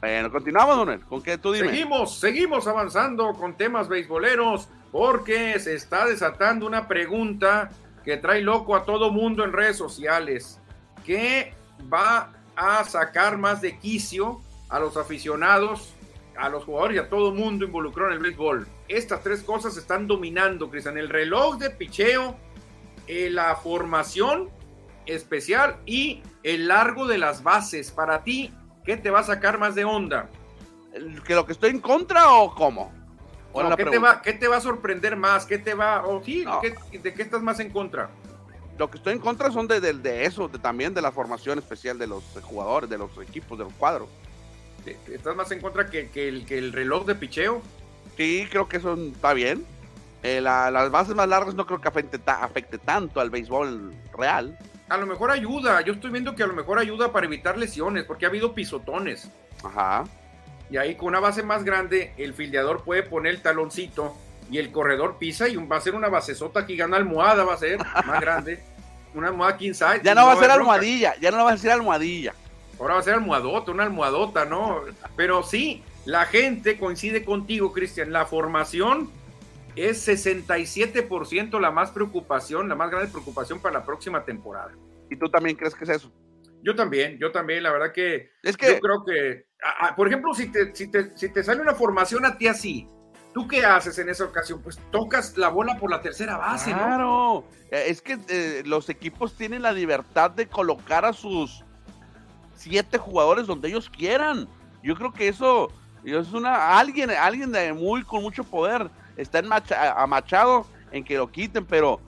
Bueno, 0.00 0.30
continuamos, 0.30 0.76
Donel. 0.76 1.00
¿Con 1.04 1.22
qué 1.22 1.38
tú 1.38 1.52
dime? 1.52 1.68
Seguimos, 1.68 2.18
seguimos 2.18 2.66
avanzando 2.66 3.32
con 3.32 3.56
temas 3.56 3.88
beisboleros, 3.88 4.68
porque 4.92 5.58
se 5.58 5.74
está 5.74 6.06
desatando 6.06 6.66
una 6.66 6.86
pregunta 6.86 7.70
que 8.04 8.16
trae 8.16 8.42
loco 8.42 8.76
a 8.76 8.84
todo 8.84 9.10
mundo 9.10 9.42
en 9.42 9.52
redes 9.52 9.76
sociales. 9.76 10.60
¿Qué 11.04 11.54
va 11.92 12.32
a 12.54 12.84
sacar 12.84 13.38
más 13.38 13.60
de 13.60 13.78
quicio 13.78 14.40
a 14.68 14.78
los 14.78 14.96
aficionados, 14.96 15.95
a 16.38 16.48
los 16.48 16.64
jugadores 16.64 16.96
y 16.96 16.98
a 16.98 17.08
todo 17.08 17.32
mundo 17.32 17.64
involucrado 17.64 18.10
en 18.10 18.16
el 18.16 18.22
béisbol? 18.22 18.66
Estas 18.88 19.22
tres 19.22 19.42
cosas 19.42 19.76
están 19.76 20.06
dominando, 20.06 20.70
Cristian. 20.70 20.98
El 20.98 21.08
reloj 21.08 21.58
de 21.58 21.70
picheo, 21.70 22.36
eh, 23.06 23.30
la 23.30 23.56
formación 23.56 24.50
especial 25.06 25.76
y 25.86 26.22
el 26.42 26.68
largo 26.68 27.06
de 27.06 27.18
las 27.18 27.42
bases. 27.42 27.90
Para 27.90 28.22
ti, 28.24 28.52
¿qué 28.84 28.96
te 28.96 29.10
va 29.10 29.20
a 29.20 29.24
sacar 29.24 29.58
más 29.58 29.74
de 29.74 29.84
onda? 29.84 30.28
¿Que 31.26 31.34
lo 31.34 31.44
que 31.44 31.52
estoy 31.52 31.70
en 31.70 31.80
contra 31.80 32.32
o 32.32 32.54
cómo? 32.54 32.92
¿qué, 33.76 33.84
te 33.84 33.98
va, 33.98 34.22
¿qué, 34.22 34.32
te 34.32 34.48
va, 34.48 34.56
a 34.56 34.60
sorprender 34.60 35.16
más? 35.16 35.46
¿Qué 35.46 35.58
te 35.58 35.74
va, 35.74 36.06
o 36.06 36.22
sí, 36.22 36.44
¿de 36.92 37.14
qué 37.14 37.22
estás 37.22 37.42
más 37.42 37.58
en 37.60 37.70
contra? 37.70 38.10
Lo 38.78 38.90
que 38.90 38.98
estoy 38.98 39.14
en 39.14 39.20
contra 39.20 39.50
son 39.50 39.66
de, 39.66 39.80
de, 39.80 40.24
eso, 40.24 40.48
de, 40.48 40.58
también 40.58 40.92
de 40.92 41.00
la 41.00 41.10
formación 41.10 41.58
especial 41.58 41.98
de 41.98 42.06
los 42.06 42.22
jugadores, 42.42 42.90
de 42.90 42.98
los 42.98 43.10
equipos, 43.18 43.58
de 43.58 43.64
los 43.64 43.72
cuadros. 43.74 44.08
¿Estás 45.10 45.36
más 45.36 45.50
en 45.50 45.60
contra 45.60 45.86
que, 45.86 46.10
que, 46.10 46.28
el, 46.28 46.46
que 46.46 46.58
el 46.58 46.72
reloj 46.72 47.06
de 47.06 47.14
picheo? 47.14 47.62
Sí, 48.16 48.46
creo 48.50 48.68
que 48.68 48.78
eso 48.78 48.94
está 48.94 49.32
bien. 49.32 49.64
Eh, 50.22 50.40
las 50.40 50.90
bases 50.90 51.14
más 51.14 51.28
largas 51.28 51.54
no 51.54 51.66
creo 51.66 51.80
que 51.80 51.88
afecte, 51.88 52.18
afecte 52.26 52.78
tanto 52.78 53.20
al 53.20 53.30
béisbol 53.30 53.94
real. 54.16 54.58
A 54.88 54.96
lo 54.96 55.06
mejor 55.06 55.30
ayuda, 55.30 55.80
yo 55.82 55.92
estoy 55.92 56.10
viendo 56.10 56.34
que 56.34 56.42
a 56.42 56.46
lo 56.46 56.54
mejor 56.54 56.78
ayuda 56.78 57.12
para 57.12 57.26
evitar 57.26 57.58
lesiones, 57.58 58.04
porque 58.04 58.24
ha 58.24 58.28
habido 58.28 58.54
pisotones. 58.54 59.30
Ajá. 59.62 60.04
Y 60.70 60.76
ahí 60.78 60.96
con 60.96 61.08
una 61.08 61.20
base 61.20 61.42
más 61.42 61.64
grande, 61.64 62.12
el 62.16 62.34
fildeador 62.34 62.82
puede 62.82 63.02
poner 63.02 63.34
el 63.34 63.42
taloncito 63.42 64.16
y 64.50 64.58
el 64.58 64.72
corredor 64.72 65.18
pisa 65.18 65.48
y 65.48 65.56
va 65.56 65.76
a 65.76 65.80
ser 65.80 65.94
una 65.94 66.08
basesota 66.08 66.60
aquí, 66.60 66.76
gana 66.76 66.96
almohada, 66.96 67.44
va 67.44 67.54
a 67.54 67.58
ser 67.58 67.78
más 67.78 68.20
grande. 68.20 68.62
Una 69.14 69.28
almohada 69.28 69.56
king 69.56 69.72
size. 69.72 70.02
Ya 70.02 70.14
no, 70.14 70.26
va 70.26 70.34
a 70.34 70.36
ser 70.36 70.50
almohadilla, 70.50 71.14
ya 71.18 71.30
no 71.30 71.42
va 71.42 71.52
a 71.52 71.56
ser 71.56 71.70
almohadilla. 71.70 72.34
Ahora 72.78 72.94
va 72.94 73.00
a 73.00 73.02
ser 73.02 73.14
almohadota, 73.14 73.70
una 73.72 73.84
almohadota, 73.84 74.44
¿no? 74.44 74.82
Pero 75.16 75.42
sí, 75.42 75.82
la 76.04 76.26
gente 76.26 76.78
coincide 76.78 77.24
contigo, 77.24 77.72
Cristian. 77.72 78.12
La 78.12 78.26
formación 78.26 79.10
es 79.76 80.06
67% 80.08 81.60
la 81.60 81.70
más 81.70 81.90
preocupación, 81.90 82.68
la 82.68 82.74
más 82.74 82.90
grande 82.90 83.10
preocupación 83.10 83.60
para 83.60 83.78
la 83.78 83.84
próxima 83.84 84.24
temporada. 84.24 84.72
¿Y 85.10 85.16
tú 85.16 85.28
también 85.28 85.56
crees 85.56 85.74
que 85.74 85.84
es 85.84 85.90
eso? 85.90 86.12
Yo 86.62 86.74
también, 86.74 87.18
yo 87.18 87.30
también, 87.30 87.62
la 87.62 87.70
verdad 87.70 87.92
que, 87.92 88.30
es 88.42 88.56
que 88.56 88.74
yo 88.74 88.80
creo 88.80 89.04
que, 89.04 89.46
por 89.96 90.08
ejemplo, 90.08 90.34
si 90.34 90.50
te, 90.50 90.74
si, 90.74 90.90
te, 90.90 91.16
si 91.16 91.28
te 91.28 91.44
sale 91.44 91.60
una 91.60 91.74
formación 91.74 92.26
a 92.26 92.36
ti 92.38 92.48
así, 92.48 92.88
¿tú 93.32 93.46
qué 93.46 93.64
haces 93.64 93.98
en 93.98 94.08
esa 94.08 94.24
ocasión? 94.24 94.62
Pues 94.62 94.80
tocas 94.90 95.36
la 95.36 95.48
bola 95.48 95.78
por 95.78 95.90
la 95.90 96.00
tercera 96.00 96.38
base, 96.38 96.72
claro. 96.72 97.44
Eh, 97.70 97.84
es 97.88 98.00
que 98.00 98.18
eh, 98.28 98.62
los 98.64 98.88
equipos 98.88 99.36
tienen 99.36 99.62
la 99.62 99.72
libertad 99.72 100.30
de 100.30 100.48
colocar 100.48 101.04
a 101.04 101.12
sus 101.12 101.65
siete 102.56 102.98
jugadores 102.98 103.46
donde 103.46 103.68
ellos 103.68 103.88
quieran. 103.88 104.48
Yo 104.82 104.94
creo 104.94 105.12
que 105.12 105.28
eso, 105.28 105.70
es 106.04 106.32
una 106.32 106.78
alguien, 106.78 107.10
alguien 107.10 107.52
de 107.52 107.72
muy 107.72 108.02
con 108.02 108.22
mucho 108.22 108.44
poder 108.44 108.90
está 109.16 109.42
amachado 109.96 110.66
en 110.92 111.04
que 111.04 111.16
lo 111.16 111.30
quiten, 111.30 111.64
pero 111.64 112.00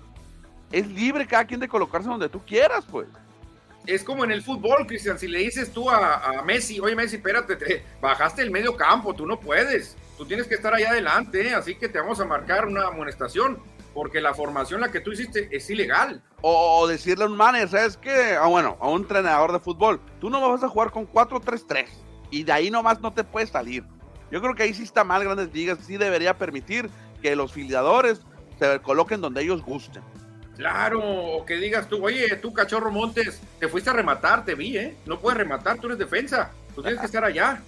es 0.71 0.87
libre 0.87 1.27
cada 1.27 1.45
quien 1.45 1.61
de 1.61 1.69
colocarse 1.69 2.09
donde 2.09 2.29
tú 2.29 2.41
quieras, 2.45 2.85
pues 2.91 3.09
es 3.89 4.05
como 4.05 4.23
en 4.23 4.31
el 4.31 4.43
fútbol, 4.43 4.87
Cristian, 4.87 5.19
si 5.19 5.27
le 5.27 5.39
dices 5.39 5.73
tú 5.73 5.89
a, 5.91 6.43
Messi, 6.45 6.79
oye 6.79 6.95
Messi, 6.95 7.17
espérate, 7.17 7.57
te 7.57 7.83
bajaste 8.03 8.43
el 8.43 8.51
medio 8.51 8.77
campo, 8.77 9.15
tú 9.15 9.27
no 9.27 9.41
puedes, 9.41 9.97
tú 10.19 10.27
tienes 10.27 10.47
que 10.47 10.57
estar 10.57 10.75
allá 10.75 10.91
adelante, 10.91 11.55
así 11.55 11.75
que 11.75 11.89
te 11.89 11.99
vamos 11.99 12.21
a 12.21 12.27
marcar 12.27 12.67
una 12.67 12.89
amonestación, 12.89 13.59
porque 13.99 14.21
la 14.21 14.33
formación 14.33 14.81
la 14.81 14.93
que 14.93 15.01
tú 15.01 15.11
hiciste 15.11 15.49
es 15.51 15.69
ilegal. 15.71 16.23
O, 16.41 16.87
decirle 16.87 17.25
a 17.25 17.27
un 17.27 17.37
manager, 17.37 17.69
¿sabes 17.69 17.97
qué? 17.97 18.39
Ah, 18.41 18.47
bueno, 18.47 18.79
a 18.81 18.89
un 18.89 19.03
entrenador 19.03 19.51
de 19.51 19.59
fútbol, 19.59 20.01
tú 20.21 20.31
no 20.31 20.41
vas 20.41 20.63
a 20.63 20.69
jugar 20.69 20.93
con 20.93 21.05
4-3-3 21.11 21.89
y 22.31 22.45
de 22.45 22.53
ahí 22.53 22.71
nomás 22.71 23.01
no 23.01 23.13
te 23.13 23.25
puedes 23.25 23.51
salir. 23.51 23.83
Yo 24.31 24.41
creo 24.41 24.55
que 24.55 24.63
ahí 24.63 24.73
sí 24.73 24.85
está 24.85 25.03
mal 25.03 25.25
Grandes 25.25 25.53
Ligas, 25.53 25.81
sí 25.85 25.97
debería 25.97 26.39
permitir 26.39 26.89
que 27.21 27.35
los 27.35 27.53
filiadores 27.53 28.21
se 28.61 28.79
coloquen 28.83 29.21
donde 29.21 29.43
ellos 29.43 29.65
gusten. 29.65 30.05
Claro, 30.57 31.01
o 31.03 31.45
que 31.45 31.57
digas 31.57 31.89
tú, 31.89 32.05
oye, 32.05 32.37
tú 32.37 32.53
cachorro 32.53 32.93
Montes, 32.93 33.41
te 33.59 33.67
fuiste 33.67 33.91
a 33.91 33.95
rematar, 33.95 34.45
te 34.45 34.55
vi, 34.55 34.79
¿eh? 34.79 34.97
No 35.07 35.19
puedes 35.19 35.39
rematar, 35.39 35.81
tú 35.81 35.89
eres 35.89 35.99
defensa, 35.99 36.53
tú 36.73 36.83
tienes 36.83 37.01
que 37.01 37.07
estar 37.07 37.25
allá. 37.25 37.61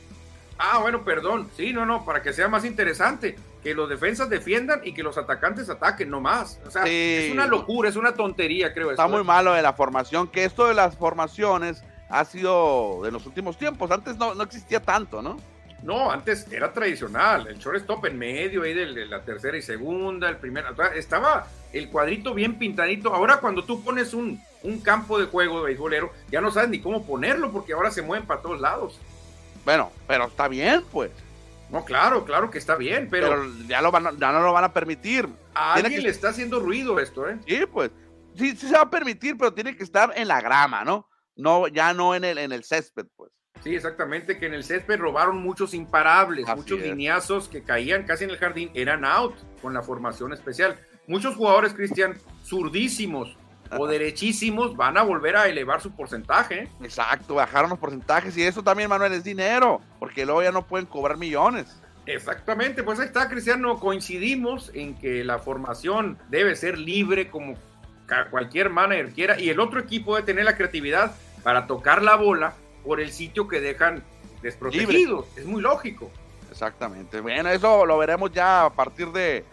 Ah, 0.63 0.79
bueno, 0.79 1.03
perdón. 1.05 1.49
Sí, 1.57 1.73
no, 1.73 1.87
no, 1.87 2.05
para 2.05 2.23
que 2.23 2.35
sea 2.35 2.47
más 2.47 2.67
interesante, 2.67 3.37
que 3.63 3.75
los 3.75 3.89
defensas 3.89 4.29
defiendan 4.29 4.83
y 4.85 4.93
que 4.93 5.03
los 5.03 5.17
atacantes 5.17 5.71
ataquen, 5.71 6.11
no 6.11 6.21
más. 6.21 6.61
O 6.67 6.71
sea, 6.71 6.85
es 6.85 7.33
una 7.33 7.47
locura, 7.47 7.89
es 7.89 7.97
una 7.97 8.13
tontería, 8.13 8.75
creo. 8.75 8.91
Está 8.91 9.09
muy 9.09 9.25
malo 9.25 9.55
de 9.55 9.63
la 9.63 9.73
formación, 9.73 10.29
que 10.29 10.45
esto 10.45 10.67
de 10.67 10.75
las 10.75 10.97
formaciones 10.97 11.83
ha 12.11 12.27
sido 12.27 13.01
de 13.03 13.11
los 13.11 13.25
últimos 13.25 13.57
tiempos. 13.57 13.91
Antes 13.91 14.19
no, 14.19 14.35
no 14.35 14.43
existía 14.43 14.81
tanto, 14.81 15.23
¿no? 15.23 15.39
No, 15.83 16.11
antes 16.11 16.47
era 16.53 16.75
tradicional, 16.75 17.47
el 17.47 17.57
shortstop 17.57 18.05
en 18.05 18.19
medio, 18.19 18.65
ahí 18.65 18.75
de, 18.75 19.07
la 19.07 19.23
tercera 19.23 19.57
y 19.57 19.63
segunda, 19.63 20.29
el 20.29 20.37
primer, 20.37 20.67
estaba 20.95 21.47
el 21.73 21.89
cuadrito 21.89 22.35
bien 22.35 22.59
pintadito. 22.59 23.15
Ahora 23.15 23.39
cuando 23.39 23.65
tú 23.65 23.83
pones 23.83 24.13
un, 24.13 24.43
un 24.63 24.81
campo 24.81 25.19
de 25.19 25.25
juego 25.25 25.61
de 25.61 25.69
beisbolero, 25.69 26.13
ya 26.31 26.43
no 26.43 26.51
sabes 26.51 26.69
ni 26.69 26.81
cómo 26.81 27.07
ponerlo 27.07 27.51
porque 27.51 27.73
ahora 27.73 27.91
se 27.91 28.03
mueven 28.03 28.27
para 28.27 28.43
todos 28.43 28.61
lados. 28.61 29.01
Bueno, 29.65 29.93
pero 30.07 30.27
está 30.27 30.49
bien, 30.49 30.85
pues. 30.91 31.11
No, 31.71 31.85
claro, 31.85 32.25
claro 32.25 32.51
que 32.51 32.59
está 32.59 32.75
bien, 32.75 33.09
pero, 33.11 33.47
ya, 33.69 33.81
lo 33.81 33.93
van, 33.93 34.19
ya 34.19 34.33
no 34.33 34.41
lo 34.41 34.53
van 34.53 34.65
a 34.65 34.73
permitir. 34.73 35.29
A 35.55 35.75
alguien 35.75 36.03
le 36.03 36.09
está 36.09 36.31
haciendo 36.31 36.59
ruido 36.59 36.99
esto, 36.99 37.29
¿eh? 37.29 37.39
Sí, 37.47 37.61
pues. 37.73 37.91
Sí, 38.37 38.57
sí 38.57 38.69
se 38.69 38.75
va 38.75 38.83
a 38.83 38.91
permitir, 38.91 39.37
pero 39.37 39.53
tiene 39.53 39.77
que 39.77 39.85
estar 39.85 40.13
en 40.17 40.29
la 40.29 40.41
grama, 40.41 40.85
¿no? 40.85 41.09
No, 41.37 41.69
ya 41.69 41.93
no 41.95 42.15
en 42.15 42.25
el, 42.25 42.39
en 42.39 42.53
el 42.53 42.65
césped, 42.65 43.07
pues. 43.17 43.31
Sí, 43.63 43.75
exactamente, 43.75 44.39
que 44.39 44.47
en 44.47 44.55
el 44.55 44.65
césped 44.65 44.99
robaron 44.99 45.43
muchos 45.43 45.75
imparables, 45.75 46.47
muchos 46.57 46.81
lineazos 46.81 47.49
que 47.49 47.63
caían 47.63 48.05
casi 48.05 48.25
en 48.25 48.31
el 48.31 48.39
jardín, 48.39 48.71
eran 48.75 49.05
out 49.05 49.35
con 49.61 49.75
la 49.75 49.83
formación 49.83 50.33
especial. 50.33 50.79
Muchos 51.07 51.37
jugadores, 51.37 51.75
Cristian, 51.75 52.17
zurdísimos 52.45 53.37
o 53.79 53.87
derechísimos 53.87 54.77
van 54.77 54.97
a 54.97 55.03
volver 55.03 55.37
a 55.37 55.49
elevar 55.49 55.81
su 55.81 55.93
porcentaje. 55.93 56.69
Exacto, 56.83 57.35
bajaron 57.35 57.71
los 57.71 57.79
porcentajes 57.79 58.37
y 58.37 58.43
eso 58.43 58.63
también, 58.63 58.89
Manuel, 58.89 59.13
es 59.13 59.25
dinero, 59.25 59.81
porque 59.99 60.25
luego 60.25 60.43
ya 60.43 60.53
no 60.53 60.67
pueden 60.67 60.87
cobrar 60.87 61.17
millones. 61.17 61.81
Exactamente, 62.07 62.83
pues 62.83 62.99
ahí 62.99 63.07
está, 63.07 63.29
Cristiano, 63.29 63.79
coincidimos 63.79 64.71
en 64.75 64.95
que 64.97 65.23
la 65.23 65.39
formación 65.39 66.19
debe 66.29 66.57
ser 66.57 66.79
libre 66.79 67.31
como 67.31 67.55
cualquier 68.31 68.71
manager 68.71 69.13
quiera 69.13 69.41
y 69.41 69.51
el 69.51 69.61
otro 69.61 69.79
equipo 69.79 70.17
debe 70.17 70.27
tener 70.27 70.45
la 70.45 70.57
creatividad 70.57 71.15
para 71.43 71.67
tocar 71.67 72.03
la 72.03 72.17
bola 72.17 72.55
por 72.85 73.01
el 73.01 73.13
sitio 73.13 73.47
que 73.47 73.61
dejan 73.61 74.03
desprotegidos. 74.43 75.27
Es 75.37 75.47
muy 75.47 75.63
lógico. 75.63 76.11
Exactamente. 76.51 77.21
Bueno, 77.21 77.49
eso 77.51 77.87
lo 77.87 77.99
veremos 77.99 78.33
ya 78.33 78.65
a 78.65 78.71
partir 78.71 79.09
de, 79.13 79.45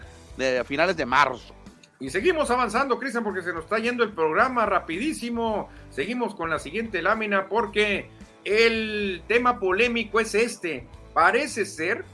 finales 0.66 0.98
de 0.98 1.06
marzo. 1.06 1.54
Y 2.00 2.10
seguimos 2.12 2.52
avanzando, 2.52 3.00
Cristian, 3.00 3.24
porque 3.24 3.42
se 3.42 3.54
nos 3.54 3.64
está 3.64 3.80
yendo 3.80 4.04
el 4.04 4.12
programa 4.12 4.66
rapidísimo. 4.66 5.70
Seguimos 5.90 6.36
con 6.36 6.50
la 6.50 6.60
siguiente 6.60 7.02
lámina 7.02 7.48
porque 7.48 8.10
el 8.44 9.24
tema 9.28 9.60
polémico 9.60 10.20
es 10.20 10.36
este. 10.36 10.88
Parece 11.14 11.66
ser 11.66 12.06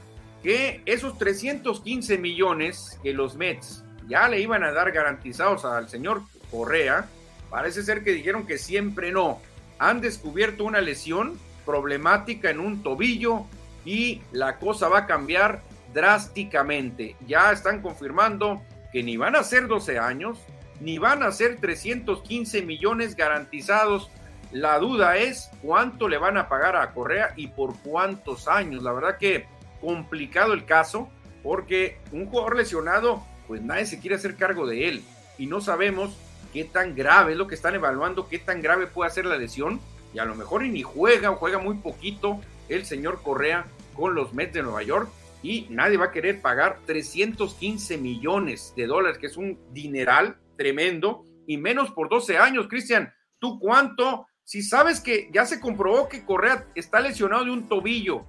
que 0.42 0.82
esos 0.86 1.18
315 1.18 2.16
millones 2.18 2.98
que 3.02 3.12
los 3.12 3.36
Mets 3.36 3.84
ya 4.08 4.28
le 4.28 4.40
iban 4.40 4.64
a 4.64 4.72
dar 4.72 4.90
garantizados 4.92 5.64
al 5.64 5.88
señor 5.88 6.22
Correa, 6.50 7.08
parece 7.50 7.82
ser 7.82 8.02
que 8.04 8.12
dijeron 8.12 8.46
que 8.46 8.58
siempre 8.58 9.12
no 9.12 9.40
han 9.78 10.00
descubierto 10.00 10.64
una 10.64 10.80
lesión 10.80 11.38
problemática 11.64 12.50
en 12.50 12.60
un 12.60 12.82
tobillo 12.82 13.44
y 13.84 14.22
la 14.32 14.58
cosa 14.58 14.88
va 14.88 15.00
a 15.00 15.06
cambiar 15.06 15.62
drásticamente. 15.92 17.16
Ya 17.26 17.52
están 17.52 17.80
confirmando 17.80 18.62
que 18.94 19.02
ni 19.02 19.16
van 19.16 19.34
a 19.34 19.42
ser 19.42 19.66
12 19.66 19.98
años, 19.98 20.38
ni 20.80 20.98
van 20.98 21.24
a 21.24 21.32
ser 21.32 21.56
315 21.60 22.62
millones 22.62 23.16
garantizados. 23.16 24.08
La 24.52 24.78
duda 24.78 25.16
es 25.16 25.50
cuánto 25.62 26.08
le 26.08 26.16
van 26.16 26.36
a 26.36 26.48
pagar 26.48 26.76
a 26.76 26.92
Correa 26.92 27.34
y 27.34 27.48
por 27.48 27.76
cuántos 27.82 28.46
años. 28.46 28.84
La 28.84 28.92
verdad 28.92 29.18
que 29.18 29.46
complicado 29.80 30.52
el 30.52 30.64
caso 30.64 31.08
porque 31.42 31.98
un 32.12 32.26
jugador 32.26 32.56
lesionado, 32.56 33.20
pues 33.48 33.60
nadie 33.62 33.84
se 33.84 33.98
quiere 33.98 34.14
hacer 34.14 34.36
cargo 34.36 34.64
de 34.64 34.88
él. 34.88 35.02
Y 35.38 35.46
no 35.48 35.60
sabemos 35.60 36.16
qué 36.52 36.62
tan 36.62 36.94
grave 36.94 37.32
es 37.32 37.38
lo 37.38 37.48
que 37.48 37.56
están 37.56 37.74
evaluando, 37.74 38.28
qué 38.28 38.38
tan 38.38 38.62
grave 38.62 38.86
puede 38.86 39.10
ser 39.10 39.26
la 39.26 39.36
lesión. 39.36 39.80
Y 40.14 40.20
a 40.20 40.24
lo 40.24 40.36
mejor 40.36 40.62
ni 40.62 40.82
juega 40.82 41.32
o 41.32 41.36
juega 41.36 41.58
muy 41.58 41.74
poquito 41.78 42.40
el 42.68 42.86
señor 42.86 43.22
Correa 43.22 43.66
con 43.96 44.14
los 44.14 44.34
Mets 44.34 44.54
de 44.54 44.62
Nueva 44.62 44.84
York. 44.84 45.08
Y 45.44 45.66
nadie 45.68 45.98
va 45.98 46.06
a 46.06 46.10
querer 46.10 46.40
pagar 46.40 46.80
315 46.86 47.98
millones 47.98 48.72
de 48.76 48.86
dólares, 48.86 49.18
que 49.18 49.26
es 49.26 49.36
un 49.36 49.60
dineral 49.72 50.38
tremendo, 50.56 51.22
y 51.46 51.58
menos 51.58 51.90
por 51.90 52.08
12 52.08 52.38
años. 52.38 52.66
Cristian, 52.66 53.12
¿tú 53.38 53.58
cuánto? 53.60 54.26
Si 54.42 54.62
sabes 54.62 55.00
que 55.00 55.28
ya 55.34 55.44
se 55.44 55.60
comprobó 55.60 56.08
que 56.08 56.24
Correa 56.24 56.66
está 56.74 56.98
lesionado 56.98 57.44
de 57.44 57.50
un 57.50 57.68
tobillo, 57.68 58.24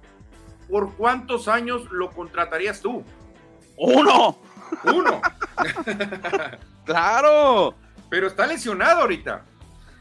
¿por 0.70 0.94
cuántos 0.94 1.48
años 1.48 1.90
lo 1.90 2.10
contratarías 2.10 2.82
tú? 2.82 3.02
Uno. 3.78 4.38
Uno. 4.84 5.22
claro. 6.84 7.74
Pero 8.10 8.26
está 8.26 8.46
lesionado 8.46 9.00
ahorita. 9.00 9.42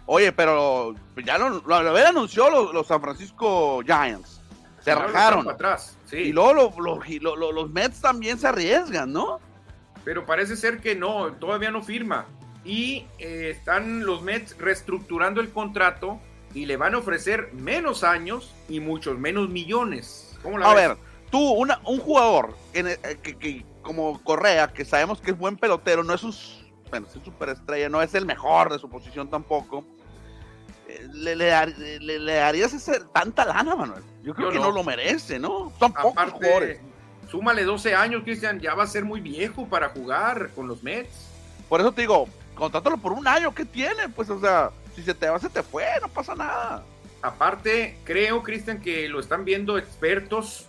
Oye, 0.06 0.34
pero 0.34 0.94
ya 1.24 1.38
lo, 1.38 1.62
lo, 1.62 1.82
lo 1.82 1.96
anunció 1.98 2.50
los, 2.50 2.74
los, 2.74 2.86
San 2.86 3.00
Francisco 3.00 3.82
Giants. 3.86 4.42
Se 4.82 4.94
rajaron. 4.94 5.50
Atrás, 5.50 5.98
sí. 6.16 6.30
Y 6.30 6.32
luego 6.32 6.72
lo, 6.80 7.52
los 7.52 7.70
Mets 7.72 8.02
también 8.02 8.38
se 8.38 8.48
arriesgan, 8.48 9.12
¿no? 9.12 9.40
Pero 10.04 10.26
parece 10.26 10.56
ser 10.56 10.80
que 10.80 10.96
no, 10.96 11.34
todavía 11.34 11.72
no 11.72 11.84
firma. 11.84 12.26
Y 12.64 13.06
eh, 13.20 13.52
están 13.56 14.06
los 14.06 14.22
Mets 14.22 14.58
reestructurando 14.58 15.42
el 15.42 15.50
contrato 15.50 16.20
y 16.54 16.66
le 16.66 16.78
van 16.78 16.96
a 16.96 17.00
ofrecer 17.00 17.52
menos 17.54 18.04
años 18.04 18.54
y 18.70 18.80
muchos 18.80 19.18
menos 19.20 19.50
millones. 19.50 20.38
¿Cómo 20.42 20.58
la 20.58 20.72
a 20.72 20.74
ver, 20.74 20.98
tú, 21.32 21.40
una, 21.40 21.80
un 21.86 22.00
jugador 22.00 22.56
en, 22.74 22.88
eh, 22.88 22.98
que, 23.22 23.38
que, 23.38 23.66
como 23.82 24.22
Correa, 24.24 24.72
que 24.72 24.86
sabemos 24.86 25.22
que 25.22 25.32
es 25.32 25.38
buen 25.38 25.58
pelotero, 25.58 26.04
no 26.04 26.14
es 26.14 26.24
un 26.24 26.34
bueno, 26.90 27.08
es 27.08 27.24
superestrella, 27.24 27.90
no 27.90 28.02
es 28.02 28.14
el 28.16 28.26
mejor 28.26 28.72
de 28.72 28.80
su 28.80 28.90
posición 28.90 29.30
tampoco. 29.30 29.86
Eh, 30.88 31.08
le, 31.14 31.36
le, 31.36 32.20
le, 32.20 32.40
harías 32.42 32.74
ese, 32.74 33.00
tanta 33.14 33.46
lana, 33.46 33.76
Manuel. 33.76 34.04
Yo 34.24 34.34
creo 34.34 34.52
que 34.52 34.60
no. 34.60 34.72
lo 34.72 34.84
merece, 34.84 35.40
¿no? 35.40 35.72
Pocos 35.80 36.14
jugadores. 36.32 36.80
Súmale 37.30 37.64
12 37.64 37.96
años, 37.96 38.24
Cristian, 38.24 38.60
ya 38.60 38.76
va 38.76 38.84
a 38.84 38.88
ser 38.88 39.04
muy 39.04 39.20
viejo 39.20 39.68
para 39.68 39.90
jugar 39.90 40.52
con 40.56 40.68
los 40.68 40.84
Mets. 40.84 41.30
Por 41.68 41.82
eso 41.82 41.92
te 41.92 42.02
digo, 42.02 42.28
contrátalo 42.54 42.98
por 42.98 43.14
un 43.14 43.28
año, 43.28 43.54
¿qué 43.54 43.66
tiene? 43.66 44.10
Pues, 44.10 44.30
o 44.30 44.40
sea, 44.40 44.70
si 44.96 45.02
se 45.02 45.14
te 45.14 45.28
va, 45.28 45.40
se 45.40 45.50
te 45.50 45.64
fue, 45.64 45.86
no 46.02 46.08
pasa 46.08 46.36
nada. 46.36 46.84
Aparte, 47.22 47.98
creo, 48.04 48.44
Cristian, 48.44 48.80
que 48.80 49.10
lo 49.10 49.20
están 49.20 49.44
viendo 49.44 49.80
expertos 49.80 50.68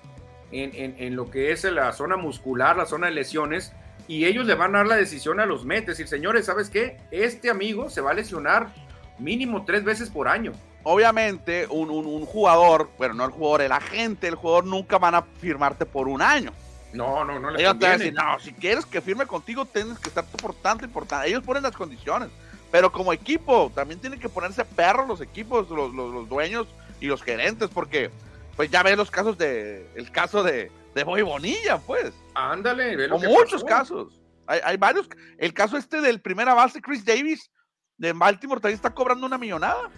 en, 0.51 0.75
en, 0.75 0.97
en, 0.99 1.15
lo 1.15 1.31
que 1.31 1.53
es 1.53 1.65
la 1.65 1.93
zona 1.93 2.17
muscular, 2.17 2.77
la 2.77 2.87
zona 2.87 3.09
de 3.09 3.13
lesiones, 3.13 3.73
y 4.09 4.25
ellos 4.25 4.47
le 4.47 4.55
van 4.55 4.75
a 4.75 4.79
dar 4.79 4.87
la 4.87 4.97
decisión 4.97 5.41
a 5.41 5.47
los 5.47 5.67
Mets. 5.67 5.87
Decir, 5.87 6.09
señores, 6.09 6.47
¿sabes 6.47 6.71
qué? 6.71 6.97
Este 7.11 7.51
amigo 7.51 7.91
se 7.91 8.01
va 8.01 8.13
a 8.13 8.15
lesionar 8.15 8.73
mínimo 9.19 9.65
tres 9.65 9.85
veces 9.85 10.11
por 10.11 10.29
año. 10.29 10.53
Obviamente, 10.83 11.67
un, 11.69 11.91
un, 11.91 12.27
jugador, 12.27 12.91
bueno, 12.97 13.15
no 13.15 13.25
el 13.25 13.33
jugador, 13.33 13.63
el 13.63 13.73
agente, 13.73 14.29
el 14.29 14.37
jugador 14.37 14.67
nunca 14.67 14.99
van 14.99 15.17
a 15.17 15.23
firmarte 15.23 15.85
por 15.85 16.07
un 16.07 16.23
año. 16.23 16.53
No, 16.93 17.25
no, 17.25 17.41
no 17.41 17.51
le 17.51 17.61
Ellos 17.61 17.79
te 17.79 17.87
van 17.87 17.95
a 17.95 17.99
decir, 17.99 18.15
no, 18.15 18.39
si 18.39 18.53
quieres 18.53 18.87
que 18.87 19.01
firme 19.01 19.27
contigo, 19.27 19.65
tienes 19.65 19.99
que 19.99 20.09
estar 20.09 20.25
por 20.25 20.55
tanto 20.55 20.85
importante. 20.85 21.29
Ellos 21.29 21.43
ponen 21.43 21.65
las 21.65 21.75
condiciones. 21.77 22.29
Pero 22.71 22.93
como 22.93 23.13
equipo, 23.13 23.71
también 23.75 24.01
tienen 24.01 24.21
que 24.21 24.29
ponerse 24.29 24.65
perros 24.65 25.09
los 25.09 25.21
equipos, 25.21 25.69
los, 25.71 25.93
los, 25.93 26.13
los 26.13 26.29
dueños 26.29 26.69
y 27.01 27.07
los 27.07 27.23
gerentes, 27.23 27.69
porque 27.69 28.11
pues 28.55 28.71
ya 28.71 28.83
ves 28.83 28.97
los 28.97 29.11
casos 29.11 29.37
de, 29.37 29.89
el 29.95 30.11
caso 30.11 30.43
de, 30.43 30.71
de 30.95 31.05
Boy 31.05 31.23
Bonilla, 31.23 31.79
pues. 31.79 32.13
Ándale, 32.35 32.97
ve 32.97 33.09
lo 33.09 33.19
muchos 33.19 33.63
casos. 33.65 34.21
Hay, 34.47 34.61
hay, 34.65 34.77
varios. 34.77 35.09
El 35.39 35.53
caso 35.53 35.77
este 35.77 36.01
del 36.01 36.21
primera 36.21 36.55
base, 36.55 36.81
Chris 36.81 37.05
Davis, 37.05 37.51
de 37.99 38.13
Baltimore, 38.13 38.61
también 38.61 38.77
está 38.77 38.95
cobrando 38.95 39.27
una 39.27 39.39
millonada. 39.39 39.91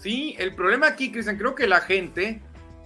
Sí, 0.00 0.34
el 0.38 0.54
problema 0.54 0.88
aquí, 0.88 1.10
Cristian, 1.12 1.36
creo 1.36 1.54
que 1.54 1.66
la 1.66 1.80
gente 1.80 2.42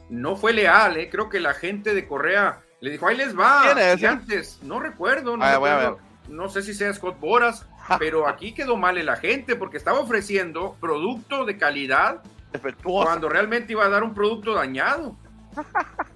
no 0.09 0.37
fue 0.37 0.53
leal, 0.53 0.97
¿eh? 0.97 1.09
Creo 1.11 1.29
que 1.29 1.41
la 1.41 1.55
gente 1.55 1.95
de 1.95 2.07
Correa 2.07 2.61
le 2.81 2.91
dijo, 2.91 3.07
ahí 3.07 3.17
les 3.17 3.39
va. 3.39 3.63
¿Quién 3.65 3.79
es? 3.79 4.05
Antes, 4.05 4.61
no 4.63 4.81
recuerdo, 4.81 5.37
no, 5.37 5.51
recuerdo. 5.51 5.99
no 6.29 6.49
sé 6.49 6.63
si 6.63 6.75
sea 6.75 6.93
Scott 6.93 7.19
Boras, 7.19 7.67
pero 7.99 8.29
aquí 8.29 8.53
quedó 8.53 8.77
mal 8.77 9.05
la 9.05 9.17
gente 9.17 9.57
porque 9.57 9.77
estaba 9.77 9.99
ofreciendo 10.01 10.77
producto 10.81 11.45
de 11.45 11.57
calidad 11.57 12.23
Efectuoso. 12.53 13.07
cuando 13.07 13.29
realmente 13.29 13.73
iba 13.73 13.85
a 13.85 13.89
dar 13.89 14.03
un 14.03 14.15
producto 14.15 14.55
dañado. 14.55 15.17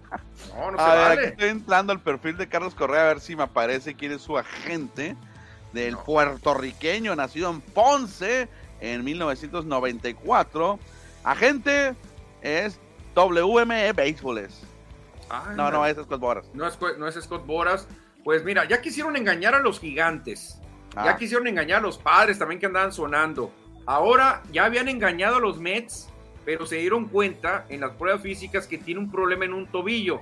No, 0.55 0.71
no 0.71 0.77
se 0.77 0.85
a 0.85 0.95
vale. 0.95 1.25
estoy 1.29 1.49
entrando 1.49 1.91
al 1.93 2.01
perfil 2.01 2.37
de 2.37 2.47
Carlos 2.47 2.75
Correa 2.75 3.03
a 3.03 3.07
ver 3.07 3.21
si 3.21 3.35
me 3.35 3.45
aparece 3.45 3.95
quién 3.95 4.13
es 4.13 4.21
su 4.21 4.37
agente 4.37 5.17
del 5.73 5.97
puertorriqueño 5.97 7.15
nacido 7.17 7.51
en 7.51 7.61
Ponce 7.61 8.49
en 8.81 9.05
1994. 9.05 10.79
Agente 11.25 11.95
es 12.41 12.79
WME 13.15 13.93
Baseballs. 13.93 14.63
no, 15.57 15.71
no, 15.71 15.87
es 15.87 15.97
Scott 15.97 16.21
Boras. 16.21 16.47
No 16.55 16.67
es, 16.67 16.79
no 16.99 17.09
es 17.09 17.15
Scott 17.17 17.47
Boras. 17.47 17.87
Pues 18.25 18.45
mira, 18.45 18.67
ya 18.69 18.81
quisieron 18.81 19.17
engañar 19.17 19.55
a 19.55 19.61
los 19.61 19.81
gigantes. 19.81 20.59
Ya 20.95 21.11
ah. 21.11 21.17
quisieron 21.17 21.47
engañar 21.47 21.79
a 21.79 21.83
los 21.83 21.99
padres 21.99 22.39
también 22.39 22.61
que 22.61 22.67
andaban 22.67 22.93
sonando. 22.93 23.51
Ahora 23.87 24.43
ya 24.53 24.65
habían 24.65 24.89
engañado 24.89 25.37
a 25.37 25.41
los 25.41 25.59
Mets 25.59 26.13
pero 26.45 26.67
se 26.67 26.77
dieron 26.77 27.07
cuenta 27.07 27.67
en 27.69 27.81
las 27.81 27.93
pruebas 27.93 28.23
físicas 28.23 28.67
que 28.67 28.79
tiene 28.79 29.01
un 29.01 29.11
problema 29.11 29.45
en 29.45 29.53
un 29.53 29.67
tobillo. 29.67 30.21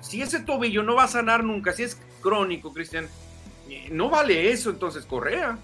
Si 0.00 0.20
ese 0.20 0.40
tobillo 0.40 0.82
no 0.82 0.96
va 0.96 1.04
a 1.04 1.08
sanar 1.08 1.44
nunca, 1.44 1.72
si 1.72 1.84
es 1.84 2.00
crónico, 2.20 2.72
Cristian, 2.72 3.06
no 3.90 4.10
vale 4.10 4.50
eso 4.50 4.70
entonces 4.70 5.04
Correa. 5.06 5.58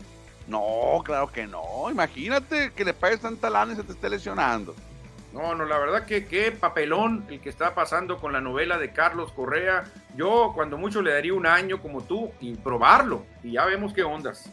No, 0.47 1.03
claro 1.05 1.29
que 1.29 1.47
no. 1.47 1.91
Imagínate 1.91 2.73
que 2.73 2.85
le 2.85 2.95
pagues 2.95 3.21
tanta 3.21 3.51
lana 3.51 3.73
y 3.73 3.77
se 3.77 3.83
te 3.83 3.93
esté 3.93 4.09
lesionando. 4.09 4.75
No, 5.33 5.55
no, 5.55 5.67
la 5.67 5.79
verdad 5.79 6.07
que 6.07 6.27
qué 6.27 6.53
papelón 6.53 7.27
el 7.29 7.41
que 7.41 7.51
está 7.51 7.75
pasando 7.75 8.19
con 8.19 8.33
la 8.33 8.41
novela 8.41 8.79
de 8.79 8.93
Carlos 8.93 9.31
Correa. 9.33 9.85
Yo 10.17 10.53
cuando 10.55 10.79
mucho 10.79 11.03
le 11.03 11.13
daría 11.13 11.35
un 11.35 11.47
año 11.47 11.83
como 11.83 12.03
tú 12.03 12.33
y 12.41 12.55
probarlo 12.55 13.25
y 13.43 13.53
ya 13.53 13.67
vemos 13.67 13.93
qué 13.93 14.03
ondas. 14.03 14.51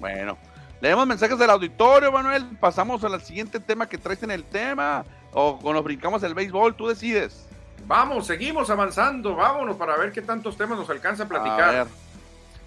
Bueno, 0.00 0.38
Leemos 0.80 1.06
mensajes 1.06 1.38
del 1.38 1.50
auditorio, 1.50 2.12
Manuel. 2.12 2.44
Pasamos 2.60 3.02
al 3.02 3.20
siguiente 3.22 3.60
tema 3.60 3.88
que 3.88 3.96
traes 3.96 4.22
en 4.22 4.30
el 4.30 4.44
tema. 4.44 5.04
O 5.32 5.58
nos 5.72 5.84
brincamos 5.84 6.22
el 6.22 6.34
béisbol, 6.34 6.74
tú 6.76 6.88
decides. 6.88 7.46
Vamos, 7.86 8.26
seguimos 8.26 8.68
avanzando. 8.70 9.34
Vámonos 9.34 9.76
para 9.76 9.96
ver 9.96 10.12
qué 10.12 10.22
tantos 10.22 10.56
temas 10.56 10.78
nos 10.78 10.88
alcanza 10.90 11.24
a 11.24 11.28
platicar. 11.28 11.86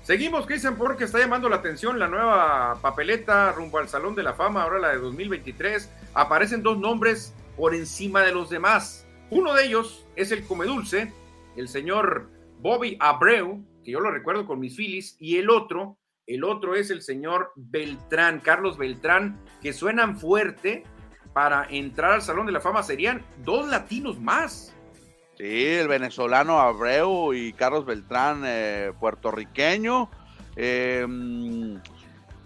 Seguimos, 0.10 0.47
Cristian, 0.47 0.76
porque 0.76 1.03
está 1.03 1.20
llamando 1.20 1.49
la 1.49 1.57
atención 1.57 1.99
la 1.99 2.07
nueva 2.07 2.80
papeleta 2.82 3.51
rumbo 3.51 3.78
al 3.78 3.89
Salón 3.89 4.16
de 4.16 4.24
la 4.24 4.34
Fama, 4.34 4.64
ahora 4.64 4.80
la 4.80 4.88
de 4.88 4.97
2023. 4.97 5.88
Aparecen 6.16 6.64
dos 6.64 6.80
nombres 6.80 7.32
por 7.55 7.76
encima 7.76 8.24
de 8.24 8.32
los 8.32 8.49
demás. 8.49 9.05
Uno 9.30 9.53
de 9.53 9.66
ellos 9.66 10.07
es 10.16 10.32
el 10.32 10.47
Come 10.47 10.66
Dulce, 10.66 11.14
el 11.55 11.68
señor 11.68 12.28
Bobby 12.60 12.97
Abreu, 12.99 13.64
que 13.84 13.91
yo 13.91 13.99
lo 13.99 14.10
recuerdo 14.10 14.47
con 14.47 14.60
mis 14.60 14.76
Phillies, 14.76 15.16
y 15.20 15.38
el 15.38 15.51
otro 15.51 15.99
el 16.26 16.43
otro 16.43 16.74
es 16.74 16.89
el 16.89 17.03
señor 17.03 17.51
Beltrán, 17.55 18.39
Carlos 18.39 18.80
Beltrán, 18.80 19.39
que 19.62 19.74
suenan 19.74 20.18
fuerte 20.18 20.86
para 21.34 21.68
entrar 21.70 22.14
al 22.14 22.24
Salón 22.24 22.47
de 22.47 22.51
la 22.51 22.62
Fama. 22.62 22.82
Serían 22.82 23.22
dos 23.45 23.68
latinos 23.68 24.20
más. 24.20 24.76
Sí, 25.39 25.67
el 25.67 25.87
venezolano 25.87 26.59
Abreu 26.59 27.33
y 27.33 27.53
Carlos 27.53 27.85
Beltrán, 27.85 28.43
eh, 28.45 28.91
puertorriqueño. 28.99 30.09
Em, 30.57 31.77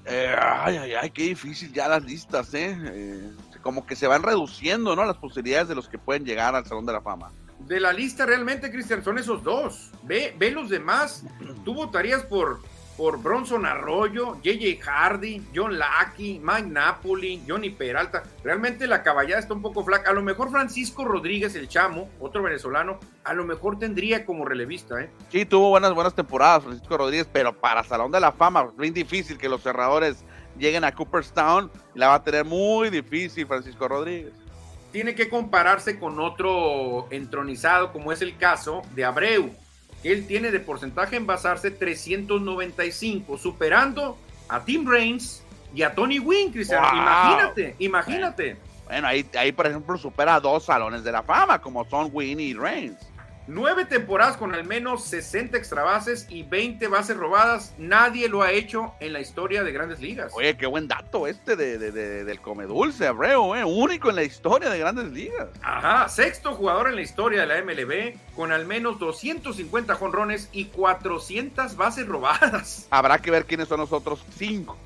eh, 0.06 0.36
ay, 0.40 0.78
ay, 0.78 0.94
ay, 1.02 1.10
qué 1.10 1.24
difícil 1.24 1.74
ya 1.74 1.88
las 1.88 2.04
listas, 2.04 2.54
¿eh? 2.54 2.78
¿eh? 2.86 3.32
Como 3.64 3.88
que 3.88 3.96
se 3.96 4.06
van 4.06 4.22
reduciendo, 4.22 4.96
¿no? 4.96 5.06
Las 5.06 5.18
posibilidades 5.18 5.70
de 5.70 5.74
los 5.74 5.90
que 5.90 5.98
pueden 5.98 6.24
llegar 6.24 6.54
al 6.54 6.68
Salón 6.68 6.86
de 6.86 6.94
la 6.94 7.02
Fama. 7.02 7.32
De 7.62 7.80
la 7.80 7.92
lista 7.94 8.28
realmente, 8.28 8.70
Cristian, 8.70 9.04
son 9.04 9.18
esos 9.18 9.44
dos. 9.44 9.90
Ve, 10.04 10.36
ve 10.38 10.52
los 10.52 10.70
demás. 10.70 11.24
Tú 11.66 11.74
votarías 11.74 12.22
por 12.22 12.62
por 12.98 13.22
Bronson 13.22 13.66
Arroyo, 13.66 14.38
JJ 14.42 14.80
Hardy, 14.82 15.42
John 15.54 15.78
Lackey, 15.78 16.40
Mike 16.40 16.68
Napoli, 16.68 17.44
Johnny 17.48 17.70
Peralta. 17.72 18.24
Realmente 18.44 18.88
la 18.88 19.04
caballada 19.04 19.40
está 19.40 19.54
un 19.54 19.62
poco 19.62 19.84
flaca. 19.84 20.12
A 20.12 20.14
lo 20.14 20.22
mejor 20.22 20.52
Francisco 20.52 21.04
Rodríguez, 21.04 21.56
el 21.56 21.68
chamo, 21.68 22.10
otro 22.20 22.44
venezolano, 22.44 23.00
a 23.24 23.34
lo 23.34 23.46
mejor 23.46 23.80
tendría 23.80 24.26
como 24.26 24.46
relevista, 24.46 25.02
¿eh? 25.02 25.10
Sí, 25.30 25.46
tuvo 25.46 25.70
buenas, 25.70 25.94
buenas 25.94 26.14
temporadas 26.14 26.64
Francisco 26.64 26.98
Rodríguez, 26.98 27.28
pero 27.32 27.54
para 27.54 27.84
Salón 27.84 28.12
de 28.12 28.20
la 28.20 28.32
Fama, 28.32 28.72
bien 28.78 28.94
difícil 28.94 29.38
que 29.38 29.50
los 29.50 29.62
cerradores 29.62 30.24
lleguen 30.58 30.84
a 30.84 30.92
Cooperstown. 30.92 31.72
La 31.96 32.10
va 32.10 32.16
a 32.16 32.24
tener 32.24 32.46
muy 32.46 32.90
difícil 32.90 33.48
Francisco 33.48 33.88
Rodríguez. 33.88 34.34
Tiene 34.92 35.16
que 35.16 35.28
compararse 35.28 35.98
con 35.98 36.20
otro 36.20 37.08
entronizado, 37.10 37.92
como 37.92 38.12
es 38.12 38.22
el 38.22 38.38
caso 38.38 38.84
de 38.94 39.04
Abreu 39.04 39.63
él 40.12 40.28
tiene 40.28 40.52
de 40.52 40.60
porcentaje 40.60 41.16
en 41.16 41.26
basarse 41.26 41.72
395, 41.72 43.38
superando 43.38 44.18
a 44.50 44.64
Tim 44.64 44.88
Raines 44.88 45.44
y 45.74 45.84
a 45.84 45.96
Tony 45.96 46.20
Wynn, 46.20 46.52
Cristiano. 46.52 46.88
Imagínate, 46.94 47.76
imagínate. 47.80 48.58
Bueno, 48.86 49.08
ahí, 49.08 49.26
ahí, 49.38 49.52
por 49.52 49.66
ejemplo, 49.66 49.98
supera 49.98 50.36
a 50.36 50.40
dos 50.40 50.66
salones 50.66 51.04
de 51.04 51.12
la 51.12 51.24
fama, 51.24 51.60
como 51.60 51.86
son 51.90 52.10
Wynn 52.12 52.40
y 52.40 52.54
Reigns. 52.54 52.98
Nueve 53.48 53.86
temporadas 53.86 54.38
con 54.38 54.56
al 54.56 54.64
menos 54.64 55.04
60 55.04 55.58
extra 55.58 55.84
bases 55.84 56.28
y 56.30 56.44
20 56.44 56.88
bases 56.88 57.18
robadas. 57.18 57.74
Nadie 57.78 58.30
lo 58.30 58.42
ha 58.42 58.52
hecho 58.52 58.94
en 59.02 59.12
la 59.12 59.20
historia 59.20 59.64
de 59.64 59.72
grandes 59.74 60.00
ligas. 60.00 60.32
Oye, 60.36 60.56
qué 60.56 60.66
buen 60.66 60.88
dato 60.88 61.28
este 61.28 61.58
de, 61.58 61.78
del 62.24 62.40
Comedulce, 62.40 63.06
Abreu, 63.08 63.54
¿eh? 63.56 63.66
único 63.66 64.10
en 64.10 64.16
la 64.16 64.24
historia 64.24 64.70
de 64.70 64.80
grandes 64.80 65.12
ligas. 65.12 65.50
Ajá, 65.62 66.08
sexto 66.08 66.54
jugador 66.54 66.88
en 66.88 66.96
la 66.96 67.02
historia 67.02 67.42
de 67.42 67.48
la 67.48 67.62
MLB 67.62 68.16
con 68.36 68.52
al 68.54 68.66
menos 68.66 68.98
250 69.00 69.96
jonrones 69.96 70.50
y 70.54 70.66
400 70.66 71.76
bases 71.76 72.08
robadas. 72.08 72.88
Habrá 72.92 73.20
que 73.20 73.32
ver 73.32 73.46
quiénes 73.46 73.68
son 73.68 73.82
los 73.82 73.92
otros 73.92 74.24
cinco. 74.38 74.78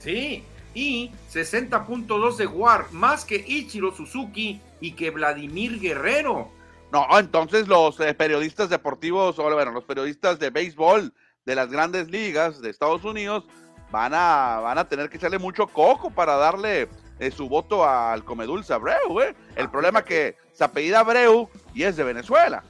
Sí, 0.00 0.42
y 0.74 1.10
60.2 1.32 2.36
de 2.36 2.46
WAR, 2.46 2.90
más 2.92 3.24
que 3.24 3.36
Ichiro 3.36 3.94
Suzuki 3.94 4.60
y 4.80 4.92
que 4.92 5.10
Vladimir 5.10 5.78
Guerrero. 5.78 6.50
No, 6.92 7.06
entonces 7.18 7.68
los 7.68 8.00
eh, 8.00 8.14
periodistas 8.14 8.68
deportivos, 8.68 9.38
o 9.38 9.42
bueno, 9.42 9.70
los 9.70 9.84
periodistas 9.84 10.38
de 10.38 10.50
béisbol 10.50 11.12
de 11.46 11.54
las 11.54 11.70
grandes 11.70 12.10
ligas 12.10 12.60
de 12.60 12.70
Estados 12.70 13.04
Unidos 13.04 13.46
van 13.90 14.12
a, 14.14 14.60
van 14.60 14.78
a 14.78 14.88
tener 14.88 15.08
que 15.08 15.16
echarle 15.16 15.38
mucho 15.38 15.66
coco 15.68 16.10
para 16.10 16.36
darle 16.36 16.88
eh, 17.18 17.30
su 17.30 17.48
voto 17.48 17.88
al 17.88 18.24
Comedulce 18.24 18.72
Abreu, 18.72 19.20
¿eh? 19.20 19.34
El 19.54 19.66
ah, 19.66 19.70
problema 19.70 19.98
es 20.00 20.04
que 20.04 20.36
se 20.52 20.64
apellida 20.64 21.00
Abreu 21.00 21.48
y 21.74 21.84
es 21.84 21.96
de 21.96 22.04
Venezuela. 22.04 22.64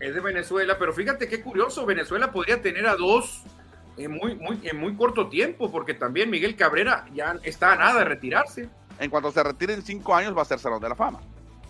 Es 0.00 0.14
de 0.14 0.20
Venezuela, 0.20 0.78
pero 0.78 0.92
fíjate 0.92 1.28
qué 1.28 1.42
curioso, 1.42 1.84
Venezuela 1.84 2.30
podría 2.30 2.60
tener 2.62 2.86
a 2.86 2.96
dos 2.96 3.42
en 3.96 4.12
muy, 4.12 4.34
muy, 4.36 4.60
en 4.62 4.78
muy 4.78 4.94
corto 4.96 5.28
tiempo, 5.28 5.70
porque 5.70 5.94
también 5.94 6.30
Miguel 6.30 6.56
Cabrera 6.56 7.06
ya 7.14 7.36
está 7.42 7.72
a 7.72 7.76
nada 7.76 7.98
de 8.00 8.04
retirarse. 8.04 8.68
En 8.98 9.10
cuanto 9.10 9.30
se 9.32 9.42
retire 9.42 9.74
en 9.74 9.82
cinco 9.82 10.14
años 10.14 10.36
va 10.36 10.42
a 10.42 10.46
ser 10.46 10.58
Salón 10.58 10.80
de 10.80 10.88
la 10.88 10.94
Fama. 10.94 11.20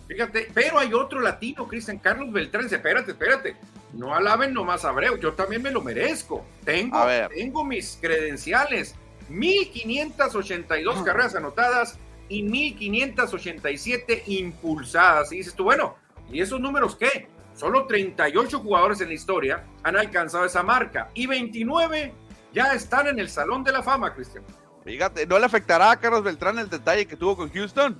Fíjate, 0.07 0.49
pero 0.53 0.79
hay 0.79 0.93
otro 0.93 1.19
latino, 1.19 1.67
Cristian 1.67 1.99
Carlos 1.99 2.31
Beltrán. 2.31 2.65
Espérate, 2.65 3.11
espérate. 3.11 3.55
No 3.93 4.13
alaben 4.15 4.53
nomás 4.53 4.85
a 4.85 4.89
Abreu, 4.89 5.17
yo 5.17 5.33
también 5.33 5.61
me 5.61 5.71
lo 5.71 5.81
merezco. 5.81 6.45
Tengo, 6.63 7.05
tengo 7.33 7.65
mis 7.65 7.97
credenciales. 7.99 8.95
1582 9.29 11.03
carreras 11.03 11.35
anotadas 11.35 11.97
y 12.29 12.43
1587 12.43 14.23
impulsadas. 14.27 15.31
Y 15.31 15.37
dices 15.37 15.53
tú, 15.53 15.65
bueno, 15.65 15.95
¿y 16.31 16.41
esos 16.41 16.59
números 16.59 16.95
qué? 16.95 17.27
Solo 17.55 17.85
38 17.87 18.59
jugadores 18.59 19.01
en 19.01 19.09
la 19.09 19.15
historia 19.15 19.63
han 19.83 19.97
alcanzado 19.97 20.45
esa 20.45 20.63
marca 20.63 21.09
y 21.13 21.25
29 21.25 22.13
ya 22.53 22.73
están 22.73 23.07
en 23.07 23.19
el 23.19 23.29
Salón 23.29 23.63
de 23.63 23.71
la 23.71 23.83
Fama, 23.83 24.13
Cristian. 24.13 24.43
Fíjate, 24.85 25.25
¿no 25.25 25.37
le 25.39 25.45
afectará 25.45 25.91
a 25.91 25.99
Carlos 25.99 26.23
Beltrán 26.23 26.59
el 26.59 26.69
detalle 26.69 27.05
que 27.05 27.15
tuvo 27.15 27.35
con 27.35 27.51
Houston? 27.51 27.99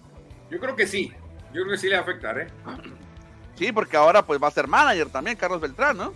Yo 0.49 0.59
creo 0.59 0.75
que 0.75 0.87
sí. 0.87 1.11
Yo 1.53 1.61
creo 1.63 1.71
que 1.71 1.77
sí 1.77 1.87
le 1.87 1.93
va 1.93 1.99
a 1.99 2.03
afectar, 2.03 2.39
¿eh? 2.39 2.47
Sí, 3.55 3.71
porque 3.71 3.97
ahora 3.97 4.25
pues 4.25 4.41
va 4.41 4.47
a 4.47 4.51
ser 4.51 4.67
manager 4.67 5.09
también, 5.09 5.37
Carlos 5.37 5.61
Beltrán, 5.61 5.97
¿no? 5.97 6.13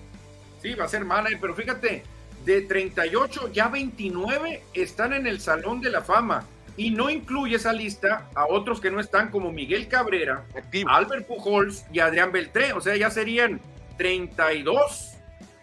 Sí, 0.62 0.76
va 0.76 0.86
a 0.86 0.88
ser 0.88 1.04
manager, 1.04 1.40
pero 1.42 1.56
fíjate, 1.56 2.04
de 2.46 2.62
38, 2.62 3.52
ya 3.52 3.68
29 3.68 4.64
están 4.74 5.14
en 5.14 5.28
el 5.28 5.40
Salón 5.40 5.82
de 5.82 5.90
la 5.90 6.02
Fama. 6.02 6.46
Y 6.78 6.92
no 6.92 7.10
incluye 7.10 7.58
esa 7.58 7.74
lista 7.74 8.30
a 8.34 8.46
otros 8.46 8.80
que 8.80 8.90
no 8.90 9.00
están 9.00 9.30
como 9.30 9.52
Miguel 9.52 9.88
Cabrera, 9.88 10.46
Albert 10.88 11.28
Pujols 11.28 11.86
y 11.92 12.00
Adrián 12.00 12.32
Beltré. 12.32 12.74
O 12.74 12.82
sea, 12.82 12.96
ya 12.96 13.10
serían 13.10 13.60
32. 13.98 15.12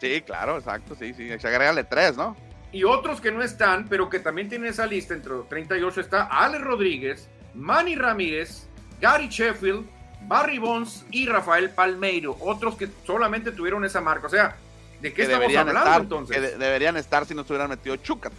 Sí, 0.00 0.20
claro, 0.20 0.58
exacto, 0.58 0.94
sí, 0.94 1.14
sí. 1.14 1.28
Se 1.38 1.48
agrégale 1.48 1.84
tres, 1.84 2.16
¿no? 2.16 2.36
Y 2.70 2.84
otros 2.84 3.20
que 3.20 3.32
no 3.32 3.42
están, 3.42 3.88
pero 3.88 4.10
que 4.10 4.20
también 4.20 4.48
tienen 4.48 4.68
esa 4.68 4.86
lista, 4.86 5.14
entre 5.14 5.32
los 5.32 5.48
38 5.48 6.00
está 6.00 6.24
Alex 6.24 6.62
Rodríguez, 6.62 7.28
Manny 7.54 7.96
Ramírez, 7.96 8.68
Gary 9.00 9.28
Sheffield, 9.28 9.86
Barry 10.22 10.58
Bonds 10.58 11.04
y 11.10 11.26
Rafael 11.26 11.70
Palmeiro, 11.70 12.36
otros 12.40 12.76
que 12.76 12.88
solamente 13.06 13.52
tuvieron 13.52 13.84
esa 13.84 14.00
marca. 14.00 14.26
O 14.26 14.30
sea, 14.30 14.56
¿de 15.00 15.12
qué 15.12 15.22
estamos 15.22 15.54
hablando 15.54 16.02
entonces? 16.02 16.36
Que 16.36 16.56
deberían 16.56 16.96
estar 16.96 17.24
si 17.26 17.34
no 17.34 17.44
se 17.44 17.52
hubieran 17.52 17.70
metido 17.70 17.96
Chucat. 17.96 18.32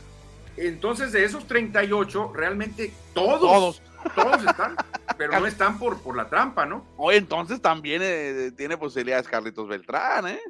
Entonces, 0.58 1.14
de 1.14 1.24
esos 1.24 1.48
38, 1.48 2.34
realmente 2.36 2.92
todos, 3.14 3.82
todos, 4.16 4.44
están, 4.46 4.76
pero 5.18 5.40
no 5.40 5.48
están 5.48 5.80
por, 5.80 6.02
por 6.02 6.18
la 6.18 6.28
trampa, 6.28 6.66
¿no? 6.66 6.86
O 6.98 7.12
entonces 7.12 7.62
también 7.62 8.02
eh, 8.04 8.52
tiene 8.58 8.78
posibilidades 8.78 9.28
Carlitos 9.28 9.68
Beltrán, 9.68 10.28
¿eh? 10.28 10.42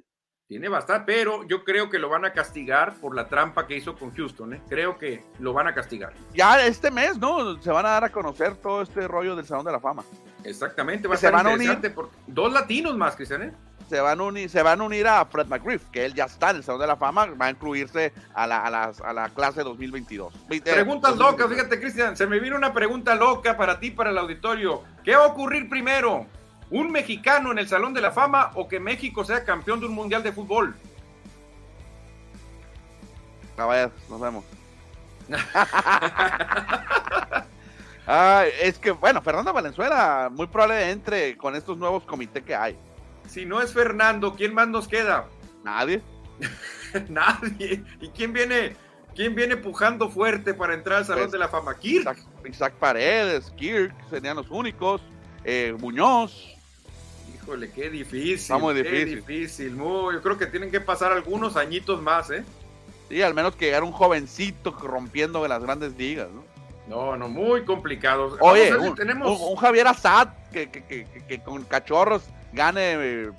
Tiene 0.49 0.67
bastante, 0.67 1.03
pero 1.05 1.43
yo 1.47 1.63
creo 1.63 1.91
que 1.91 1.99
lo 1.99 2.09
van 2.09 2.25
a 2.25 2.33
castigar 2.33 2.95
por 2.95 3.15
la 3.15 3.27
trampa 3.27 3.67
que 3.67 3.77
hizo 3.77 3.95
con 3.95 4.11
Houston. 4.15 4.55
¿eh? 4.55 4.61
Creo 4.67 4.97
que 4.97 5.23
lo 5.37 5.53
van 5.53 5.67
a 5.67 5.75
castigar. 5.75 6.11
Ya 6.33 6.65
este 6.65 6.89
mes, 6.89 7.19
¿no? 7.19 7.61
Se 7.61 7.69
van 7.69 7.85
a 7.85 7.89
dar 7.89 8.05
a 8.05 8.09
conocer 8.09 8.55
todo 8.55 8.81
este 8.81 9.07
rollo 9.07 9.35
del 9.35 9.45
Salón 9.45 9.63
de 9.63 9.73
la 9.73 9.79
Fama. 9.79 10.03
Exactamente, 10.43 11.07
va 11.07 11.13
a 11.13 11.17
ser 11.19 11.35
interesante. 11.35 11.91
Por... 11.91 12.09
Dos 12.25 12.51
latinos 12.51 12.97
más, 12.97 13.15
Cristian. 13.15 13.43
¿eh? 13.43 13.53
Se 13.91 13.99
van, 13.99 14.19
a 14.19 14.23
unir, 14.23 14.49
se 14.49 14.63
van 14.63 14.81
a 14.81 14.83
unir 14.85 15.07
a 15.07 15.23
Fred 15.25 15.45
McGriff, 15.45 15.83
que 15.91 16.03
él 16.03 16.15
ya 16.15 16.25
está 16.25 16.49
en 16.49 16.55
el 16.55 16.63
Salón 16.63 16.81
de 16.81 16.87
la 16.87 16.95
Fama, 16.95 17.27
va 17.27 17.45
a 17.45 17.51
incluirse 17.51 18.11
a 18.33 18.47
la, 18.47 18.65
a 18.65 19.13
la 19.13 19.29
clase 19.29 19.61
2022. 19.61 20.33
Preguntas 20.63 21.15
locas, 21.15 21.47
fíjate, 21.47 21.79
Cristian, 21.79 22.17
se 22.17 22.25
me 22.25 22.39
vino 22.39 22.55
una 22.55 22.73
pregunta 22.73 23.13
loca 23.13 23.55
para 23.55 23.79
ti, 23.79 23.91
para 23.91 24.09
el 24.09 24.17
auditorio. 24.17 24.81
¿Qué 25.03 25.15
va 25.15 25.25
a 25.25 25.27
ocurrir 25.27 25.69
primero? 25.69 26.25
Un 26.71 26.91
mexicano 26.91 27.51
en 27.51 27.59
el 27.59 27.67
Salón 27.67 27.93
de 27.93 28.01
la 28.01 28.11
Fama 28.11 28.51
o 28.55 28.67
que 28.67 28.79
México 28.79 29.23
sea 29.23 29.43
campeón 29.43 29.79
de 29.79 29.87
un 29.87 29.93
mundial 29.93 30.23
de 30.23 30.31
fútbol. 30.31 30.75
A 33.57 33.65
ver, 33.65 33.91
nos 34.09 34.21
vemos. 34.21 34.45
es 38.61 38.79
que, 38.79 38.91
bueno, 38.91 39.21
Fernando 39.21 39.53
Valenzuela 39.53 40.29
muy 40.31 40.47
probable 40.47 40.89
entre 40.89 41.37
con 41.37 41.55
estos 41.55 41.77
nuevos 41.77 42.03
comités 42.03 42.43
que 42.43 42.55
hay. 42.55 42.75
Si 43.27 43.45
no 43.45 43.61
es 43.61 43.73
Fernando, 43.73 44.35
¿quién 44.35 44.53
más 44.53 44.67
nos 44.67 44.87
queda? 44.87 45.27
Nadie. 45.63 46.01
Nadie. 47.09 47.83
¿Y 47.99 48.09
quién 48.09 48.33
viene, 48.33 48.75
quién 49.13 49.35
viene 49.35 49.57
pujando 49.57 50.09
fuerte 50.09 50.53
para 50.53 50.73
entrar 50.73 50.99
al 50.99 51.05
Salón 51.05 51.23
pues, 51.23 51.33
de 51.33 51.39
la 51.39 51.49
Fama? 51.49 51.77
Kirk. 51.77 52.17
Isaac, 52.45 52.73
Paredes, 52.79 53.51
Kirk, 53.57 53.93
serían 54.09 54.37
los 54.37 54.49
únicos. 54.49 55.01
Eh, 55.43 55.75
Muñoz. 55.79 56.58
Híjole, 57.49 57.71
qué 57.71 57.89
difícil. 57.89 58.57
muy 58.57 58.75
difícil. 58.75 59.25
difícil. 59.25 59.75
yo 59.75 60.21
creo 60.21 60.37
que 60.37 60.45
tienen 60.45 60.69
que 60.69 60.79
pasar 60.79 61.11
algunos 61.11 61.57
añitos 61.57 61.99
más, 61.99 62.29
¿eh? 62.29 62.43
Sí, 63.09 63.23
al 63.23 63.33
menos 63.33 63.55
que 63.55 63.65
llegar 63.65 63.83
un 63.83 63.91
jovencito 63.91 64.69
rompiendo 64.79 65.47
las 65.47 65.59
grandes 65.63 65.97
ligas, 65.97 66.27
¿no? 66.29 66.43
No, 66.87 67.17
no, 67.17 67.27
muy 67.27 67.65
complicado. 67.65 68.37
Oye, 68.39 68.75
un, 68.77 68.93
tenemos... 68.93 69.39
un, 69.41 69.55
Javier 69.55 69.87
Assad 69.87 70.27
que, 70.51 71.41
con 71.43 71.63
cachorros 71.63 72.21
gane 72.53 73.31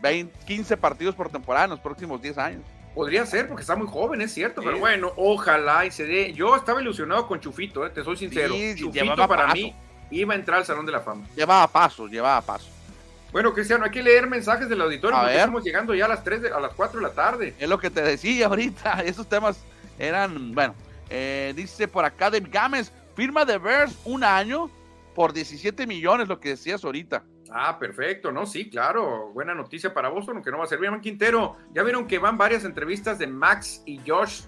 20, 0.00 0.32
eh, 0.32 0.44
15 0.46 0.76
partidos 0.76 1.16
por 1.16 1.28
temporada 1.28 1.64
en 1.64 1.70
los 1.70 1.80
próximos 1.80 2.22
10 2.22 2.38
años. 2.38 2.62
Podría 2.94 3.26
ser, 3.26 3.48
porque 3.48 3.62
está 3.62 3.74
muy 3.74 3.88
joven, 3.88 4.20
es 4.20 4.32
cierto, 4.32 4.62
pero 4.62 4.78
bueno, 4.78 5.12
ojalá 5.16 5.86
y 5.86 5.90
se 5.90 6.04
dé. 6.04 6.32
Yo 6.34 6.54
estaba 6.54 6.80
ilusionado 6.80 7.26
con 7.26 7.40
Chufito, 7.40 7.84
¿eh? 7.84 7.90
te 7.90 8.04
soy 8.04 8.16
sincero. 8.16 8.54
Chufito 8.76 9.26
para 9.26 9.48
mí 9.52 9.74
iba 10.12 10.34
a 10.34 10.36
entrar 10.36 10.58
al 10.58 10.64
Salón 10.64 10.86
de 10.86 10.92
la 10.92 11.00
Fama. 11.00 11.26
Llevaba 11.34 11.66
pasos, 11.66 12.08
llevaba 12.08 12.40
pasos. 12.40 12.79
Bueno, 13.32 13.52
Cristiano, 13.52 13.84
hay 13.84 13.90
que 13.90 14.02
leer 14.02 14.26
mensajes 14.26 14.68
del 14.68 14.80
auditorio 14.80 15.16
porque 15.18 15.36
estamos 15.36 15.64
llegando 15.64 15.94
ya 15.94 16.06
a 16.06 16.08
las 16.08 16.24
3 16.24 16.52
a 16.52 16.60
las 16.60 16.74
4 16.74 17.00
de 17.00 17.06
la 17.06 17.12
tarde. 17.12 17.54
Es 17.58 17.68
lo 17.68 17.78
que 17.78 17.90
te 17.90 18.02
decía 18.02 18.46
ahorita, 18.48 19.02
esos 19.04 19.28
temas 19.28 19.64
eran, 19.98 20.52
bueno, 20.54 20.74
eh, 21.08 21.52
dice 21.54 21.86
por 21.86 22.04
acá 22.04 22.30
de 22.30 22.40
Gámez, 22.40 22.92
firma 23.14 23.44
de 23.44 23.58
Verse 23.58 23.96
un 24.04 24.24
año 24.24 24.70
por 25.14 25.32
17 25.32 25.86
millones, 25.86 26.28
lo 26.28 26.40
que 26.40 26.50
decías 26.50 26.84
ahorita. 26.84 27.22
Ah, 27.52 27.78
perfecto, 27.78 28.30
¿no? 28.30 28.46
Sí, 28.46 28.70
claro, 28.70 29.30
buena 29.32 29.54
noticia 29.54 29.92
para 29.92 30.08
vos, 30.08 30.28
aunque 30.28 30.50
no 30.50 30.58
va 30.58 30.64
a 30.64 30.68
servir. 30.68 30.90
Quintero, 31.00 31.56
ya 31.72 31.82
vieron 31.82 32.06
que 32.06 32.18
van 32.18 32.38
varias 32.38 32.64
entrevistas 32.64 33.18
de 33.18 33.26
Max 33.26 33.82
y 33.86 34.00
Josh 34.06 34.42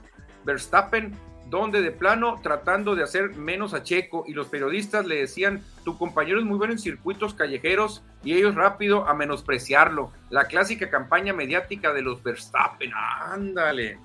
Verstappen 0.45 1.13
donde 1.53 1.83
de 1.83 1.93
plano 1.93 2.41
tratando 2.43 2.95
de 2.95 3.03
hacer 3.03 3.37
menos 3.37 3.75
a 3.75 3.83
Checo 3.83 4.25
y 4.27 4.33
los 4.33 4.47
periodistas 4.47 5.05
le 5.05 5.17
decían, 5.17 5.63
tu 5.85 5.99
compañero 5.99 6.39
es 6.39 6.47
muy 6.47 6.57
bueno 6.57 6.73
en 6.73 6.79
circuitos 6.79 7.35
callejeros 7.35 8.03
y 8.25 8.33
ellos 8.33 8.55
rápido 8.55 9.07
a 9.07 9.13
menospreciarlo. 9.13 10.11
La 10.31 10.47
clásica 10.47 10.89
campaña 10.89 11.35
mediática 11.35 11.93
de 11.93 12.01
los 12.01 12.23
Verstappen, 12.23 12.91
ándale. 12.95 13.99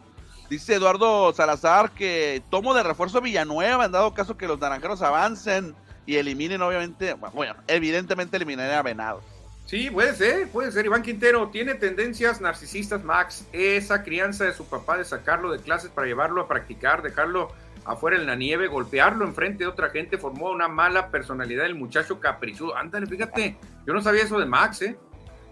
Dice 0.50 0.76
Eduardo 0.76 1.32
Salazar 1.32 1.92
que 1.92 2.44
tomo 2.50 2.74
de 2.74 2.84
refuerzo 2.84 3.22
Villanueva 3.22 3.86
en 3.86 3.94
dado 3.94 4.14
caso 4.14 4.36
que 4.36 4.46
los 4.46 4.60
naranjeros 4.60 5.02
avancen 5.02 5.74
y 6.06 6.18
eliminen 6.18 6.62
obviamente, 6.62 7.14
bueno, 7.14 7.56
evidentemente 7.68 8.36
eliminarían 8.36 8.80
a 8.80 8.84
Venados. 8.84 9.24
Sí, 9.68 9.92
puede 9.92 10.16
ser, 10.16 10.48
puede 10.48 10.72
ser. 10.72 10.86
Iván 10.86 11.04
Quintero 11.04 11.50
tiene 11.50 11.76
tendencias 11.76 12.40
narcisistas, 12.40 13.04
Max. 13.04 13.46
Esa 13.52 14.02
crianza 14.02 14.46
de 14.46 14.54
su 14.54 14.66
papá 14.66 14.98
de 14.98 15.04
sacarlo 15.04 15.52
de 15.52 15.60
clases 15.60 15.92
para 15.92 16.08
llevarlo 16.08 16.42
a 16.42 16.48
practicar, 16.48 17.02
dejarlo 17.02 17.52
afuera 17.84 18.16
en 18.16 18.26
la 18.26 18.36
nieve, 18.36 18.68
golpearlo 18.68 19.26
enfrente 19.26 19.66
de 19.66 19.70
otra 19.70 19.90
gente, 19.90 20.18
formó 20.18 20.52
una 20.52 20.70
mala 20.70 21.12
personalidad 21.12 21.64
del 21.64 21.76
muchacho 21.76 22.22
caprichudo. 22.22 22.78
Ándale, 22.78 23.08
fíjate, 23.08 23.58
yo 23.86 23.94
no 23.94 24.02
sabía 24.02 24.24
eso 24.24 24.40
de 24.40 24.46
Max, 24.46 24.84
¿eh? 24.84 24.98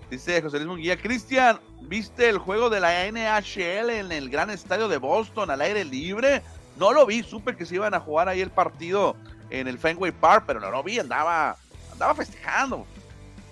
Dice 0.09 0.41
José 0.41 0.57
Luis 0.59 0.67
Munguía, 0.67 0.95
Cristian, 0.95 1.59
¿viste 1.81 2.29
el 2.29 2.37
juego 2.37 2.69
de 2.69 2.79
la 2.79 3.11
NHL 3.11 3.89
en 3.89 4.13
el 4.13 4.29
gran 4.29 4.49
estadio 4.49 4.87
de 4.87 4.97
Boston 4.97 5.51
al 5.51 5.59
aire 5.59 5.83
libre? 5.83 6.41
No 6.79 6.93
lo 6.93 7.05
vi, 7.05 7.21
supe 7.21 7.57
que 7.57 7.65
se 7.65 7.75
iban 7.75 7.93
a 7.93 7.99
jugar 7.99 8.29
ahí 8.29 8.39
el 8.39 8.51
partido 8.51 9.17
en 9.49 9.67
el 9.67 9.77
Fenway 9.77 10.13
Park, 10.13 10.45
pero 10.47 10.61
no 10.61 10.71
lo 10.71 10.83
vi, 10.83 10.99
andaba, 10.99 11.57
andaba 11.91 12.15
festejando 12.15 12.87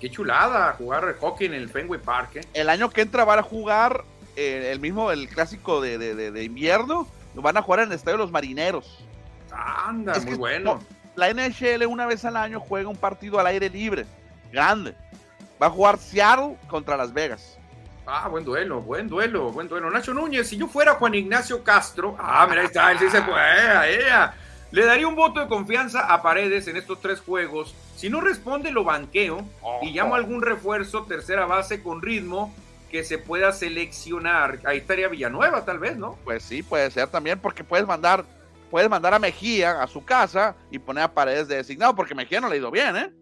Qué 0.03 0.11
chulada 0.11 0.73
jugar 0.73 1.15
hockey 1.17 1.47
en 1.47 1.53
el 1.53 1.69
Fenway 1.69 1.97
Park. 1.97 2.35
¿eh? 2.35 2.41
El 2.53 2.67
año 2.67 2.89
que 2.89 2.99
entra 2.99 3.23
van 3.23 3.39
a 3.39 3.41
jugar 3.41 4.03
eh, 4.35 4.69
el 4.73 4.81
mismo, 4.81 5.11
el 5.11 5.29
clásico 5.29 5.79
de, 5.79 5.97
de, 5.97 6.29
de, 6.29 6.43
invierno, 6.43 7.07
lo 7.33 7.41
van 7.41 7.55
a 7.55 7.61
jugar 7.61 7.79
en 7.79 7.87
el 7.87 7.93
Estadio 7.93 8.17
de 8.17 8.23
los 8.25 8.31
Marineros. 8.33 9.01
Anda, 9.49 10.19
muy 10.19 10.35
bueno. 10.35 10.81
la 11.15 11.33
NHL 11.33 11.85
una 11.85 12.05
vez 12.05 12.25
al 12.25 12.35
año 12.35 12.59
juega 12.59 12.89
un 12.89 12.97
partido 12.97 13.39
al 13.39 13.47
aire 13.47 13.69
libre, 13.69 14.05
grande. 14.51 14.93
Va 15.61 15.67
a 15.67 15.69
jugar 15.69 15.97
Seattle 15.97 16.57
contra 16.67 16.97
Las 16.97 17.13
Vegas. 17.13 17.57
Ah, 18.05 18.27
buen 18.27 18.43
duelo, 18.43 18.81
buen 18.81 19.07
duelo, 19.07 19.53
buen 19.53 19.69
duelo. 19.69 19.89
Nacho 19.89 20.13
Núñez, 20.13 20.49
si 20.49 20.57
yo 20.57 20.67
fuera 20.67 20.95
Juan 20.95 21.15
Ignacio 21.15 21.63
Castro, 21.63 22.17
ah, 22.19 22.45
mira, 22.49 22.59
ahí 22.59 22.67
está, 22.67 22.91
él 22.91 22.99
sí 22.99 23.09
se 23.09 23.21
puede, 23.21 24.03
ella. 24.03 24.33
Le 24.73 24.85
daría 24.85 25.07
un 25.07 25.13
voto 25.13 25.39
de 25.39 25.47
confianza 25.47 26.11
a 26.11 26.23
Paredes 26.23 26.67
en 26.67 26.77
estos 26.77 26.99
tres 26.99 27.21
juegos. 27.21 27.75
Si 27.95 28.09
no 28.09 28.21
responde, 28.21 28.71
lo 28.71 28.83
banqueo 28.83 29.45
y 29.83 29.91
llamo 29.91 30.15
a 30.15 30.17
algún 30.17 30.41
refuerzo, 30.41 31.03
tercera 31.03 31.45
base 31.45 31.83
con 31.83 32.01
ritmo 32.01 32.51
que 32.89 33.03
se 33.03 33.19
pueda 33.19 33.51
seleccionar. 33.51 34.61
Ahí 34.65 34.79
estaría 34.79 35.09
Villanueva, 35.09 35.63
tal 35.63 35.77
vez, 35.77 35.95
¿no? 35.95 36.17
Pues 36.23 36.41
sí, 36.41 36.63
puede 36.63 36.89
ser 36.89 37.07
también, 37.09 37.37
porque 37.37 37.63
puedes 37.63 37.85
mandar, 37.85 38.25
puedes 38.71 38.89
mandar 38.89 39.13
a 39.13 39.19
Mejía 39.19 39.79
a 39.79 39.85
su 39.85 40.03
casa 40.03 40.55
y 40.71 40.79
poner 40.79 41.03
a 41.03 41.13
Paredes 41.13 41.47
de 41.47 41.57
designado, 41.57 41.95
porque 41.95 42.15
Mejía 42.15 42.41
no 42.41 42.49
le 42.49 42.55
ha 42.55 42.57
ido 42.57 42.71
bien, 42.71 42.97
¿eh? 42.97 43.13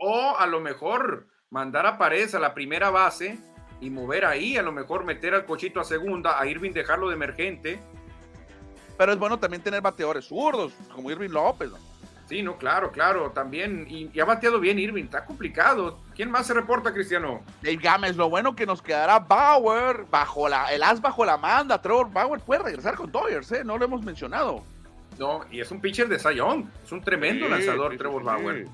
O 0.00 0.36
a 0.36 0.46
lo 0.48 0.58
mejor 0.58 1.28
mandar 1.50 1.86
a 1.86 1.98
Paredes 1.98 2.34
a 2.34 2.40
la 2.40 2.52
primera 2.52 2.90
base 2.90 3.38
y 3.80 3.90
mover 3.90 4.24
ahí, 4.24 4.56
a 4.56 4.62
lo 4.62 4.72
mejor 4.72 5.04
meter 5.04 5.34
al 5.34 5.44
cochito 5.44 5.78
a 5.78 5.84
segunda, 5.84 6.40
a 6.40 6.48
Irving 6.48 6.72
dejarlo 6.72 7.10
de 7.10 7.14
emergente 7.14 7.78
pero 9.00 9.14
es 9.14 9.18
bueno 9.18 9.38
también 9.38 9.62
tener 9.62 9.80
bateadores 9.80 10.26
zurdos, 10.26 10.74
como 10.94 11.10
Irving 11.10 11.30
López. 11.30 11.70
Sí, 12.28 12.42
no, 12.42 12.58
claro, 12.58 12.92
claro, 12.92 13.30
también. 13.30 13.86
Y, 13.88 14.20
ha 14.20 14.26
bateado 14.26 14.60
bien 14.60 14.78
Irving, 14.78 15.04
está 15.04 15.24
complicado. 15.24 15.98
¿Quién 16.14 16.30
más 16.30 16.46
se 16.46 16.52
reporta, 16.52 16.92
Cristiano? 16.92 17.40
Dave 17.62 17.78
Gámez, 17.78 18.16
lo 18.16 18.28
bueno 18.28 18.54
que 18.54 18.66
nos 18.66 18.82
quedará 18.82 19.18
Bauer 19.18 20.04
bajo 20.10 20.50
la, 20.50 20.66
el 20.66 20.82
as 20.82 21.00
bajo 21.00 21.24
la 21.24 21.38
manda. 21.38 21.80
Trevor 21.80 22.12
Bauer 22.12 22.40
puede 22.42 22.62
regresar 22.62 22.94
con 22.94 23.10
Dodgers, 23.10 23.50
¿eh? 23.52 23.64
No 23.64 23.78
lo 23.78 23.86
hemos 23.86 24.04
mencionado. 24.04 24.64
No, 25.18 25.46
y 25.50 25.60
es 25.60 25.70
un 25.70 25.80
pitcher 25.80 26.06
de 26.06 26.18
Sayón, 26.18 26.70
es 26.84 26.92
un 26.92 27.00
tremendo 27.00 27.48
lanzador, 27.48 27.96
Trevor 27.96 28.22
Bauer. 28.22 28.66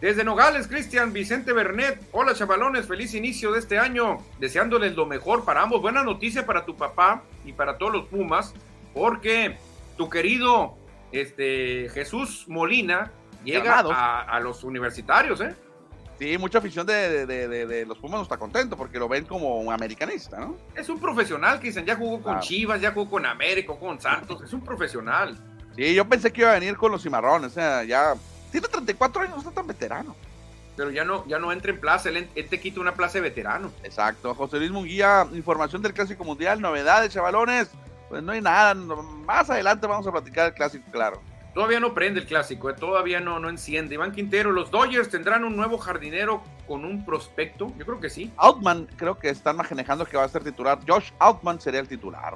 Desde 0.00 0.24
Nogales, 0.24 0.68
Cristian 0.68 1.12
Vicente 1.12 1.54
Bernet. 1.54 2.00
Hola, 2.12 2.34
chavalones, 2.34 2.86
feliz 2.86 3.14
inicio 3.14 3.52
de 3.52 3.60
este 3.60 3.78
año. 3.78 4.18
Deseándoles 4.38 4.94
lo 4.94 5.06
mejor 5.06 5.44
para 5.46 5.62
ambos. 5.62 5.80
Buena 5.80 6.02
noticia 6.02 6.44
para 6.44 6.66
tu 6.66 6.76
papá 6.76 7.22
y 7.46 7.54
para 7.54 7.78
todos 7.78 7.92
los 7.92 8.06
Pumas, 8.06 8.52
porque 8.96 9.58
tu 9.98 10.08
querido 10.08 10.78
este, 11.12 11.90
Jesús 11.90 12.46
Molina 12.48 13.12
llega 13.44 13.80
a, 13.80 14.40
los 14.40 14.64
universitarios, 14.64 15.40
¿eh? 15.42 15.54
Sí, 16.18 16.38
mucha 16.38 16.58
afición 16.58 16.86
de, 16.86 17.84
los 17.86 17.98
Pumas 17.98 18.16
no 18.16 18.22
está 18.22 18.38
contento 18.38 18.74
porque 18.74 18.98
lo 18.98 19.06
ven 19.06 19.26
como 19.26 19.60
un 19.60 19.70
americanista, 19.70 20.40
¿no? 20.40 20.56
Es 20.74 20.88
un 20.88 20.98
profesional, 20.98 21.60
dicen, 21.60 21.84
ya 21.84 21.94
jugó 21.94 22.22
con 22.22 22.40
Chivas, 22.40 22.80
ya 22.80 22.90
jugó 22.90 23.10
con 23.10 23.26
América, 23.26 23.74
con 23.78 24.00
Santos, 24.00 24.42
es 24.42 24.52
un 24.54 24.62
profesional. 24.62 25.38
Sí, 25.76 25.94
yo 25.94 26.08
pensé 26.08 26.32
que 26.32 26.40
iba 26.40 26.52
a 26.52 26.58
venir 26.58 26.78
con 26.78 26.90
los 26.90 27.02
cimarrones, 27.02 27.50
o 27.50 27.54
sea, 27.54 27.84
ya 27.84 28.14
tiene 28.50 28.66
34 28.66 29.22
años, 29.22 29.34
no 29.34 29.40
está 29.40 29.50
tan 29.50 29.66
veterano. 29.66 30.16
Pero 30.74 30.90
ya 30.90 31.04
no, 31.04 31.26
ya 31.26 31.38
no 31.38 31.52
entra 31.52 31.70
en 31.70 31.80
plaza, 31.80 32.08
él, 32.08 32.28
él, 32.34 32.48
te 32.48 32.60
quita 32.60 32.80
una 32.80 32.94
plaza 32.94 33.18
de 33.18 33.22
veterano. 33.22 33.70
Exacto, 33.84 34.34
José 34.34 34.56
Luis 34.56 34.70
Munguía, 34.70 35.26
información 35.34 35.82
del 35.82 35.92
Clásico 35.92 36.24
Mundial, 36.24 36.62
novedades, 36.62 37.12
chavalones 37.12 37.70
pues 38.08 38.22
no 38.22 38.32
hay 38.32 38.40
nada. 38.40 38.74
Más 38.74 39.50
adelante 39.50 39.86
vamos 39.86 40.06
a 40.06 40.12
platicar 40.12 40.46
el 40.46 40.54
clásico, 40.54 40.84
claro. 40.90 41.20
Todavía 41.54 41.80
no 41.80 41.94
prende 41.94 42.20
el 42.20 42.26
clásico, 42.26 42.68
eh, 42.68 42.74
todavía 42.74 43.18
no, 43.18 43.40
no 43.40 43.48
enciende. 43.48 43.94
Iván 43.94 44.12
Quintero, 44.12 44.52
los 44.52 44.70
Dodgers 44.70 45.08
tendrán 45.08 45.42
un 45.42 45.56
nuevo 45.56 45.78
jardinero 45.78 46.42
con 46.68 46.84
un 46.84 47.04
prospecto. 47.04 47.72
Yo 47.78 47.86
creo 47.86 47.98
que 47.98 48.10
sí. 48.10 48.30
Outman, 48.36 48.86
creo 48.96 49.18
que 49.18 49.30
están 49.30 49.56
manejando 49.56 50.04
que 50.04 50.18
va 50.18 50.24
a 50.24 50.28
ser 50.28 50.44
titular. 50.44 50.78
Josh 50.86 51.12
Outman 51.18 51.58
sería 51.58 51.80
el 51.80 51.88
titular. 51.88 52.34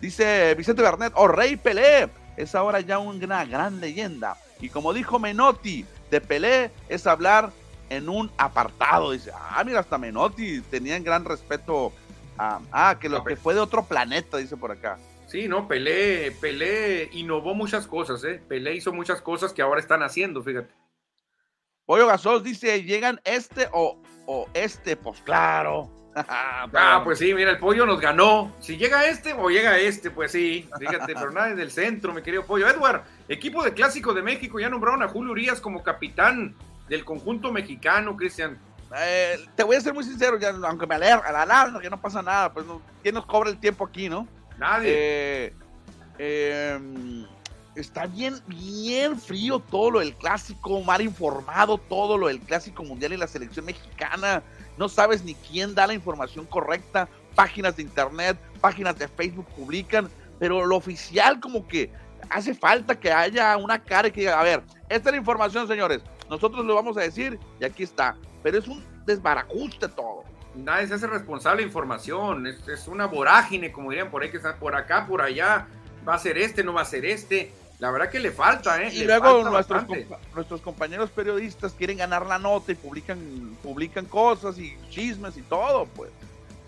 Dice 0.00 0.52
Vicente 0.56 0.82
Bernet, 0.82 1.12
oh 1.14 1.28
Rey 1.28 1.56
Pelé, 1.56 2.08
es 2.36 2.56
ahora 2.56 2.80
ya 2.80 2.98
una 2.98 3.44
gran 3.44 3.80
leyenda. 3.80 4.36
Y 4.60 4.68
como 4.68 4.92
dijo 4.92 5.20
Menotti, 5.20 5.86
de 6.10 6.20
Pelé 6.20 6.72
es 6.88 7.06
hablar 7.06 7.50
en 7.88 8.08
un 8.08 8.30
apartado. 8.36 9.12
Dice, 9.12 9.30
ah, 9.32 9.62
mira, 9.64 9.80
hasta 9.80 9.96
Menotti 9.96 10.60
tenían 10.62 11.04
gran 11.04 11.24
respeto 11.24 11.92
Ah, 12.38 12.60
ah, 12.72 12.98
que 13.00 13.08
lo 13.08 13.24
que 13.24 13.36
fue 13.36 13.54
de 13.54 13.60
otro 13.60 13.84
planeta, 13.84 14.36
dice 14.36 14.56
por 14.56 14.70
acá. 14.70 14.98
Sí, 15.26 15.48
no, 15.48 15.66
Pelé, 15.66 16.30
Pelé 16.40 17.08
innovó 17.12 17.54
muchas 17.54 17.86
cosas, 17.86 18.22
¿eh? 18.24 18.40
Pelé 18.46 18.74
hizo 18.74 18.92
muchas 18.92 19.20
cosas 19.20 19.52
que 19.52 19.62
ahora 19.62 19.80
están 19.80 20.02
haciendo, 20.02 20.42
fíjate. 20.42 20.72
Pollo 21.84 22.06
Gasol 22.06 22.42
dice, 22.42 22.82
¿llegan 22.82 23.20
este 23.24 23.68
o, 23.72 24.00
o 24.26 24.48
este? 24.54 24.96
Pues 24.96 25.20
claro. 25.22 25.90
ah, 26.16 27.02
pues 27.04 27.18
sí, 27.18 27.34
mira, 27.34 27.50
el 27.50 27.58
pollo 27.58 27.84
nos 27.84 28.00
ganó. 28.00 28.54
Si 28.60 28.76
llega 28.76 29.06
este 29.06 29.34
o 29.34 29.50
llega 29.50 29.78
este, 29.78 30.10
pues 30.10 30.32
sí, 30.32 30.68
fíjate, 30.78 31.14
pero 31.14 31.30
nada 31.30 31.54
del 31.54 31.70
centro, 31.70 32.14
mi 32.14 32.22
querido 32.22 32.44
pollo. 32.46 32.68
Edward, 32.68 33.02
equipo 33.28 33.62
de 33.62 33.74
Clásico 33.74 34.14
de 34.14 34.22
México, 34.22 34.58
ya 34.58 34.70
nombraron 34.70 35.02
a 35.02 35.08
Julio 35.08 35.32
Urias 35.32 35.60
como 35.60 35.82
capitán 35.82 36.54
del 36.88 37.04
conjunto 37.04 37.52
mexicano, 37.52 38.16
Cristian. 38.16 38.58
Eh, 38.94 39.44
te 39.54 39.64
voy 39.64 39.76
a 39.76 39.80
ser 39.80 39.94
muy 39.94 40.04
sincero, 40.04 40.38
ya, 40.38 40.50
aunque 40.50 40.86
me 40.86 40.94
alerta, 40.94 41.32
la 41.32 41.44
larga, 41.44 41.80
que 41.80 41.90
no 41.90 42.00
pasa 42.00 42.22
nada, 42.22 42.52
pues 42.52 42.66
¿quién 43.02 43.14
nos 43.14 43.26
cobra 43.26 43.50
el 43.50 43.58
tiempo 43.58 43.84
aquí, 43.84 44.08
no? 44.08 44.28
Nadie. 44.58 44.92
Eh, 44.92 45.54
em, 46.18 47.26
está 47.74 48.06
bien, 48.06 48.40
bien 48.46 49.18
frío 49.18 49.58
todo 49.58 49.90
lo 49.90 49.98
del 50.00 50.14
clásico, 50.14 50.80
mal 50.82 51.00
informado 51.02 51.78
todo 51.78 52.16
lo 52.16 52.28
del 52.28 52.40
clásico 52.40 52.84
mundial 52.84 53.12
y 53.12 53.16
la 53.16 53.26
selección 53.26 53.66
mexicana. 53.66 54.42
No 54.78 54.88
sabes 54.88 55.24
ni 55.24 55.34
quién 55.34 55.74
da 55.74 55.86
la 55.86 55.94
información 55.94 56.46
correcta. 56.46 57.08
Páginas 57.34 57.76
de 57.76 57.82
internet, 57.82 58.38
páginas 58.60 58.98
de 58.98 59.08
Facebook 59.08 59.46
publican, 59.56 60.08
pero 60.38 60.64
lo 60.64 60.76
oficial 60.76 61.38
como 61.40 61.66
que 61.66 61.90
hace 62.30 62.54
falta 62.54 62.98
que 62.98 63.12
haya 63.12 63.56
una 63.56 63.78
cara 63.78 64.10
que 64.10 64.20
diga, 64.20 64.40
a 64.40 64.42
ver, 64.42 64.62
esta 64.88 65.10
es 65.10 65.12
la 65.12 65.18
información, 65.18 65.68
señores. 65.68 66.02
Nosotros 66.30 66.64
lo 66.64 66.74
vamos 66.74 66.96
a 66.96 67.00
decir 67.00 67.38
y 67.60 67.64
aquí 67.64 67.82
está 67.82 68.16
pero 68.46 68.58
es 68.58 68.68
un 68.68 68.80
desbarajuste 69.04 69.88
todo. 69.88 70.22
Nadie 70.54 70.86
se 70.86 70.94
hace 70.94 71.08
responsable 71.08 71.62
de 71.62 71.66
información, 71.66 72.46
es, 72.46 72.86
una 72.86 73.06
vorágine, 73.06 73.72
como 73.72 73.90
dirían 73.90 74.08
por 74.08 74.22
ahí, 74.22 74.30
que 74.30 74.36
está 74.36 74.54
por 74.54 74.76
acá, 74.76 75.04
por 75.04 75.20
allá, 75.20 75.66
va 76.08 76.14
a 76.14 76.18
ser 76.20 76.38
este, 76.38 76.62
no 76.62 76.72
va 76.72 76.82
a 76.82 76.84
ser 76.84 77.04
este. 77.06 77.50
La 77.80 77.90
verdad 77.90 78.08
que 78.08 78.20
le 78.20 78.30
falta, 78.30 78.80
¿eh? 78.80 78.90
Y 78.94 79.02
luego 79.02 79.50
nuestros, 79.50 79.82
nuestros 80.32 80.60
compañeros 80.60 81.10
periodistas 81.10 81.72
quieren 81.72 81.98
ganar 81.98 82.24
la 82.24 82.38
nota 82.38 82.70
y 82.70 82.76
publican, 82.76 83.18
publican 83.64 84.04
cosas 84.04 84.56
y 84.60 84.78
chismes 84.90 85.36
y 85.36 85.42
todo, 85.42 85.86
pues. 85.86 86.12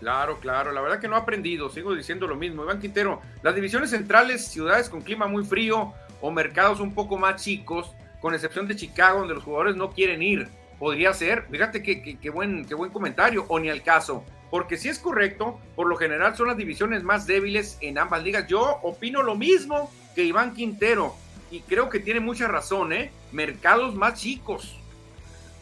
Claro, 0.01 0.41
claro, 0.41 0.73
la 0.73 0.81
verdad 0.81 0.99
que 0.99 1.07
no 1.07 1.15
ha 1.15 1.21
aprendido, 1.21 1.71
sigo 1.71 1.95
diciendo 1.95 2.27
lo 2.27 2.35
mismo. 2.35 2.65
Iván 2.65 2.81
Quintero, 2.81 3.23
las 3.45 3.55
divisiones 3.55 3.91
centrales, 3.91 4.49
ciudades 4.49 4.89
con 4.89 5.03
clima 5.03 5.29
muy 5.29 5.45
frío 5.45 5.93
o 6.21 6.33
mercados 6.33 6.81
un 6.81 6.93
poco 6.93 7.19
más 7.19 7.41
chicos, 7.41 7.93
con 8.21 8.35
excepción 8.35 8.67
de 8.67 8.75
Chicago, 8.75 9.21
donde 9.21 9.35
los 9.35 9.45
jugadores 9.45 9.77
no 9.77 9.93
quieren 9.93 10.25
ir 10.25 10.58
podría 10.79 11.13
ser, 11.13 11.47
fíjate 11.51 11.83
qué, 11.83 12.31
buen, 12.31 12.65
qué 12.65 12.75
buen 12.75 12.91
comentario, 12.91 13.45
o 13.49 13.59
ni 13.59 13.69
al 13.69 13.83
caso, 13.83 14.25
porque 14.51 14.77
si 14.77 14.89
es 14.89 14.99
correcto, 14.99 15.59
por 15.77 15.87
lo 15.89 15.97
general 15.97 16.37
son 16.37 16.49
las 16.49 16.57
divisiones 16.57 17.03
más 17.03 17.27
débiles 17.27 17.79
en 17.81 17.99
ambas 17.99 18.23
ligas. 18.23 18.47
Yo 18.47 18.79
opino 18.83 19.23
lo 19.23 19.35
mismo 19.35 19.91
que 20.15 20.25
Iván 20.25 20.55
Quintero, 20.55 21.15
y 21.51 21.61
creo 21.61 21.89
que 21.89 21.99
tiene 21.99 22.21
mucha 22.21 22.47
razón, 22.47 22.93
¿eh? 22.93 23.11
Mercados 23.33 23.95
más 23.95 24.21
chicos. 24.21 24.79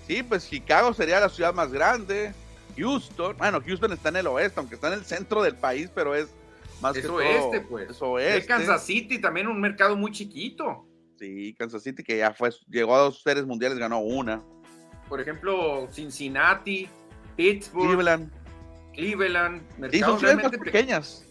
Sí, 0.06 0.22
pues 0.22 0.48
Chicago 0.48 0.92
sería 0.92 1.20
la 1.20 1.28
ciudad 1.28 1.54
más 1.54 1.72
grande. 1.72 2.32
Houston, 2.76 3.36
bueno, 3.36 3.60
Houston 3.64 3.92
está 3.92 4.10
en 4.10 4.16
el 4.16 4.26
oeste, 4.26 4.60
aunque 4.60 4.74
está 4.74 4.88
en 4.88 4.94
el 4.94 5.04
centro 5.04 5.42
del 5.42 5.56
país, 5.56 5.90
pero 5.94 6.14
es 6.14 6.28
más 6.80 6.92
que 6.92 7.06
oeste, 7.06 7.60
pues. 7.62 7.90
Es 7.90 8.02
oeste. 8.02 8.46
Kansas 8.46 8.84
City 8.84 9.18
también 9.20 9.46
un 9.46 9.60
mercado 9.60 9.96
muy 9.96 10.12
chiquito. 10.12 10.86
Sí, 11.18 11.54
Kansas 11.58 11.82
City 11.82 12.02
que 12.02 12.18
ya 12.18 12.34
fue, 12.34 12.50
llegó 12.68 12.94
a 12.94 12.98
dos 12.98 13.22
series 13.22 13.46
mundiales, 13.46 13.78
ganó 13.78 14.00
una 14.00 14.42
por 15.08 15.20
ejemplo, 15.20 15.88
Cincinnati, 15.92 16.88
Pittsburgh, 17.36 17.86
Cleveland. 17.86 18.32
Cleveland, 18.94 19.62
mercados 19.78 20.22
realmente 20.22 20.58
pequeñas. 20.58 21.24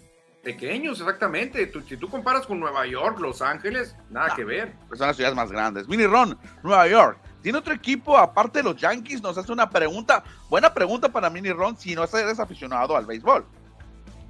Pequeños, 0.44 1.00
exactamente. 1.00 1.72
si 1.88 1.98
tú 1.98 2.08
comparas 2.08 2.46
con 2.46 2.60
Nueva 2.60 2.86
York, 2.86 3.20
Los 3.20 3.42
Ángeles, 3.42 3.96
nada 4.12 4.36
que 4.36 4.44
ver. 4.44 4.74
Pues 4.88 5.00
son 5.00 5.08
las 5.08 5.16
ciudades 5.16 5.36
más 5.36 5.52
grandes. 5.52 5.88
Mini 5.88 6.06
Ron, 6.06 6.38
Nueva 6.62 6.88
York. 6.88 7.18
¿Tiene 7.42 7.58
otro 7.58 7.74
equipo 7.74 8.16
aparte 8.16 8.60
de 8.60 8.64
los 8.64 8.76
Yankees? 8.76 9.22
Nos 9.24 9.38
hace 9.38 9.52
una 9.52 9.70
pregunta. 9.70 10.24
Buena 10.50 10.72
pregunta 10.72 11.10
para 11.10 11.32
Mini 11.32 11.52
Ron 11.52 11.78
si 11.78 11.96
no 11.96 12.04
eres 12.04 12.40
aficionado 12.40 12.96
al 12.96 13.08
béisbol. 13.08 13.46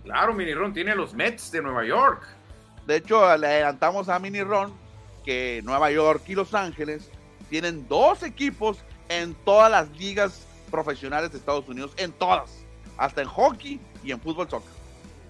Claro, 0.06 0.34
Mini 0.34 0.54
Ron 0.54 0.74
tiene 0.74 0.96
los 0.96 1.14
Mets 1.14 1.52
de 1.52 1.62
Nueva 1.62 1.84
York. 1.86 2.24
De 2.88 2.98
hecho, 2.98 3.38
le 3.38 3.48
adelantamos 3.48 4.08
a 4.08 4.18
Mini 4.20 4.42
Ron 4.42 4.72
que 5.26 5.62
Nueva 5.66 5.92
York 5.92 6.24
y 6.28 6.36
Los 6.36 6.54
Ángeles 6.54 7.10
tienen 7.50 7.88
dos 7.88 8.24
equipos 8.24 8.78
en 9.10 9.34
todas 9.46 9.72
las 9.72 9.90
ligas 9.98 10.46
profesionales 10.72 11.32
de 11.32 11.38
Estados 11.38 11.68
Unidos, 11.68 11.94
en 11.98 12.12
todas, 12.12 12.66
hasta 12.98 13.22
en 13.22 13.28
hockey 13.28 13.80
y 14.04 14.12
en 14.12 14.20
fútbol 14.20 14.50
soccer. 14.50 14.72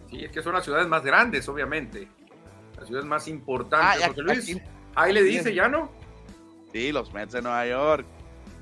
Sí, 0.09 0.23
es 0.23 0.31
que 0.31 0.41
son 0.41 0.53
las 0.53 0.63
ciudades 0.63 0.87
más 0.87 1.03
grandes, 1.03 1.47
obviamente, 1.49 2.07
las 2.77 2.87
ciudades 2.87 3.07
más 3.07 3.27
importantes. 3.27 4.03
Ah, 4.03 4.13
Luis, 4.15 4.57
ahí 4.95 5.13
le 5.13 5.23
dice, 5.23 5.53
¿ya 5.53 5.67
no? 5.67 5.89
Sí, 6.71 6.91
los 6.91 7.13
Mets 7.13 7.33
de 7.33 7.41
Nueva 7.41 7.65
York. 7.65 8.05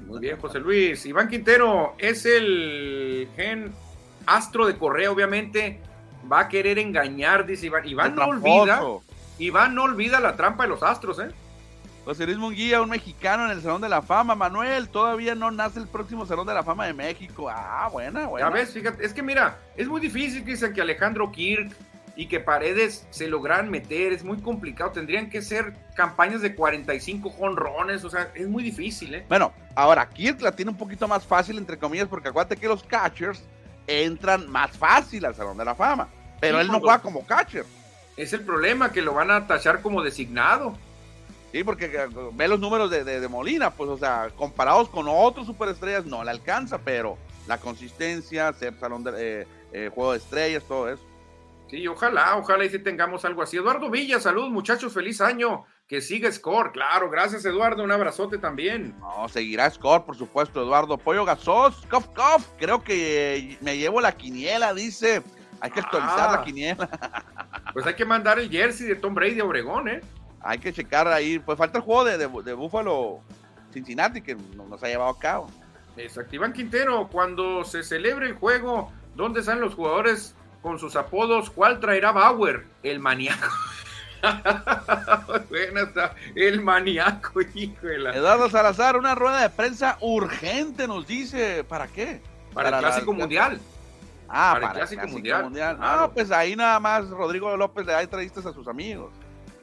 Muy 0.06 0.20
bien, 0.20 0.40
José 0.40 0.60
Luis. 0.60 1.06
Iván 1.06 1.28
Quintero 1.30 1.96
es 1.98 2.26
el 2.26 3.28
gen 3.36 3.74
astro 4.26 4.66
de 4.68 4.78
Correa, 4.78 5.12
obviamente. 5.12 5.80
Va 6.32 6.42
a 6.42 6.48
querer 6.48 6.80
engañar, 6.80 7.46
dice 7.46 7.68
Iván. 7.68 7.88
Iván 7.88 8.16
no 8.16 8.26
olvida. 8.26 8.82
Iván 9.40 9.76
no 9.76 9.84
olvida 9.84 10.20
la 10.20 10.36
trampa 10.36 10.64
de 10.64 10.70
los 10.70 10.84
astros, 10.84 11.20
¿eh? 11.20 11.32
José 12.06 12.26
Luis 12.26 12.38
Munguía, 12.38 12.82
un 12.82 12.90
mexicano 12.90 13.46
en 13.46 13.52
el 13.52 13.62
Salón 13.62 13.82
de 13.82 13.88
la 13.88 14.02
Fama. 14.02 14.36
Manuel, 14.36 14.90
todavía 14.90 15.36
no 15.36 15.52
nace 15.52 15.80
el 15.80 15.88
próximo 15.88 16.26
Salón 16.26 16.46
de 16.46 16.54
la 16.54 16.62
Fama 16.62 16.86
de 16.86 16.94
México. 16.94 17.50
Ah, 17.50 17.88
buena, 17.92 18.28
buena. 18.28 18.48
Ya 18.48 18.54
ves, 18.54 18.74
fíjate, 18.74 19.06
es 19.06 19.14
que 19.14 19.24
mira, 19.24 19.58
es 19.78 19.88
muy 19.88 20.02
difícil, 20.02 20.44
dicen 20.44 20.74
que 20.74 20.82
Alejandro 20.82 21.32
Kirk 21.32 21.74
y 22.18 22.28
que 22.28 22.42
Paredes 22.42 23.08
se 23.10 23.30
logran 23.30 23.72
meter, 23.72 24.12
es 24.12 24.26
muy 24.26 24.38
complicado. 24.40 24.92
Tendrían 24.92 25.30
que 25.30 25.42
ser 25.42 25.74
campañas 25.96 26.42
de 26.42 26.54
45 26.56 27.30
jonrones, 27.30 28.04
o 28.04 28.10
sea, 28.10 28.32
es 28.36 28.50
muy 28.50 28.64
difícil, 28.64 29.16
¿eh? 29.16 29.26
Bueno, 29.30 29.54
ahora 29.74 30.08
Kirk 30.10 30.42
la 30.42 30.52
tiene 30.52 30.72
un 30.72 30.78
poquito 30.78 31.08
más 31.08 31.26
fácil, 31.26 31.58
entre 31.58 31.78
comillas, 31.78 32.10
porque 32.10 32.28
acuérdate 32.28 32.58
que 32.58 32.68
los 32.68 32.84
catchers 32.84 33.42
entran 33.88 34.50
más 34.50 34.72
fácil 34.78 35.26
al 35.26 35.36
Salón 35.36 35.58
de 35.58 35.64
la 35.64 35.74
Fama, 35.74 36.10
pero 36.42 36.60
él 36.60 36.68
no 36.68 36.82
juega 36.82 37.00
como 37.00 37.26
catcher. 37.26 37.66
Es 38.18 38.34
el 38.34 38.42
problema, 38.42 38.92
que 38.92 39.02
lo 39.02 39.14
van 39.14 39.32
a 39.32 39.48
tachar 39.48 39.82
como 39.82 40.04
designado. 40.04 40.78
Sí, 41.54 41.64
porque 41.64 41.86
eh, 41.86 42.08
ve 42.34 42.48
los 42.48 42.60
números 42.60 42.90
de, 42.90 43.28
Molina, 43.28 43.70
pues, 43.70 43.88
o 43.88 43.98
sea, 43.98 44.32
comparados 44.36 44.90
con 44.90 45.06
otros 45.08 45.46
superestrellas 45.46 46.04
no 46.04 46.24
le 46.24 46.32
alcanza, 46.32 46.80
pero 46.80 47.16
la 47.48 47.60
consistencia, 47.60 48.52
ser 48.54 48.74
salón 48.80 49.04
de 49.04 49.42
eh, 49.42 49.48
eh, 49.72 49.92
juego 49.94 50.14
de 50.14 50.18
estrellas, 50.18 50.64
todo 50.68 50.90
eso. 50.90 51.04
Sí, 51.70 51.88
ojalá, 51.88 52.38
ojalá 52.38 52.66
y 52.66 52.70
si 52.70 52.80
tengamos 52.80 53.24
algo 53.24 53.44
así. 53.44 53.58
Eduardo 53.58 53.92
Villa, 53.92 54.20
salud, 54.20 54.50
muchachos, 54.50 54.94
feliz 54.94 55.22
año. 55.22 55.64
Que 55.88 56.02
siga 56.02 56.32
Score, 56.32 56.72
claro, 56.72 57.12
gracias 57.12 57.46
Eduardo, 57.46 57.84
un 57.84 57.92
abrazote 57.92 58.40
también. 58.40 58.98
No, 59.00 59.30
seguirá 59.30 59.70
Score, 59.70 60.06
por 60.06 60.16
supuesto, 60.16 60.64
Eduardo. 60.64 60.98
Pollo 60.98 61.24
Gasos, 61.24 61.86
cof, 61.86 62.08
cof, 62.16 62.48
creo 62.58 62.84
que 62.84 63.60
me 63.62 63.78
llevo 63.78 64.02
la 64.02 64.14
quiniela, 64.14 64.74
dice. 64.74 65.22
Hay 65.60 65.70
que 65.70 65.82
actualizar 65.82 66.32
la 66.32 66.40
ah. 66.40 66.44
quiniela. 66.44 66.90
Pues 67.74 67.88
hay 67.88 67.96
que 67.96 68.06
mandar 68.06 68.38
el 68.38 68.52
jersey 68.52 68.86
de 68.86 68.96
Tom 68.96 69.16
Brady 69.16 69.40
a 69.40 69.46
Obregón, 69.46 69.88
¿eh? 69.88 70.02
Hay 70.44 70.60
que 70.60 70.74
checar 70.74 71.08
ahí. 71.08 71.40
Pues 71.40 71.58
falta 71.58 71.80
el 71.80 71.84
juego 71.84 72.04
de, 72.04 72.18
de, 72.18 72.54
Buffalo 72.54 73.22
Cincinnati 73.72 74.22
que 74.22 74.36
nos 74.36 74.84
ha 74.84 74.88
llevado 74.88 75.10
a 75.10 75.18
cabo. 75.18 75.48
Exacto. 75.98 76.36
Iván 76.36 76.54
Quintero, 76.54 77.08
cuando 77.12 77.64
se 77.64 77.84
celebre 77.84 78.28
el 78.28 78.34
juego, 78.34 78.92
¿dónde 79.16 79.40
están 79.40 79.62
los 79.62 79.76
jugadores 79.76 80.36
con 80.62 80.80
sus 80.80 80.96
apodos? 80.96 81.50
¿Cuál 81.50 81.80
traerá 81.80 82.12
Bauer? 82.12 82.66
El 82.84 83.00
maníaco. 83.00 83.48
bueno, 85.50 85.82
está 85.82 86.16
el 86.36 86.62
maníaco, 86.62 87.42
híjole. 87.54 88.16
Eduardo 88.16 88.50
Salazar, 88.50 88.98
una 88.98 89.16
rueda 89.16 89.42
de 89.42 89.50
prensa 89.50 89.98
urgente 90.02 90.88
nos 90.88 91.06
dice. 91.06 91.64
¿Para 91.64 91.88
qué? 91.88 92.22
Para, 92.54 92.70
el 92.70 92.78
Clásico 92.80 93.14
Mundial. 93.14 93.60
Ah, 94.30 94.52
para, 94.54 94.68
el 94.68 94.74
Clásico, 94.74 95.08
Mundial. 95.08 95.78
Ah, 95.80 96.10
pues 96.14 96.32
ahí 96.32 96.56
nada 96.56 96.80
más 96.80 97.10
Rodrigo 97.10 97.56
López 97.58 97.86
le 97.86 97.92
da 97.92 98.02
entrevistas 98.02 98.46
a 98.46 98.54
sus 98.54 98.68
amigos. 98.68 99.12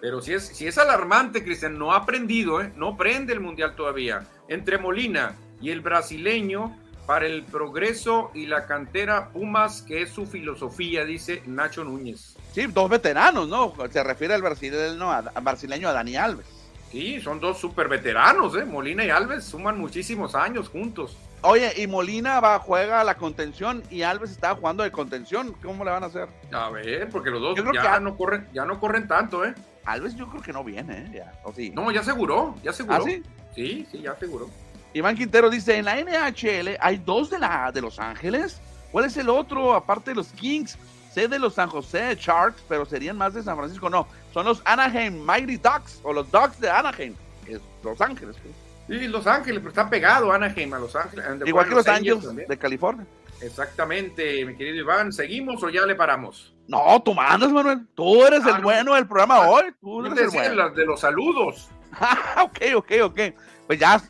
Pero 0.01 0.23
si 0.23 0.33
es, 0.33 0.47
si 0.47 0.67
es 0.67 0.79
alarmante, 0.79 1.45
Cristian, 1.45 1.79
no 1.79 1.93
ha 1.93 1.99
aprendido, 1.99 2.63
¿eh? 2.63 2.73
no 2.77 2.97
prende 2.97 3.33
el 3.33 3.41
Mundial 3.41 3.75
todavía. 3.77 4.27
Entre 4.49 4.79
Molina 4.79 5.37
y 5.61 5.71
el 5.71 5.81
brasileño, 5.81 6.77
para 7.07 7.27
el 7.27 7.43
progreso 7.43 8.31
y 8.35 8.47
la 8.47 8.67
cantera 8.67 9.31
Pumas, 9.31 9.83
que 9.83 10.03
es 10.03 10.11
su 10.11 10.27
filosofía, 10.27 11.05
dice 11.05 11.43
Nacho 11.45 11.85
Núñez. 11.85 12.37
Sí, 12.53 12.67
dos 12.67 12.89
veteranos, 12.89 13.49
¿no? 13.49 13.75
Se 13.91 14.05
refiere 14.05 14.35
al 14.35 14.43
brasileño 14.43 15.11
a, 15.11 15.23
brasileño 15.41 15.89
a 15.89 15.93
Dani 15.93 16.17
Alves. 16.17 16.47
Sí, 16.91 17.21
son 17.21 17.41
dos 17.41 17.59
super 17.59 17.89
veteranos, 17.89 18.57
¿eh? 18.57 18.65
Molina 18.65 19.05
y 19.05 19.11
Alves 19.11 19.45
suman 19.45 19.79
muchísimos 19.79 20.35
años 20.35 20.69
juntos. 20.69 21.17
Oye, 21.43 21.73
y 21.77 21.87
Molina 21.87 22.39
va, 22.39 22.59
juega 22.59 23.03
la 23.03 23.17
contención 23.17 23.83
y 23.91 24.03
Alves 24.03 24.31
está 24.31 24.55
jugando 24.55 24.83
de 24.83 24.93
contención. 24.93 25.55
¿Cómo 25.63 25.85
le 25.85 25.91
van 25.91 26.03
a 26.03 26.07
hacer? 26.07 26.29
A 26.53 26.69
ver, 26.71 27.09
porque 27.09 27.31
los 27.31 27.41
dos 27.41 27.59
ya, 27.73 27.99
no 27.99 28.17
corren, 28.17 28.47
ya 28.53 28.65
no 28.65 28.79
corren 28.79 29.09
tanto, 29.09 29.45
¿eh? 29.45 29.55
Alves 29.85 30.15
yo 30.15 30.29
creo 30.29 30.43
que 30.43 30.53
no 30.53 30.63
viene, 30.63 30.99
¿eh? 30.99 31.11
Ya, 31.15 31.33
¿o 31.45 31.53
sí? 31.53 31.71
No, 31.71 31.91
ya 31.91 32.01
aseguró, 32.01 32.55
ya 32.63 32.71
aseguró. 32.71 32.97
¿Ah, 32.97 33.03
sí? 33.05 33.23
Sí, 33.55 33.87
sí, 33.91 34.03
ya 34.03 34.13
aseguró. 34.13 34.49
Iván 34.93 35.17
Quintero 35.17 35.51
dice, 35.51 35.77
en 35.77 35.85
la 35.85 35.97
NHL 35.97 36.77
hay 36.81 36.99
dos 36.99 37.31
de, 37.31 37.39
la, 37.39 37.71
de 37.73 37.81
Los 37.81 37.99
Ángeles. 37.99 38.61
¿Cuál 38.91 39.05
es 39.05 39.17
el 39.17 39.29
otro, 39.29 39.75
aparte 39.75 40.11
de 40.11 40.17
los 40.17 40.29
Kings? 40.33 40.77
Sé 41.13 41.29
de 41.29 41.39
los 41.39 41.55
San 41.55 41.69
José 41.69 42.17
Sharks, 42.19 42.63
pero 42.69 42.85
serían 42.85 43.17
más 43.17 43.35
de 43.35 43.43
San 43.43 43.57
Francisco. 43.57 43.91
No, 43.91 44.07
son 44.33 44.47
los 44.47 44.63
Anaheim 44.65 45.21
Mighty 45.25 45.57
Ducks 45.57 46.01
o 46.03 46.13
los 46.13 46.31
Ducks 46.31 46.61
de 46.61 46.71
Anaheim. 46.71 47.15
Es 47.47 47.61
Los 47.83 48.01
Ángeles. 48.01 48.37
Pues. 48.41 49.01
Sí, 49.01 49.09
Los 49.09 49.27
Ángeles, 49.27 49.59
pero 49.59 49.71
está 49.71 49.91
pegado 49.91 50.33
Anaheim 50.33 50.73
a 50.75 50.79
Los 50.79 50.95
Ángeles. 50.95 51.25
Igual 51.47 51.69
que 51.69 51.75
Los, 51.75 51.89
Ángeles 51.89 52.49
de 52.49 52.59
California. 52.59 53.07
Exactamente, 53.41 54.45
mi 54.45 54.55
querido 54.55 54.77
Iván. 54.77 55.13
¿Seguimos 55.13 55.63
o 55.63 55.69
ya 55.69 55.85
le 55.87 55.95
paramos? 55.95 56.53
No, 56.71 57.03
tú 57.03 57.13
mandas, 57.13 57.51
Manuel. 57.51 57.85
Tú 57.97 58.25
eres 58.25 58.47
el 58.47 58.55
ah, 58.55 58.61
bueno 58.63 58.95
del 58.95 59.09
programa 59.09 59.39
ah, 59.39 59.51
hoy. 59.51 59.65
Tú 59.81 60.07
eres 60.07 60.17
el 60.21 60.31
bueno. 60.31 60.55
Las 60.55 60.75
de 60.77 60.87
los 60.87 61.01
saludos. 61.01 61.69
ok, 62.45 62.59
ok, 62.77 62.93
ok. 63.03 63.21
Pues 63.67 63.81
ya, 63.81 64.01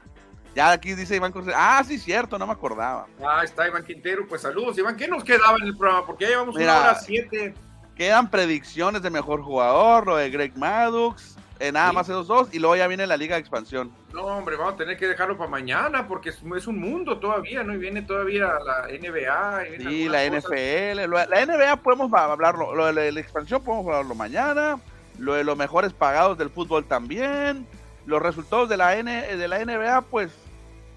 ya 0.55 0.73
aquí 0.73 0.93
dice 0.93 1.17
Iván 1.17 1.33
Cortés. 1.33 1.55
Ah, 1.57 1.83
sí, 1.87 1.99
cierto, 1.99 2.39
no 2.39 2.47
me 2.47 2.53
acordaba. 2.53 3.07
Ah, 3.27 3.41
está 3.45 3.67
Iván 3.67 3.83
Quintero. 3.83 4.29
Pues 4.29 4.43
saludos, 4.43 4.77
Iván. 4.77 4.95
¿Qué 4.95 5.09
nos 5.09 5.25
quedaba 5.25 5.57
en 5.59 5.69
el 5.69 5.77
programa? 5.77 6.05
Porque 6.05 6.25
ya 6.25 6.33
llevamos 6.33 6.55
una 6.55 6.81
hora 6.81 6.95
siete. 6.97 7.55
Quedan 7.97 8.31
predicciones 8.31 9.01
de 9.01 9.09
mejor 9.09 9.43
jugador, 9.43 10.07
lo 10.07 10.17
de 10.17 10.29
Greg 10.29 10.55
Maddox, 10.59 11.39
en 11.61 11.75
nada 11.75 11.93
más 11.93 12.09
esos 12.09 12.27
dos, 12.27 12.49
y 12.53 12.59
luego 12.59 12.75
ya 12.75 12.87
viene 12.89 13.07
la 13.07 13.19
Liga 13.19 13.35
de 13.35 13.41
Expansión. 13.41 13.93
No, 14.15 14.23
hombre, 14.23 14.57
vamos 14.57 14.75
a 14.75 14.77
tener 14.79 14.97
que 14.97 15.07
dejarlo 15.07 15.37
para 15.37 15.51
mañana 15.51 16.09
porque 16.09 16.31
es, 16.31 16.67
un 16.67 16.81
mundo 16.81 17.19
todavía, 17.19 17.63
¿no? 17.63 17.75
Y 17.75 17.79
viene 17.79 18.01
todavía 18.01 18.55
la 18.65 18.87
NBA. 18.89 19.65
sí, 19.79 20.09
la 20.09 20.25
NFL. 20.25 21.11
la 21.11 21.47
NBA 21.47 21.77
podemos 21.77 22.11
hablarlo, 22.13 22.75
lo 22.75 22.87
de 22.87 23.13
la, 23.13 23.21
expansión 23.21 23.63
podemos 23.63 23.87
hablarlo 23.87 24.15
mañana. 24.15 24.81
Lo 25.19 25.35
de 25.35 25.45
los 25.45 25.55
mejores 25.55 25.93
pagados 25.93 26.39
del 26.39 26.49
fútbol 26.49 26.87
también. 26.87 27.67
Los 28.07 28.23
resultados 28.23 28.71
de 28.71 28.79
la, 28.79 28.97
N, 28.97 29.37
de 29.37 29.49
la 29.49 29.63
NBA, 29.63 30.01
pues 30.03 30.33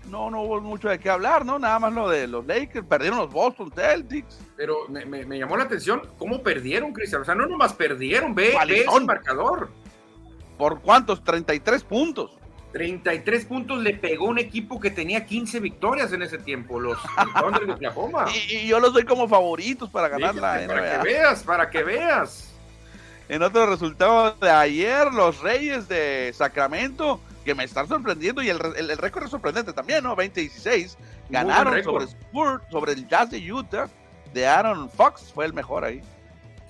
no, 0.09 0.31
no 0.31 0.43
hubo 0.43 0.61
mucho 0.61 0.87
de 0.87 0.97
qué 0.97 1.09
hablar, 1.09 1.45
¿no? 1.45 1.59
Nada 1.59 1.77
más 1.79 1.91
lo 1.91 2.07
de 2.07 2.27
los 2.27 2.45
Lakers, 2.45 2.87
perdieron 2.87 3.19
los 3.19 3.31
Boston 3.33 3.69
Celtics. 3.75 4.39
Pero 4.55 4.87
me, 4.87 5.37
llamó 5.37 5.57
la 5.57 5.63
atención 5.63 6.03
cómo 6.17 6.41
perdieron, 6.41 6.93
Cristian. 6.93 7.21
O 7.21 7.25
sea, 7.25 7.35
no 7.35 7.45
nomás 7.47 7.73
perdieron, 7.73 8.33
ve, 8.33 8.55
ve 8.65 8.85
ese 8.87 8.99
marcador. 9.01 9.69
¿Por 10.63 10.79
cuántos? 10.79 11.21
33 11.25 11.83
puntos. 11.83 12.31
33 12.71 13.45
puntos 13.47 13.79
le 13.79 13.95
pegó 13.95 14.27
un 14.27 14.39
equipo 14.39 14.79
que 14.79 14.91
tenía 14.91 15.25
15 15.25 15.59
victorias 15.59 16.13
en 16.13 16.21
ese 16.21 16.37
tiempo, 16.37 16.79
los 16.79 16.97
Thunder 17.37 17.65
de 17.65 17.73
Oklahoma. 17.73 18.27
Y, 18.49 18.65
yo 18.65 18.79
los 18.79 18.93
doy 18.93 19.03
como 19.03 19.27
favoritos 19.27 19.89
para 19.89 20.07
ganar 20.07 20.35
la 20.35 20.61
NBA. 20.61 20.67
Para 20.67 21.01
que 21.01 21.03
veas, 21.03 21.43
para 21.43 21.69
que 21.69 21.83
veas. 21.83 22.53
En 23.27 23.43
otro 23.43 23.65
resultado 23.65 24.37
de 24.39 24.49
ayer, 24.49 25.11
los 25.11 25.41
Reyes 25.41 25.89
de 25.89 26.31
Sacramento, 26.33 27.19
que 27.43 27.53
me 27.55 27.65
están 27.65 27.89
sorprendiendo, 27.89 28.41
y 28.41 28.47
el, 28.47 28.61
el, 28.77 28.97
récord 28.97 29.25
es 29.25 29.31
sorprendente 29.31 29.73
también, 29.73 30.05
¿no? 30.05 30.15
20-16. 30.15 30.95
Ganaron 31.29 31.83
sobre 31.83 32.05
Spurs, 32.05 32.63
sobre 32.71 32.93
el 32.93 33.05
Jazz 33.09 33.31
de 33.31 33.51
Utah, 33.51 33.89
de 34.33 34.47
Aaron 34.47 34.89
Fox, 34.89 35.29
fue 35.33 35.43
el 35.43 35.51
mejor 35.51 35.83
ahí. 35.83 36.01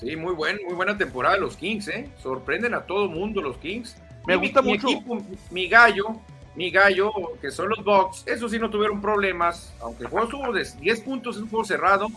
Sí, 0.04 0.16
muy, 0.16 0.34
buen, 0.34 0.60
muy 0.66 0.74
buena 0.74 0.98
temporada 0.98 1.38
los 1.38 1.56
Kings, 1.56 1.88
¿eh? 1.88 2.10
Sorprenden 2.22 2.74
a 2.74 2.82
todo 2.82 3.08
mundo 3.08 3.42
los 3.42 3.58
Kings. 3.58 3.96
Me 4.28 4.36
gusta 4.36 4.62
mucho. 4.62 4.88
Mi, 4.88 4.94
equipo, 4.94 5.18
mi 5.52 5.68
gallo, 5.68 6.20
mi 6.56 6.70
gallo, 6.70 7.12
que 7.42 7.52
son 7.52 7.70
los 7.70 7.84
Bucks, 7.84 8.24
eso 8.26 8.48
sí 8.50 8.60
no 8.60 8.70
tuvieron 8.70 9.02
problemas, 9.02 9.74
aunque 9.82 10.04
el 10.04 10.10
juego 10.10 10.26
estuvo 10.26 10.54
de 10.54 10.68
10 10.82 11.02
puntos, 11.02 11.36
es 11.38 11.42
un 11.42 11.50
juego 11.50 11.66
cerrado. 11.66 12.08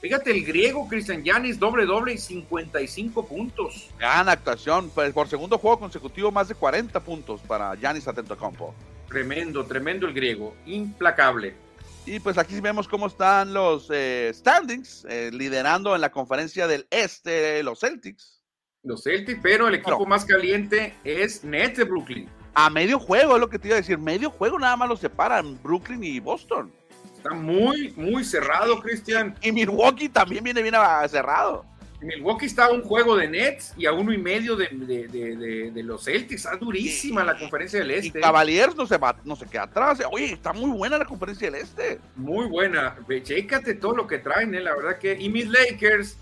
Fíjate, 0.00 0.32
el 0.32 0.44
griego 0.44 0.88
Cristian 0.88 1.22
Yanis, 1.22 1.60
doble 1.60 1.86
doble 1.86 2.14
y 2.14 2.18
55 2.18 3.26
puntos. 3.26 3.90
Gran 3.98 4.28
actuación, 4.28 4.90
pues, 4.92 5.12
por 5.12 5.28
segundo 5.28 5.58
juego 5.58 5.78
consecutivo, 5.78 6.32
más 6.32 6.48
de 6.48 6.56
40 6.56 6.98
puntos 7.00 7.40
para 7.42 7.74
Yanis 7.76 8.08
Atentocompo. 8.08 8.74
Tremendo, 9.08 9.64
tremendo 9.64 10.06
el 10.06 10.14
griego, 10.14 10.56
implacable. 10.66 11.54
Y 12.04 12.18
pues 12.20 12.36
aquí 12.38 12.60
vemos 12.60 12.88
cómo 12.88 13.06
están 13.06 13.54
los 13.54 13.88
eh, 13.92 14.30
standings, 14.34 15.06
eh, 15.08 15.30
liderando 15.32 15.94
en 15.94 16.00
la 16.00 16.10
conferencia 16.10 16.66
del 16.66 16.86
este 16.90 17.62
los 17.62 17.80
Celtics 17.80 18.42
los 18.82 19.04
Celtics, 19.04 19.40
pero 19.42 19.68
el 19.68 19.76
equipo 19.76 20.04
más 20.06 20.24
caliente 20.24 20.94
es 21.04 21.44
Nets 21.44 21.78
de 21.78 21.84
Brooklyn. 21.84 22.28
A 22.54 22.68
medio 22.68 22.98
juego 22.98 23.34
es 23.34 23.40
lo 23.40 23.48
que 23.48 23.58
te 23.58 23.68
iba 23.68 23.76
a 23.76 23.80
decir, 23.80 23.98
medio 23.98 24.30
juego 24.30 24.58
nada 24.58 24.76
más 24.76 24.88
lo 24.88 24.96
separan 24.96 25.58
Brooklyn 25.62 26.02
y 26.02 26.20
Boston. 26.20 26.72
Está 27.16 27.30
muy, 27.34 27.92
muy 27.96 28.24
cerrado, 28.24 28.80
Cristian. 28.80 29.36
Y 29.40 29.52
Milwaukee 29.52 30.08
también 30.08 30.42
viene 30.42 30.60
bien 30.60 30.74
cerrado. 31.08 31.64
Milwaukee 32.02 32.46
está 32.46 32.66
a 32.66 32.72
un 32.72 32.82
juego 32.82 33.16
de 33.16 33.28
Nets 33.28 33.74
y 33.76 33.86
a 33.86 33.92
uno 33.92 34.12
y 34.12 34.18
medio 34.18 34.56
de, 34.56 34.68
de, 34.68 35.82
los 35.82 36.04
Celtics. 36.04 36.44
Está 36.44 36.56
durísima 36.56 37.24
la 37.24 37.38
conferencia 37.38 37.78
del 37.78 37.92
Este. 37.92 38.18
Y 38.18 38.22
Cavaliers 38.22 38.76
no 38.76 38.86
se, 38.86 38.98
va, 38.98 39.16
no 39.24 39.36
se 39.36 39.46
queda 39.46 39.64
atrás. 39.64 40.02
Oye, 40.10 40.32
está 40.32 40.52
muy 40.52 40.70
buena 40.70 40.98
la 40.98 41.04
conferencia 41.04 41.50
del 41.50 41.60
Este. 41.60 42.00
Muy 42.16 42.46
buena. 42.46 42.96
Chécate 43.22 43.74
todo 43.74 43.94
lo 43.94 44.06
que 44.06 44.18
traen, 44.18 44.54
¿eh? 44.54 44.60
la 44.60 44.74
verdad 44.74 44.98
que. 44.98 45.16
Y 45.18 45.28
mis 45.28 45.48
Lakers 45.48 46.18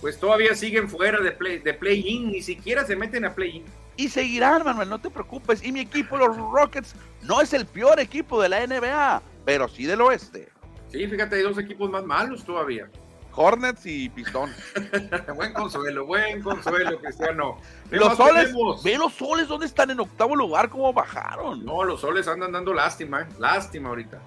pues 0.00 0.18
todavía 0.18 0.54
siguen 0.54 0.86
fuera 0.86 1.18
de 1.18 1.32
play 1.32 1.60
de 1.60 1.72
play-in, 1.72 2.30
ni 2.30 2.42
siquiera 2.42 2.84
se 2.84 2.94
meten 2.94 3.24
a 3.24 3.34
play-in. 3.34 3.64
Y 3.96 4.08
seguirán, 4.08 4.62
Manuel, 4.62 4.90
no 4.90 5.00
te 5.00 5.08
preocupes. 5.08 5.64
Y 5.64 5.72
mi 5.72 5.80
equipo, 5.80 6.18
los 6.18 6.36
Rockets, 6.36 6.94
no 7.22 7.40
es 7.40 7.54
el 7.54 7.64
peor 7.64 7.98
equipo 7.98 8.42
de 8.42 8.50
la 8.50 8.66
NBA. 8.66 9.22
pero 9.46 9.66
sí 9.66 9.86
del 9.86 10.02
oeste. 10.02 10.48
Sí, 10.90 11.06
fíjate, 11.06 11.36
hay 11.36 11.42
dos 11.42 11.58
equipos 11.58 11.90
más 11.90 12.04
malos 12.04 12.44
todavía. 12.44 12.90
Hornets 13.36 13.86
y 13.86 14.08
Pistón. 14.08 14.52
buen 15.34 15.52
consuelo, 15.52 16.06
buen 16.06 16.42
consuelo, 16.42 16.98
Cristiano. 17.00 17.58
Los 17.90 18.16
soles, 18.16 18.52
ve 18.82 18.98
los 18.98 19.12
soles, 19.12 19.48
¿dónde 19.48 19.66
están? 19.66 19.90
En 19.90 20.00
octavo 20.00 20.36
lugar, 20.36 20.68
¿cómo 20.68 20.92
bajaron? 20.92 21.64
No, 21.64 21.84
los 21.84 22.00
soles 22.00 22.28
andan 22.28 22.52
dando 22.52 22.72
lástima, 22.72 23.22
¿eh? 23.22 23.26
lástima 23.38 23.90
ahorita. 23.90 24.20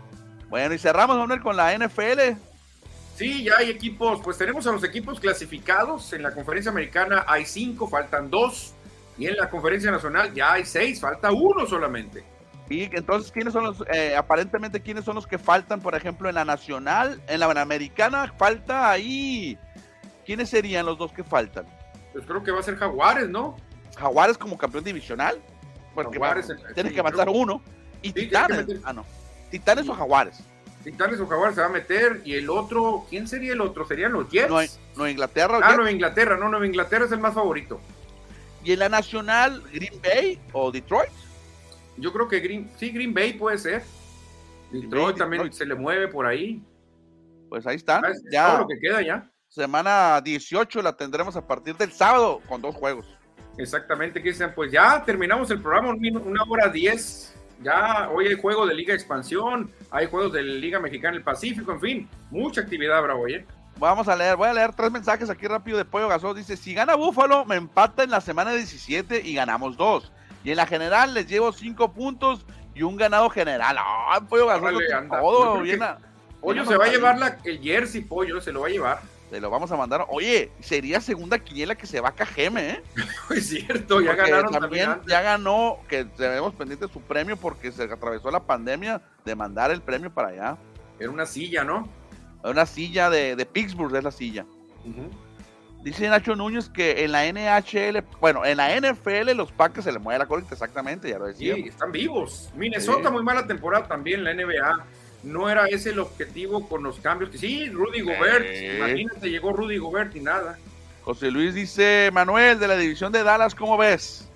Bueno, 0.50 0.74
y 0.74 0.78
cerramos, 0.78 1.18
Manuel, 1.18 1.42
con 1.42 1.56
la 1.56 1.78
NFL. 1.78 2.38
Sí, 3.16 3.44
ya 3.44 3.58
hay 3.58 3.70
equipos, 3.70 4.22
pues 4.24 4.38
tenemos 4.38 4.68
a 4.68 4.72
los 4.72 4.84
equipos 4.84 5.20
clasificados. 5.20 6.14
En 6.14 6.22
la 6.22 6.32
conferencia 6.32 6.72
americana 6.72 7.26
hay 7.28 7.46
cinco, 7.46 7.88
faltan 7.88 8.30
dos. 8.30 8.74
Y 9.18 9.26
en 9.26 9.36
la 9.36 9.50
conferencia 9.50 9.90
nacional 9.90 10.34
ya 10.34 10.54
hay 10.54 10.66
seis, 10.66 11.02
falta 11.02 11.32
uno 11.32 11.66
solamente. 11.66 12.24
Y 12.70 12.84
entonces, 12.96 13.32
¿quiénes 13.32 13.54
son 13.54 13.64
los, 13.64 13.84
eh, 13.94 14.16
aparentemente, 14.16 14.82
quiénes 14.82 15.06
son 15.06 15.16
los 15.16 15.26
que 15.26 15.38
faltan, 15.38 15.80
por 15.80 15.96
ejemplo, 15.96 16.28
en 16.28 16.36
la 16.36 16.44
nacional, 16.46 17.22
en 17.28 17.40
la 17.40 17.50
americana, 17.62 18.34
falta 18.38 18.90
ahí. 18.90 19.58
¿Quiénes 20.26 20.50
serían 20.50 20.86
los 20.86 20.98
dos 20.98 21.14
que 21.14 21.24
faltan? 21.24 21.66
Pues 22.12 22.26
creo 22.26 22.44
que 22.44 22.52
va 22.52 22.60
a 22.60 22.64
ser 22.64 22.76
Jaguares, 22.76 23.30
¿no? 23.30 23.56
Jaguares 23.98 24.38
como 24.38 24.58
campeón 24.58 24.84
divisional. 24.84 25.42
Porque 25.96 26.20
tienes 26.76 26.94
que 26.94 27.00
avanzar 27.00 27.30
uno. 27.30 27.62
Y 28.02 28.12
Titanes. 28.12 28.66
Ah, 28.84 28.94
no. 28.94 29.06
Titanes 29.50 29.88
o 29.88 29.94
Jaguares. 29.94 30.44
Titanes 30.84 31.20
o 31.20 31.28
Jaguares 31.28 31.56
se 31.56 31.62
va 31.62 31.68
a 31.68 31.72
meter. 31.72 32.22
Y 32.26 32.36
el 32.36 32.50
otro, 32.50 33.06
¿quién 33.10 33.28
sería 33.28 33.54
el 33.54 33.62
otro? 33.62 33.88
¿Serían 33.88 34.12
los 34.12 34.30
Jets? 34.30 34.80
Nueva, 34.96 35.10
Inglaterra. 35.10 35.60
Ah, 35.64 35.76
Nueva 35.76 35.92
Inglaterra, 35.92 36.38
no, 36.38 36.50
Nueva 36.50 36.68
Inglaterra 36.68 37.06
es 37.06 37.12
el 37.12 37.20
más 37.20 37.34
favorito. 37.34 37.80
¿Y 38.64 38.74
en 38.74 38.80
la 38.80 38.90
nacional, 38.90 39.64
Green 39.72 40.00
Bay 40.02 40.40
o 40.52 40.72
Detroit? 40.72 41.10
Yo 41.98 42.14
creo 42.14 42.28
que 42.28 42.40
Green, 42.40 42.70
sí, 42.78 42.92
Green 42.92 43.14
Bay 43.14 43.34
puede 43.34 43.58
ser. 43.58 43.84
Detroit 44.72 45.18
también 45.18 45.52
se 45.52 45.66
le 45.66 45.76
mueve 45.76 46.08
por 46.08 46.26
ahí. 46.26 46.62
Pues 47.50 47.66
ahí 47.66 47.76
está. 47.76 48.02
ya. 48.32 48.48
Todo 48.50 48.58
lo 48.60 48.68
que 48.68 48.80
queda 48.80 49.02
ya. 49.02 49.32
Semana 49.48 50.22
18 50.22 50.82
la 50.82 50.96
tendremos 50.96 51.36
a 51.36 51.48
partir 51.48 51.76
del 51.78 51.92
sábado 51.92 52.42
con 52.48 52.62
dos 52.62 52.76
juegos. 52.76 53.06
Exactamente, 53.58 54.22
Cristian. 54.22 54.54
Pues 54.54 54.72
ya 54.72 55.04
terminamos 55.04 55.50
el 55.52 55.62
programa, 55.62 55.90
una 55.92 56.44
hora 56.48 56.70
diez. 56.70 57.34
Ya 57.64 58.10
hoy 58.12 58.28
hay 58.28 58.36
juego 58.40 58.68
de 58.68 58.76
Liga 58.76 58.94
Expansión, 58.94 59.72
hay 59.90 60.06
juegos 60.06 60.34
de 60.34 60.44
Liga 60.44 60.80
Mexicana 60.80 61.16
del 61.16 61.24
Pacífico, 61.24 61.72
en 61.72 61.82
fin, 61.82 62.10
mucha 62.30 62.62
actividad 62.62 63.00
habrá 63.00 63.16
hoy. 63.16 63.34
¿eh? 63.34 63.46
Vamos 63.80 64.08
a 64.08 64.16
leer, 64.16 64.36
voy 64.36 64.48
a 64.48 64.54
leer 64.54 64.74
tres 64.76 64.92
mensajes 64.92 65.28
aquí 65.30 65.48
rápido 65.48 65.78
de 65.78 65.86
Pollo 65.86 66.08
Gasol. 66.08 66.36
Dice, 66.36 66.56
si 66.56 66.76
gana 66.76 66.96
Búfalo, 66.96 67.46
me 67.46 67.56
empata 67.56 68.04
en 68.04 68.12
la 68.12 68.22
semana 68.22 68.54
17 68.54 69.22
y 69.26 69.34
ganamos 69.34 69.76
dos. 69.76 70.12
Y 70.48 70.52
en 70.52 70.56
la 70.56 70.66
general 70.66 71.14
les 71.14 71.28
llevo 71.28 71.52
cinco 71.52 71.92
puntos 71.92 72.46
y 72.74 72.82
un 72.82 72.96
ganado 72.96 73.30
general. 73.30 73.76
¡Ah, 73.78 74.22
Pollo! 74.30 74.48
Todo 75.10 75.60
bien. 75.60 75.82
Pollo 76.40 76.66
se 76.66 76.78
va 76.78 76.86
a 76.86 76.88
llevar 76.88 77.20
la, 77.20 77.38
el 77.44 77.60
jersey, 77.60 78.00
Pollo, 78.00 78.40
se 78.40 78.54
lo 78.54 78.62
va 78.62 78.68
a 78.68 78.70
llevar. 78.70 79.02
Se 79.30 79.42
lo 79.42 79.50
vamos 79.50 79.70
a 79.74 79.76
mandar. 79.76 80.06
Oye, 80.08 80.50
sería 80.62 81.02
segunda 81.02 81.38
quiniela 81.38 81.76
que 81.76 81.86
se 81.86 82.00
va 82.00 82.08
a 82.08 82.12
Cajeme, 82.14 82.70
¿eh? 82.70 82.84
es 83.36 83.50
cierto, 83.50 84.00
ya 84.00 84.16
ganaron 84.16 84.54
también. 84.54 85.02
ya 85.06 85.22
ganó, 85.22 85.80
que 85.90 86.06
tenemos 86.06 86.54
pendiente 86.54 86.88
su 86.88 87.02
premio 87.02 87.36
porque 87.36 87.74
se 87.74 87.84
atravesó 87.84 88.32
la 88.32 88.40
pandemia 88.40 89.02
de 89.26 89.36
mandar 89.36 89.70
el 89.70 89.82
premio 89.82 90.14
para 90.14 90.30
allá. 90.30 90.58
Era 90.98 91.10
una 91.10 91.26
silla, 91.26 91.66
¿no? 91.66 91.90
Una 92.42 92.66
silla 92.66 93.10
de, 93.10 93.36
de 93.36 93.46
Pittsburgh, 93.46 93.94
es 93.94 94.04
la 94.06 94.12
silla. 94.12 94.46
Dice 95.88 96.10
Nacho 96.10 96.36
Núñez 96.36 96.68
que 96.68 97.06
en 97.06 97.14
la 97.14 97.32
NHL, 97.32 98.04
bueno, 98.20 98.44
en 98.44 98.58
la 98.58 98.78
NFL 98.78 99.32
los 99.38 99.54
Packers 99.54 99.86
se 99.86 99.94
le 99.94 100.00
mueve 100.00 100.20
la 100.20 100.26
colita, 100.26 100.54
exactamente, 100.54 101.10
ya 101.10 101.18
lo 101.18 101.28
decía. 101.28 101.56
Sí, 101.56 101.62
están 101.62 101.94
vivos. 101.94 102.50
Minnesota, 102.58 103.10
muy 103.10 103.24
mala 103.24 103.48
temporada 103.48 103.88
también, 103.88 104.26
la 104.26 104.34
NBA. 104.34 104.86
No 105.24 105.50
era 105.50 105.66
ese 105.68 105.92
el 105.92 106.00
objetivo 106.00 106.68
con 106.68 106.84
los 106.84 107.00
cambios. 107.00 107.30
Que 107.30 107.38
sí, 107.38 107.70
Rudy 107.70 108.02
Gobert, 108.02 108.46
imagínate, 108.76 109.30
llegó 109.30 109.54
Rudy 109.54 109.78
Gobert 109.78 110.14
y 110.14 110.20
nada. 110.20 110.58
José 111.04 111.32
Luis 111.32 111.54
dice, 111.54 112.10
Manuel, 112.12 112.60
de 112.60 112.68
la 112.68 112.76
división 112.76 113.14
de 113.14 113.24
Dallas, 113.24 113.56
¿cómo 113.56 113.78
ves? 113.78 114.28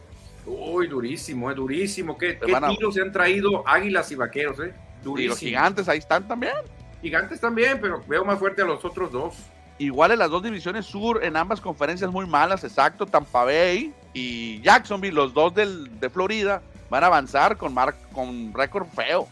Uy, 0.46 0.88
durísimo, 0.88 1.50
es 1.50 1.54
eh, 1.54 1.58
durísimo. 1.58 2.18
¿Qué, 2.18 2.40
qué 2.40 2.56
tiros 2.70 2.94
se 2.96 3.02
han 3.02 3.12
traído 3.12 3.68
Águilas 3.68 4.10
y 4.10 4.16
Vaqueros? 4.16 4.58
Eh? 4.62 4.74
Durísimo. 5.04 5.20
Y 5.20 5.28
los 5.28 5.38
gigantes 5.38 5.90
ahí 5.90 6.00
están 6.00 6.26
también. 6.26 6.56
Gigantes 7.02 7.42
también, 7.42 7.78
pero 7.82 8.02
veo 8.08 8.24
más 8.24 8.40
fuerte 8.40 8.62
a 8.62 8.66
los 8.66 8.86
otros 8.86 9.12
dos. 9.12 9.36
Igual 9.78 10.12
en 10.12 10.20
las 10.20 10.30
dos 10.30 10.44
divisiones 10.44 10.86
sur, 10.86 11.24
en 11.24 11.36
ambas 11.36 11.60
conferencias 11.60 12.12
muy 12.12 12.28
malas, 12.28 12.64
exacto. 12.64 13.06
Tampa 13.06 13.46
Bay 13.46 13.94
y 14.14 14.62
Jacksonville, 14.62 15.16
los 15.16 15.34
dos 15.34 15.54
del, 15.54 16.00
de 16.00 16.10
Florida, 16.10 16.62
van 16.90 17.04
a 17.04 17.08
avanzar 17.08 17.58
con, 17.58 17.74
mar, 17.74 17.96
con 18.14 18.54
récord 18.54 18.88
feo. 18.88 19.28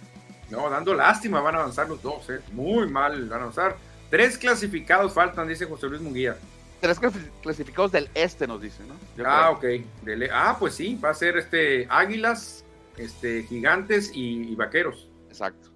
No, 0.50 0.70
dando 0.70 0.94
lástima 0.96 1.42
van 1.42 1.56
a 1.56 1.60
avanzar 1.60 1.88
los 1.88 2.02
dos, 2.02 2.28
¿eh? 2.30 2.40
Muy 2.54 2.88
mal 2.88 3.28
van 3.30 3.40
a 3.40 3.44
avanzar. 3.44 3.78
Tres 4.10 4.38
clasificados 4.38 5.14
faltan, 5.14 5.48
dice 5.48 5.66
José 5.66 5.88
Luis 5.88 6.02
Munguía. 6.02 6.36
Tres 6.82 7.00
clasificados 7.42 7.92
del 7.92 8.10
este, 8.14 8.48
nos 8.48 8.62
dice, 8.62 8.82
¿no? 8.88 8.96
ah, 9.26 9.52
ok. 9.52 9.64
E, 9.66 9.84
ah, 10.34 10.56
pues 10.58 10.74
sí, 10.74 10.96
va 10.96 11.10
a 11.10 11.14
ser 11.14 11.38
este 11.38 11.86
Águilas, 11.90 12.64
este 12.98 13.44
Gigantes 13.44 14.12
y 14.14 14.56
Vaqueros. 14.56 15.10
Exacto. 15.28 15.69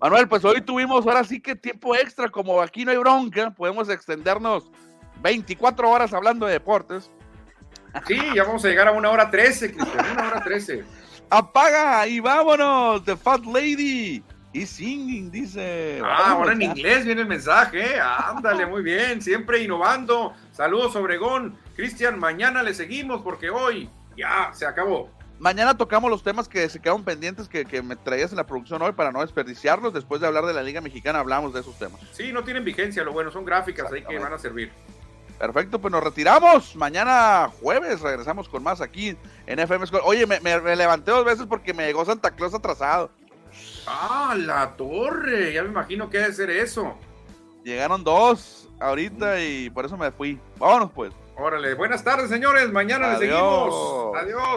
Manuel, 0.00 0.28
pues 0.28 0.44
hoy 0.44 0.60
tuvimos 0.60 1.06
ahora 1.06 1.24
sí 1.24 1.40
que 1.40 1.56
tiempo 1.56 1.94
extra, 1.94 2.28
como 2.28 2.60
aquí 2.60 2.84
no 2.84 2.90
hay 2.90 2.98
bronca, 2.98 3.50
podemos 3.50 3.88
extendernos 3.88 4.70
24 5.22 5.88
horas 5.90 6.12
hablando 6.12 6.46
de 6.46 6.52
deportes. 6.52 7.10
Sí, 8.06 8.20
ya 8.34 8.44
vamos 8.44 8.64
a 8.64 8.68
llegar 8.68 8.88
a 8.88 8.92
una 8.92 9.08
hora 9.08 9.30
13, 9.30 9.72
Cristian, 9.72 10.06
una 10.12 10.28
hora 10.28 10.44
13. 10.44 10.84
Apaga 11.30 12.06
y 12.06 12.20
vámonos, 12.20 13.04
The 13.04 13.16
Fat 13.16 13.44
Lady. 13.46 14.22
Y 14.52 14.64
singing, 14.64 15.30
dice. 15.30 16.00
Ah, 16.02 16.30
ahora 16.30 16.52
en 16.52 16.62
inglés 16.62 17.04
viene 17.04 17.20
el 17.22 17.26
mensaje. 17.26 17.96
¿eh? 17.96 18.00
Ándale, 18.00 18.64
muy 18.64 18.82
bien. 18.82 19.20
Siempre 19.20 19.62
innovando. 19.62 20.32
Saludos, 20.52 20.96
Obregón. 20.96 21.58
Cristian, 21.74 22.18
mañana 22.18 22.62
le 22.62 22.72
seguimos 22.72 23.20
porque 23.20 23.50
hoy 23.50 23.90
ya 24.16 24.50
se 24.54 24.64
acabó. 24.64 25.10
Mañana 25.38 25.76
tocamos 25.76 26.10
los 26.10 26.22
temas 26.22 26.48
que 26.48 26.68
se 26.68 26.80
quedaron 26.80 27.04
pendientes 27.04 27.48
que, 27.48 27.66
que, 27.66 27.82
me 27.82 27.94
traías 27.94 28.30
en 28.30 28.36
la 28.36 28.46
producción 28.46 28.80
hoy 28.80 28.92
para 28.92 29.12
no 29.12 29.20
desperdiciarlos. 29.20 29.92
Después 29.92 30.20
de 30.20 30.26
hablar 30.26 30.46
de 30.46 30.54
la 30.54 30.62
Liga 30.62 30.80
Mexicana, 30.80 31.18
hablamos 31.18 31.52
de 31.52 31.60
esos 31.60 31.78
temas. 31.78 32.00
Sí, 32.12 32.32
no 32.32 32.42
tienen 32.42 32.64
vigencia, 32.64 33.04
lo 33.04 33.12
bueno, 33.12 33.30
son 33.30 33.44
gráficas 33.44 33.92
ahí 33.92 34.02
que 34.02 34.18
van 34.18 34.32
a 34.32 34.38
servir. 34.38 34.72
Perfecto, 35.38 35.78
pues 35.78 35.92
nos 35.92 36.02
retiramos. 36.02 36.74
Mañana 36.76 37.50
jueves 37.60 38.00
regresamos 38.00 38.48
con 38.48 38.62
más 38.62 38.80
aquí 38.80 39.16
en 39.46 39.58
FM 39.58 39.86
School. 39.86 40.00
Oye, 40.04 40.26
me, 40.26 40.40
levanté 40.76 41.10
dos 41.10 41.24
veces 41.24 41.46
porque 41.46 41.74
me 41.74 41.86
llegó 41.86 42.04
Santa 42.04 42.30
Claus 42.30 42.54
atrasado. 42.54 43.10
Ah, 43.86 44.34
la 44.38 44.74
torre. 44.76 45.52
Ya 45.52 45.62
me 45.62 45.68
imagino 45.68 46.08
que 46.08 46.18
debe 46.18 46.32
ser 46.32 46.50
eso. 46.50 46.96
Llegaron 47.64 48.02
dos 48.02 48.68
ahorita 48.80 49.42
y 49.42 49.68
por 49.68 49.84
eso 49.84 49.96
me 49.98 50.10
fui. 50.10 50.40
Vámonos 50.58 50.90
pues. 50.92 51.12
Órale, 51.38 51.74
buenas 51.74 52.02
tardes, 52.02 52.30
señores. 52.30 52.72
Mañana 52.72 53.10
les 53.10 53.18
seguimos. 53.18 54.16
Adiós. 54.16 54.56